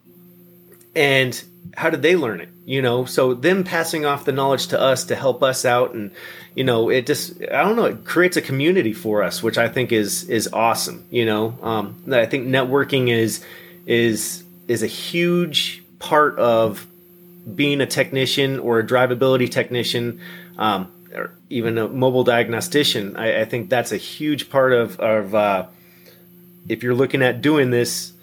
and 0.95 1.41
how 1.76 1.90
did 1.90 2.02
they 2.02 2.15
learn 2.15 2.41
it? 2.41 2.49
You 2.65 2.81
know, 2.81 3.06
so 3.06 3.34
them 3.34 3.64
passing 3.64 4.06
off 4.06 4.26
the 4.26 4.31
knowledge 4.31 4.68
to 4.68 4.80
us 4.80 5.06
to 5.06 5.15
help 5.15 5.44
us 5.44 5.65
out, 5.65 5.94
and 5.94 6.11
you 6.56 6.64
know, 6.64 6.90
it 6.90 7.06
just 7.06 7.41
I 7.41 7.64
don't 7.64 7.76
know, 7.76 7.86
it 7.86 8.06
creates 8.06 8.38
a 8.38 8.41
community 8.41 8.94
for 8.94 9.23
us, 9.23 9.41
which 9.41 9.57
I 9.57 9.69
think 9.69 9.91
is 9.91 10.30
is 10.30 10.49
awesome. 10.52 11.06
You 11.10 11.26
know, 11.26 11.57
um, 11.61 12.02
that 12.07 12.19
I 12.19 12.26
think 12.26 12.48
networking 12.48 13.10
is 13.10 13.44
is 13.86 14.44
is 14.68 14.84
a 14.84 14.88
huge 14.88 15.78
part 15.99 16.39
of 16.39 16.88
being 17.55 17.81
a 17.81 17.85
technician 17.85 18.59
or 18.59 18.80
a 18.80 18.84
drivability 18.84 19.49
technician. 19.49 20.19
Um, 20.57 20.91
or 21.13 21.34
even 21.49 21.77
a 21.80 21.88
mobile 21.88 22.23
diagnostician, 22.23 23.15
I, 23.15 23.41
I, 23.41 23.45
think 23.45 23.67
that's 23.67 23.91
a 23.91 23.97
huge 23.97 24.51
part 24.51 24.73
of, 24.73 24.99
of 24.99 25.34
uh, 25.34 25.65
if 26.67 26.84
you're 26.84 26.93
looking 26.93 27.23
at 27.23 27.41
doing 27.41 27.71
this, 27.71 28.13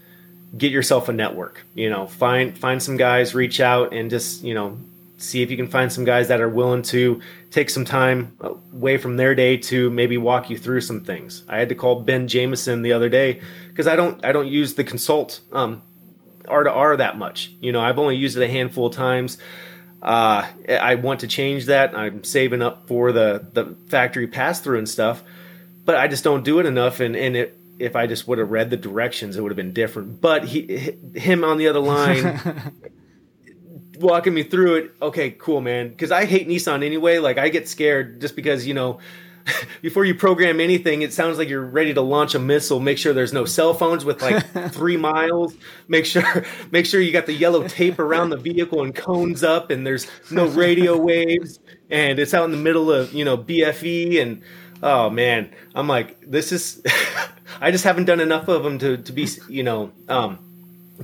get 0.57 0.73
yourself 0.73 1.09
a 1.09 1.13
network. 1.13 1.65
You 1.75 1.91
know, 1.91 2.07
find 2.07 2.57
find 2.57 2.83
some 2.83 2.97
guys, 2.97 3.35
reach 3.35 3.61
out, 3.61 3.93
and 3.93 4.11
just 4.11 4.43
you 4.43 4.55
know 4.55 4.79
see 5.19 5.43
if 5.43 5.51
you 5.51 5.57
can 5.57 5.67
find 5.67 5.93
some 5.93 6.05
guys 6.05 6.29
that 6.29 6.41
are 6.41 6.49
willing 6.49 6.83
to 6.83 7.21
take 7.51 7.71
some 7.71 7.85
time 7.85 8.37
away 8.41 8.99
from 8.99 9.17
their 9.17 9.35
day 9.35 9.57
to 9.57 9.89
maybe 9.91 10.19
walk 10.19 10.51
you 10.51 10.59
through 10.59 10.81
some 10.81 11.01
things. 11.01 11.43
I 11.49 11.59
had 11.59 11.71
to 11.71 11.75
call 11.75 12.01
Ben 12.01 12.29
Jameson 12.29 12.83
the 12.83 12.93
other 12.93 13.09
day 13.09 13.41
because 13.69 13.87
I 13.87 13.97
don't 13.97 14.23
I 14.25 14.33
don't 14.33 14.49
use 14.49 14.75
the 14.75 14.85
consult 14.85 15.41
um, 15.53 15.83
R 16.49 16.65
to 16.65 16.71
R 16.71 16.97
that 16.97 17.19
much. 17.19 17.53
You 17.61 17.73
know, 17.73 17.81
I've 17.81 17.99
only 17.99 18.17
used 18.17 18.37
it 18.37 18.43
a 18.43 18.49
handful 18.49 18.87
of 18.87 18.95
times. 18.95 19.39
Uh, 20.03 20.47
I 20.69 20.97
want 20.97 21.21
to 21.21 21.27
change 21.27 21.67
that. 21.67 21.97
I'm 21.97 22.23
saving 22.23 22.63
up 22.63 22.87
for 22.87 23.13
the 23.13 23.47
the 23.53 23.77
factory 23.89 24.27
pass 24.27 24.61
through 24.61 24.79
and 24.79 24.89
stuff, 24.89 25.23
but 25.85 25.97
I 25.97 26.09
just 26.09 26.23
don't 26.23 26.45
do 26.45 26.59
it 26.61 26.67
enough. 26.67 27.01
And 27.01 27.17
and 27.17 27.37
it, 27.37 27.59
if 27.79 27.97
I 27.97 28.07
just 28.07 28.29
would 28.29 28.39
have 28.39 28.51
read 28.51 28.71
the 28.71 28.77
directions, 28.77 29.37
it 29.37 29.43
would 29.43 29.51
have 29.51 29.57
been 29.57 29.73
different. 29.73 30.21
But 30.21 30.45
he, 30.45 30.95
him 31.15 31.45
on 31.45 31.59
the 31.59 31.69
other 31.69 31.81
line, 31.81 32.73
walking 33.99 34.35
me 34.35 34.43
through 34.43 34.77
it. 34.77 34.95
Okay, 35.03 35.31
cool, 35.31 35.61
man. 35.61 35.89
Because 35.89 36.13
I 36.13 36.25
hate 36.25 36.49
Nissan 36.49 36.85
anyway. 36.85 37.19
Like 37.19 37.39
I 37.39 37.49
get 37.49 37.69
scared 37.69 38.21
just 38.21 38.37
because 38.37 38.67
you 38.67 38.75
know 38.75 39.01
before 39.83 40.05
you 40.05 40.15
program 40.15 40.61
anything, 40.61 41.03
it 41.03 41.13
sounds 41.13 41.39
like 41.39 41.49
you're 41.49 41.65
ready 41.65 41.95
to 41.95 42.01
launch 42.01 42.35
a 42.35 42.39
missile. 42.39 42.81
Make 42.81 42.99
sure 42.99 43.13
there's 43.13 43.33
no 43.33 43.45
cell 43.45 43.75
phones 43.75 44.05
with 44.05 44.23
like 44.23 44.45
three 44.73 44.97
miles. 44.97 45.55
Make 45.89 46.07
sure 46.07 46.45
make 46.71 46.87
sure 46.87 47.01
you 47.01 47.13
got 47.13 47.27
the 47.27 47.33
yellow 47.33 47.67
tape 47.69 47.99
around 47.99 48.31
the 48.31 48.37
vehicle 48.37 48.83
and 48.83 48.95
cones 48.95 49.43
up, 49.43 49.71
and 49.71 49.87
there's 49.87 50.07
no 50.31 50.47
radio 50.47 50.97
waves, 51.01 51.59
and 51.91 52.19
it's 52.19 52.35
out 52.35 52.45
in 52.45 52.51
the 52.51 52.57
middle 52.57 52.91
of 52.91 53.13
you 53.13 53.25
know 53.25 53.37
BFE 53.37 54.21
and 54.21 54.43
oh 54.83 55.11
man, 55.11 55.51
I'm 55.75 55.89
like 55.89 56.21
this 56.21 56.53
is. 56.53 56.83
I 57.61 57.71
just 57.71 57.85
haven't 57.85 58.05
done 58.05 58.21
enough 58.21 58.49
of 58.49 58.65
them 58.65 58.79
to 58.81 58.99
to 58.99 59.13
be 59.13 59.29
you 59.49 59.63
know 59.63 59.93
um, 60.09 60.39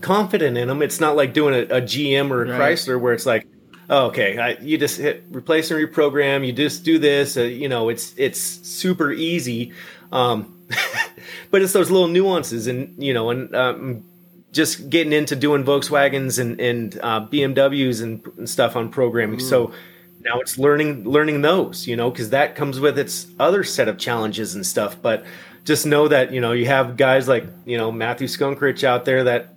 confident 0.00 0.56
in 0.58 0.68
them. 0.68 0.82
It's 0.82 1.00
not 1.00 1.16
like 1.16 1.32
doing 1.32 1.54
a, 1.54 1.76
a 1.76 1.80
GM 1.80 2.30
or 2.30 2.44
a 2.44 2.48
right. 2.48 2.76
Chrysler 2.76 3.00
where 3.00 3.12
it's 3.12 3.26
like 3.26 3.46
oh, 3.92 4.06
okay, 4.06 4.38
I, 4.38 4.50
you 4.60 4.78
just 4.78 4.98
hit 4.98 5.24
replace 5.30 5.70
and 5.70 5.78
reprogram. 5.78 6.44
You 6.44 6.52
just 6.52 6.82
do 6.82 6.98
this. 6.98 7.36
Uh, 7.36 7.42
you 7.42 7.68
know, 7.68 7.90
it's 7.90 8.14
it's 8.16 8.40
super 8.40 9.12
easy. 9.12 9.72
Um, 10.10 10.58
but 11.50 11.62
it's 11.62 11.72
those 11.72 11.90
little 11.90 12.08
nuances, 12.08 12.66
and 12.66 13.00
you 13.02 13.14
know, 13.14 13.30
and 13.30 13.54
um, 13.54 14.04
just 14.50 14.88
getting 14.90 15.12
into 15.12 15.36
doing 15.36 15.62
Volkswagens 15.62 16.40
and 16.40 16.60
and 16.60 16.98
uh, 17.02 17.26
BMWs 17.26 18.02
and, 18.02 18.26
and, 18.38 18.48
stuff 18.48 18.74
on 18.74 18.88
programming. 18.88 19.38
Mm. 19.38 19.48
So 19.48 19.72
now 20.20 20.40
it's 20.40 20.58
learning 20.58 21.04
learning 21.04 21.42
those, 21.42 21.86
you 21.86 21.94
know, 21.94 22.10
because 22.10 22.30
that 22.30 22.56
comes 22.56 22.80
with 22.80 22.98
its 22.98 23.26
other 23.38 23.62
set 23.62 23.88
of 23.88 23.98
challenges 23.98 24.54
and 24.54 24.66
stuff. 24.66 24.96
But 25.00 25.24
just 25.64 25.84
know 25.84 26.08
that 26.08 26.32
you 26.32 26.40
know 26.40 26.52
you 26.52 26.66
have 26.66 26.96
guys 26.96 27.28
like 27.28 27.44
you 27.66 27.76
know 27.76 27.92
Matthew 27.92 28.26
Skunkrich 28.26 28.84
out 28.84 29.04
there 29.04 29.24
that 29.24 29.54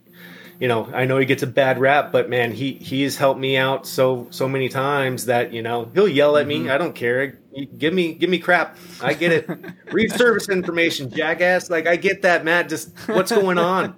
you 0.60 0.68
know, 0.68 0.90
I 0.94 1.06
know 1.06 1.18
he 1.18 1.26
gets 1.26 1.44
a 1.44 1.48
bad 1.48 1.80
rap, 1.80 2.11
but 2.11 2.30
man, 2.30 2.52
he 2.52 2.73
he's 2.73 3.18
helped 3.18 3.40
me 3.40 3.57
out 3.57 3.86
so 3.86 4.27
so 4.30 4.48
many 4.48 4.69
times 4.69 5.26
that 5.26 5.52
you 5.53 5.61
know 5.61 5.90
he'll 5.94 6.07
yell 6.07 6.38
at 6.38 6.48
mm-hmm. 6.48 6.65
me. 6.65 6.69
I 6.69 6.77
don't 6.77 6.94
care. 6.94 7.40
Give 7.77 7.94
me 7.94 8.14
give 8.14 8.30
me 8.30 8.40
crap. 8.40 8.77
I 9.02 9.14
get 9.14 9.32
it. 9.32 9.49
Read 9.91 10.11
service 10.11 10.49
information, 10.49 11.10
jackass. 11.10 11.69
Like 11.69 11.88
I 11.88 11.95
get 11.95 12.22
that, 12.22 12.45
Matt. 12.45 12.69
Just 12.69 12.98
what's 13.07 13.32
going 13.32 13.57
on? 13.57 13.95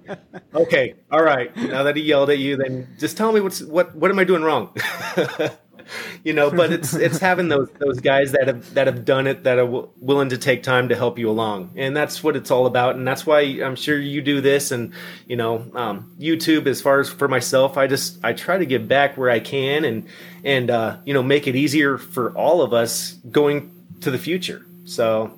Okay, 0.54 0.94
all 1.10 1.22
right. 1.22 1.54
Now 1.56 1.82
that 1.84 1.96
he 1.96 2.02
yelled 2.02 2.30
at 2.30 2.38
you, 2.38 2.56
then 2.56 2.88
just 2.98 3.16
tell 3.16 3.32
me 3.32 3.40
what's 3.40 3.62
what 3.62 3.94
what 3.94 4.10
am 4.10 4.18
I 4.18 4.24
doing 4.24 4.42
wrong? 4.42 4.74
you 6.24 6.32
know 6.32 6.50
but 6.50 6.72
it's 6.72 6.94
it's 6.94 7.18
having 7.18 7.48
those 7.48 7.68
those 7.78 8.00
guys 8.00 8.32
that 8.32 8.46
have 8.48 8.74
that 8.74 8.86
have 8.86 9.04
done 9.04 9.26
it 9.26 9.44
that 9.44 9.58
are 9.58 9.64
w- 9.66 9.88
willing 10.00 10.28
to 10.30 10.38
take 10.38 10.62
time 10.62 10.88
to 10.88 10.96
help 10.96 11.18
you 11.18 11.28
along. 11.30 11.70
And 11.76 11.96
that's 11.96 12.22
what 12.22 12.36
it's 12.36 12.50
all 12.50 12.66
about. 12.66 12.96
And 12.96 13.06
that's 13.06 13.26
why 13.26 13.40
i'm 13.40 13.76
sure 13.76 13.98
you 13.98 14.20
do 14.22 14.40
this. 14.40 14.70
And 14.70 14.92
you 15.26 15.36
know 15.36 15.64
um, 15.74 16.12
youtube 16.18 16.66
as 16.66 16.80
far 16.80 17.00
as 17.00 17.08
for 17.08 17.28
myself 17.28 17.76
i 17.76 17.86
just 17.86 18.18
i 18.24 18.32
try 18.32 18.58
to 18.58 18.66
give 18.66 18.88
back 18.88 19.16
where 19.16 19.30
i 19.30 19.40
can 19.40 19.84
and 19.84 20.06
and 20.44 20.70
uh, 20.70 20.96
you 21.04 21.14
know 21.14 21.22
make 21.22 21.46
it 21.46 21.56
easier 21.56 21.98
for 21.98 22.32
all 22.36 22.62
of 22.62 22.72
us 22.72 23.12
going 23.30 23.70
to 24.00 24.10
the 24.10 24.18
future. 24.18 24.64
So 24.84 25.32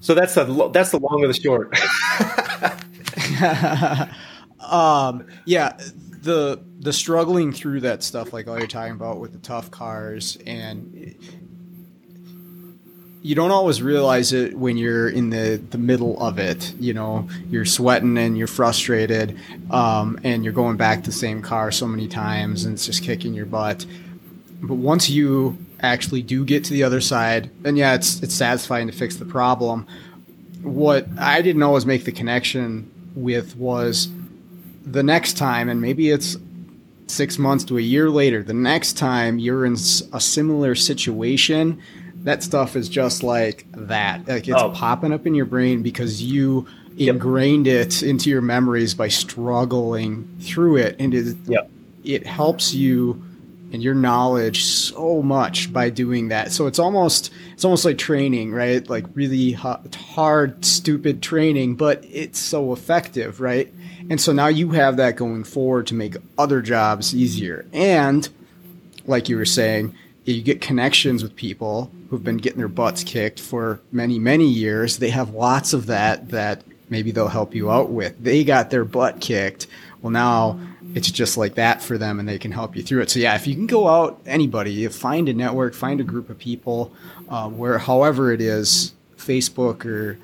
so 0.00 0.14
that's 0.14 0.34
the 0.34 0.70
that's 0.72 0.90
the 0.90 0.98
long 0.98 1.24
of 1.24 1.28
the 1.28 1.40
short. 1.40 1.76
Um 4.60 5.26
yeah 5.44 5.76
the 6.22 6.58
the 6.84 6.92
struggling 6.92 7.50
through 7.50 7.80
that 7.80 8.02
stuff, 8.02 8.34
like 8.34 8.46
all 8.46 8.58
you're 8.58 8.66
talking 8.66 8.92
about 8.92 9.18
with 9.18 9.32
the 9.32 9.38
tough 9.38 9.70
cars, 9.70 10.36
and 10.46 11.16
you 13.22 13.34
don't 13.34 13.50
always 13.50 13.80
realize 13.80 14.34
it 14.34 14.54
when 14.54 14.76
you're 14.76 15.08
in 15.08 15.30
the 15.30 15.62
the 15.70 15.78
middle 15.78 16.22
of 16.22 16.38
it. 16.38 16.74
You 16.78 16.92
know, 16.92 17.26
you're 17.48 17.64
sweating 17.64 18.18
and 18.18 18.36
you're 18.36 18.46
frustrated, 18.46 19.38
um, 19.70 20.20
and 20.24 20.44
you're 20.44 20.52
going 20.52 20.76
back 20.76 21.00
to 21.00 21.06
the 21.06 21.16
same 21.16 21.40
car 21.40 21.72
so 21.72 21.88
many 21.88 22.06
times, 22.06 22.66
and 22.66 22.74
it's 22.74 22.84
just 22.84 23.02
kicking 23.02 23.32
your 23.32 23.46
butt. 23.46 23.86
But 24.60 24.74
once 24.74 25.08
you 25.08 25.56
actually 25.80 26.20
do 26.20 26.44
get 26.44 26.64
to 26.64 26.74
the 26.74 26.82
other 26.82 27.00
side, 27.00 27.50
and 27.64 27.78
yeah, 27.78 27.94
it's 27.94 28.22
it's 28.22 28.34
satisfying 28.34 28.88
to 28.88 28.92
fix 28.92 29.16
the 29.16 29.24
problem. 29.24 29.86
What 30.60 31.06
I 31.18 31.40
didn't 31.40 31.62
always 31.62 31.86
make 31.86 32.04
the 32.04 32.12
connection 32.12 32.90
with 33.14 33.56
was 33.56 34.10
the 34.84 35.02
next 35.02 35.38
time, 35.38 35.70
and 35.70 35.80
maybe 35.80 36.10
it's 36.10 36.36
six 37.06 37.38
months 37.38 37.64
to 37.64 37.78
a 37.78 37.82
year 37.82 38.10
later, 38.10 38.42
the 38.42 38.54
next 38.54 38.94
time 38.94 39.38
you're 39.38 39.64
in 39.64 39.74
a 39.74 40.20
similar 40.20 40.74
situation, 40.74 41.80
that 42.24 42.42
stuff 42.42 42.76
is 42.76 42.88
just 42.88 43.22
like 43.22 43.66
that. 43.72 44.26
Like 44.26 44.48
it's 44.48 44.60
oh. 44.60 44.70
popping 44.70 45.12
up 45.12 45.26
in 45.26 45.34
your 45.34 45.46
brain 45.46 45.82
because 45.82 46.22
you 46.22 46.66
yep. 46.96 47.14
ingrained 47.14 47.66
it 47.66 48.02
into 48.02 48.30
your 48.30 48.40
memories 48.40 48.94
by 48.94 49.08
struggling 49.08 50.28
through 50.40 50.76
it, 50.78 50.96
and 50.98 51.14
it 51.14 51.36
yep. 51.46 51.70
it 52.04 52.26
helps 52.26 52.74
you 52.74 53.22
and 53.74 53.82
your 53.82 53.94
knowledge 53.94 54.64
so 54.64 55.20
much 55.20 55.72
by 55.72 55.90
doing 55.90 56.28
that. 56.28 56.52
So 56.52 56.68
it's 56.68 56.78
almost 56.78 57.32
it's 57.54 57.64
almost 57.64 57.84
like 57.84 57.98
training, 57.98 58.52
right? 58.52 58.88
Like 58.88 59.04
really 59.14 59.50
hard, 59.52 60.64
stupid 60.64 61.20
training, 61.20 61.74
but 61.74 62.04
it's 62.04 62.38
so 62.38 62.72
effective, 62.72 63.40
right? 63.40 63.74
And 64.08 64.20
so 64.20 64.32
now 64.32 64.46
you 64.46 64.70
have 64.70 64.98
that 64.98 65.16
going 65.16 65.42
forward 65.42 65.88
to 65.88 65.94
make 65.94 66.14
other 66.38 66.62
jobs 66.62 67.16
easier. 67.16 67.66
And 67.72 68.28
like 69.06 69.28
you 69.28 69.36
were 69.36 69.44
saying, 69.44 69.92
you 70.24 70.40
get 70.40 70.60
connections 70.60 71.24
with 71.24 71.34
people 71.34 71.90
who've 72.10 72.22
been 72.22 72.36
getting 72.36 72.58
their 72.58 72.68
butts 72.68 73.02
kicked 73.02 73.40
for 73.40 73.80
many, 73.90 74.20
many 74.20 74.46
years. 74.46 74.98
They 74.98 75.10
have 75.10 75.30
lots 75.30 75.72
of 75.72 75.86
that 75.86 76.28
that 76.28 76.62
maybe 76.88 77.10
they'll 77.10 77.26
help 77.26 77.56
you 77.56 77.72
out 77.72 77.90
with. 77.90 78.22
They 78.22 78.44
got 78.44 78.70
their 78.70 78.84
butt 78.84 79.20
kicked. 79.20 79.66
Well, 80.00 80.12
now 80.12 80.60
it's 80.94 81.10
just 81.10 81.36
like 81.36 81.54
that 81.54 81.82
for 81.82 81.98
them 81.98 82.20
and 82.20 82.28
they 82.28 82.38
can 82.38 82.52
help 82.52 82.76
you 82.76 82.82
through 82.82 83.02
it. 83.02 83.10
So, 83.10 83.18
yeah, 83.18 83.34
if 83.34 83.46
you 83.46 83.54
can 83.54 83.66
go 83.66 83.88
out, 83.88 84.20
anybody, 84.26 84.86
find 84.88 85.28
a 85.28 85.34
network, 85.34 85.74
find 85.74 86.00
a 86.00 86.04
group 86.04 86.30
of 86.30 86.38
people 86.38 86.92
uh, 87.28 87.48
where, 87.48 87.78
however 87.78 88.32
it 88.32 88.40
is, 88.40 88.94
Facebook 89.16 89.84
or 89.84 90.18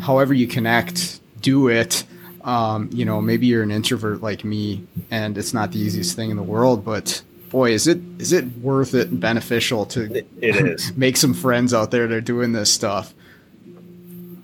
however 0.00 0.32
you 0.34 0.46
connect, 0.46 1.20
do 1.40 1.68
it 1.68 2.04
um, 2.44 2.90
you 2.92 3.06
know, 3.06 3.20
maybe 3.22 3.46
you're 3.46 3.62
an 3.62 3.70
introvert 3.70 4.20
like 4.20 4.44
me, 4.44 4.86
and 5.10 5.36
it's 5.38 5.54
not 5.54 5.72
the 5.72 5.78
easiest 5.78 6.14
thing 6.14 6.30
in 6.30 6.36
the 6.36 6.42
world, 6.42 6.84
but 6.84 7.22
boy, 7.48 7.70
is 7.72 7.86
it 7.86 8.00
is 8.18 8.32
it 8.32 8.44
worth 8.58 8.94
it 8.94 9.08
and 9.08 9.18
beneficial 9.18 9.86
to 9.86 10.14
it 10.14 10.26
is 10.42 10.92
make 10.96 11.16
some 11.16 11.32
friends 11.32 11.72
out 11.72 11.90
there 11.90 12.06
that 12.06 12.14
are 12.14 12.20
doing 12.20 12.52
this 12.52 12.70
stuff. 12.70 13.14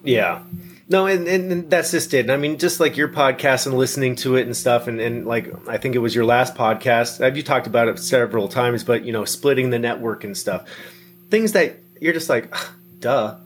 Yeah. 0.02 0.42
No, 0.90 1.06
and, 1.06 1.28
and 1.28 1.70
that's 1.70 1.92
just 1.92 2.12
it. 2.14 2.28
I 2.30 2.36
mean, 2.36 2.58
just 2.58 2.80
like 2.80 2.96
your 2.96 3.08
podcast 3.08 3.66
and 3.66 3.78
listening 3.78 4.16
to 4.16 4.36
it 4.36 4.46
and 4.46 4.56
stuff, 4.56 4.88
and, 4.88 5.00
and 5.00 5.24
like 5.24 5.50
I 5.68 5.78
think 5.78 5.94
it 5.94 6.00
was 6.00 6.14
your 6.14 6.24
last 6.24 6.54
podcast. 6.56 7.34
You 7.36 7.42
talked 7.42 7.68
about 7.68 7.88
it 7.88 7.98
several 8.00 8.48
times, 8.48 8.82
but 8.84 9.04
you 9.04 9.12
know, 9.12 9.24
splitting 9.24 9.70
the 9.70 9.78
network 9.78 10.24
and 10.24 10.36
stuff, 10.36 10.68
things 11.30 11.52
that 11.52 11.76
you're 12.00 12.12
just 12.12 12.28
like, 12.28 12.52
duh, 12.98 13.36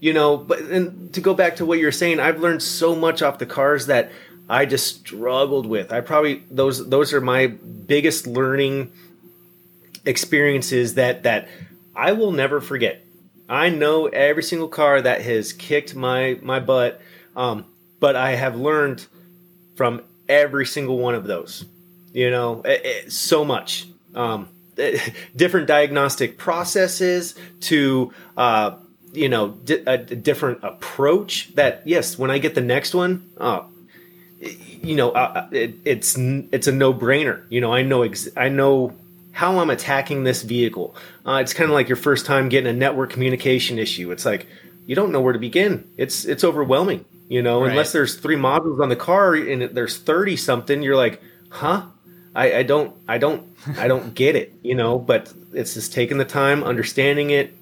you 0.00 0.12
know 0.12 0.36
but 0.36 0.60
and 0.60 1.12
to 1.12 1.20
go 1.20 1.34
back 1.34 1.56
to 1.56 1.66
what 1.66 1.78
you're 1.78 1.92
saying 1.92 2.20
i've 2.20 2.40
learned 2.40 2.62
so 2.62 2.94
much 2.94 3.22
off 3.22 3.38
the 3.38 3.46
cars 3.46 3.86
that 3.86 4.10
i 4.48 4.64
just 4.64 5.00
struggled 5.00 5.66
with 5.66 5.92
i 5.92 6.00
probably 6.00 6.42
those 6.50 6.88
those 6.88 7.12
are 7.12 7.20
my 7.20 7.46
biggest 7.46 8.26
learning 8.26 8.92
experiences 10.04 10.94
that 10.94 11.24
that 11.24 11.48
i 11.96 12.12
will 12.12 12.32
never 12.32 12.60
forget 12.60 13.04
i 13.48 13.68
know 13.68 14.06
every 14.06 14.42
single 14.42 14.68
car 14.68 15.00
that 15.00 15.22
has 15.22 15.52
kicked 15.52 15.94
my 15.94 16.38
my 16.42 16.60
butt 16.60 17.00
um, 17.36 17.64
but 18.00 18.16
i 18.16 18.34
have 18.34 18.56
learned 18.56 19.06
from 19.76 20.02
every 20.28 20.66
single 20.66 20.98
one 20.98 21.14
of 21.14 21.24
those. 21.24 21.64
You 22.12 22.30
know, 22.30 22.62
it, 22.64 22.84
it, 22.84 23.12
so 23.12 23.44
much. 23.44 23.86
Um, 24.14 24.48
it, 24.76 25.12
different 25.36 25.66
diagnostic 25.66 26.36
processes 26.36 27.34
to 27.60 28.12
uh, 28.36 28.76
you 29.12 29.28
know 29.28 29.50
di- 29.50 29.82
a, 29.86 29.96
different 29.98 30.62
approach. 30.62 31.54
That 31.54 31.82
yes, 31.84 32.18
when 32.18 32.30
I 32.30 32.38
get 32.38 32.54
the 32.54 32.60
next 32.60 32.94
one, 32.94 33.30
uh, 33.38 33.62
you 34.40 34.96
know, 34.96 35.10
uh, 35.12 35.48
it, 35.52 35.76
it's 35.84 36.16
it's 36.18 36.66
a 36.66 36.72
no 36.72 36.92
brainer. 36.92 37.44
You 37.48 37.60
know, 37.60 37.72
I 37.72 37.82
know 37.82 38.02
ex- 38.02 38.28
I 38.36 38.48
know 38.48 38.94
how 39.38 39.60
I'm 39.60 39.70
attacking 39.70 40.24
this 40.24 40.42
vehicle. 40.42 40.96
Uh, 41.24 41.34
it's 41.34 41.52
kind 41.52 41.70
of 41.70 41.74
like 41.74 41.88
your 41.88 41.94
first 41.94 42.26
time 42.26 42.48
getting 42.48 42.68
a 42.68 42.72
network 42.72 43.10
communication 43.10 43.78
issue. 43.78 44.10
It's 44.10 44.24
like 44.24 44.48
you 44.84 44.96
don't 44.96 45.12
know 45.12 45.20
where 45.20 45.32
to 45.32 45.38
begin. 45.38 45.88
It's 45.96 46.24
it's 46.24 46.42
overwhelming. 46.42 47.04
You 47.28 47.42
know, 47.42 47.60
right. 47.60 47.70
unless 47.70 47.92
there's 47.92 48.16
three 48.16 48.34
modules 48.34 48.82
on 48.82 48.88
the 48.88 48.96
car 48.96 49.34
and 49.34 49.62
there's 49.62 49.96
thirty 49.96 50.34
something, 50.34 50.82
you're 50.82 50.96
like, 50.96 51.22
huh? 51.50 51.84
I, 52.34 52.56
I 52.56 52.62
don't 52.64 52.96
I 53.06 53.18
don't 53.18 53.56
I 53.76 53.86
don't 53.86 54.12
get 54.22 54.34
it. 54.34 54.54
You 54.64 54.74
know, 54.74 54.98
but 54.98 55.32
it's 55.52 55.74
just 55.74 55.92
taking 55.92 56.18
the 56.18 56.24
time, 56.24 56.64
understanding 56.64 57.30
it, 57.30 57.54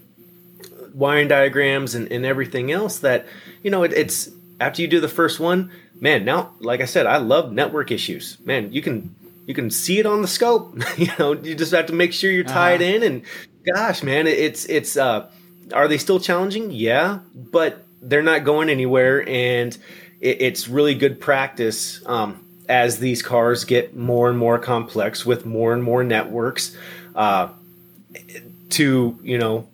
wiring 0.95 1.29
diagrams 1.29 1.95
and, 1.95 2.11
and 2.11 2.25
everything 2.25 2.73
else 2.73 3.01
that 3.01 3.27
you 3.63 3.71
know 3.71 3.83
it, 3.83 3.93
it's 3.93 4.31
after 4.59 4.81
you 4.81 4.89
do 4.89 4.99
the 4.99 5.09
first 5.09 5.39
one 5.39 5.71
man 6.01 6.25
now 6.25 6.53
like 6.61 6.81
i 6.81 6.87
said 6.87 7.07
i 7.07 7.19
love 7.19 7.53
network 7.53 7.91
issues 7.91 8.39
man 8.45 8.73
you 8.73 8.81
can 8.81 9.15
you 9.47 9.55
can 9.55 9.71
see 9.71 9.99
it 9.99 10.07
on 10.07 10.23
the 10.23 10.29
scope. 10.29 10.77
you 10.99 11.09
know, 11.19 11.33
you 11.33 11.55
just 11.55 11.73
have 11.73 11.87
to 11.87 11.93
make 11.93 12.13
sure 12.13 12.31
you're 12.31 12.45
tied 12.45 12.83
uh-huh. 12.83 12.95
in. 12.95 13.03
And 13.03 13.23
gosh, 13.65 14.03
man, 14.03 14.27
it's 14.27 14.67
it's. 14.67 14.97
uh 14.97 15.31
Are 15.73 15.89
they 15.89 15.99
still 15.99 16.21
challenging? 16.21 16.71
Yeah, 16.71 17.21
but 17.35 17.85
they're 18.03 18.23
not 18.23 18.45
going 18.45 18.69
anywhere, 18.69 19.27
and 19.29 19.77
it, 20.21 20.43
it's 20.43 20.69
really 20.69 20.95
good 20.95 21.21
practice. 21.21 22.05
Um, 22.07 22.43
as 22.69 22.99
these 22.99 23.23
cars 23.23 23.65
get 23.65 23.97
more 23.97 24.29
and 24.29 24.37
more 24.37 24.59
complex 24.59 25.25
with 25.25 25.47
more 25.47 25.73
and 25.73 25.85
more 25.85 26.03
networks, 26.03 26.77
uh, 27.15 27.49
to 28.71 29.19
you 29.23 29.39
know, 29.39 29.69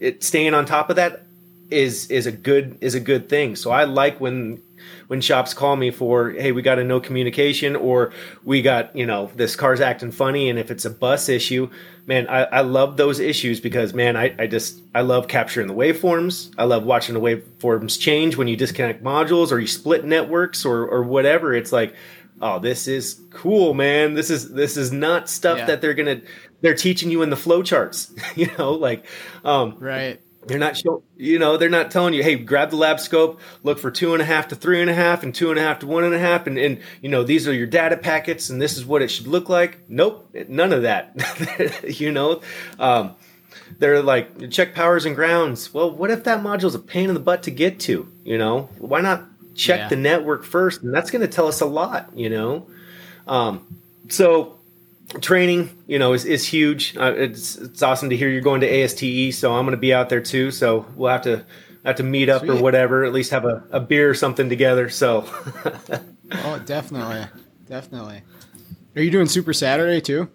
it, 0.00 0.24
staying 0.24 0.54
on 0.54 0.64
top 0.64 0.88
of 0.88 0.96
that 0.96 1.22
is 1.70 2.10
is 2.10 2.26
a 2.26 2.32
good 2.32 2.78
is 2.80 2.94
a 2.94 3.00
good 3.00 3.28
thing. 3.28 3.56
So 3.56 3.70
I 3.70 3.84
like 3.84 4.20
when 4.20 4.62
when 5.12 5.20
shops 5.20 5.52
call 5.52 5.76
me 5.76 5.90
for, 5.90 6.30
hey, 6.30 6.52
we 6.52 6.62
got 6.62 6.78
a 6.78 6.84
no 6.84 6.98
communication 6.98 7.76
or 7.76 8.14
we 8.44 8.62
got, 8.62 8.96
you 8.96 9.04
know, 9.04 9.30
this 9.36 9.56
car's 9.56 9.78
acting 9.78 10.10
funny. 10.10 10.48
And 10.48 10.58
if 10.58 10.70
it's 10.70 10.86
a 10.86 10.90
bus 10.90 11.28
issue, 11.28 11.68
man, 12.06 12.26
I, 12.28 12.44
I 12.44 12.60
love 12.62 12.96
those 12.96 13.20
issues 13.20 13.60
because, 13.60 13.92
man, 13.92 14.16
I, 14.16 14.34
I 14.38 14.46
just, 14.46 14.80
I 14.94 15.02
love 15.02 15.28
capturing 15.28 15.66
the 15.66 15.74
waveforms. 15.74 16.54
I 16.56 16.64
love 16.64 16.84
watching 16.84 17.12
the 17.14 17.20
waveforms 17.20 18.00
change 18.00 18.38
when 18.38 18.48
you 18.48 18.56
disconnect 18.56 19.04
modules 19.04 19.52
or 19.52 19.58
you 19.58 19.66
split 19.66 20.06
networks 20.06 20.64
or, 20.64 20.86
or 20.86 21.02
whatever. 21.02 21.52
It's 21.52 21.72
like, 21.72 21.94
oh, 22.40 22.58
this 22.58 22.88
is 22.88 23.20
cool, 23.32 23.74
man. 23.74 24.14
This 24.14 24.30
is, 24.30 24.50
this 24.54 24.78
is 24.78 24.92
not 24.92 25.28
stuff 25.28 25.58
yeah. 25.58 25.66
that 25.66 25.82
they're 25.82 25.92
going 25.92 26.22
to, 26.22 26.26
they're 26.62 26.72
teaching 26.72 27.10
you 27.10 27.20
in 27.20 27.28
the 27.28 27.36
flow 27.36 27.62
charts, 27.62 28.14
you 28.34 28.48
know, 28.56 28.72
like, 28.72 29.04
um, 29.44 29.76
right 29.78 30.22
they're 30.46 30.58
not 30.58 30.82
you 31.16 31.38
know, 31.38 31.56
they're 31.56 31.68
not 31.68 31.90
telling 31.90 32.14
you, 32.14 32.22
hey, 32.22 32.36
grab 32.36 32.70
the 32.70 32.76
lab 32.76 32.98
scope, 32.98 33.40
look 33.62 33.78
for 33.78 33.90
two 33.90 34.12
and 34.12 34.22
a 34.22 34.24
half 34.24 34.48
to 34.48 34.56
three 34.56 34.80
and 34.80 34.90
a 34.90 34.94
half, 34.94 35.22
and 35.22 35.34
two 35.34 35.50
and 35.50 35.58
a 35.58 35.62
half 35.62 35.78
to 35.80 35.86
one 35.86 36.04
and 36.04 36.14
a 36.14 36.18
half, 36.18 36.46
and, 36.46 36.58
and 36.58 36.80
you 37.00 37.08
know, 37.08 37.22
these 37.22 37.46
are 37.46 37.52
your 37.52 37.66
data 37.66 37.96
packets, 37.96 38.50
and 38.50 38.60
this 38.60 38.76
is 38.76 38.84
what 38.84 39.02
it 39.02 39.08
should 39.08 39.26
look 39.26 39.48
like. 39.48 39.78
Nope, 39.88 40.34
none 40.48 40.72
of 40.72 40.82
that. 40.82 41.84
you 42.00 42.10
know, 42.10 42.40
um, 42.78 43.14
they're 43.78 44.02
like 44.02 44.50
check 44.50 44.74
powers 44.74 45.04
and 45.04 45.14
grounds. 45.14 45.72
Well, 45.72 45.90
what 45.90 46.10
if 46.10 46.24
that 46.24 46.42
module's 46.42 46.74
a 46.74 46.80
pain 46.80 47.08
in 47.08 47.14
the 47.14 47.20
butt 47.20 47.44
to 47.44 47.50
get 47.50 47.78
to? 47.80 48.08
You 48.24 48.38
know, 48.38 48.68
why 48.78 49.00
not 49.00 49.24
check 49.54 49.80
yeah. 49.80 49.88
the 49.88 49.96
network 49.96 50.44
first? 50.44 50.82
And 50.82 50.92
that's 50.92 51.10
going 51.10 51.22
to 51.22 51.28
tell 51.28 51.46
us 51.46 51.60
a 51.60 51.66
lot. 51.66 52.10
You 52.14 52.30
know, 52.30 52.66
um, 53.26 53.66
so 54.08 54.58
training, 55.20 55.82
you 55.86 55.98
know, 55.98 56.12
is, 56.12 56.24
is 56.24 56.46
huge. 56.46 56.96
Uh, 56.96 57.14
it's 57.16 57.56
it's 57.56 57.82
awesome 57.82 58.10
to 58.10 58.16
hear 58.16 58.28
you're 58.28 58.40
going 58.40 58.60
to 58.62 58.68
ASTE, 58.68 59.34
so 59.34 59.54
I'm 59.54 59.64
going 59.64 59.72
to 59.72 59.80
be 59.80 59.92
out 59.92 60.08
there 60.08 60.20
too. 60.20 60.50
So 60.50 60.86
we'll 60.96 61.10
have 61.10 61.22
to 61.22 61.44
have 61.84 61.96
to 61.96 62.02
meet 62.02 62.28
up 62.28 62.42
Sweet. 62.42 62.50
or 62.50 62.62
whatever. 62.62 63.04
At 63.04 63.12
least 63.12 63.30
have 63.30 63.44
a, 63.44 63.64
a 63.70 63.80
beer 63.80 64.08
or 64.08 64.14
something 64.14 64.48
together. 64.48 64.88
So. 64.88 65.24
oh, 66.32 66.62
definitely, 66.64 67.26
definitely. 67.66 68.22
Are 68.94 69.02
you 69.02 69.10
doing 69.10 69.26
Super 69.26 69.52
Saturday 69.52 70.00
too? 70.00 70.30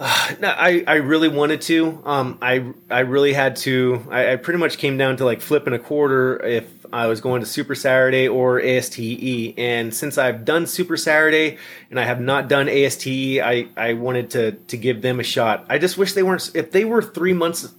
Uh, 0.00 0.34
no, 0.40 0.48
I, 0.48 0.82
I 0.86 0.94
really 0.96 1.28
wanted 1.28 1.60
to. 1.62 2.02
Um, 2.04 2.38
I 2.42 2.72
I 2.90 3.00
really 3.00 3.32
had 3.32 3.56
to. 3.56 4.04
I, 4.10 4.32
I 4.32 4.36
pretty 4.36 4.58
much 4.58 4.78
came 4.78 4.96
down 4.96 5.18
to 5.18 5.24
like 5.24 5.40
flipping 5.40 5.74
a 5.74 5.78
quarter 5.78 6.42
if 6.44 6.80
I 6.92 7.06
was 7.06 7.20
going 7.20 7.40
to 7.40 7.46
Super 7.46 7.74
Saturday 7.74 8.28
or 8.28 8.60
ASTE. 8.60 9.54
And 9.56 9.94
since 9.94 10.18
I've 10.18 10.44
done 10.44 10.66
Super 10.66 10.96
Saturday 10.96 11.58
and 11.88 12.00
I 12.00 12.04
have 12.04 12.20
not 12.20 12.48
done 12.48 12.68
ASTE, 12.68 13.40
I, 13.40 13.68
I 13.76 13.92
wanted 13.94 14.30
to, 14.30 14.52
to 14.52 14.76
give 14.76 15.02
them 15.02 15.20
a 15.20 15.22
shot. 15.22 15.66
I 15.68 15.78
just 15.78 15.96
wish 15.96 16.14
they 16.14 16.22
weren't, 16.22 16.50
if 16.54 16.72
they 16.72 16.84
were 16.84 17.02
three 17.02 17.32
months 17.32 17.72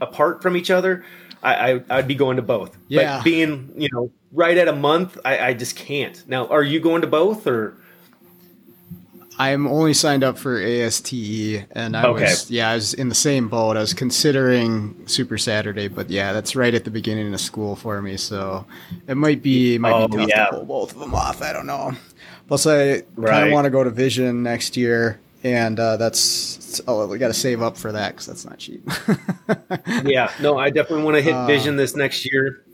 apart 0.00 0.42
from 0.42 0.56
each 0.56 0.70
other, 0.70 1.04
I, 1.42 1.82
I, 1.88 1.96
would 1.96 2.08
be 2.08 2.14
going 2.14 2.36
to 2.36 2.42
both. 2.42 2.76
Yeah. 2.88 3.16
But 3.16 3.24
being, 3.24 3.72
you 3.76 3.88
know, 3.92 4.12
right 4.32 4.56
at 4.56 4.68
a 4.68 4.72
month, 4.72 5.18
I, 5.24 5.38
I 5.38 5.54
just 5.54 5.74
can't. 5.74 6.22
Now, 6.28 6.46
are 6.48 6.62
you 6.62 6.78
going 6.80 7.00
to 7.02 7.08
both 7.08 7.46
or? 7.46 7.76
I'm 9.38 9.66
only 9.66 9.94
signed 9.94 10.22
up 10.22 10.36
for 10.36 10.60
ASTE, 10.60 11.64
and 11.72 11.96
I 11.96 12.04
okay. 12.04 12.24
was 12.24 12.50
yeah, 12.50 12.70
I 12.70 12.74
was 12.74 12.94
in 12.94 13.08
the 13.08 13.14
same 13.14 13.48
boat. 13.48 13.76
I 13.76 13.80
was 13.80 13.94
considering 13.94 15.06
Super 15.06 15.38
Saturday, 15.38 15.88
but 15.88 16.10
yeah, 16.10 16.32
that's 16.32 16.54
right 16.54 16.74
at 16.74 16.84
the 16.84 16.90
beginning 16.90 17.32
of 17.32 17.40
school 17.40 17.74
for 17.74 18.02
me, 18.02 18.16
so 18.16 18.66
it 19.06 19.16
might 19.16 19.42
be 19.42 19.76
it 19.76 19.80
might 19.80 19.92
oh, 19.94 20.08
be 20.08 20.18
tough 20.18 20.28
yeah. 20.28 20.46
to 20.46 20.56
pull 20.56 20.64
both 20.64 20.92
of 20.92 20.98
them 20.98 21.14
off. 21.14 21.40
I 21.40 21.52
don't 21.52 21.66
know. 21.66 21.92
Plus, 22.46 22.66
I 22.66 23.02
right. 23.16 23.30
kind 23.30 23.46
of 23.46 23.52
want 23.52 23.64
to 23.64 23.70
go 23.70 23.82
to 23.82 23.90
Vision 23.90 24.42
next 24.42 24.76
year, 24.76 25.18
and 25.42 25.80
uh, 25.80 25.96
that's 25.96 26.82
oh, 26.86 27.06
we 27.06 27.18
got 27.18 27.28
to 27.28 27.34
save 27.34 27.62
up 27.62 27.76
for 27.78 27.92
that 27.92 28.10
because 28.10 28.26
that's 28.26 28.44
not 28.44 28.58
cheap. 28.58 28.86
yeah, 30.04 30.30
no, 30.40 30.58
I 30.58 30.68
definitely 30.68 31.04
want 31.04 31.16
to 31.16 31.22
hit 31.22 31.34
uh, 31.34 31.46
Vision 31.46 31.76
this 31.76 31.96
next 31.96 32.30
year. 32.30 32.64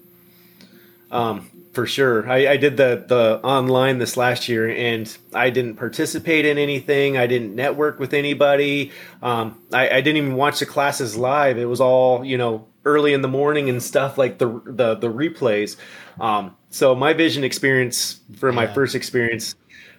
Um, 1.10 1.48
for 1.78 1.86
sure. 1.86 2.28
I, 2.28 2.48
I, 2.48 2.56
did 2.56 2.76
the 2.76 3.04
the 3.06 3.40
online 3.44 3.98
this 3.98 4.16
last 4.16 4.48
year, 4.48 4.68
and 4.68 5.16
I 5.32 5.50
didn't 5.50 5.76
participate 5.76 6.44
in 6.44 6.58
anything. 6.58 7.16
I 7.16 7.28
didn't 7.28 7.54
network 7.54 8.00
with 8.00 8.14
anybody. 8.14 8.90
Um, 9.22 9.62
I, 9.72 9.88
I, 9.88 10.00
didn't 10.00 10.16
even 10.16 10.34
watch 10.34 10.58
the 10.58 10.66
classes 10.66 11.16
live. 11.16 11.56
It 11.56 11.66
was 11.66 11.80
all 11.80 12.24
you 12.24 12.36
know 12.36 12.66
early 12.84 13.12
in 13.12 13.22
the 13.22 13.28
morning 13.28 13.68
and 13.68 13.80
stuff 13.80 14.18
like 14.18 14.38
the 14.38 14.60
the 14.66 14.96
the 14.96 15.06
replays. 15.06 15.76
Um, 16.18 16.56
so 16.70 16.96
my 16.96 17.12
vision 17.12 17.44
experience 17.44 18.18
for 18.38 18.50
my 18.50 18.66
first 18.66 18.96
experience 18.96 19.54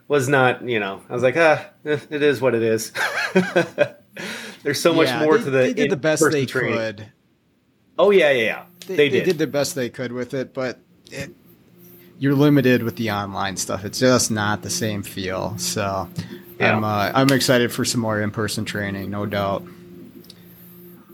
was 0.10 0.28
not 0.28 0.68
you 0.68 0.82
know 0.82 1.02
I 1.10 1.14
was 1.14 1.24
like 1.24 1.38
ah 1.38 1.66
eh, 1.86 1.98
it 2.10 2.22
is 2.22 2.42
what 2.42 2.56
it 2.56 2.62
is. 2.62 2.92
There's 4.64 4.82
so 4.82 4.94
much 4.94 5.08
yeah, 5.08 5.24
more 5.24 5.38
they, 5.38 5.44
to 5.46 5.50
the 5.50 5.58
they 5.60 5.74
did 5.74 5.92
the 5.92 5.96
best 5.96 6.30
they 6.30 6.46
training. 6.46 6.76
could. 6.76 7.12
Oh 7.98 8.12
yeah 8.12 8.32
yeah 8.32 8.44
yeah. 8.44 8.66
They, 8.86 8.96
they, 8.98 9.08
did. 9.08 9.22
they 9.22 9.26
did 9.28 9.38
the 9.38 9.48
best 9.48 9.76
they 9.76 9.90
could 9.90 10.12
with 10.12 10.34
it, 10.34 10.54
but 10.54 10.80
it, 11.10 11.34
you're 12.20 12.36
limited 12.36 12.84
with 12.84 12.98
the 12.98 13.10
online 13.12 13.56
stuff. 13.58 13.86
It's 13.86 14.00
just 14.00 14.30
not 14.30 14.62
the 14.62 14.70
same 14.70 15.02
feel. 15.04 15.58
So 15.58 16.08
yeah. 16.60 16.76
I'm 16.76 16.84
uh, 16.84 17.12
I'm 17.16 17.32
excited 17.32 17.72
for 17.72 17.86
some 17.86 18.02
more 18.02 18.22
in 18.22 18.30
person 18.30 18.66
training, 18.66 19.10
no 19.10 19.26
doubt. 19.26 19.64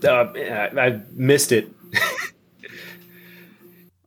Uh, 0.04 0.26
I 0.36 1.00
missed 1.12 1.52
it. 1.52 1.70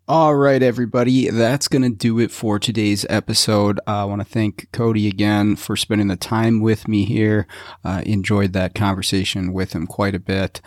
All 0.07 0.35
right, 0.35 0.61
everybody. 0.61 1.29
That's 1.29 1.67
going 1.67 1.83
to 1.83 1.89
do 1.89 2.19
it 2.19 2.31
for 2.31 2.57
today's 2.57 3.05
episode. 3.09 3.79
Uh, 3.87 4.01
I 4.01 4.05
want 4.05 4.21
to 4.21 4.25
thank 4.25 4.71
Cody 4.71 5.07
again 5.07 5.55
for 5.55 5.75
spending 5.75 6.07
the 6.07 6.15
time 6.15 6.61
with 6.61 6.87
me 6.87 7.05
here. 7.05 7.45
Uh, 7.85 8.01
enjoyed 8.05 8.53
that 8.53 8.73
conversation 8.73 9.53
with 9.53 9.73
him 9.73 9.85
quite 9.85 10.15
a 10.15 10.19
bit. 10.19 10.61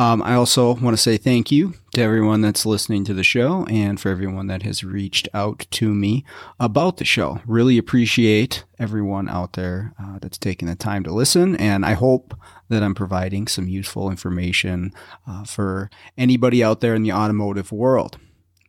Um, 0.00 0.22
I 0.22 0.32
also 0.32 0.76
want 0.76 0.96
to 0.96 1.02
say 1.02 1.18
thank 1.18 1.52
you 1.52 1.74
to 1.92 2.00
everyone 2.00 2.40
that's 2.40 2.64
listening 2.64 3.04
to 3.04 3.12
the 3.12 3.22
show 3.22 3.66
and 3.66 4.00
for 4.00 4.08
everyone 4.08 4.46
that 4.46 4.62
has 4.62 4.82
reached 4.82 5.28
out 5.34 5.66
to 5.72 5.92
me 5.92 6.24
about 6.58 6.96
the 6.96 7.04
show. 7.04 7.42
Really 7.44 7.76
appreciate 7.76 8.64
everyone 8.78 9.28
out 9.28 9.52
there 9.52 9.92
uh, 10.02 10.18
that's 10.18 10.38
taking 10.38 10.68
the 10.68 10.74
time 10.74 11.04
to 11.04 11.12
listen, 11.12 11.54
and 11.56 11.84
I 11.84 11.92
hope 11.92 12.34
that 12.70 12.82
I'm 12.82 12.94
providing 12.94 13.46
some 13.46 13.68
useful 13.68 14.10
information 14.10 14.94
uh, 15.26 15.44
for 15.44 15.90
anybody 16.16 16.64
out 16.64 16.80
there 16.80 16.94
in 16.94 17.02
the 17.02 17.12
automotive 17.12 17.70
world. 17.70 18.18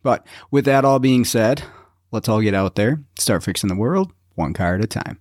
But 0.02 0.26
with 0.50 0.66
that 0.66 0.84
all 0.84 0.98
being 0.98 1.24
said, 1.24 1.62
let's 2.10 2.28
all 2.28 2.42
get 2.42 2.52
out 2.52 2.74
there, 2.74 3.04
start 3.18 3.42
fixing 3.42 3.68
the 3.68 3.74
world 3.74 4.12
one 4.34 4.52
car 4.52 4.74
at 4.74 4.84
a 4.84 4.86
time. 4.86 5.18